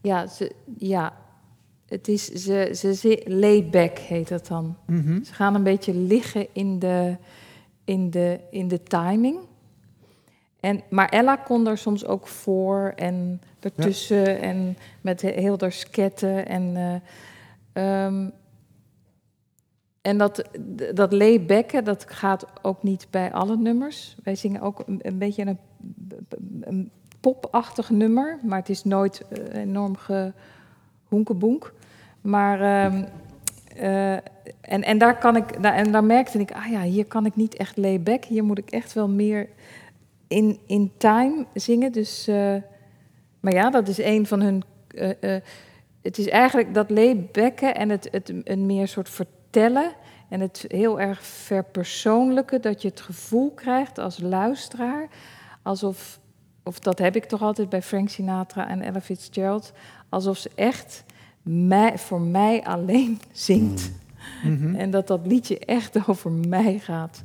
Ja, 0.00 0.26
ze, 0.26 0.52
ja 0.78 1.12
het 1.90 2.08
is, 2.08 2.24
ze, 2.24 2.94
ze, 2.96 3.22
layback 3.24 3.98
heet 3.98 4.28
dat 4.28 4.46
dan. 4.46 4.76
Mhm. 4.86 5.24
Ze 5.24 5.34
gaan 5.34 5.54
een 5.54 5.62
beetje 5.62 5.94
liggen 5.94 6.46
in 6.52 6.78
de, 6.78 7.16
in 7.84 8.10
de, 8.10 8.40
in 8.50 8.68
de 8.68 8.82
timing. 8.82 9.38
En, 10.60 10.82
maar 10.90 11.08
Ella 11.08 11.36
kon 11.36 11.66
er 11.66 11.78
soms 11.78 12.06
ook 12.06 12.26
voor 12.26 12.92
en 12.96 13.40
ertussen 13.60 14.40
en 14.40 14.76
met 15.00 15.20
heel 15.20 15.56
daar 15.56 15.72
sketten. 15.72 16.46
En, 16.46 16.62
uh, 17.74 18.04
um, 18.04 18.32
en 20.00 20.18
dat, 20.18 20.44
dat 20.94 21.12
laybacken, 21.12 21.84
dat 21.84 22.04
gaat 22.08 22.46
ook 22.62 22.82
niet 22.82 23.06
bij 23.10 23.32
alle 23.32 23.56
nummers. 23.56 24.16
Wij 24.22 24.34
zingen 24.34 24.60
ook 24.60 24.82
een, 24.86 24.98
een 25.02 25.18
beetje 25.18 25.46
een, 25.46 25.58
een 26.60 26.90
popachtig 27.20 27.90
nummer, 27.90 28.38
maar 28.42 28.58
het 28.58 28.68
is 28.68 28.84
nooit 28.84 29.24
uh, 29.30 29.54
enorm 29.54 29.96
gehonkeboenk. 31.06 31.72
Maar, 32.20 32.60
uh, 32.60 33.02
uh, 33.76 34.12
en, 34.60 34.82
en, 34.82 34.98
daar 34.98 35.18
kan 35.18 35.36
ik, 35.36 35.50
en 35.50 35.92
daar 35.92 36.04
merkte 36.04 36.38
ik, 36.38 36.52
ah 36.52 36.66
ja, 36.70 36.82
hier 36.82 37.06
kan 37.06 37.26
ik 37.26 37.36
niet 37.36 37.56
echt 37.56 37.76
layback. 37.76 38.24
Hier 38.24 38.44
moet 38.44 38.58
ik 38.58 38.70
echt 38.70 38.92
wel 38.92 39.08
meer 39.08 39.48
in, 40.28 40.58
in 40.66 40.92
time 40.96 41.46
zingen. 41.54 41.92
Dus, 41.92 42.28
uh, 42.28 42.54
maar 43.40 43.52
ja, 43.52 43.70
dat 43.70 43.88
is 43.88 43.98
een 43.98 44.26
van 44.26 44.40
hun. 44.40 44.62
Uh, 44.94 45.36
het 46.02 46.18
is 46.18 46.28
eigenlijk 46.28 46.74
dat 46.74 46.90
laybacken 46.90 47.74
en 47.74 47.88
het, 47.88 48.08
het 48.10 48.32
een 48.44 48.66
meer 48.66 48.88
soort 48.88 49.08
vertellen. 49.08 49.92
En 50.28 50.40
het 50.40 50.64
heel 50.68 51.00
erg 51.00 51.22
verpersoonlijke, 51.22 52.60
dat 52.60 52.82
je 52.82 52.88
het 52.88 53.00
gevoel 53.00 53.50
krijgt 53.50 53.98
als 53.98 54.18
luisteraar. 54.18 55.08
Alsof, 55.62 56.20
of 56.62 56.78
dat 56.78 56.98
heb 56.98 57.16
ik 57.16 57.24
toch 57.24 57.42
altijd 57.42 57.68
bij 57.68 57.82
Frank 57.82 58.08
Sinatra 58.08 58.68
en 58.68 58.82
Ella 58.82 59.00
Fitzgerald. 59.00 59.72
Alsof 60.08 60.38
ze 60.38 60.50
echt 60.54 61.04
mij, 61.42 61.98
voor 61.98 62.20
mij 62.20 62.64
alleen 62.64 63.20
zingt. 63.32 63.90
Mm. 64.42 64.52
Mhm. 64.52 64.74
En 64.74 64.90
dat 64.90 65.06
dat 65.06 65.26
liedje 65.26 65.58
echt 65.58 65.98
over 66.08 66.30
mij 66.30 66.78
gaat. 66.78 67.22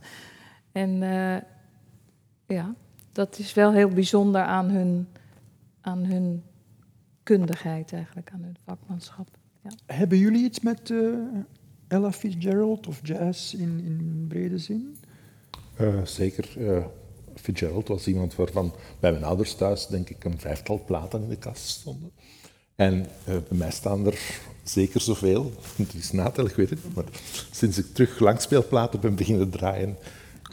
En 0.72 1.02
uh, 1.02 1.36
ja, 2.48 2.74
dat 3.12 3.40
is 3.40 3.54
wel 3.54 3.72
heel 3.72 3.90
bijzonder 3.90 4.42
aan 4.42 4.70
hun, 4.70 5.08
aan 5.86 6.06
hun 6.06 6.44
kundigheid 7.24 7.94
eigenlijk, 7.94 8.32
aan 8.34 8.44
hun 8.44 8.58
vakmanschap. 8.66 9.28
Ja. 9.64 9.70
Hebben 9.86 10.18
jullie 10.18 10.44
iets 10.44 10.60
met 10.60 10.90
uh, 10.90 11.18
Ella 11.88 12.12
Fitzgerald 12.12 12.88
of 12.88 13.00
jazz 13.04 13.54
in, 13.54 13.80
in 13.84 14.26
brede 14.28 14.58
zin? 14.58 14.98
Uh, 15.82 16.06
zeker. 16.06 16.58
Fitzgerald 17.36 17.88
was 17.88 18.08
iemand 18.08 18.36
waarvan 18.36 18.74
bij 19.00 19.12
mijn 19.12 19.24
ouders 19.24 19.56
thuis, 19.56 19.88
denk 19.88 20.10
ik, 20.10 20.24
een 20.24 20.40
vijftal 20.40 20.84
platen 20.86 21.22
in 21.22 21.30
de 21.30 21.38
kast 21.38 21.68
stonden. 21.68 22.12
En 22.76 22.94
uh, 23.00 23.06
bij 23.26 23.58
mij 23.58 23.72
staan 23.72 24.06
er 24.06 24.20
zeker 24.64 25.02
zoveel. 25.02 25.52
Het 25.76 25.94
is 25.94 26.12
natel, 26.12 26.46
ik 26.46 26.56
weet 26.56 26.70
het 26.70 26.84
niet. 26.84 26.96
Maar 26.96 27.06
sinds 27.52 27.78
ik 27.78 27.86
terug 27.94 28.20
langspeelplaten 28.20 29.00
ben 29.00 29.16
beginnen 29.16 29.50
draaien, 29.50 29.98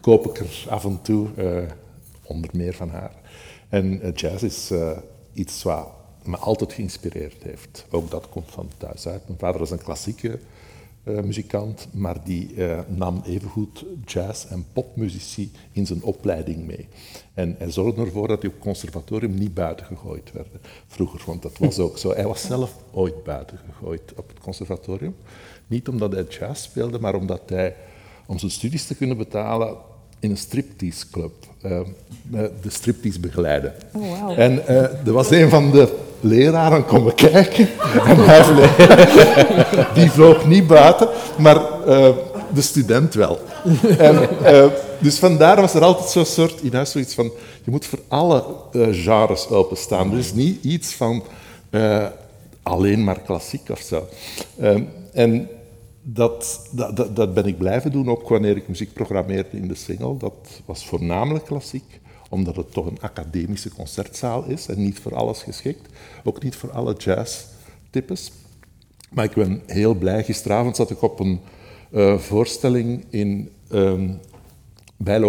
koop 0.00 0.26
ik 0.26 0.38
er 0.38 0.64
af 0.68 0.84
en 0.84 1.02
toe 1.02 1.28
uh, 1.36 1.70
onder 2.22 2.50
meer 2.52 2.74
van 2.74 2.88
haar. 2.88 3.14
En 3.68 4.06
uh, 4.06 4.14
jazz 4.14 4.42
is 4.42 4.70
iets 5.32 5.62
wat 5.62 5.88
me 6.24 6.36
altijd 6.36 6.72
geïnspireerd 6.72 7.42
heeft. 7.42 7.86
Ook 7.90 8.10
dat 8.10 8.28
komt 8.28 8.50
van 8.50 8.70
thuis 8.76 9.06
uit. 9.06 9.26
Mijn 9.26 9.38
vader 9.38 9.58
was 9.60 9.70
een 9.70 9.82
klassieke 9.82 10.38
uh, 11.04 11.20
muzikant, 11.20 11.88
maar 11.92 12.24
die 12.24 12.54
uh, 12.54 12.78
nam 12.86 13.22
evengoed 13.26 13.84
jazz- 14.04 14.44
en 14.44 14.66
popmuzici 14.72 15.50
in 15.72 15.86
zijn 15.86 16.02
opleiding 16.02 16.66
mee. 16.66 16.88
En 17.34 17.54
hij 17.58 17.70
zorgde 17.70 18.04
ervoor 18.04 18.28
dat 18.28 18.42
hij 18.42 18.50
op 18.50 18.60
conservatorium 18.60 19.34
niet 19.34 19.54
buiten 19.54 19.86
gegooid 19.86 20.32
werd. 20.32 20.48
Vroeger, 20.86 21.22
want 21.26 21.42
dat 21.42 21.58
was 21.58 21.78
ook 21.78 21.98
zo. 21.98 22.12
Hij 22.14 22.26
was 22.26 22.42
zelf 22.42 22.76
ooit 22.90 23.24
buiten 23.24 23.58
gegooid 23.70 24.12
op 24.16 24.28
het 24.28 24.38
conservatorium. 24.38 25.16
Niet 25.66 25.88
omdat 25.88 26.12
hij 26.12 26.24
jazz 26.24 26.62
speelde, 26.62 26.98
maar 26.98 27.14
omdat 27.14 27.42
hij, 27.46 27.76
om 28.26 28.38
zijn 28.38 28.50
studies 28.50 28.86
te 28.86 28.94
kunnen 28.94 29.16
betalen, 29.16 29.76
in 30.22 30.30
een 30.30 30.36
striptease 30.36 31.04
club 31.10 31.32
uh, 31.62 31.80
de 32.62 32.70
striptease 32.70 33.20
begeleiden. 33.20 33.74
Oh, 33.92 34.20
wow. 34.20 34.38
En 34.38 34.62
uh, 34.68 34.76
er 35.06 35.12
was 35.12 35.30
een 35.30 35.50
van 35.50 35.70
de 35.70 35.96
leraren 36.20 36.84
komen 36.84 37.14
kijken 37.14 37.68
en 38.08 38.16
hij 38.16 38.44
die 40.02 40.10
vloog 40.10 40.46
niet 40.46 40.66
buiten, 40.66 41.08
maar 41.38 41.56
uh, 41.56 42.08
de 42.54 42.60
student 42.60 43.14
wel. 43.14 43.38
En, 43.98 44.28
dus 44.98 45.18
vandaar 45.18 45.60
was 45.60 45.74
er 45.74 45.82
altijd 45.82 46.08
zo'n 46.08 46.24
soort 46.24 46.60
in 46.60 46.74
huis 46.74 46.90
zoiets 46.90 47.14
van, 47.14 47.30
je 47.64 47.70
moet 47.70 47.86
voor 47.86 47.98
alle 48.08 48.44
genres 48.90 49.48
openstaan. 49.48 50.10
Dus 50.10 50.32
niet 50.34 50.64
iets 50.64 50.92
van 50.92 51.22
alleen 52.62 53.04
maar 53.04 53.20
klassiek 53.20 53.68
of 53.70 53.80
zo. 53.80 54.08
en 55.12 55.48
dat, 56.02 56.68
dat, 56.72 57.16
dat, 57.16 57.34
ben 57.34 57.46
ik 57.46 57.58
blijven 57.58 57.92
doen, 57.92 58.08
ook 58.08 58.28
wanneer 58.28 58.56
ik 58.56 58.68
muziek 58.68 58.92
programmeerde 58.92 59.56
in 59.56 59.68
de 59.68 59.74
single. 59.74 60.16
Dat 60.16 60.62
was 60.64 60.86
voornamelijk 60.86 61.44
klassiek, 61.44 62.00
omdat 62.30 62.56
het 62.56 62.72
toch 62.72 62.86
een 62.86 63.00
academische 63.00 63.70
concertzaal 63.70 64.44
is 64.44 64.68
en 64.68 64.82
niet 64.82 64.98
voor 64.98 65.14
alles 65.14 65.42
geschikt. 65.42 65.88
Ook 66.24 66.42
niet 66.42 66.56
voor 66.56 66.70
alle 66.70 66.94
jazztypes. 66.94 68.32
Maar 69.10 69.24
ik 69.24 69.34
ben 69.34 69.62
heel 69.66 69.94
blij. 69.94 70.24
Gisteravond 70.24 70.76
zat 70.76 70.90
ik 70.90 71.02
op 71.02 71.20
een 71.20 71.40
uh, 71.90 72.18
voorstelling 72.18 73.04
in 73.10 73.50
um, 73.72 74.18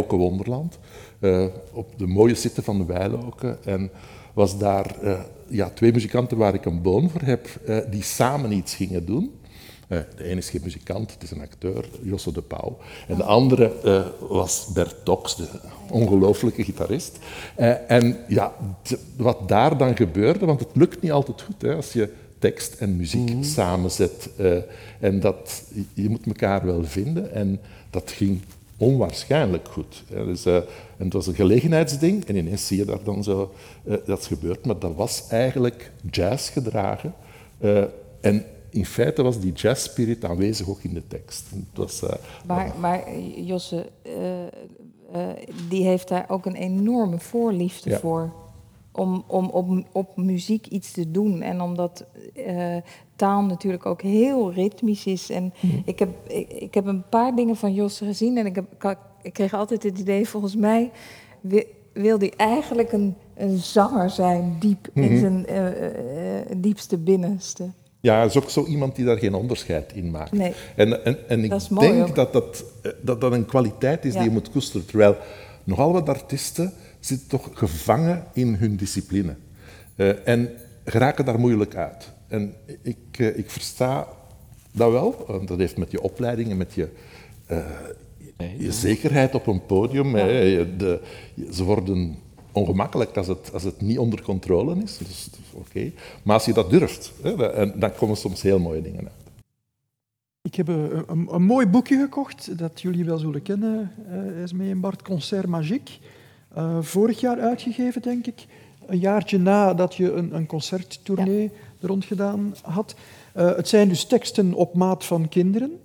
Wonderland. 0.08 0.80
Uh, 1.20 1.46
op 1.72 1.98
de 1.98 2.08
mooie 2.08 2.36
zitten 2.36 2.64
van 2.64 2.78
de 2.78 2.84
Bijloken. 2.84 3.64
En 3.64 3.92
was 4.34 4.58
daar 4.58 4.96
uh, 5.04 5.20
ja, 5.48 5.70
twee 5.70 5.92
muzikanten 5.92 6.38
waar 6.38 6.54
ik 6.54 6.66
een 6.66 6.82
boon 6.82 7.10
voor 7.10 7.22
heb, 7.22 7.48
die 7.90 8.04
samen 8.04 8.52
iets 8.52 8.76
gingen 8.76 9.06
doen. 9.06 9.32
Uh, 9.94 10.00
de 10.16 10.24
ene 10.24 10.38
is 10.38 10.50
geen 10.50 10.62
muzikant, 10.64 11.12
het 11.12 11.24
is 11.24 11.32
een 11.32 11.42
acteur, 11.42 11.86
Josse 12.02 12.32
de 12.32 12.42
Pauw. 12.42 12.78
En 13.08 13.16
de 13.16 13.24
andere 13.24 13.72
uh, 13.86 14.06
was 14.30 14.70
Bert 14.74 14.96
Tox, 15.06 15.36
de 15.36 15.48
ongelooflijke 15.90 16.64
gitarist. 16.64 17.20
Uh, 17.60 17.92
en 17.92 18.18
ja, 18.28 18.54
wat 19.18 19.48
daar 19.48 19.78
dan 19.78 19.96
gebeurde, 19.96 20.46
want 20.46 20.60
het 20.60 20.70
lukt 20.74 21.02
niet 21.02 21.12
altijd 21.12 21.42
goed 21.42 21.62
hè, 21.62 21.76
als 21.76 21.94
je 21.94 22.14
tekst 22.40 22.74
en 22.74 22.96
muziek 22.96 23.34
mm. 23.34 23.44
samenzet. 23.44 24.30
en 25.00 25.20
dat, 25.20 25.64
je 25.94 26.10
moet 26.10 26.26
elkaar 26.26 26.66
wel 26.66 26.84
vinden. 26.84 27.34
En 27.34 27.60
dat 27.90 28.12
ging 28.12 28.42
onwaarschijnlijk 28.78 29.68
goed. 29.68 30.04
Hè. 30.14 30.26
Dus, 30.26 30.46
en 30.46 30.64
het 30.98 31.14
was 31.14 31.28
een 31.28 31.36
gelegenheidsding 31.36 32.26
en 32.26 32.36
ineens 32.36 32.68
zie 32.68 32.78
je 32.78 32.86
dat 32.86 33.06
dan 33.06 33.24
zo, 33.24 33.54
dat 34.06 34.26
gebeurt. 34.26 34.66
Maar 34.66 34.80
dat 34.80 34.96
was 34.96 35.28
eigenlijk 35.30 35.92
jazz 36.12 36.52
gedragen. 36.52 37.14
en 38.22 38.46
in 38.74 38.86
feite 38.86 39.24
was 39.24 39.40
die 39.40 39.52
jazz 39.52 39.84
spirit 39.84 40.26
aanwezig 40.26 40.70
ook 40.70 40.84
in 40.84 40.94
de 40.94 41.08
tekst. 41.08 41.50
Het 41.50 41.78
was, 41.78 42.04
uh, 42.04 42.10
maar, 42.46 42.74
maar 42.80 43.20
Josse, 43.36 43.90
uh, 44.04 44.14
uh, 45.16 45.30
die 45.70 45.84
heeft 45.84 46.08
daar 46.08 46.26
ook 46.28 46.46
een 46.46 46.56
enorme 46.56 47.20
voorliefde 47.20 47.90
ja. 47.90 48.00
voor. 48.00 48.34
Om, 48.92 49.24
om 49.28 49.46
op, 49.46 49.86
op 49.92 50.18
muziek 50.18 50.68
iets 50.68 50.92
te 50.92 51.12
doen. 51.12 51.42
En 51.42 51.62
omdat 51.62 52.06
taal 53.16 53.42
natuurlijk 53.42 53.86
ook 53.86 54.02
heel 54.02 54.52
ritmisch 54.52 55.06
is. 55.06 55.30
En 55.30 55.54
mm. 55.60 55.82
ik, 55.86 56.00
heb, 56.00 56.10
ik, 56.28 56.52
ik, 56.52 56.74
heb 56.74 56.86
een 56.86 57.10
paar 57.10 57.36
dingen 57.36 57.56
van 57.56 57.74
Josse 57.74 58.06
gezien. 58.06 58.38
En 58.38 58.46
ik, 58.46 58.56
heb, 58.56 58.98
ik 59.22 59.34
kreeg 59.34 59.54
altijd 59.54 59.84
het 59.84 60.00
idee, 60.00 60.28
volgens 60.28 60.56
mij 60.56 60.92
wil 61.94 62.18
hij 62.18 62.34
eigenlijk 62.38 62.92
een, 62.92 63.16
een 63.36 63.58
zanger 63.58 64.10
zijn, 64.10 64.56
diep 64.60 64.90
in 64.94 65.18
zijn 65.18 65.46
diepste 66.62 66.98
binnenste. 66.98 67.70
Ja, 68.04 68.16
hij 68.16 68.26
is 68.26 68.38
ook 68.38 68.50
zo 68.50 68.66
iemand 68.66 68.96
die 68.96 69.06
daar 69.06 69.18
geen 69.18 69.34
onderscheid 69.34 69.94
in 69.94 70.12
maakt. 70.12 70.32
Nee. 70.32 70.54
En, 70.76 71.06
en, 71.06 71.30
en 71.30 71.44
ik 71.44 71.50
dat 71.50 71.70
denk 71.80 72.16
dat 72.16 72.34
dat, 72.34 72.64
dat 73.02 73.22
dat 73.22 73.32
een 73.32 73.46
kwaliteit 73.46 74.06
is 74.06 74.14
ja. 74.14 74.20
die 74.20 74.28
je 74.28 74.34
moet 74.34 74.52
koesteren. 74.52 74.86
Terwijl 74.86 75.18
nogal 75.64 75.92
wat 75.92 76.10
artiesten 76.10 76.74
zitten 77.00 77.28
toch 77.28 77.50
gevangen 77.54 78.24
in 78.34 78.56
hun 78.56 78.76
discipline. 78.76 79.36
Uh, 79.96 80.28
en 80.28 80.50
geraken 80.86 81.26
daar 81.26 81.40
moeilijk 81.40 81.76
uit. 81.76 82.12
En 82.28 82.54
ik, 82.82 82.98
uh, 83.18 83.38
ik 83.38 83.52
versta 83.52 84.08
dat 84.72 84.92
wel, 84.92 85.24
want 85.28 85.48
dat 85.48 85.58
heeft 85.58 85.78
met 85.78 85.92
je 85.92 86.02
opleiding 86.02 86.50
en 86.50 86.58
met 86.58 86.74
je, 86.74 86.90
uh, 87.52 87.58
je 88.58 88.72
zekerheid 88.72 89.36
op 89.36 89.48
een 89.48 89.66
podium. 89.66 90.18
Ja. 90.18 90.26
Hè, 90.26 90.76
de, 90.76 91.00
ze 91.52 91.64
worden 91.64 92.18
ongemakkelijk 92.52 93.18
als 93.18 93.28
het, 93.28 93.54
als 93.54 93.64
het 93.64 93.82
niet 93.82 93.98
onder 93.98 94.22
controle 94.22 94.76
is. 94.84 94.98
Dus, 94.98 95.30
oké. 95.54 95.68
Okay. 95.70 95.94
Maar 96.24 96.36
als 96.36 96.46
je 96.46 96.54
dat 96.54 96.70
durft, 96.70 97.12
hè, 97.22 97.36
dan 97.80 97.96
komen 97.96 98.18
soms 98.18 98.42
heel 98.42 98.60
mooie 98.60 98.82
dingen 98.82 99.00
uit. 99.00 99.24
Ik 100.42 100.56
heb 100.56 100.68
een, 100.68 101.04
een, 101.08 101.28
een, 101.32 101.44
mooi 101.44 101.68
boekje 101.68 101.98
gekocht 101.98 102.58
dat 102.58 102.82
jullie 102.82 103.06
wel 103.06 103.18
zullen 103.18 103.42
kennen, 103.42 103.92
uh, 104.10 104.42
Esmee 104.42 104.70
en 104.70 104.80
Bart, 104.80 105.02
Concert 105.02 105.48
Magique. 105.48 105.94
Uh, 106.58 106.78
vorig 106.82 107.20
jaar 107.20 107.40
uitgegeven, 107.40 108.02
denk 108.02 108.28
ik. 108.28 108.46
Een 108.86 109.00
jaartje 109.00 109.38
nadat 109.38 109.96
je 109.96 110.12
een, 110.12 110.36
een 110.36 110.46
concerttournee 110.46 111.42
ja. 111.42 111.50
er 111.82 111.88
rond 111.88 112.06
gedaan 112.06 112.56
had. 112.62 112.96
Uh, 113.38 113.56
het 113.56 113.68
zijn 113.68 113.88
dus 113.88 114.06
teksten 114.06 114.54
op 114.54 114.74
maat 114.74 115.06
van 115.06 115.30
kinderen. 115.30 115.80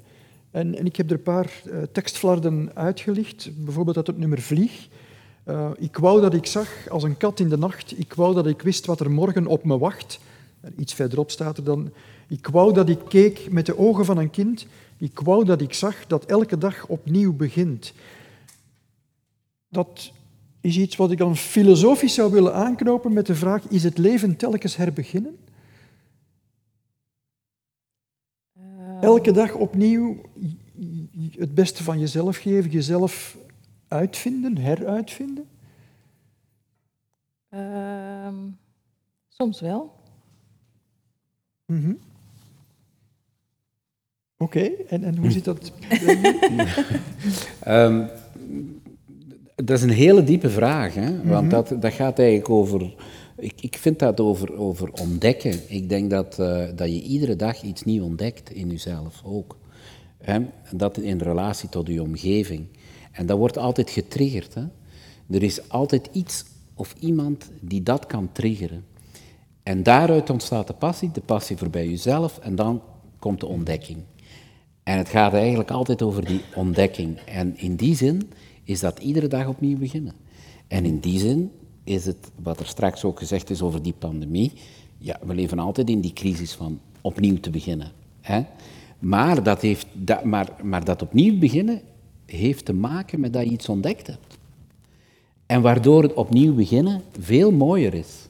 En, 0.51 0.79
en 0.79 0.87
ik 0.87 0.97
heb 0.97 1.11
er 1.11 1.17
een 1.17 1.23
paar 1.23 1.63
uh, 1.67 1.83
tekstflarden 1.93 2.71
uitgelicht. 2.75 3.51
Bijvoorbeeld 3.57 3.97
uit 3.97 4.07
het 4.07 4.19
nummer 4.19 4.41
Vlieg. 4.41 4.89
Uh, 5.49 5.71
ik 5.77 5.97
wou 5.97 6.21
dat 6.21 6.35
ik 6.35 6.47
zag 6.47 6.89
als 6.89 7.03
een 7.03 7.17
kat 7.17 7.41
in 7.41 7.49
de 7.49 7.59
nacht. 7.59 7.99
Ik 7.99 8.15
wou 8.15 8.35
dat 8.35 8.47
ik 8.47 8.63
wist 8.63 8.87
wat 8.87 9.01
er 9.01 9.11
morgen 9.11 9.47
op 9.47 9.65
me 9.65 9.79
wacht. 9.79 10.21
Iets 10.77 10.95
verderop 10.95 11.31
staat 11.31 11.57
er 11.57 11.65
dan. 11.65 11.91
Ik 12.29 12.47
wou 12.47 12.73
dat 12.73 12.89
ik 12.89 12.99
keek 13.09 13.51
met 13.51 13.67
de 13.67 13.79
ogen 13.79 14.05
van 14.05 14.19
een 14.19 14.31
kind. 14.31 14.67
Ik 14.97 15.21
wou 15.21 15.45
dat 15.45 15.61
ik 15.61 15.73
zag 15.73 16.07
dat 16.07 16.25
elke 16.25 16.59
dag 16.59 16.87
opnieuw 16.87 17.33
begint. 17.33 17.93
Dat 19.69 20.11
is 20.61 20.79
iets 20.79 20.97
wat 20.97 21.11
ik 21.11 21.19
dan 21.19 21.37
filosofisch 21.37 22.15
zou 22.15 22.33
willen 22.33 22.55
aanknopen 22.55 23.13
met 23.13 23.27
de 23.27 23.35
vraag: 23.35 23.69
is 23.69 23.83
het 23.83 23.99
leven 23.99 24.37
telkens 24.37 24.77
herbeginnen? 24.77 25.37
Elke 29.01 29.33
dag 29.33 29.55
opnieuw 29.55 30.21
het 31.39 31.55
beste 31.55 31.83
van 31.83 31.99
jezelf 31.99 32.37
geven, 32.37 32.71
jezelf 32.71 33.37
uitvinden, 33.89 34.59
heruitvinden? 34.59 35.49
Uh, 37.51 38.29
soms 39.29 39.61
wel. 39.61 39.93
Mm 41.67 41.83
-hmm. 41.83 41.99
Oké, 44.39 44.59
okay. 44.59 44.85
en, 44.89 45.05
en 45.05 45.17
hoe 45.17 45.31
zit 45.31 45.45
dat? 45.45 45.73
um, 47.69 48.09
dat 49.65 49.77
is 49.77 49.83
een 49.83 49.91
hele 49.91 50.25
diepe 50.25 50.51
vraag, 50.51 50.95
hè? 50.95 51.11
want 51.11 51.25
mm 51.25 51.33
-hmm. 51.33 51.49
dat, 51.49 51.75
dat 51.81 51.93
gaat 51.93 52.19
eigenlijk 52.19 52.51
over. 52.51 52.95
Ik, 53.37 53.61
ik 53.61 53.77
vind 53.77 53.99
dat 53.99 54.21
over, 54.21 54.57
over 54.57 54.93
ontdekken. 54.93 55.61
Ik 55.67 55.89
denk 55.89 56.11
dat, 56.11 56.39
uh, 56.41 56.65
dat 56.75 56.89
je 56.89 57.03
iedere 57.03 57.37
dag 57.37 57.63
iets 57.63 57.83
nieuws 57.83 58.05
ontdekt 58.05 58.51
in 58.51 58.69
jezelf 58.71 59.23
ook. 59.25 59.57
Hè? 60.19 60.41
Dat 60.73 60.99
in 60.99 61.19
relatie 61.19 61.69
tot 61.69 61.87
je 61.87 62.03
omgeving. 62.03 62.67
En 63.19 63.27
dat 63.27 63.39
wordt 63.39 63.59
altijd 63.59 63.91
getriggerd. 63.91 64.55
Hè? 64.55 64.63
Er 65.31 65.43
is 65.43 65.69
altijd 65.69 66.09
iets 66.13 66.45
of 66.75 66.95
iemand 66.99 67.51
die 67.61 67.83
dat 67.83 68.07
kan 68.07 68.29
triggeren. 68.33 68.85
En 69.63 69.83
daaruit 69.83 70.31
ontstaat 70.31 70.67
de 70.67 70.73
passie, 70.73 71.11
de 71.13 71.21
passie 71.21 71.57
voorbij 71.57 71.89
jezelf 71.89 72.39
en 72.39 72.55
dan 72.55 72.83
komt 73.19 73.41
de 73.41 73.47
ontdekking. 73.47 73.99
En 74.83 74.99
het 74.99 75.09
gaat 75.09 75.33
eigenlijk 75.33 75.71
altijd 75.71 76.03
over 76.03 76.25
die 76.25 76.41
ontdekking. 76.55 77.19
En 77.19 77.57
in 77.57 77.77
die 77.77 77.97
zin 77.97 78.31
is 78.65 78.81
dat 78.81 78.99
iedere 78.99 79.27
dag 79.27 79.47
opnieuw 79.47 79.79
beginnen. 79.79 80.15
En 80.67 80.85
in 80.85 80.99
die 80.99 81.19
zin 81.19 81.51
is 81.85 82.07
het, 82.07 82.31
wat 82.43 82.61
er 82.61 82.67
straks 82.67 83.05
ook 83.05 83.19
gezegd 83.19 83.51
is 83.51 83.63
over 83.63 83.83
die 83.83 83.95
pandemie, 83.99 84.53
ja, 84.99 85.19
we 85.23 85.35
leven 85.35 85.59
altijd 85.59 85.91
in 85.91 86.01
die 86.01 86.13
crisis 86.13 86.53
van 86.53 86.81
opnieuw 87.01 87.41
te 87.41 87.51
beginnen. 87.51 87.93
Hè? 88.21 88.43
Maar, 88.99 89.43
dat 89.43 89.61
heeft, 89.61 89.87
dat, 89.93 90.25
maar, 90.25 90.49
maar 90.63 90.85
dat 90.85 91.03
opnieuw 91.03 91.39
beginnen 91.39 91.81
heeft 92.37 92.65
te 92.65 92.73
maken 92.73 93.21
met 93.21 93.33
dat 93.33 93.45
je 93.45 93.51
iets 93.51 93.69
ontdekt 93.69 94.07
hebt. 94.07 94.39
En 95.47 95.63
waardoor 95.63 96.03
het 96.03 96.15
opnieuw 96.15 96.55
beginnen 96.55 97.03
veel 97.19 97.51
mooier 97.53 97.95
is 97.95 98.29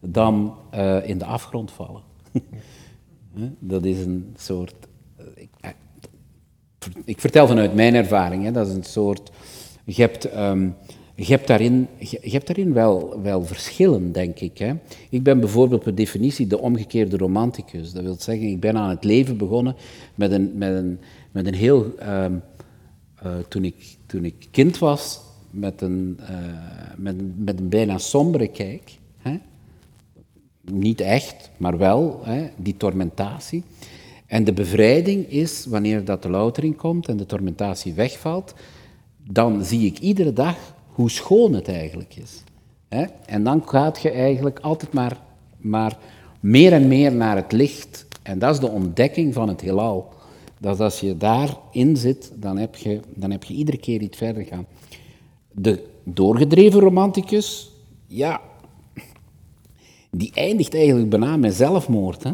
dan 0.00 0.54
uh, 0.74 1.08
in 1.08 1.18
de 1.18 1.24
afgrond 1.24 1.70
vallen. 1.70 2.02
dat 3.58 3.84
is 3.84 3.98
een 3.98 4.34
soort. 4.36 4.74
Ik, 5.34 5.48
eh, 5.60 5.70
ik, 7.04 7.20
vertel 7.20 7.46
vanuit 7.46 7.74
mijn 7.74 7.94
ervaring, 7.94 8.44
hè, 8.44 8.52
dat 8.52 8.68
is 8.68 8.74
een 8.74 8.84
soort. 8.84 9.30
Je 9.84 10.02
hebt, 10.02 10.24
ehm, 10.24 10.68
je 11.14 11.24
hebt 11.24 11.46
daarin, 11.46 11.86
je, 11.98 12.30
hebt 12.30 12.46
daarin 12.46 12.72
wel, 12.72 13.20
wel 13.22 13.44
verschillen, 13.44 14.12
denk 14.12 14.40
ik. 14.40 14.58
Hè. 14.58 14.72
Ik 15.10 15.22
ben 15.22 15.40
bijvoorbeeld 15.40 15.82
per 15.82 15.94
definitie 15.94 16.46
de 16.46 16.58
omgekeerde 16.58 17.16
romanticus. 17.16 17.92
Dat 17.92 18.02
wil 18.02 18.16
zeggen, 18.18 18.46
ik 18.46 18.60
ben 18.60 18.76
aan 18.76 18.90
het 18.90 19.04
leven 19.04 19.36
begonnen 19.36 19.76
met 20.14 20.32
een, 20.32 20.52
met 20.54 20.76
een, 20.76 21.00
met 21.30 21.46
een 21.46 21.54
heel. 21.54 21.94
Ehm, 21.98 22.34
eh, 23.22 23.32
toen, 23.48 23.64
ik, 23.64 23.96
toen 24.06 24.24
ik 24.24 24.46
kind 24.50 24.78
was, 24.78 25.20
met 25.50 25.80
een, 25.80 26.18
uh, 26.20 26.28
met, 26.96 27.38
met 27.44 27.58
een 27.58 27.68
bijna 27.68 27.98
sombere 27.98 28.48
kijk. 28.48 28.98
Hè? 29.18 29.38
Niet 30.60 31.00
echt, 31.00 31.50
maar 31.56 31.78
wel, 31.78 32.20
hè? 32.24 32.48
die 32.56 32.76
tormentatie. 32.76 33.62
En 34.26 34.44
de 34.44 34.52
bevrijding 34.52 35.30
is, 35.30 35.66
wanneer 35.66 36.04
dat 36.04 36.22
de 36.22 36.30
loutering 36.30 36.76
komt 36.76 37.08
en 37.08 37.16
de 37.16 37.26
tormentatie 37.26 37.92
wegvalt, 37.92 38.54
dan 39.16 39.64
zie 39.64 39.86
ik 39.86 39.98
iedere 39.98 40.32
dag 40.32 40.56
hoe 40.86 41.10
schoon 41.10 41.52
het 41.52 41.68
eigenlijk 41.68 42.16
is. 42.16 42.42
Hè? 42.88 43.04
En 43.26 43.44
dan 43.44 43.62
gaat 43.66 44.02
je 44.02 44.10
eigenlijk 44.10 44.58
altijd 44.58 44.92
maar, 44.92 45.20
maar 45.56 45.98
meer 46.40 46.72
en 46.72 46.88
meer 46.88 47.12
naar 47.12 47.36
het 47.36 47.52
licht. 47.52 48.06
En 48.22 48.38
dat 48.38 48.54
is 48.54 48.60
de 48.60 48.68
ontdekking 48.68 49.34
van 49.34 49.48
het 49.48 49.60
heelal. 49.60 50.12
Dat 50.60 50.80
als 50.80 51.00
je 51.00 51.16
daarin 51.16 51.96
zit, 51.96 52.32
dan 52.36 52.58
heb 52.58 52.76
je, 52.76 53.00
dan 53.14 53.30
heb 53.30 53.44
je 53.44 53.54
iedere 53.54 53.78
keer 53.78 54.00
iets 54.00 54.18
verder 54.18 54.44
gaan. 54.44 54.66
De 55.52 55.84
doorgedreven 56.04 56.80
romanticus, 56.80 57.70
ja, 58.06 58.40
die 60.10 60.30
eindigt 60.34 60.74
eigenlijk 60.74 61.10
bijna 61.10 61.36
met 61.36 61.54
zelfmoord. 61.54 62.22
Hè? 62.22 62.32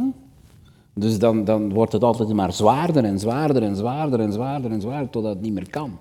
Dus 0.94 1.18
dan, 1.18 1.44
dan 1.44 1.72
wordt 1.72 1.92
het 1.92 2.02
altijd 2.02 2.32
maar 2.32 2.52
zwaarder 2.52 3.04
en 3.04 3.18
zwaarder 3.18 3.62
en 3.62 3.76
zwaarder 3.76 4.20
en 4.20 4.32
zwaarder 4.32 4.70
en 4.70 4.80
zwaarder 4.80 5.10
totdat 5.10 5.32
het 5.32 5.42
niet 5.42 5.52
meer 5.52 5.70
kan. 5.70 5.98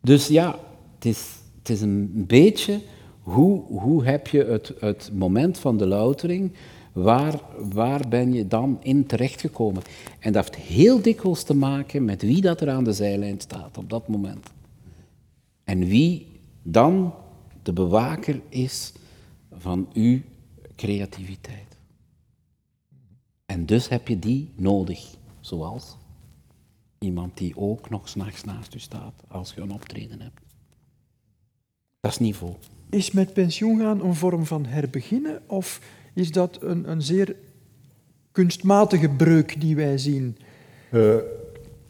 Dus 0.00 0.28
ja, 0.28 0.58
het 0.94 1.04
is, 1.04 1.26
het 1.58 1.68
is 1.68 1.80
een 1.80 2.24
beetje 2.26 2.80
hoe, 3.20 3.62
hoe 3.66 4.04
heb 4.04 4.28
je 4.28 4.44
het, 4.44 4.72
het 4.80 5.10
moment 5.14 5.58
van 5.58 5.76
de 5.76 5.86
loutering, 5.86 6.52
waar, 6.94 7.40
waar 7.72 8.08
ben 8.08 8.32
je 8.32 8.46
dan 8.46 8.78
in 8.82 9.06
terechtgekomen? 9.06 9.82
En 10.18 10.32
dat 10.32 10.44
heeft 10.44 10.66
heel 10.66 11.02
dikwijls 11.02 11.42
te 11.42 11.54
maken 11.54 12.04
met 12.04 12.22
wie 12.22 12.40
dat 12.40 12.60
er 12.60 12.70
aan 12.70 12.84
de 12.84 12.92
zijlijn 12.92 13.40
staat 13.40 13.78
op 13.78 13.90
dat 13.90 14.08
moment. 14.08 14.50
En 15.64 15.78
wie 15.86 16.26
dan 16.62 17.14
de 17.62 17.72
bewaker 17.72 18.40
is 18.48 18.92
van 19.52 19.88
uw 19.92 20.20
creativiteit. 20.76 21.76
En 23.46 23.66
dus 23.66 23.88
heb 23.88 24.08
je 24.08 24.18
die 24.18 24.50
nodig, 24.56 25.14
zoals 25.40 25.96
iemand 26.98 27.36
die 27.36 27.56
ook 27.56 27.90
nog 27.90 28.08
s'nachts 28.08 28.44
naast 28.44 28.74
u 28.74 28.78
staat 28.78 29.14
als 29.28 29.52
je 29.54 29.60
een 29.60 29.72
optreden 29.72 30.20
hebt. 30.20 30.40
Dat 32.00 32.10
is 32.10 32.18
niveau. 32.18 32.54
Is 32.90 33.10
met 33.10 33.32
pensioen 33.32 33.78
gaan 33.78 34.04
een 34.04 34.14
vorm 34.14 34.46
van 34.46 34.66
herbeginnen 34.66 35.42
of 35.46 35.80
is 36.14 36.30
dat 36.30 36.58
een, 36.60 36.90
een 36.90 37.02
zeer 37.02 37.36
kunstmatige 38.32 39.08
breuk 39.08 39.60
die 39.60 39.76
wij 39.76 39.98
zien? 39.98 40.36
Uh, 40.90 41.14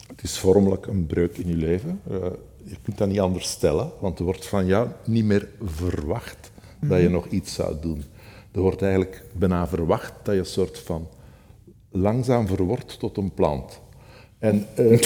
het 0.07 0.23
is 0.23 0.39
vormelijk 0.39 0.87
een 0.87 1.07
breuk 1.07 1.39
in 1.39 1.49
je 1.49 1.57
leven. 1.57 2.01
Uh, 2.11 2.17
je 2.65 2.77
kunt 2.83 2.99
dat 2.99 3.09
niet 3.09 3.21
anders 3.21 3.49
stellen, 3.51 3.91
want 4.01 4.19
er 4.19 4.25
wordt 4.25 4.47
van 4.47 4.67
jou 4.67 4.89
niet 5.05 5.25
meer 5.25 5.49
verwacht 5.63 6.51
dat 6.81 6.99
je 6.99 7.05
mhm. 7.05 7.13
nog 7.13 7.27
iets 7.27 7.55
zou 7.55 7.77
doen. 7.81 8.05
Er 8.53 8.61
wordt 8.61 8.83
eigenlijk 8.83 9.25
bijna 9.33 9.69
verwacht 9.69 10.13
dat 10.23 10.35
je 10.35 10.41
een 10.41 10.47
soort 10.47 10.79
van 10.79 11.09
langzaam 11.91 12.47
verwordt 12.47 12.99
tot 12.99 13.17
een 13.17 13.35
plant. 13.35 13.81
En, 14.39 14.67
uh, 14.79 15.03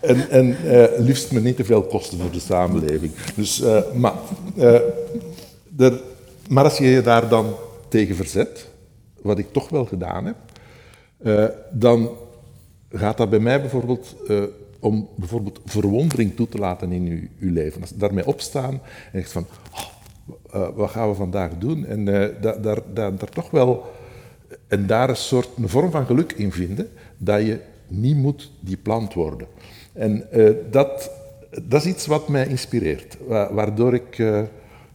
en, 0.00 0.30
en 0.30 0.56
uh, 0.64 0.84
liefst 0.98 1.32
met 1.32 1.42
niet 1.42 1.56
te 1.56 1.64
veel 1.64 1.82
kosten 1.82 2.18
voor 2.18 2.30
de 2.30 2.40
samenleving. 2.40 3.12
Dus, 3.34 3.60
uh, 3.60 3.92
maar, 3.92 4.14
er, 5.76 6.02
maar 6.48 6.64
als 6.64 6.78
je 6.78 6.86
je 6.86 7.02
daar 7.02 7.28
dan 7.28 7.54
tegen 7.88 8.16
verzet, 8.16 8.68
wat 9.22 9.38
ik 9.38 9.52
toch 9.52 9.68
wel 9.68 9.84
gedaan 9.84 10.24
heb, 10.24 10.36
dan 11.70 12.10
gaat 12.90 13.16
dat 13.16 13.30
bij 13.30 13.38
mij 13.38 13.60
bijvoorbeeld 13.60 14.16
om 14.84 15.08
bijvoorbeeld 15.14 15.60
verwondering 15.64 16.36
toe 16.36 16.48
te 16.48 16.58
laten 16.58 16.92
in 16.92 17.30
uw, 17.38 17.52
leven. 17.52 17.80
Als 17.80 17.90
daarmee 17.94 18.26
opstaan 18.26 18.72
en 19.12 19.20
zegt 19.20 19.32
van, 19.32 19.46
oh, 19.72 19.80
uh, 20.54 20.68
wat 20.74 20.90
gaan 20.90 21.08
we 21.08 21.14
vandaag 21.14 21.50
doen? 21.58 21.86
En 21.86 22.06
uh, 22.06 22.26
daar, 22.40 22.62
daar, 22.62 22.80
daar, 22.94 23.28
toch 23.32 23.50
wel, 23.50 23.92
en 24.68 24.86
daar 24.86 25.08
een 25.08 25.16
soort 25.16 25.48
een 25.56 25.68
vorm 25.68 25.90
van 25.90 26.06
geluk 26.06 26.32
in 26.32 26.52
vinden, 26.52 26.88
dat 27.16 27.40
je 27.40 27.60
niet 27.86 28.16
moet 28.16 28.50
die 28.60 28.76
plant 28.76 29.14
worden. 29.14 29.46
En 29.92 30.26
dat, 30.70 31.10
dat 31.62 31.84
is 31.84 31.86
iets 31.86 32.06
wat 32.06 32.28
mij 32.28 32.46
inspireert, 32.46 33.16
waardoor 33.50 33.94
ik 33.94 34.22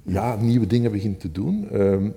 ja, 0.10 0.36
nieuwe 0.36 0.68
dingen 0.68 0.92
begin 0.92 1.18
te 1.18 1.32
doen. 1.32 1.68
Ehm, 1.72 2.10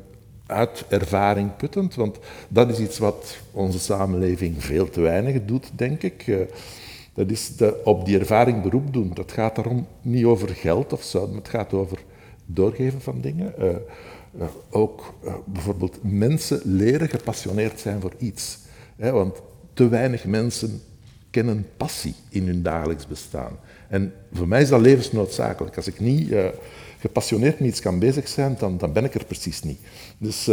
uit 0.46 0.84
ervaring 0.88 1.56
puttend, 1.56 1.94
want 1.94 2.18
dat 2.48 2.70
is 2.70 2.78
iets 2.78 2.98
wat 2.98 3.36
onze 3.50 3.78
samenleving 3.78 4.64
veel 4.64 4.90
te 4.90 5.00
weinig 5.00 5.44
doet, 5.44 5.70
denk 5.74 6.02
ik. 6.02 6.46
Dat 7.14 7.30
is 7.30 7.56
de, 7.56 7.80
op 7.84 8.04
die 8.04 8.18
ervaring 8.18 8.62
beroep 8.62 8.92
doen. 8.92 9.10
Dat 9.14 9.32
gaat 9.32 9.56
daarom 9.56 9.86
niet 10.02 10.24
over 10.24 10.48
geld 10.48 10.92
of 10.92 11.02
zo, 11.02 11.26
maar 11.26 11.36
het 11.36 11.48
gaat 11.48 11.72
over 11.72 11.98
doorgeven 12.46 13.00
van 13.00 13.20
dingen. 13.20 13.54
Uh, 13.58 13.68
uh, 14.38 14.44
ook 14.70 15.14
bijvoorbeeld 15.44 15.98
mensen 16.02 16.60
leren 16.64 17.08
gepassioneerd 17.08 17.80
zijn 17.80 18.00
voor 18.00 18.12
iets. 18.18 18.58
Hè, 18.96 19.10
want 19.10 19.40
te 19.74 19.88
weinig 19.88 20.24
mensen 20.24 20.80
kennen 21.30 21.66
passie 21.76 22.14
in 22.28 22.46
hun 22.46 22.62
dagelijks 22.62 23.06
bestaan. 23.06 23.58
En 23.88 24.12
voor 24.32 24.48
mij 24.48 24.62
is 24.62 24.68
dat 24.68 24.80
levensnoodzakelijk. 24.80 25.76
Als 25.76 25.86
ik 25.86 26.00
niet 26.00 26.32
gepassioneerd 27.02 27.60
met 27.60 27.68
iets 27.68 27.80
kan 27.80 27.98
bezig 27.98 28.28
zijn, 28.28 28.56
dan, 28.58 28.78
dan 28.78 28.92
ben 28.92 29.04
ik 29.04 29.14
er 29.14 29.24
precies 29.24 29.62
niet. 29.62 29.78
Dus 30.18 30.50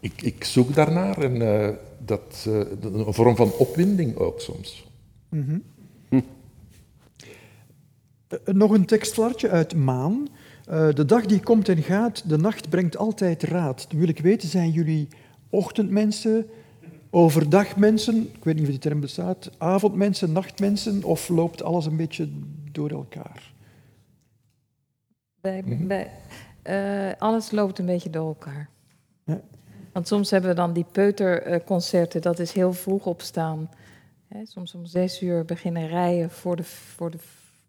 ik, 0.00 0.22
ik, 0.22 0.44
zoek 0.44 0.74
daarnaar 0.74 1.18
en 1.18 1.78
dat, 2.04 2.46
een 2.80 3.14
vorm 3.14 3.36
van 3.36 3.52
opwinding 3.58 4.16
ook 4.16 4.40
soms. 4.40 4.86
Nog 8.44 8.70
een 8.70 8.86
tekstflartje 8.86 9.48
uit 9.48 9.74
Maan. 9.74 10.28
Uh, 10.70 10.88
de 10.94 11.04
dag 11.04 11.26
die 11.26 11.40
komt 11.40 11.68
en 11.68 11.82
gaat, 11.82 12.28
de 12.28 12.36
nacht 12.38 12.68
brengt 12.68 12.96
altijd 12.96 13.42
raad. 13.42 13.86
Dan 13.88 13.98
wil 13.98 14.08
ik 14.08 14.18
weten, 14.18 14.48
zijn 14.48 14.70
jullie 14.70 15.08
ochtendmensen, 15.50 16.46
overdagmensen, 17.10 18.28
ik 18.34 18.44
weet 18.44 18.54
niet 18.54 18.64
of 18.64 18.70
die 18.70 18.78
term 18.78 19.00
bestaat, 19.00 19.50
avondmensen, 19.58 20.32
nachtmensen, 20.32 21.04
of 21.04 21.28
loopt 21.28 21.62
alles 21.62 21.86
een 21.86 21.96
beetje 21.96 22.28
door 22.72 22.90
elkaar? 22.90 23.52
Bij, 25.40 25.62
mm 25.62 25.86
bij, 25.86 26.10
uh, 26.64 27.12
alles 27.18 27.50
loopt 27.50 27.78
een 27.78 27.86
beetje 27.86 28.10
door 28.10 28.26
elkaar. 28.26 28.68
Ja. 29.24 29.40
Want 29.92 30.08
soms 30.08 30.30
hebben 30.30 30.50
we 30.50 30.56
dan 30.56 30.72
die 30.72 30.86
peuterconcerten, 30.92 32.22
dat 32.22 32.38
is 32.38 32.52
heel 32.52 32.72
vroeg 32.72 33.06
opstaan 33.06 33.68
soms 34.44 34.74
om 34.74 34.86
zes 34.86 35.22
uur 35.22 35.44
beginnen 35.44 35.86
rijden 35.86 36.30
voor 36.30 36.56
de, 36.56 36.64
voor 36.64 37.10
de 37.10 37.18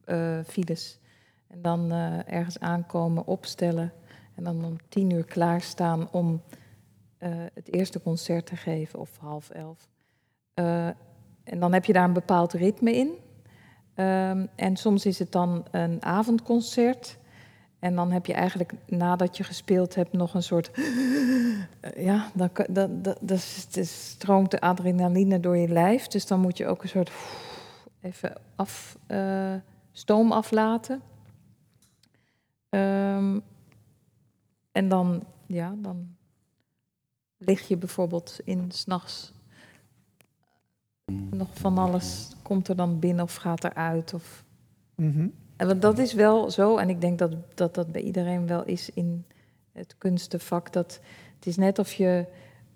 uh, 0.05 0.39
files. 0.45 0.99
En 1.47 1.61
dan 1.61 1.91
uh, 1.91 2.33
ergens 2.33 2.59
aankomen, 2.59 3.25
opstellen. 3.25 3.93
En 4.35 4.43
dan 4.43 4.65
om 4.65 4.77
tien 4.89 5.09
uur 5.09 5.25
klaarstaan 5.25 6.11
om 6.11 6.41
het 7.53 7.73
eerste 7.73 8.01
concert 8.01 8.45
te 8.45 8.55
geven, 8.55 8.99
of 8.99 9.17
half 9.17 9.49
elf. 9.49 9.89
en 11.43 11.59
dan 11.59 11.73
heb 11.73 11.85
je 11.85 11.93
daar 11.93 12.03
een 12.03 12.13
bepaald 12.13 12.53
ritme 12.53 12.95
in. 12.95 13.07
Um, 14.05 14.47
en 14.55 14.75
soms 14.77 15.05
is 15.05 15.19
het 15.19 15.31
dan 15.31 15.65
een 15.71 16.03
avondconcert. 16.03 17.17
En 17.79 17.95
dan 17.95 18.11
heb 18.11 18.25
je 18.25 18.33
eigenlijk 18.33 18.73
nadat 18.85 19.37
je 19.37 19.43
gespeeld 19.43 19.95
hebt 19.95 20.13
nog 20.13 20.33
een 20.33 20.43
soort. 20.43 20.71
Ja, 21.95 22.31
dan, 22.33 22.49
dan, 22.69 23.01
dan, 23.01 23.15
dan 23.21 23.37
stroomt 23.83 24.51
de 24.51 24.61
adrenaline 24.61 25.39
door 25.39 25.57
je 25.57 25.67
lijf. 25.67 26.07
Dus 26.07 26.27
dan 26.27 26.39
moet 26.39 26.57
je 26.57 26.67
ook 26.67 26.83
een 26.83 26.89
soort. 26.89 27.11
Even 28.01 28.33
af, 28.55 28.97
uh, 29.07 29.53
stoom 29.91 30.31
aflaten. 30.31 31.01
Um, 32.69 33.41
en 34.71 34.89
dan, 34.89 35.23
ja, 35.45 35.75
dan 35.77 36.15
lig 37.37 37.67
je 37.67 37.77
bijvoorbeeld 37.77 38.39
in 38.43 38.71
s'nachts. 38.71 39.33
Nog 41.29 41.49
van 41.53 41.77
alles 41.77 42.29
komt 42.41 42.67
er 42.67 42.75
dan 42.75 42.99
binnen 42.99 43.23
of 43.23 43.35
gaat 43.35 43.63
eruit. 43.63 44.13
Of... 44.13 44.43
-hmm. 44.95 45.33
En 45.59 45.79
dat 45.79 45.97
is 45.97 46.13
wel 46.13 46.51
zo, 46.51 46.77
en 46.77 46.89
ik 46.89 47.01
denk 47.01 47.19
dat, 47.19 47.31
dat 47.55 47.75
dat 47.75 47.91
bij 47.91 48.01
iedereen 48.01 48.47
wel 48.47 48.63
is 48.65 48.89
in 48.89 49.25
het 49.71 49.95
kunstenvak. 49.97 50.73
Dat 50.73 50.99
het 51.35 51.45
is 51.45 51.57
net 51.57 51.79
of 51.79 51.93
je, 51.93 52.25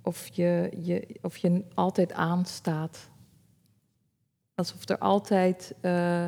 of 0.02 0.28
je, 0.28 0.70
je, 0.82 1.08
of 1.22 1.38
je 1.38 1.64
altijd 1.74 2.14
aanstaat. 2.14 3.10
Alsof 4.56 4.90
er 4.90 4.98
altijd, 4.98 5.76
uh, 5.82 6.26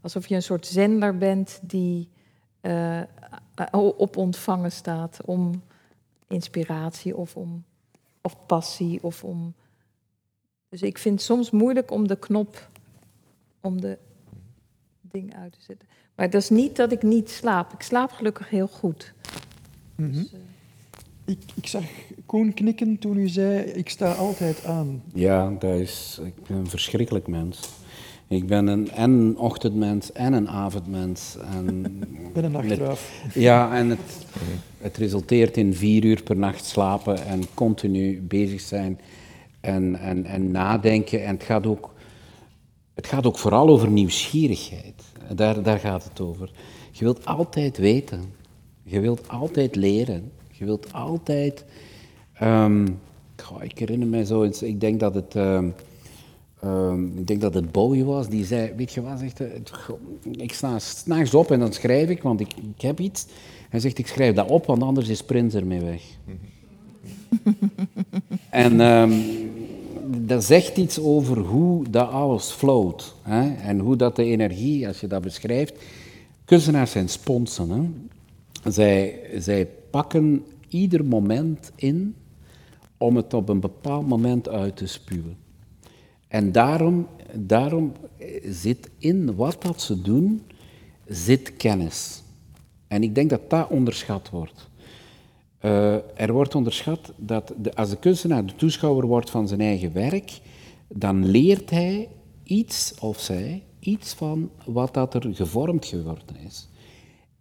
alsof 0.00 0.26
je 0.26 0.34
een 0.34 0.42
soort 0.42 0.66
zender 0.66 1.18
bent 1.18 1.60
die 1.62 2.08
uh, 2.62 3.02
op 3.72 4.16
ontvangen 4.16 4.72
staat 4.72 5.20
om 5.24 5.62
inspiratie 6.28 7.16
of 7.16 7.36
om 7.36 7.64
of 8.22 8.46
passie 8.46 9.02
of 9.02 9.24
om. 9.24 9.54
Dus 10.68 10.82
ik 10.82 10.98
vind 10.98 11.14
het 11.14 11.24
soms 11.24 11.50
moeilijk 11.50 11.90
om 11.90 12.08
de 12.08 12.16
knop, 12.16 12.68
om 13.60 13.80
de 13.80 13.98
ding 15.12 15.34
uit 15.36 15.52
te 15.52 15.58
zetten. 15.60 15.88
Maar 16.14 16.30
dat 16.30 16.42
is 16.42 16.50
niet 16.50 16.76
dat 16.76 16.92
ik 16.92 17.02
niet 17.02 17.30
slaap. 17.30 17.72
Ik 17.72 17.82
slaap 17.82 18.10
gelukkig 18.10 18.50
heel 18.50 18.68
goed. 18.68 19.12
Mhm. 19.94 20.12
Dus, 20.12 20.32
eh, 20.32 20.38
ik, 21.24 21.38
ik 21.54 21.66
zag 21.66 21.84
Koen 22.26 22.54
knikken 22.54 22.98
toen 22.98 23.16
u 23.16 23.28
zei, 23.28 23.58
ik 23.58 23.88
sta 23.88 24.12
altijd 24.12 24.64
aan. 24.64 25.02
Ja, 25.14 25.50
dat 25.58 25.74
is, 25.74 26.20
ik 26.24 26.34
ben 26.46 26.56
een 26.56 26.68
verschrikkelijk 26.68 27.26
mens. 27.26 27.68
Ik 28.28 28.46
ben 28.46 28.66
een, 28.66 28.90
en 28.90 29.10
een 29.10 29.38
ochtendmens 29.38 30.12
en 30.12 30.32
een 30.32 30.48
avondmens. 30.48 31.36
En 31.50 31.84
Ik 32.26 32.32
ben 32.32 32.44
een 32.44 32.52
nachtruif. 32.52 33.24
Ja, 33.34 33.74
en 33.76 33.88
het, 33.88 34.26
het 34.78 34.96
resulteert 34.96 35.56
in 35.56 35.74
vier 35.74 36.04
uur 36.04 36.22
per 36.22 36.36
nacht 36.36 36.64
slapen 36.64 37.26
en 37.26 37.42
continu 37.54 38.20
bezig 38.20 38.60
zijn 38.60 39.00
en, 39.60 39.96
en, 39.96 40.24
en 40.24 40.50
nadenken. 40.50 41.24
En 41.24 41.34
het 41.34 41.42
gaat, 41.42 41.66
ook, 41.66 41.94
het 43.02 43.10
gaat 43.10 43.26
ook 43.26 43.38
vooral 43.38 43.68
over 43.68 43.88
nieuwsgierigheid. 43.88 45.02
Daar, 45.34 45.62
daar 45.62 45.78
gaat 45.78 46.04
het 46.04 46.20
over. 46.20 46.50
Je 46.90 47.04
wilt 47.04 47.26
altijd 47.26 47.78
weten. 47.78 48.22
Je 48.82 49.00
wilt 49.00 49.28
altijd 49.28 49.76
leren. 49.76 50.32
Je 50.50 50.64
wilt 50.64 50.92
altijd... 50.92 51.64
goh, 53.36 53.62
ik 53.62 53.78
herinner 53.78 54.08
mij 54.08 54.24
zo 54.24 54.42
eens, 54.42 54.62
ik 54.62 54.80
denk 54.80 55.00
dat 55.00 55.14
het... 55.14 55.34
Ehm, 55.34 55.68
ik 57.16 57.26
denk 57.26 57.40
dat 57.40 57.54
het 57.54 57.72
Bowie 57.72 58.04
was, 58.04 58.28
die 58.28 58.44
zei, 58.44 58.72
weet 58.76 58.92
je 58.92 59.02
wat, 59.02 59.18
zegt 59.18 59.42
ik 60.30 60.52
sta 60.52 60.78
s'nachts 60.78 61.34
op 61.34 61.50
en 61.50 61.58
dan 61.58 61.72
schrijf 61.72 62.08
ik, 62.08 62.22
want 62.22 62.40
ik, 62.40 62.54
ik 62.76 62.80
heb 62.80 63.00
iets. 63.00 63.26
Hij 63.68 63.80
zegt, 63.80 63.98
ik 63.98 64.06
schrijf 64.06 64.34
dat 64.34 64.50
op, 64.50 64.66
want 64.66 64.82
anders 64.82 65.08
is 65.08 65.22
Prince 65.22 65.58
ermee 65.58 65.80
weg. 65.80 66.02
en 68.50 68.80
ehm, 68.80 69.12
dat 70.18 70.44
zegt 70.44 70.76
iets 70.76 71.00
over 71.00 71.38
hoe 71.38 71.90
dat 71.90 72.10
alles 72.10 72.50
float. 72.50 73.14
Hè? 73.22 73.54
En 73.54 73.78
hoe 73.78 73.96
dat 73.96 74.16
de 74.16 74.24
energie, 74.24 74.86
als 74.86 75.00
je 75.00 75.06
dat 75.06 75.22
beschrijft... 75.22 75.74
Kunstenaars 76.44 76.90
zijn 76.90 77.08
sponsen. 77.08 77.70
Hè? 77.70 77.90
Zij, 78.70 79.20
zij 79.38 79.68
pakken 79.90 80.44
ieder 80.68 81.04
moment 81.04 81.72
in 81.74 82.14
om 82.96 83.16
het 83.16 83.34
op 83.34 83.48
een 83.48 83.60
bepaald 83.60 84.08
moment 84.08 84.48
uit 84.48 84.76
te 84.76 84.86
spuwen. 84.86 85.36
En 86.28 86.52
daarom, 86.52 87.06
daarom 87.34 87.92
zit 88.44 88.90
in 88.98 89.34
wat 89.34 89.62
dat 89.62 89.82
ze 89.82 90.02
doen, 90.02 90.42
zit 91.06 91.56
kennis. 91.56 92.22
En 92.88 93.02
ik 93.02 93.14
denk 93.14 93.30
dat 93.30 93.50
dat 93.50 93.68
onderschat 93.68 94.30
wordt. 94.30 94.68
Eh, 95.62 95.94
er 96.20 96.32
wordt 96.32 96.54
onderschat 96.54 97.12
dat 97.16 97.52
de, 97.56 97.74
als 97.74 97.90
de 97.90 97.96
kunstenaar 97.96 98.46
de 98.46 98.54
toeschouwer 98.54 99.06
wordt 99.06 99.30
van 99.30 99.48
zijn 99.48 99.60
eigen 99.60 99.92
werk, 99.92 100.40
dan 100.88 101.26
leert 101.26 101.70
hij 101.70 102.08
iets 102.44 102.94
of 103.00 103.20
zij 103.20 103.62
iets 103.80 104.12
van 104.12 104.50
wat 104.64 104.94
dat 104.94 105.14
er 105.14 105.34
gevormd 105.34 105.86
geworden 105.86 106.36
is. 106.46 106.68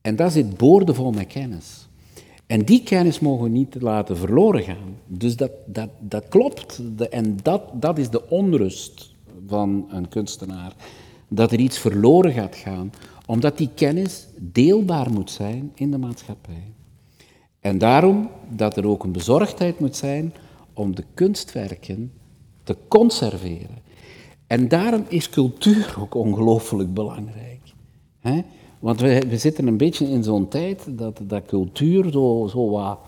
En 0.02 0.16
dat 0.16 0.32
zit 0.32 0.58
boordevol 0.58 1.12
met 1.12 1.28
kennis. 1.28 1.88
En 2.46 2.66
die 2.66 2.84
kennis 2.84 3.20
mogen 3.20 3.44
we 3.44 3.50
niet 3.50 3.76
laten 3.80 4.18
verloren 4.18 4.64
gaan. 4.64 4.98
Dus 5.08 5.36
dat, 5.36 5.52
dat, 5.66 5.90
dat 6.00 6.28
klopt. 6.28 6.82
De- 6.98 7.10
en 7.10 7.38
dat, 7.42 7.62
dat 7.74 7.98
is 7.98 8.10
de 8.10 8.30
onrust 8.30 9.14
van 9.48 9.86
een 9.90 10.10
kunstenaar. 10.10 10.74
Dat 11.28 11.52
er 11.52 11.60
iets 11.60 11.78
verloren 11.78 12.32
gaat 12.32 12.56
gaan, 12.56 12.92
omdat 13.26 13.58
die 13.58 13.70
kennis 13.76 14.28
deelbaar 14.38 15.12
moet 15.12 15.32
zijn 15.32 15.72
in 15.76 15.92
de 15.92 15.98
maatschappij. 15.98 16.64
En 17.62 17.78
daarom 17.78 18.30
dat 18.50 18.78
er 18.78 18.88
ook 18.88 19.04
een 19.04 19.12
bezorgdheid 19.12 19.80
moet 19.80 19.96
zijn 19.96 20.34
om 20.74 20.96
de 20.96 21.04
kunstwerken 21.14 22.12
te 22.64 22.76
conserveren. 22.88 23.78
En 24.48 24.68
daarom 24.68 25.06
is 25.08 25.30
cultuur 25.30 25.96
ook 26.00 26.16
ongelooflijk 26.16 26.94
belangrijk. 26.94 27.60
Want 28.80 29.00
we, 29.00 29.24
we 29.30 29.38
zitten 29.38 29.68
een 29.68 29.78
beetje 29.78 30.10
in 30.10 30.24
zo'n 30.24 30.48
tijd 30.48 30.98
dat, 30.98 31.22
dat 31.24 31.46
cultuur 31.46 32.12
zo, 32.12 32.48
zo 32.52 32.70
wat... 32.70 33.00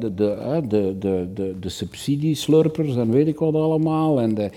de, 0.00 0.14
de, 0.14 0.62
de, 0.68 0.96
de, 1.34 1.56
de 1.60 1.68
subsidieslurpers 1.68 2.96
en 2.96 3.10
weet 3.10 3.26
ik 3.26 3.38
wat 3.38 3.54
allemaal. 3.54 4.20
En 4.20 4.34
de, 4.34 4.50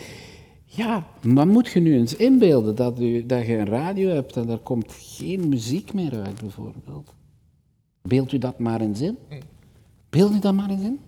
ja, 0.65 1.07
maar 1.21 1.47
moet 1.47 1.67
je 1.67 1.79
nu 1.79 1.97
eens 1.97 2.15
inbeelden 2.15 2.75
dat, 2.75 2.99
u, 2.99 3.25
dat 3.25 3.45
je 3.45 3.57
een 3.57 3.65
radio 3.65 4.09
hebt 4.09 4.35
en 4.35 4.47
daar 4.47 4.57
komt 4.57 4.91
geen 4.91 5.49
muziek 5.49 5.93
meer 5.93 6.21
uit, 6.21 6.41
bijvoorbeeld. 6.41 7.13
Beeld 8.07 8.31
u 8.31 8.37
dat 8.37 8.59
maar 8.59 8.81
eens 8.81 9.01
in. 9.01 9.17
Beeld 10.09 10.33
u 10.33 10.39
dat 10.39 10.53
maar 10.53 10.69
eens 10.69 10.83
in. 10.83 10.99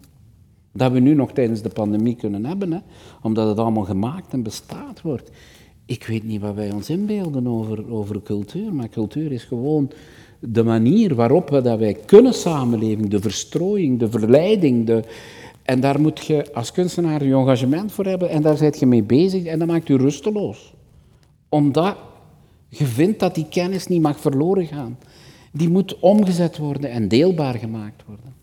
Dat 0.71 0.91
we 0.91 0.99
nu 0.99 1.13
nog 1.13 1.31
tijdens 1.31 1.61
de 1.61 1.69
pandemie 1.69 2.15
kunnen 2.15 2.45
hebben, 2.45 2.71
hè, 2.71 2.79
omdat 3.21 3.47
het 3.47 3.57
allemaal 3.57 3.83
gemaakt 3.83 4.33
en 4.33 4.43
bestaat 4.43 5.01
wordt. 5.01 5.31
Ik 5.85 6.05
weet 6.05 6.23
niet 6.23 6.41
wat 6.41 6.55
wij 6.55 6.71
ons 6.71 6.89
inbeelden 6.89 7.47
over, 7.47 7.91
over 7.91 8.21
cultuur, 8.21 8.73
maar 8.73 8.89
cultuur 8.89 9.31
is 9.31 9.43
gewoon 9.43 9.91
de 10.39 10.63
manier 10.63 11.15
waarop 11.15 11.49
we, 11.49 11.61
dat 11.61 11.79
wij 11.79 11.93
kunnen 11.93 12.33
samenleven, 12.33 13.09
de 13.09 13.21
verstrooiing, 13.21 13.99
de 13.99 14.09
verleiding. 14.09 14.85
De, 14.85 15.03
en 15.63 15.79
daar 15.79 16.01
moet 16.01 16.25
je 16.25 16.53
als 16.53 16.71
kunstenaar 16.71 17.23
je 17.23 17.35
engagement 17.35 17.91
voor 17.91 18.05
hebben 18.05 18.29
en 18.29 18.41
daar 18.41 18.57
zit 18.57 18.79
je 18.79 18.85
mee 18.85 19.03
bezig 19.03 19.45
en 19.45 19.59
dat 19.59 19.67
maakt 19.67 19.87
je 19.87 19.97
rusteloos. 19.97 20.73
Omdat 21.49 21.97
je 22.69 22.85
vindt 22.85 23.19
dat 23.19 23.35
die 23.35 23.47
kennis 23.49 23.87
niet 23.87 24.01
mag 24.01 24.19
verloren 24.19 24.65
gaan. 24.65 24.97
Die 25.57 25.69
moet 25.69 25.99
omgezet 25.99 26.57
worden 26.57 26.89
en 26.89 27.07
deelbaar 27.07 27.53
gemaakt 27.53 28.03
worden. 28.05 28.33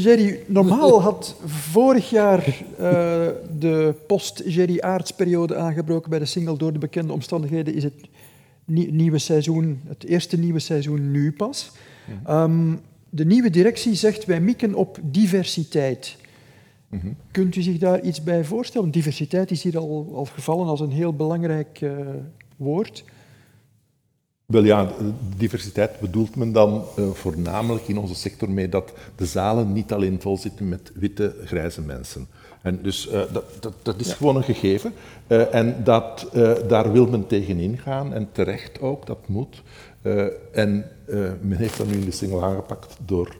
Jerry, 0.00 0.38
normaal 0.46 1.02
had 1.02 1.36
vorig 1.46 2.10
jaar 2.10 2.38
eh, 2.78 3.26
de 3.58 3.94
post-Jerry 4.06 4.80
Aarts-periode 4.80 5.56
aangebroken 5.56 6.10
bij 6.10 6.18
de 6.18 6.24
single. 6.24 6.56
Door 6.56 6.72
de 6.72 6.78
bekende 6.78 7.12
omstandigheden 7.12 7.74
is 7.74 7.84
het 7.84 8.08
nie- 8.64 8.92
nieuwe 8.92 9.18
seizoen, 9.18 9.80
het 9.86 10.04
eerste 10.04 10.38
nieuwe 10.38 10.58
seizoen 10.58 11.10
nu 11.10 11.32
pas. 11.32 11.70
Ehm, 12.26 12.74
de 13.10 13.24
nieuwe 13.24 13.50
directie 13.50 13.94
zegt 13.94 14.24
wij 14.24 14.40
mikken 14.40 14.74
op 14.74 14.98
diversiteit. 15.02 16.16
Kunt 17.30 17.56
u 17.56 17.62
zich 17.62 17.78
daar 17.78 18.00
iets 18.00 18.22
bij 18.22 18.44
voorstellen? 18.44 18.90
Diversiteit 18.90 19.50
is 19.50 19.62
hier 19.62 19.78
al, 19.78 20.10
al 20.14 20.24
gevallen 20.24 20.66
als 20.66 20.80
een 20.80 20.90
heel 20.90 21.12
belangrijk 21.14 21.78
eh, 21.80 21.90
woord. 22.56 23.04
Wel 24.52 24.64
ja, 24.64 24.90
diversiteit 25.36 26.00
bedoelt 26.00 26.36
men 26.36 26.52
dan 26.52 26.84
eh, 26.96 27.10
voornamelijk 27.10 27.88
in 27.88 27.98
onze 27.98 28.14
sector 28.14 28.50
mee 28.50 28.68
dat 28.68 28.92
de 29.16 29.26
zalen 29.26 29.72
niet 29.72 29.92
alleen 29.92 30.20
vol 30.20 30.36
zitten 30.36 30.68
met 30.68 30.92
witte, 30.94 31.34
grijze 31.44 31.80
mensen. 31.82 32.26
En 32.62 32.82
dus 32.82 33.08
eh, 33.08 33.22
dat, 33.32 33.44
dat, 33.60 33.72
dat 33.82 34.00
is 34.00 34.12
gewoon 34.12 34.36
een 34.36 34.42
gegeven. 34.42 34.92
Eh, 35.26 35.54
en 35.54 35.84
dat, 35.84 36.28
daar 36.68 36.92
wil 36.92 37.06
men 37.06 37.26
tegen 37.26 37.58
ingaan 37.58 38.14
en 38.14 38.28
terecht 38.32 38.80
ook, 38.80 39.06
dat 39.06 39.28
moet. 39.28 39.62
En 40.52 40.84
men 41.40 41.56
heeft 41.56 41.78
dat 41.78 41.86
nu 41.86 41.92
in 41.92 42.04
de 42.04 42.10
single 42.10 42.42
aangepakt 42.42 42.96
door 43.04 43.36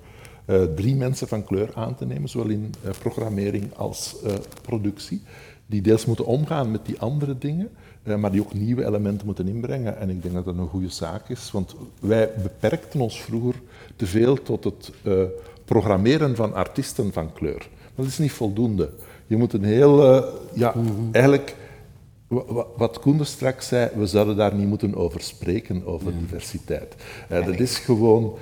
drie 0.75 0.95
mensen 0.95 1.29
van 1.29 1.45
kleur 1.45 1.71
aan 1.75 1.95
te 1.95 2.07
nemen, 2.07 2.29
zowel 2.29 2.49
in 2.49 2.75
programmering 2.99 3.75
als 3.77 4.17
productie, 4.63 5.23
die 5.67 5.83
deels 5.83 6.05
moeten 6.07 6.27
omgaan 6.27 6.71
met 6.71 6.87
die 6.87 6.99
andere 7.01 7.39
dingen, 7.39 7.71
maar 8.17 8.31
die 8.33 8.41
ook 8.41 8.55
nieuwe 8.55 8.85
elementen 8.87 9.27
moeten 9.27 9.49
inbrengen. 9.49 9.99
En 9.99 10.11
ik 10.11 10.23
denk 10.23 10.35
dat 10.35 10.45
dat 10.45 10.57
een 10.59 10.69
goede 10.69 10.89
zaak 10.89 11.29
is, 11.29 11.51
want 11.51 11.75
wij 12.01 12.31
beperkten 12.43 13.01
ons 13.01 13.23
vroeger 13.23 13.55
te 13.97 14.07
veel 14.07 14.43
tot 14.43 14.65
het 14.65 14.91
eh, 15.03 15.13
programmeren 15.65 16.37
van 16.37 16.55
artiesten 16.55 17.13
van 17.13 17.33
kleur. 17.33 17.69
Dat 17.95 18.07
is 18.07 18.19
niet 18.19 18.33
voldoende. 18.33 18.91
Je 19.27 19.37
moet 19.37 19.53
een 19.53 19.65
heel, 19.65 20.15
eh, 20.15 20.25
ja, 20.53 20.75
eigenlijk, 21.13 21.57
wa- 22.29 22.45
wa- 22.47 22.67
wat 22.77 23.01
Koen 23.01 23.19
er 23.19 23.27
straks 23.27 23.69
zei, 23.69 23.91
we 23.95 24.07
zouden 24.07 24.37
daar 24.37 24.55
niet 24.55 24.67
moeten 24.69 24.95
over 24.95 25.21
spreken, 25.21 25.87
over 25.87 26.13
diversiteit. 26.19 26.95
Eh, 27.29 27.47
dat 27.47 27.59
is 27.61 27.79
gewoon 27.79 28.35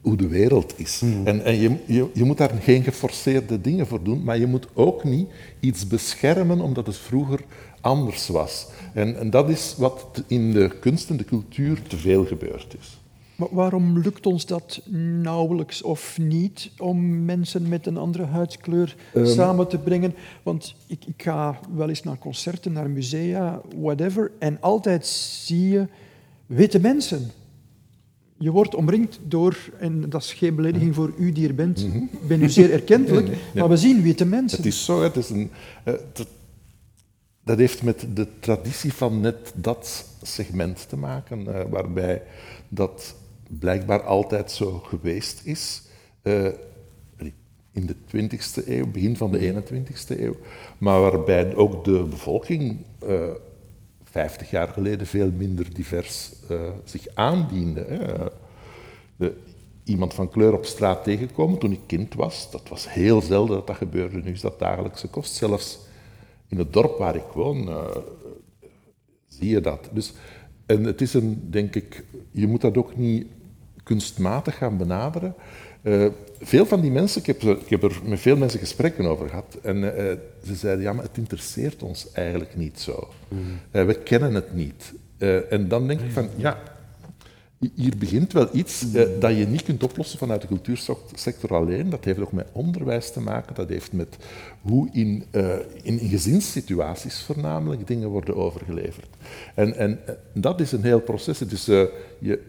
hoe 0.00 0.16
de 0.16 0.28
wereld 0.28 0.74
is. 0.76 1.02
En, 1.24 1.44
en 1.44 1.60
je, 1.60 1.76
je, 1.86 2.06
je 2.12 2.24
moet 2.24 2.38
daar 2.38 2.50
geen 2.62 2.82
geforceerde 2.82 3.60
dingen 3.60 3.86
voor 3.86 4.02
doen, 4.02 4.22
maar 4.24 4.38
je 4.38 4.46
moet 4.46 4.66
ook 4.74 5.04
niet 5.04 5.28
iets 5.60 5.86
beschermen 5.86 6.60
omdat 6.60 6.86
het 6.86 6.96
vroeger 6.96 7.40
anders 7.80 8.28
was. 8.28 8.66
En, 8.94 9.18
en 9.18 9.30
dat 9.30 9.48
is 9.48 9.74
wat 9.78 10.22
in 10.26 10.52
de 10.52 10.70
kunst 10.80 11.10
en 11.10 11.16
de 11.16 11.24
cultuur 11.24 11.82
te 11.82 11.96
veel 11.96 12.24
gebeurd 12.24 12.76
is. 12.80 12.98
Maar 13.40 13.48
waarom 13.50 13.98
lukt 13.98 14.26
ons 14.26 14.46
dat 14.46 14.80
nauwelijks 15.22 15.82
of 15.82 16.18
niet 16.18 16.70
om 16.78 17.24
mensen 17.24 17.68
met 17.68 17.86
een 17.86 17.96
andere 17.96 18.24
huidskleur 18.24 18.96
samen 19.22 19.68
te 19.68 19.78
brengen? 19.78 20.14
Want 20.42 20.74
ik, 20.86 21.04
ik 21.06 21.22
ga 21.22 21.60
wel 21.74 21.88
eens 21.88 22.02
naar 22.02 22.18
concerten, 22.18 22.72
naar 22.72 22.90
musea, 22.90 23.60
whatever, 23.76 24.30
en 24.38 24.60
altijd 24.60 25.06
zie 25.06 25.68
je 25.68 25.86
witte 26.46 26.80
mensen. 26.80 27.30
Je 28.38 28.50
wordt 28.50 28.74
omringd 28.74 29.18
door, 29.22 29.56
en 29.78 30.10
dat 30.10 30.22
is 30.22 30.32
geen 30.32 30.54
belediging 30.54 30.94
voor 30.94 31.12
u 31.18 31.32
die 31.32 31.48
er 31.48 31.54
bent, 31.54 31.80
ik 32.12 32.28
ben 32.28 32.42
u 32.42 32.48
zeer 32.48 32.72
erkentelijk, 32.72 33.28
maar 33.54 33.68
we 33.68 33.76
zien 33.76 34.02
witte 34.02 34.24
mensen. 34.24 34.56
Het 34.56 34.66
is 34.66 34.84
zo, 34.84 35.02
het 35.02 35.16
is 35.16 35.30
een, 35.30 35.50
eh, 35.84 35.94
dat, 37.50 37.58
heeft 37.58 37.82
met 37.82 38.06
de 38.14 38.26
traditie 38.40 38.92
van 38.92 39.20
net 39.20 39.52
dat 39.54 40.06
segment 40.22 40.88
te 40.88 40.96
maken, 40.96 41.54
eh, 41.54 41.64
waarbij 41.70 42.22
dat 42.68 43.14
blijkbaar 43.48 44.02
altijd 44.02 44.50
zo 44.50 44.78
geweest 44.78 45.40
is. 45.44 45.82
Eh, 46.22 46.46
in 47.72 47.86
de 47.86 47.94
20e 48.06 48.62
eeuw, 48.66 48.86
begin 48.86 49.16
van 49.16 49.30
de 49.32 49.38
21e 49.38 50.22
eeuw, 50.22 50.36
maar 50.78 51.00
waarbij 51.00 51.54
ook 51.54 51.84
de 51.84 52.02
bevolking 52.02 52.76
uh, 53.08 53.24
50 54.04 54.50
jaar 54.50 54.68
geleden 54.68 55.06
veel 55.06 55.30
minder 55.30 55.74
divers 55.74 56.32
zich 56.84 57.06
aandiende. 57.14 58.32
Iemand 59.84 60.14
van 60.14 60.28
kleur 60.28 60.52
op 60.52 60.64
straat 60.64 61.04
tegenkomen 61.04 61.58
toen 61.58 61.72
ik 61.72 61.80
kind 61.86 62.14
was, 62.14 62.50
dat 62.50 62.68
was 62.68 62.92
heel 62.92 63.20
zelden 63.22 63.56
dat 63.56 63.66
dat 63.66 63.76
gebeurde. 63.76 64.16
Nu 64.22 64.32
is 64.32 64.40
dat 64.40 64.58
dagelijkse 64.58 65.08
kost. 65.08 65.34
Zelfs 65.34 65.78
in 66.50 66.58
het 66.58 66.72
dorp 66.72 66.98
waar 66.98 67.16
ik 67.16 67.26
woon, 67.34 67.68
uh, 67.68 67.84
zie 69.26 69.48
je 69.48 69.60
dat. 69.60 69.88
Dus, 69.92 70.12
en 70.66 70.84
het 70.84 71.00
is 71.00 71.14
een, 71.14 71.46
denk 71.50 71.74
ik, 71.74 72.04
je 72.30 72.46
moet 72.46 72.60
dat 72.60 72.76
ook 72.76 72.96
niet 72.96 73.26
kunstmatig 73.82 74.56
gaan 74.56 74.76
benaderen. 74.76 75.34
Uh, 75.82 76.06
veel 76.40 76.66
van 76.66 76.80
die 76.80 76.90
mensen, 76.90 77.20
ik 77.20 77.26
heb, 77.26 77.42
ik 77.42 77.68
heb, 77.68 77.82
er 77.82 78.00
met 78.04 78.20
veel 78.20 78.36
mensen 78.36 78.60
gesprekken 78.60 79.04
over 79.04 79.28
gehad, 79.28 79.58
en 79.62 79.76
uh, 79.76 79.92
ze 80.44 80.54
zeiden, 80.54 80.84
ja, 80.84 80.92
maar 80.92 81.04
het 81.04 81.16
interesseert 81.16 81.82
ons 81.82 82.12
eigenlijk 82.12 82.56
niet 82.56 82.80
zo. 82.80 83.08
Mm. 83.28 83.86
We 83.86 83.94
kennen 83.94 84.34
het 84.34 84.54
niet. 84.54 84.92
en 85.50 85.68
dan 85.68 85.86
denk 85.86 86.00
ik 86.00 86.10
van, 86.10 86.28
ja, 86.36 86.62
hier 87.74 87.96
begint 87.98 88.32
wel 88.32 88.48
iets 88.52 88.84
uh, 88.84 89.20
dat 89.20 89.36
je 89.36 89.46
niet 89.46 89.62
kunt 89.62 89.82
oplossen 89.82 90.18
vanuit 90.18 90.40
de 90.40 90.46
cultuursector 90.46 91.54
alleen. 91.54 91.90
Dat 91.90 92.04
heeft 92.04 92.18
ook 92.18 92.32
met 92.32 92.48
onderwijs 92.52 93.12
te 93.12 93.20
maken. 93.20 93.54
Dat 93.54 93.68
heeft 93.68 93.92
met 93.92 94.16
hoe 94.60 94.88
in, 94.92 95.24
uh, 95.32 95.54
in, 95.82 96.00
in, 96.00 96.08
gezinssituaties 96.08 97.22
voornamelijk 97.22 97.86
dingen 97.86 98.08
worden 98.08 98.36
overgeleverd. 98.36 99.08
En, 99.54 99.76
en 99.76 100.00
uh, 100.08 100.14
dat 100.32 100.60
is 100.60 100.72
een 100.72 100.82
heel 100.82 101.00
proces. 101.00 101.38
Dus 101.38 101.64
je, 101.64 102.42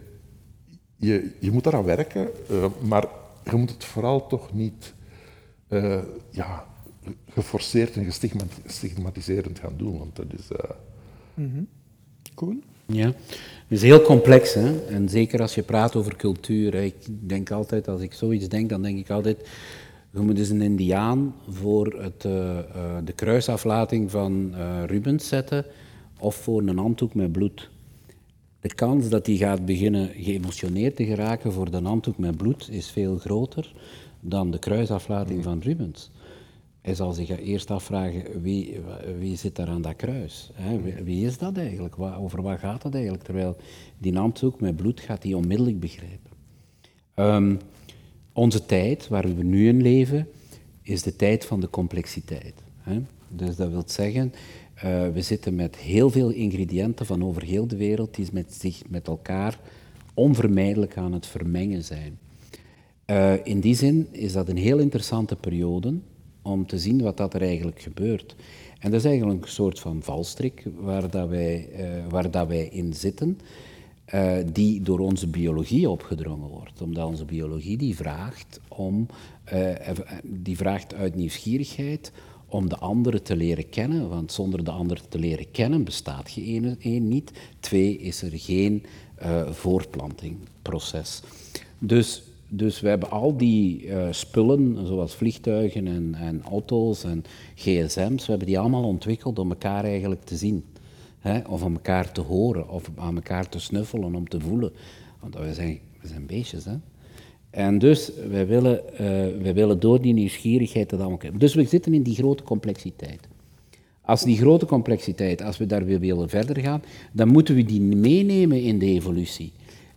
je, 0.96 1.32
je 1.40 1.52
moet 1.52 1.64
daaraan 1.64 1.84
werken, 1.84 2.30
maar 2.82 3.06
je 3.44 3.56
moet 3.56 3.70
het 3.70 3.84
vooral 3.84 4.28
toch 4.28 4.54
niet 4.54 4.94
ja, 6.30 6.66
geforceerd 7.30 7.96
en 7.96 8.12
gestigmatiserend 8.66 9.60
gaan 9.60 9.74
doen. 9.78 9.98
Want 9.98 10.16
dat 10.16 10.26
is... 10.38 10.48
-hmm. 11.34 11.68
Koen? 12.34 12.64
Ja, 12.92 13.06
het 13.06 13.16
is 13.68 13.82
heel 13.82 14.02
complex. 14.02 14.54
Hè? 14.54 14.86
En 14.88 15.10
zeker 15.10 15.42
als 15.42 15.56
je 15.56 15.64
praat 15.64 15.96
over 15.96 16.16
cultuur. 16.16 16.74
Ik 16.74 16.96
denk 17.08 17.52
altijd, 17.52 17.88
als 17.88 18.02
ik 18.02 18.14
zoiets 18.14 18.48
denk, 18.48 18.70
dan 18.70 18.82
denk 18.82 18.98
ik 18.98 19.10
altijd... 19.10 19.50
Je 20.14 20.20
moet 20.20 20.38
eens 20.38 20.50
een 20.50 20.62
indiaan 20.62 21.36
voor 21.50 21.96
het, 22.02 22.24
uh, 22.26 22.34
uh, 22.34 22.98
de 23.04 23.14
kruisaflating 23.14 24.12
van 24.12 24.52
uh, 24.56 24.84
Rubens 24.86 25.28
zetten 25.28 25.66
of 26.20 26.36
voor 26.36 26.62
een 26.62 26.78
handdoek 26.78 27.14
met 27.14 27.32
bloed. 27.32 27.70
De 28.60 28.74
kans 28.74 29.10
dat 29.10 29.26
hij 29.26 29.36
gaat 29.36 29.66
beginnen 29.66 30.10
geëmotioneerd 30.16 30.96
te 30.96 31.06
geraken 31.06 31.52
voor 31.52 31.72
de 31.72 31.82
handdoek 31.82 32.18
met 32.18 32.38
bloed 32.38 32.70
is 32.70 32.90
veel 32.90 33.18
groter 33.18 33.74
dan 34.20 34.52
de 34.52 34.60
kruisaflating 34.60 35.44
van 35.44 35.60
Rubens. 35.60 36.10
Hij 36.82 36.96
zal 36.96 37.14
zich 37.14 37.40
eerst 37.40 37.72
afvragen, 37.72 38.42
wie, 38.42 38.80
wie 39.20 39.38
zit 39.38 39.56
daar 39.56 39.68
aan 39.68 39.82
dat 39.82 39.96
kruis? 39.96 40.50
Hè? 40.54 40.82
Wie, 40.82 40.94
wie, 40.94 41.26
is 41.26 41.38
dat 41.38 41.58
eigenlijk? 41.58 42.00
over 42.00 42.42
wat 42.42 42.60
gaat 42.60 42.82
dat 42.82 42.94
eigenlijk? 42.94 43.24
Terwijl 43.24 43.58
die 43.98 44.12
naamzoek 44.12 44.60
met 44.60 44.76
bloed 44.76 45.00
gaat 45.00 45.24
hij 45.24 45.34
onmiddellijk 45.34 45.80
begrijpen. 45.80 46.30
Um, 47.16 47.60
onze 48.34 48.66
tijd, 48.66 49.08
waar 49.08 49.36
we 49.36 49.44
nu 49.44 49.68
in 49.68 49.82
leven, 49.82 50.28
is 50.82 51.02
de 51.02 51.16
tijd 51.16 51.46
van 51.46 51.60
de 51.60 51.70
complexiteit. 51.70 52.54
Hè? 52.78 53.02
Dus 53.28 53.56
dat 53.56 53.70
wil 53.70 53.84
zeggen, 53.86 54.34
uh, 54.76 55.08
we 55.10 55.22
zitten 55.22 55.56
met 55.56 55.76
heel 55.76 56.10
veel 56.10 56.30
ingrediënten 56.30 57.06
van 57.06 57.24
over 57.24 57.44
heel 57.44 57.68
de 57.68 57.78
wereld 57.78 58.16
die 58.16 58.28
met 58.32 58.54
zich 58.54 58.82
met 58.90 59.08
elkaar 59.08 59.60
onvermijdelijk 60.14 60.98
aan 60.98 61.14
het 61.14 61.26
vermengen 61.26 61.84
zijn. 61.84 62.20
Uh, 63.06 63.46
in 63.46 63.60
die 63.60 63.76
zin 63.76 64.08
is 64.12 64.34
dat 64.34 64.50
een 64.50 64.58
heel 64.58 64.78
interessante 64.78 65.36
periode 65.36 65.94
om 66.42 66.68
te 66.68 66.80
zien 66.80 67.02
wat 67.02 67.18
dat 67.18 67.34
er 67.34 67.42
eigenlijk 67.42 67.82
gebeurt. 67.82 68.36
En 68.80 68.92
dat 68.92 69.00
is 69.00 69.06
eigenlijk 69.06 69.44
een 69.44 69.50
soort 69.50 69.80
van 69.80 70.04
valstrik 70.04 70.64
waar, 70.76 71.10
dat 71.10 71.30
wij, 71.30 71.70
uh, 71.80 72.08
waar 72.10 72.32
dat 72.32 72.48
wij 72.48 72.66
in 72.66 72.94
zitten, 72.94 73.40
uh, 74.14 74.38
die 74.54 74.82
door 74.82 75.00
onze 75.00 75.28
biologie 75.28 75.90
opgedrongen 75.90 76.50
wordt. 76.50 76.82
Omdat 76.82 77.08
onze 77.08 77.26
biologie 77.26 77.78
die 77.78 77.96
vraagt, 77.96 78.60
om, 78.68 79.08
uh, 79.54 79.70
die 80.24 80.58
vraagt 80.58 80.94
uit 80.94 81.16
nieuwsgierigheid 81.16 82.12
om 82.48 82.70
de 82.70 82.78
andere 82.78 83.22
te 83.22 83.36
leren 83.36 83.70
kennen, 83.70 84.10
want 84.10 84.32
zonder 84.32 84.64
de 84.64 84.72
andere 84.72 85.02
te 85.10 85.20
leren 85.20 85.52
kennen 85.52 85.84
bestaat 85.84 86.32
je 86.32 86.42
één, 86.42 86.76
één 86.80 87.08
niet. 87.08 87.32
Twee, 87.60 87.98
is 87.98 88.22
er 88.22 88.32
geen 88.34 88.86
voortplantingproces. 89.52 91.22
Dus 91.80 92.24
dus 92.54 92.80
we 92.80 92.90
hebben 92.90 93.12
al 93.12 93.38
die 93.38 93.86
uh, 93.86 94.08
spullen, 94.10 94.88
zoals 94.88 95.16
vliegtuigen 95.16 95.88
en, 95.88 96.16
en, 96.16 96.42
auto's 96.42 97.04
en 97.04 97.24
gsm's, 97.56 98.26
we 98.26 98.30
hebben 98.30 98.48
die 98.48 98.60
allemaal 98.60 98.84
ontwikkeld 98.84 99.40
om 99.40 99.50
elkaar 99.50 99.84
eigenlijk 99.84 100.24
te 100.24 100.36
zien. 100.36 100.64
Hè? 101.20 101.40
Of 101.48 101.64
om 101.64 101.74
elkaar 101.74 102.12
te 102.12 102.22
horen, 102.22 102.70
of 102.70 102.92
aan 102.96 103.16
elkaar 103.16 103.50
te 103.50 103.60
snuffelen, 103.60 104.16
om 104.16 104.30
te 104.30 104.40
voelen. 104.40 104.72
Want 105.20 105.36
we 105.36 105.54
zijn, 105.54 105.80
we 106.02 106.08
zijn 106.08 106.26
beestjes, 106.26 106.66
hè. 106.66 106.76
En 107.50 107.80
dus, 107.80 108.12
wij 108.30 108.48
willen, 108.48 108.82
uh, 109.46 109.52
willen 109.54 109.80
door 109.80 110.02
die 110.02 110.14
nieuwsgierigheid 110.14 110.90
dat 110.90 111.00
allemaal... 111.00 111.20
Dus 111.38 111.54
we 111.54 111.64
zitten 111.64 111.94
in 111.94 112.04
die 112.04 112.16
grote 112.16 112.44
complexiteit. 112.44 113.28
Als 114.02 114.24
die 114.24 114.38
grote 114.38 114.66
complexiteit, 114.66 115.42
als 115.42 115.58
we 115.58 115.66
daar 115.66 115.86
weer 115.86 116.00
willen 116.00 116.30
verder 116.30 116.60
gaan, 116.60 116.84
dan 117.12 117.28
moeten 117.28 117.56
we 117.56 117.64
die 117.64 117.82
meenemen 117.82 118.62
in 118.62 118.80
de 118.80 118.86
evolutie. 118.86 119.52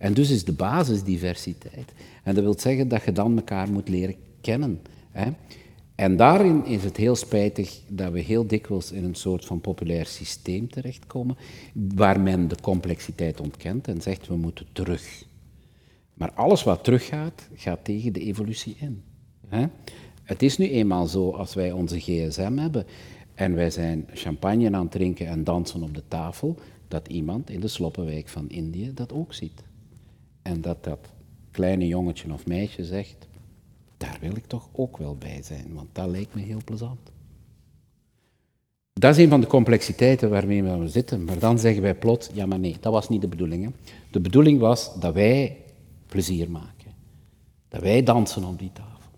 En 0.05 0.15
dus 0.15 0.31
is 0.31 0.45
de 0.45 0.53
basis 0.53 1.03
diversiteit. 1.03 1.93
En 2.23 2.35
dat 2.35 2.45
wil 2.45 2.59
zeggen 2.59 2.89
dat 2.89 3.05
je 3.05 3.13
dan 3.13 3.37
elkaar 3.37 3.73
moet 3.73 3.89
leren 3.89 4.15
kennen. 4.41 4.81
Hè? 5.11 5.31
En 5.95 6.17
daarin 6.17 6.65
is 6.65 6.85
het 6.85 6.97
heel 6.97 7.17
spijtig 7.17 7.81
dat 7.89 8.13
we 8.13 8.21
heel 8.21 8.47
dikwijls 8.47 8.93
in 8.93 9.05
een 9.05 9.15
soort 9.15 9.45
van 9.45 9.61
populair 9.61 10.07
systeem 10.07 10.71
terechtkomen, 10.71 11.37
waar 11.73 12.21
men 12.21 12.49
de 12.49 12.57
complexiteit 12.63 13.41
ontkent 13.41 13.89
en 13.89 14.03
zegt 14.03 14.27
we 14.27 14.37
moeten 14.37 14.67
terug. 14.73 15.25
Maar 16.15 16.33
alles 16.33 16.63
wat 16.63 16.85
teruggaat, 16.85 17.49
gaat 17.55 17.85
tegen 17.85 18.13
de 18.13 18.21
evolutie 18.21 18.77
in. 18.79 19.03
Hè? 19.49 19.67
Het 20.23 20.43
is 20.43 20.59
nu 20.59 20.71
eenmaal 20.71 21.07
zo, 21.07 21.31
als 21.31 21.55
wij 21.55 21.73
onze 21.73 22.01
gsm 22.01 22.57
hebben 22.57 22.87
en 23.35 23.55
wij 23.55 23.71
zijn 23.71 24.07
champagne 24.13 24.73
aan 24.73 24.83
het 24.83 24.91
drinken 24.91 25.27
en 25.27 25.45
dansen 25.45 25.83
op 25.83 25.95
de 25.95 26.03
tafel, 26.09 26.59
dat 26.89 27.09
iemand 27.09 27.51
in 27.51 27.61
de 27.61 27.69
sloppenwijk 27.69 28.29
van 28.29 28.49
Indië 28.49 28.91
dat 28.95 29.13
ook 29.13 29.35
ziet. 29.35 29.63
En 30.45 30.61
dat 30.61 30.85
dat 30.85 31.09
kleine 31.51 31.87
jongetje 31.87 32.33
of 32.33 32.47
meisje 32.47 32.85
zegt, 32.85 33.29
daar 33.97 34.19
wil 34.21 34.37
ik 34.37 34.47
toch 34.47 34.69
ook 34.73 34.97
wel 34.97 35.17
bij 35.17 35.43
zijn, 35.43 35.75
want 35.75 35.89
dat 35.93 36.09
lijkt 36.09 36.35
me 36.35 36.41
heel 36.41 36.61
plezant. 36.65 37.13
Dat 38.93 39.17
is 39.17 39.23
een 39.23 39.31
van 39.31 39.41
de 39.41 39.47
complexiteiten 39.47 40.31
waarmee 40.31 40.63
we 40.63 40.89
zitten. 40.89 41.25
Maar 41.25 41.39
dan 41.39 41.59
zeggen 41.59 41.83
wij 41.83 41.95
plots, 41.95 42.31
ja 42.33 42.47
maar 42.47 42.59
nee, 42.59 42.77
dat 42.81 42.93
was 42.93 43.09
niet 43.09 43.21
de 43.21 43.29
bedoeling. 43.29 43.65
Hè. 43.65 43.71
De 44.11 44.21
bedoeling 44.21 44.61
was 44.61 45.01
dat 45.01 45.15
wij 45.15 45.57
plezier 46.07 46.51
maken. 46.51 46.93
Dat 47.69 47.83
wij 47.83 48.03
dansen 48.03 48.45
op 48.45 48.59
die 48.59 48.73
tafel. 48.73 49.11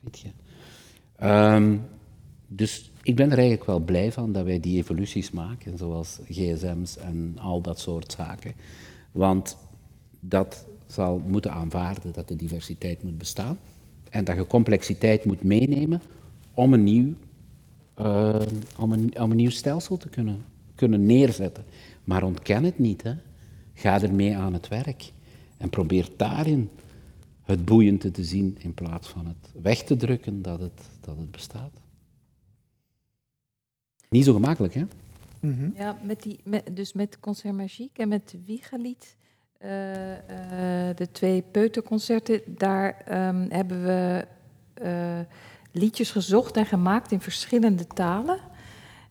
Weet 0.00 0.18
je. 0.18 0.28
Um, 1.26 1.82
dus 2.46 2.90
ik 3.02 3.16
ben 3.16 3.30
er 3.30 3.38
eigenlijk 3.38 3.66
wel 3.66 3.80
blij 3.80 4.12
van 4.12 4.32
dat 4.32 4.44
wij 4.44 4.60
die 4.60 4.76
evoluties 4.76 5.30
maken, 5.30 5.78
zoals 5.78 6.18
gsm's 6.28 6.96
en 6.96 7.38
al 7.38 7.60
dat 7.60 7.80
soort 7.80 8.12
zaken. 8.12 8.54
Want 9.12 9.56
dat 10.20 10.66
zal 10.92 11.22
moeten 11.26 11.52
aanvaarden 11.52 12.12
dat 12.12 12.28
de 12.28 12.36
diversiteit 12.36 13.02
moet 13.02 13.18
bestaan 13.18 13.58
en 14.10 14.24
dat 14.24 14.36
je 14.36 14.46
complexiteit 14.46 15.24
moet 15.24 15.42
meenemen 15.42 16.02
om 16.54 16.72
een 16.72 16.84
nieuw, 16.84 17.14
uh, 18.00 18.40
om 18.78 18.92
een, 18.92 19.20
om 19.20 19.30
een 19.30 19.36
nieuw 19.36 19.50
stelsel 19.50 19.96
te 19.96 20.08
kunnen, 20.08 20.44
kunnen 20.74 21.06
neerzetten. 21.06 21.64
Maar 22.04 22.22
ontken 22.22 22.64
het 22.64 22.78
niet. 22.78 23.02
Hè. 23.02 23.14
Ga 23.74 24.02
ermee 24.02 24.36
aan 24.36 24.52
het 24.52 24.68
werk 24.68 25.12
en 25.56 25.70
probeer 25.70 26.08
daarin 26.16 26.70
het 27.42 27.64
boeiende 27.64 28.10
te 28.10 28.24
zien 28.24 28.56
in 28.58 28.74
plaats 28.74 29.08
van 29.08 29.26
het 29.26 29.62
weg 29.62 29.82
te 29.82 29.96
drukken 29.96 30.42
dat 30.42 30.60
het, 30.60 30.82
dat 31.00 31.16
het 31.16 31.30
bestaat. 31.30 31.72
Niet 34.08 34.24
zo 34.24 34.32
gemakkelijk, 34.32 34.74
hè? 34.74 34.84
Mm 35.40 35.54
-hmm. 35.54 35.72
Ja, 35.76 35.98
met 36.02 36.22
die, 36.22 36.40
met, 36.44 36.76
dus 36.76 36.92
met 36.92 37.20
Concert 37.20 37.54
Magique 37.54 38.02
en 38.02 38.08
met 38.08 38.34
Wiegelied 38.44 39.16
de 40.94 41.08
twee 41.12 41.42
peuterconcerten, 41.50 42.40
daar 42.46 42.96
um, 43.28 43.46
hebben 43.48 43.84
we 43.84 44.26
uh, 44.82 45.18
liedjes 45.72 46.10
gezocht 46.10 46.56
en 46.56 46.66
gemaakt 46.66 47.12
in 47.12 47.20
verschillende 47.20 47.86
talen. 47.86 48.38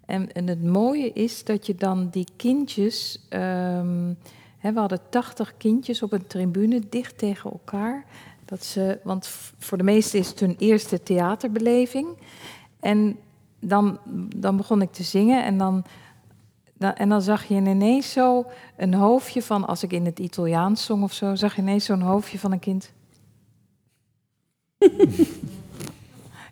En, 0.06 0.32
en, 0.32 0.48
het 0.48 0.64
mooie 0.64 1.14
is 1.14 1.44
dat 1.44 1.66
je 1.66 1.76
dan 1.76 2.10
die 2.10 2.28
kindjes. 2.36 3.26
Um, 3.30 4.18
hè, 4.58 4.74
we 4.74 4.80
hadden 4.80 5.10
80 5.10 5.58
kindjes 5.58 6.04
op 6.04 6.12
een 6.12 6.28
tribune 6.28 6.82
dicht 6.90 7.18
tegen 7.18 7.52
elkaar. 7.52 8.06
Dat 8.46 8.64
ze, 8.64 9.00
want 9.04 9.28
voor 9.58 9.78
de 9.78 9.84
meesten 9.84 10.20
is 10.20 10.30
het 10.30 10.40
hun 10.40 10.56
eerste 10.58 11.04
theaterbeleving. 11.04 12.08
En 12.80 13.18
dan, 13.60 14.00
dan 14.36 14.58
begon 14.58 14.82
ik 14.82 14.92
te 14.92 15.04
zingen 15.04 15.44
en 15.44 15.58
dan 15.58 15.86
en 16.80 17.10
dan 17.10 17.22
zag 17.22 17.44
je 17.44 17.56
ineens 17.56 18.12
zo 18.12 18.46
een 18.78 18.94
hoofdje 18.94 19.42
van, 19.42 19.68
als 19.68 19.84
ik 19.84 19.92
in 19.92 20.06
het 20.06 20.20
Italiaans 20.20 20.86
zong 20.86 21.04
of 21.04 21.14
zo, 21.14 21.36
zag 21.36 21.56
je 21.56 21.62
ineens 21.62 21.86
zo'n 21.86 22.02
hoofdje 22.02 22.40
van 22.40 22.52
een 22.52 22.60
kind. 22.60 22.92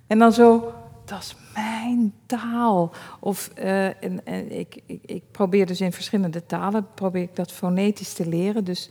En 0.07 0.19
dan 0.19 0.33
zo, 0.33 0.73
dat 1.05 1.19
is 1.19 1.35
mijn 1.53 2.13
taal. 2.25 2.91
Of, 3.19 3.51
uh, 3.59 3.85
en, 3.85 4.25
en 4.25 4.59
ik, 4.59 4.81
ik, 4.85 4.99
ik, 5.05 5.23
probeer 5.31 5.65
dus 5.65 5.81
in 5.81 5.91
verschillende 5.91 6.45
talen, 6.45 6.87
probeer 6.93 7.21
ik 7.21 7.35
dat 7.35 7.51
fonetisch 7.51 8.13
te 8.13 8.27
leren. 8.27 8.63
Dus 8.63 8.89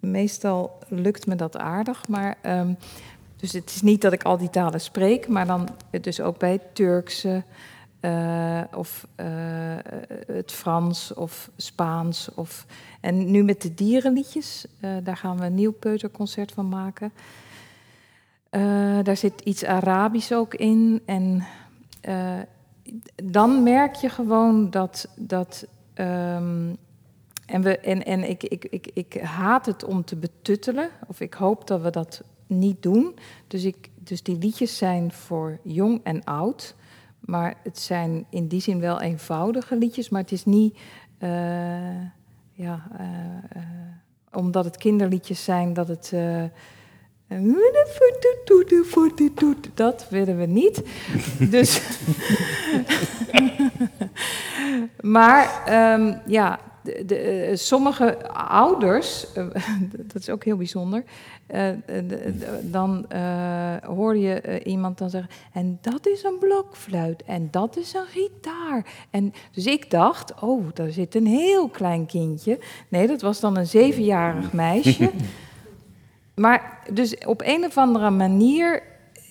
meestal 0.00 0.78
lukt 0.88 1.26
me 1.26 1.34
dat 1.34 1.56
aardig. 1.56 2.08
Maar, 2.08 2.36
um, 2.42 2.76
dus 3.36 3.52
het 3.52 3.70
is 3.70 3.82
niet 3.82 4.00
dat 4.00 4.12
ik 4.12 4.22
al 4.22 4.38
die 4.38 4.50
talen 4.50 4.80
spreek, 4.80 5.28
maar 5.28 5.46
dan 5.46 5.68
dus 6.00 6.20
ook 6.20 6.38
bij 6.38 6.60
Turkse... 6.72 7.42
Uh, 8.04 8.60
of 8.74 9.06
uh, 9.20 9.26
het 10.26 10.52
Frans 10.52 11.14
of 11.14 11.50
Spaans. 11.56 12.28
Of, 12.34 12.66
en 13.00 13.30
nu 13.30 13.42
met 13.42 13.62
de 13.62 13.74
dierenliedjes, 13.74 14.66
uh, 14.80 14.90
daar 15.02 15.16
gaan 15.16 15.38
we 15.38 15.44
een 15.44 15.54
nieuw 15.54 15.72
peuterconcert 15.72 16.52
van 16.52 16.68
maken. 16.68 17.12
daar 19.02 19.16
zit 19.16 19.40
iets 19.40 19.64
Arabisch 19.64 20.32
ook 20.32 20.54
in. 20.54 21.02
En 21.04 21.44
dan 23.24 23.62
merk 23.62 23.94
je 23.94 24.08
gewoon 24.08 24.70
dat. 24.70 25.08
dat 25.16 25.66
um, 25.94 26.78
en 27.46 27.62
we, 27.62 27.78
en, 27.78 28.04
en 28.04 28.28
ik, 28.28 28.42
ik, 28.42 28.64
ik, 28.64 28.90
ik 28.94 29.14
haat 29.22 29.66
het 29.66 29.84
om 29.84 30.04
te 30.04 30.16
betuttelen, 30.16 30.90
of 31.06 31.20
ik 31.20 31.34
hoop 31.34 31.66
dat 31.66 31.80
we 31.80 31.90
dat 31.90 32.22
niet 32.46 32.82
doen. 32.82 33.14
Dus, 33.46 33.64
ik, 33.64 33.90
dus 33.94 34.22
die 34.22 34.38
liedjes 34.38 34.76
zijn 34.76 35.12
voor 35.12 35.58
jong 35.62 36.00
en 36.02 36.24
oud. 36.24 36.74
Maar 37.24 37.54
het 37.62 37.78
zijn 37.78 38.26
in 38.30 38.46
die 38.46 38.60
zin 38.60 38.80
wel 38.80 39.00
eenvoudige 39.00 39.76
liedjes, 39.76 40.08
maar 40.08 40.20
het 40.20 40.32
is 40.32 40.44
niet. 40.44 40.76
Uh, 41.20 41.30
ja, 42.52 42.86
uh, 43.00 43.06
uh, 43.56 43.62
omdat 44.32 44.64
het 44.64 44.76
kinderliedjes 44.76 45.44
zijn, 45.44 45.72
dat 45.72 45.88
het. 45.88 46.12
dat 49.74 50.08
willen 50.08 50.38
we 50.38 50.46
niet. 50.46 50.82
dus. 51.54 51.82
maar 55.16 55.62
um, 55.92 56.20
ja, 56.26 56.60
de, 56.84 57.04
de, 57.04 57.50
sommige 57.56 58.28
ouders, 58.32 59.26
dat 60.12 60.14
is 60.22 60.30
ook 60.30 60.44
heel 60.44 60.56
bijzonder, 60.56 61.04
uh, 61.54 61.68
dan 62.62 63.06
uh, 63.12 63.76
hoor 63.76 64.16
je 64.16 64.60
iemand 64.64 64.98
dan 64.98 65.10
zeggen, 65.10 65.30
en 65.52 65.78
dat 65.80 66.06
is 66.06 66.22
een 66.22 66.38
blokfluit, 66.38 67.22
en 67.22 67.48
dat 67.50 67.76
is 67.76 67.94
een 67.94 68.06
gitaar. 68.06 68.86
En, 69.10 69.32
dus 69.52 69.66
ik 69.66 69.90
dacht, 69.90 70.40
oh, 70.40 70.66
daar 70.74 70.90
zit 70.90 71.14
een 71.14 71.26
heel 71.26 71.68
klein 71.68 72.06
kindje. 72.06 72.58
Nee, 72.88 73.06
dat 73.06 73.20
was 73.20 73.40
dan 73.40 73.56
een 73.56 73.66
zevenjarig 73.66 74.52
meisje. 74.52 75.10
maar 76.34 76.78
dus 76.92 77.16
op 77.26 77.42
een 77.44 77.64
of 77.64 77.76
andere 77.76 78.10
manier 78.10 78.82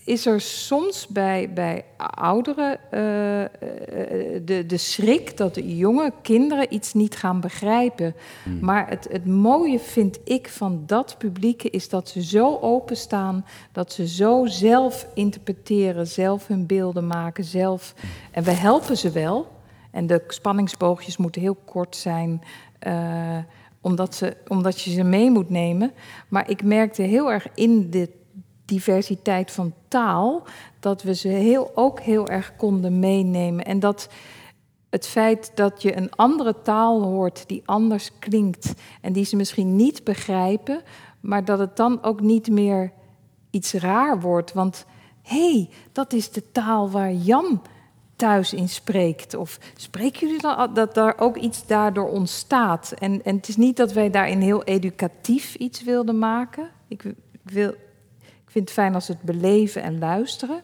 is 0.06 0.26
er 0.26 0.42
soms 0.42 1.08
bij, 1.08 1.54
bij 1.54 1.86
ouderen 1.98 2.72
uh, 2.72 2.90
de, 4.46 4.64
de 4.68 4.78
schrik 4.78 5.38
dat 5.38 5.56
de 5.56 5.76
jonge 5.76 6.12
kinderen 6.22 6.74
iets 6.74 6.94
niet 6.94 7.16
gaan 7.16 7.40
begrijpen. 7.40 8.16
Hmm. 8.44 8.58
Maar 8.62 8.90
het, 8.90 9.08
het 9.12 9.26
mooie 9.26 9.80
vind 9.80 10.20
ik 10.24 10.50
van 10.50 10.84
dat 10.86 11.16
publiek 11.18 11.64
is 11.64 11.90
dat 11.90 12.10
ze 12.10 12.24
zo 12.24 12.58
openstaan, 12.58 13.46
dat 13.72 13.94
ze 13.94 14.08
zo 14.08 14.46
zelf 14.46 15.08
interpreteren, 15.14 16.08
zelf 16.08 16.48
hun 16.48 16.66
beelden 16.66 17.08
maken, 17.08 17.44
zelf. 17.44 17.94
En 18.32 18.44
we 18.44 18.52
helpen 18.52 18.98
ze 18.98 19.12
wel. 19.12 19.52
En 19.92 20.08
de 20.08 20.24
spanningsboogjes 20.28 21.18
moeten 21.18 21.42
heel 21.42 21.58
kort 21.66 21.96
zijn. 21.96 22.42
Uh, 22.88 23.38
omdat, 23.82 24.16
ze, 24.16 24.38
omdat 24.48 24.82
je 24.82 24.92
ze 24.92 25.04
mee 25.04 25.32
moet 25.32 25.50
nemen. 25.50 25.92
Maar 26.28 26.50
ik 26.50 26.64
merkte 26.64 27.02
heel 27.02 27.32
erg 27.32 27.48
in 27.54 27.90
dit 27.90 28.10
diversiteit 28.66 29.52
van 29.52 29.74
taal, 29.88 30.44
dat 30.80 31.04
we 31.04 31.16
ze 31.16 31.28
heel, 31.28 31.72
ook 31.76 32.00
heel 32.00 32.28
erg 32.28 32.56
konden 32.56 33.00
meenemen. 33.00 33.66
En 33.66 33.80
dat 33.80 34.10
het 34.90 35.08
feit 35.08 35.52
dat 35.56 35.82
je 35.82 35.98
een 35.98 36.16
andere 36.16 36.62
taal 36.62 37.04
hoort 37.04 37.48
die 37.48 37.62
anders 37.66 38.12
klinkt 38.20 38.74
en 39.02 39.14
die 39.14 39.26
ze 39.26 39.36
misschien 39.36 39.76
niet 39.76 40.04
begrijpen, 40.04 40.82
maar 41.20 41.46
dat 41.46 41.60
het 41.60 41.76
dan 41.76 42.04
ook 42.04 42.22
niet 42.22 42.50
meer 42.50 42.92
iets 43.50 43.74
raar 43.74 44.20
wordt. 44.20 44.54
Want 44.54 44.86
hé, 45.22 45.52
hey, 45.52 45.70
dat 45.92 46.14
is 46.14 46.32
de 46.32 46.52
taal 46.52 46.90
waar 46.90 47.14
Jan 47.14 47.62
thuis 48.16 48.54
in 48.54 48.70
spreekt? 48.70 49.34
Of 49.34 49.60
spreken 49.76 50.20
jullie 50.20 50.42
dan 50.42 50.74
dat 50.74 50.94
daar 50.94 51.20
ook 51.20 51.38
iets 51.38 51.66
daardoor 51.66 52.10
ontstaat? 52.10 52.94
En, 52.98 53.24
en 53.24 53.36
het 53.36 53.48
is 53.48 53.58
niet 53.58 53.78
dat 53.78 53.94
wij 53.94 54.10
daarin 54.10 54.42
heel 54.42 54.64
educatief 54.64 55.56
iets 55.56 55.84
wilden 55.84 56.20
maken. 56.20 56.70
Ik 56.88 57.04
wil, 57.42 57.76
vind 58.54 58.70
het 58.70 58.78
fijn 58.78 58.94
als 58.94 59.08
het 59.08 59.22
beleven 59.22 59.84
en 59.84 60.00
luisteren. 60.00 60.62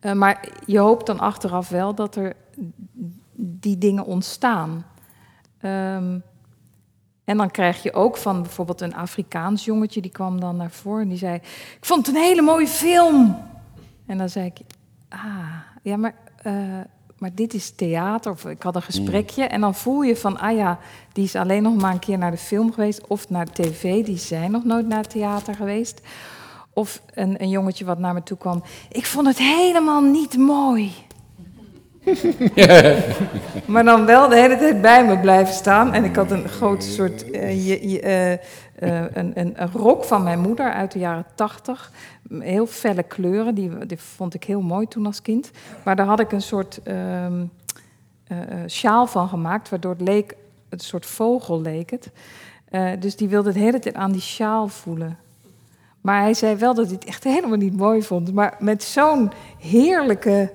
Uh, 0.00 0.12
maar 0.12 0.48
je 0.66 0.78
hoopt 0.78 1.06
dan 1.06 1.18
achteraf 1.18 1.68
wel 1.68 1.94
dat 1.94 2.16
er 2.16 2.36
die 3.34 3.78
dingen 3.78 4.04
ontstaan. 4.04 4.86
Um, 5.62 6.22
en 7.24 7.36
dan 7.36 7.50
krijg 7.50 7.82
je 7.82 7.92
ook 7.92 8.16
van 8.16 8.42
bijvoorbeeld 8.42 8.80
een 8.80 8.94
Afrikaans 8.94 9.64
jongetje, 9.64 10.00
die 10.00 10.10
kwam 10.10 10.40
dan 10.40 10.56
naar 10.56 10.70
voren 10.70 11.02
en 11.02 11.08
die 11.08 11.18
zei: 11.18 11.34
Ik 11.34 11.78
vond 11.80 12.06
het 12.06 12.16
een 12.16 12.22
hele 12.22 12.42
mooie 12.42 12.66
film. 12.66 13.36
En 14.06 14.18
dan 14.18 14.28
zei 14.28 14.46
ik: 14.46 14.60
Ah, 15.08 15.54
ja, 15.82 15.96
maar 15.96 16.14
uh, 16.46 16.80
maar 17.22 17.34
dit 17.34 17.54
is 17.54 17.70
theater. 17.70 18.32
Of 18.32 18.44
ik 18.44 18.62
had 18.62 18.76
een 18.76 18.82
gesprekje. 18.82 19.44
En 19.44 19.60
dan 19.60 19.74
voel 19.74 20.02
je 20.02 20.16
van, 20.16 20.38
ah 20.38 20.56
ja, 20.56 20.78
die 21.12 21.24
is 21.24 21.36
alleen 21.36 21.62
nog 21.62 21.74
maar 21.74 21.92
een 21.92 21.98
keer 21.98 22.18
naar 22.18 22.30
de 22.30 22.36
film 22.36 22.72
geweest. 22.72 23.06
Of 23.06 23.28
naar 23.28 23.44
de 23.44 23.52
tv, 23.52 24.04
die 24.04 24.18
zijn 24.18 24.50
nog 24.50 24.64
nooit 24.64 24.86
naar 24.86 24.98
het 24.98 25.10
theater 25.10 25.54
geweest. 25.54 26.00
Of 26.72 27.02
een, 27.14 27.42
een 27.42 27.48
jongetje 27.48 27.84
wat 27.84 27.98
naar 27.98 28.14
me 28.14 28.22
toe 28.22 28.36
kwam. 28.36 28.62
Ik 28.90 29.06
vond 29.06 29.26
het 29.26 29.38
helemaal 29.38 30.00
niet 30.00 30.36
mooi. 30.36 30.92
maar 33.72 33.84
dan 33.84 34.06
wel 34.06 34.28
de 34.28 34.36
hele 34.36 34.56
tijd 34.56 34.80
bij 34.80 35.06
me 35.06 35.18
blijven 35.18 35.54
staan. 35.54 35.92
En 35.92 36.04
ik 36.04 36.16
had 36.16 36.30
een 36.30 36.48
groot 36.48 36.84
soort 36.84 37.20
je, 37.30 38.02
uh, 38.02 38.32
uh, 38.32 38.38
een, 39.12 39.32
een, 39.34 39.62
een, 39.62 39.70
rok 39.72 40.04
van 40.04 40.22
mijn 40.22 40.40
moeder 40.40 40.72
uit 40.72 40.92
de 40.92 40.98
jaren 40.98 41.26
tachtig. 41.34 41.92
Heel 42.38 42.66
felle 42.66 43.02
kleuren, 43.02 43.54
die, 43.54 43.86
die, 43.86 43.98
vond 43.98 44.34
ik 44.34 44.44
heel 44.44 44.60
mooi 44.60 44.88
toen 44.88 45.06
als 45.06 45.22
kind. 45.22 45.50
Maar 45.84 45.96
daar 45.96 46.06
had 46.06 46.20
ik 46.20 46.32
een 46.32 46.42
soort 46.42 46.80
um, 46.84 47.50
sjaal 48.66 49.06
van 49.06 49.28
gemaakt, 49.28 49.68
waardoor 49.68 49.92
het 49.92 50.00
leek, 50.00 50.36
een 50.68 50.80
soort 50.80 51.06
vogel 51.06 51.60
leek 51.60 51.90
het. 51.90 52.10
dus 53.00 53.16
die 53.16 53.28
wilde 53.28 53.52
de 53.52 53.58
hele 53.58 53.78
tijd 53.78 53.94
aan 53.94 54.12
die 54.12 54.20
sjaal 54.20 54.68
voelen. 54.68 55.18
Maar 56.00 56.20
hij 56.20 56.34
zei 56.34 56.56
wel 56.56 56.74
dat 56.74 56.84
hij 56.84 56.94
het 56.94 57.04
echt 57.04 57.24
helemaal 57.24 57.56
niet 57.56 57.76
mooi 57.76 58.02
vond. 58.02 58.34
Maar 58.34 58.56
met 58.58 58.82
zo'n 58.82 59.32
heerlijke 59.58 60.52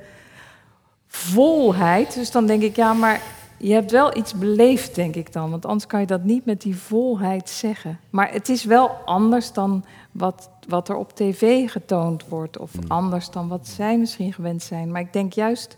volheid. 1.07 2.13
Dus 2.13 2.31
dan 2.31 2.45
denk 2.45 2.61
ik, 2.61 2.75
ja, 2.75 2.93
maar 2.93 3.21
je 3.57 3.73
hebt 3.73 3.91
wel 3.91 4.17
iets 4.17 4.33
beleefd, 4.33 4.95
denk 4.95 5.15
ik 5.15 5.33
dan. 5.33 5.49
Want 5.49 5.65
anders 5.65 5.87
kan 5.87 5.99
je 5.99 6.05
dat 6.05 6.23
niet 6.23 6.45
met 6.45 6.61
die 6.61 6.75
volheid 6.75 7.49
zeggen. 7.49 7.99
Maar 8.09 8.31
het 8.31 8.49
is 8.49 8.63
wel 8.63 8.89
anders 8.89 9.53
dan 9.53 9.85
wat, 10.11 10.49
wat 10.67 10.89
er 10.89 10.95
op 10.95 11.15
tv 11.15 11.71
getoond 11.71 12.27
wordt. 12.27 12.57
Of 12.57 12.71
hmm. 12.73 12.83
anders 12.87 13.29
dan 13.29 13.47
wat 13.47 13.67
zij 13.67 13.97
misschien 13.97 14.33
gewend 14.33 14.63
zijn. 14.63 14.91
Maar 14.91 15.01
ik 15.01 15.13
denk 15.13 15.33
juist 15.33 15.77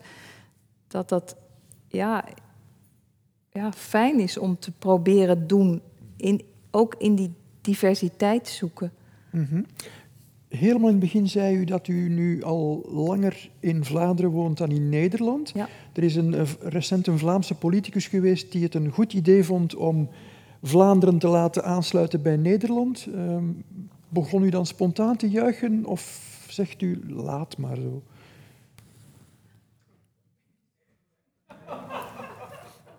dat 0.88 1.10
dat 1.10 1.36
ja, 1.88 2.24
ja, 3.52 3.72
fijn 3.72 4.20
is 4.20 4.38
om 4.38 4.60
te 4.60 4.72
proberen 4.72 5.48
doen. 5.48 5.82
In, 6.18 6.46
ook 6.72 6.96
in 6.98 7.16
die 7.16 7.34
diversiteit 7.62 8.48
zoeken. 8.48 8.92
Mm 9.32 9.48
-hmm. 9.50 9.66
Helemaal 10.50 10.88
in 10.88 10.96
het 10.96 11.00
begin 11.00 11.28
zei 11.28 11.56
u 11.56 11.64
dat 11.64 11.88
u 11.88 12.10
nu 12.10 12.44
al 12.44 12.86
langer 12.92 13.50
in 13.60 13.86
Vlaanderen 13.86 14.32
woont 14.32 14.58
dan 14.58 14.70
in 14.70 14.90
Nederland. 14.90 15.52
Ja. 15.56 15.70
Er 15.94 16.04
is 16.04 16.16
een, 16.16 16.36
recent 16.62 17.08
een 17.08 17.18
Vlaamse 17.18 17.56
politicus 17.56 18.08
geweest 18.08 18.52
die 18.52 18.64
het 18.64 18.74
een 18.74 18.92
goed 18.92 19.14
idee 19.14 19.44
vond 19.44 19.76
om 19.76 20.10
Vlaanderen 20.64 21.20
te 21.20 21.28
laten 21.28 21.64
aansluiten 21.64 22.22
bij 22.22 22.36
Nederland. 22.36 23.08
Um, 23.16 23.64
begon 24.10 24.44
u 24.44 24.50
dan 24.50 24.66
spontaan 24.66 25.16
te 25.16 25.30
juichen 25.30 25.86
of 25.86 26.28
zegt 26.48 26.82
u 26.82 27.02
laat 27.08 27.58
maar 27.58 27.76
zo? 27.76 28.02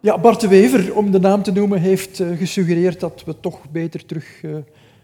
Ja, 0.00 0.18
Bart 0.18 0.40
de 0.40 0.48
Wever, 0.48 0.96
om 0.96 1.10
de 1.10 1.20
naam 1.20 1.42
te 1.42 1.52
noemen, 1.52 1.80
heeft 1.80 2.18
uh, 2.18 2.36
gesuggereerd 2.36 3.00
dat 3.00 3.24
we 3.24 3.40
toch 3.40 3.70
beter 3.70 4.06
terug 4.06 4.42
uh, 4.42 4.56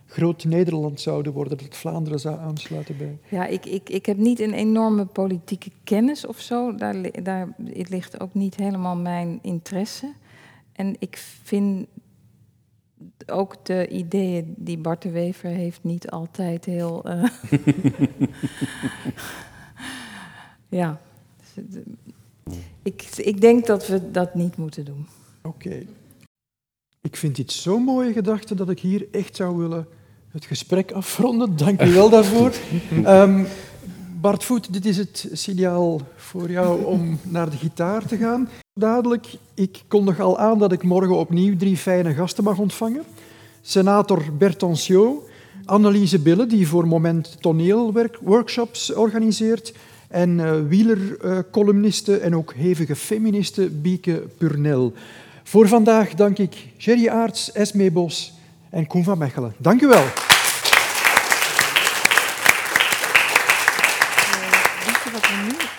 groot 0.07 0.45
Nederland 0.45 1.01
zouden 1.01 1.33
worden, 1.33 1.59
dat 1.59 1.77
Vlaanderen 1.77 2.21
zou 2.21 2.39
aansluiten 2.39 2.97
bij. 2.97 3.19
Ja, 3.29 3.47
ik, 3.47 3.67
ik, 3.67 3.89
ik 3.89 4.07
heb 4.07 4.17
niet 4.17 4.41
een 4.41 4.53
enorme 4.53 5.05
politieke 5.05 5.71
kennis 5.85 6.27
of 6.27 6.41
zo. 6.41 6.75
Daar, 6.75 7.23
daar 7.23 7.55
het 7.65 7.89
ligt 7.89 8.21
ook 8.21 8.35
niet 8.35 8.57
helemaal 8.57 8.97
mijn 8.97 9.39
interesse. 9.43 10.13
En 10.73 10.97
ik 10.99 11.17
vind 11.43 11.87
ook 13.27 13.65
de 13.65 13.89
ideeën 13.89 14.55
die 14.57 14.79
Bart 14.79 15.03
de 15.03 15.11
Wever 15.11 15.51
heeft 15.51 15.85
niet 15.85 16.11
altijd 16.11 16.65
heel. 16.65 17.09
Uh... 17.09 17.29
ja. 20.81 21.01
Ik, 22.83 23.03
ik 23.17 23.41
denk 23.41 23.67
dat 23.67 23.87
we 23.87 24.11
dat 24.11 24.35
niet 24.35 24.57
moeten 24.57 24.85
doen. 24.85 25.07
Oké. 25.43 25.87
Ik 27.01 27.17
vind 27.17 27.37
dit 27.37 27.53
zo'n 27.53 27.83
mooie 27.83 28.13
gedachte 28.13 28.55
dat 28.55 28.71
ik 28.71 28.81
hier 28.81 29.07
echt 29.11 29.37
zou 29.37 29.57
willen 29.57 29.87
het 30.37 30.45
gesprek 30.45 30.93
afronden. 30.93 31.57
Dank 31.57 31.83
u 31.83 31.93
wel 31.93 32.11
daarvoor. 32.11 32.53
um, 33.07 33.47
Bart 34.21 34.45
Voet, 34.45 34.73
dit 34.73 34.85
is 34.87 34.97
het 34.97 35.29
signaal 35.33 36.01
voor 36.17 36.51
jou 36.51 36.85
om 36.85 37.19
naar 37.23 37.51
de 37.51 37.57
gitaar 37.57 38.07
te 38.07 38.17
gaan. 38.17 38.49
Dadelijk, 38.75 39.27
ik 39.55 39.83
kondig 39.89 40.21
al 40.21 40.39
aan 40.39 40.59
dat 40.59 40.73
ik 40.73 40.83
morgen 40.83 41.17
opnieuw 41.17 41.57
drie 41.57 41.77
fijne 41.77 42.15
gasten 42.15 42.45
mag 42.45 42.59
ontvangen. 42.59 43.03
Senator 43.61 44.23
Bertoncio, 44.39 45.27
Anneliese 45.65 46.19
Bille, 46.19 46.47
die 46.47 46.69
voor 46.69 46.87
Moment 46.87 47.37
toneelworkshops 47.41 48.95
organiseert, 48.95 49.73
en 50.09 50.39
uh, 50.39 50.53
wielercolumniste 50.69 52.17
en 52.17 52.37
ook 52.37 52.55
hevige 52.55 52.97
feministe 52.97 53.71
Bieke 53.71 54.23
Purnell. 54.39 54.93
Voor 55.43 55.69
vandaag 55.69 56.15
dank 56.15 56.39
ik 56.39 56.55
Jerry 56.77 57.09
Aarts, 57.09 57.53
Esme 57.53 57.91
Bos 57.91 58.36
en 58.71 58.87
Koen 58.87 59.05
van 59.05 59.19
Mechelen. 59.19 59.55
Dank 59.59 59.83
u 59.83 59.87
wel. 59.87 60.05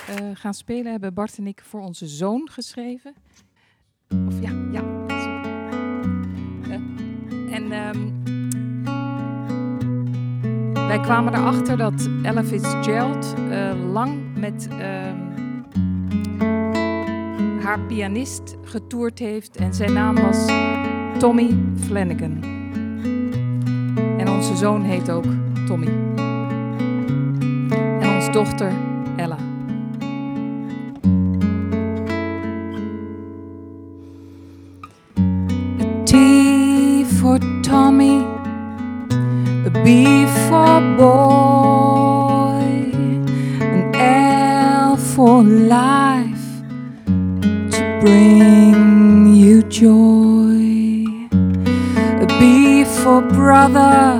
uh, 0.09 0.15
gaan 0.34 0.53
spelen 0.53 0.91
hebben 0.91 1.14
Bart 1.14 1.38
en 1.38 1.47
ik 1.47 1.61
voor 1.69 1.81
onze 1.81 2.07
zoon 2.07 2.49
geschreven. 2.51 3.15
Of 4.27 4.34
ja, 4.41 4.51
ja. 4.72 4.81
Uh, 6.68 6.73
en 7.55 7.72
um, 7.72 8.23
wij 10.73 10.99
kwamen 10.99 11.34
erachter 11.34 11.77
dat 11.77 12.09
Ella 12.23 12.43
Fitzgerald 12.43 13.34
uh, 13.49 13.91
lang 13.91 14.38
met 14.38 14.68
um, 14.72 15.35
haar 17.61 17.80
pianist 17.80 18.55
getoerd 18.64 19.19
heeft. 19.19 19.55
En 19.55 19.73
zijn 19.73 19.93
naam 19.93 20.15
was 20.15 20.45
Tommy 21.19 21.57
Flanagan. 21.85 22.56
Onze 24.38 24.55
zoon 24.55 24.84
heet 24.84 25.11
ook 25.11 25.26
Tommy. 25.68 25.88
En 27.99 28.15
onze 28.15 28.31
dochter 28.31 28.72
Ella. 29.15 29.38
for 37.22 37.39
Tommy, 37.64 38.22
a 39.65 39.69
B 39.84 39.88
for 40.47 40.80
boy, 40.97 42.64
an 43.59 43.81
L 44.91 44.97
for 44.97 45.43
life 45.43 46.47
to 47.72 47.99
bring 48.01 49.35
you 49.35 49.64
joy, 49.64 50.16
brother, 53.47 54.19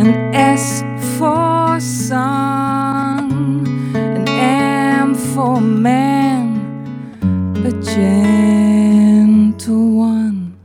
an 0.00 0.10
S 0.34 0.82
for 1.16 1.78
son, 1.78 3.30
an 3.94 4.28
M 4.28 5.14
for 5.14 5.60
man, 5.60 6.44
a 7.64 7.70
gentle 7.94 9.90
one. 9.96 10.58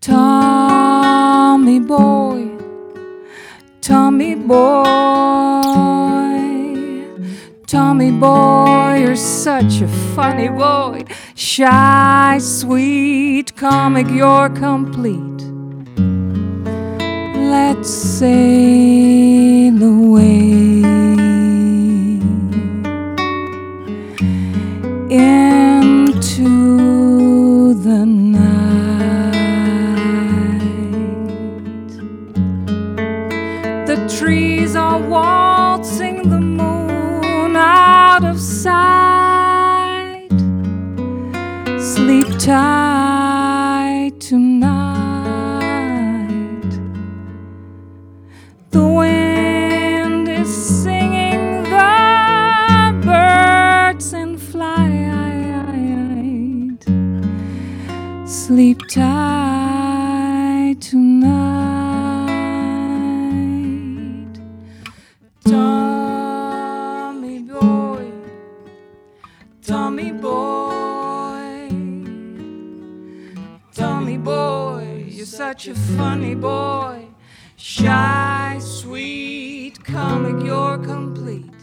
Tommy 0.00 1.80
boy, 1.80 2.56
Tommy 3.80 4.36
boy, 4.36 4.84
Tommy 7.66 8.12
boy, 8.12 9.02
you're 9.04 9.16
such 9.16 9.80
a 9.80 9.88
funny 10.14 10.48
boy. 10.48 11.04
Shy, 11.34 12.38
sweet, 12.38 13.56
comic, 13.56 14.06
you're 14.08 14.48
complete. 14.50 15.29
Let's 17.80 17.94
sail 17.94 19.82
away 19.82 20.82
into 25.08 26.44
the 27.72 28.04
night. 28.04 28.50
The 33.86 33.96
trees 34.18 34.76
are 34.76 35.00
waltzing 35.00 36.28
the 36.28 36.38
moon 36.38 37.56
out 37.56 38.24
of 38.24 38.38
sight. 38.38 40.28
Sleep 41.80 42.26
tight 42.38 43.19
Tight 58.90 60.78
tonight. 60.80 61.30
Tommy 65.44 67.38
boy, 67.38 68.10
Tommy 69.62 70.10
boy, 70.10 71.68
Tommy 73.72 74.18
boy, 74.18 75.04
you're 75.06 75.24
such 75.24 75.68
a 75.68 75.76
funny 75.76 76.34
boy. 76.34 77.06
Shy, 77.54 78.58
sweet, 78.58 79.84
comic, 79.84 80.44
you're 80.44 80.78
complete. 80.78 81.54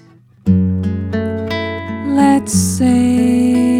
Let's 2.07 2.53
sail 2.53 3.76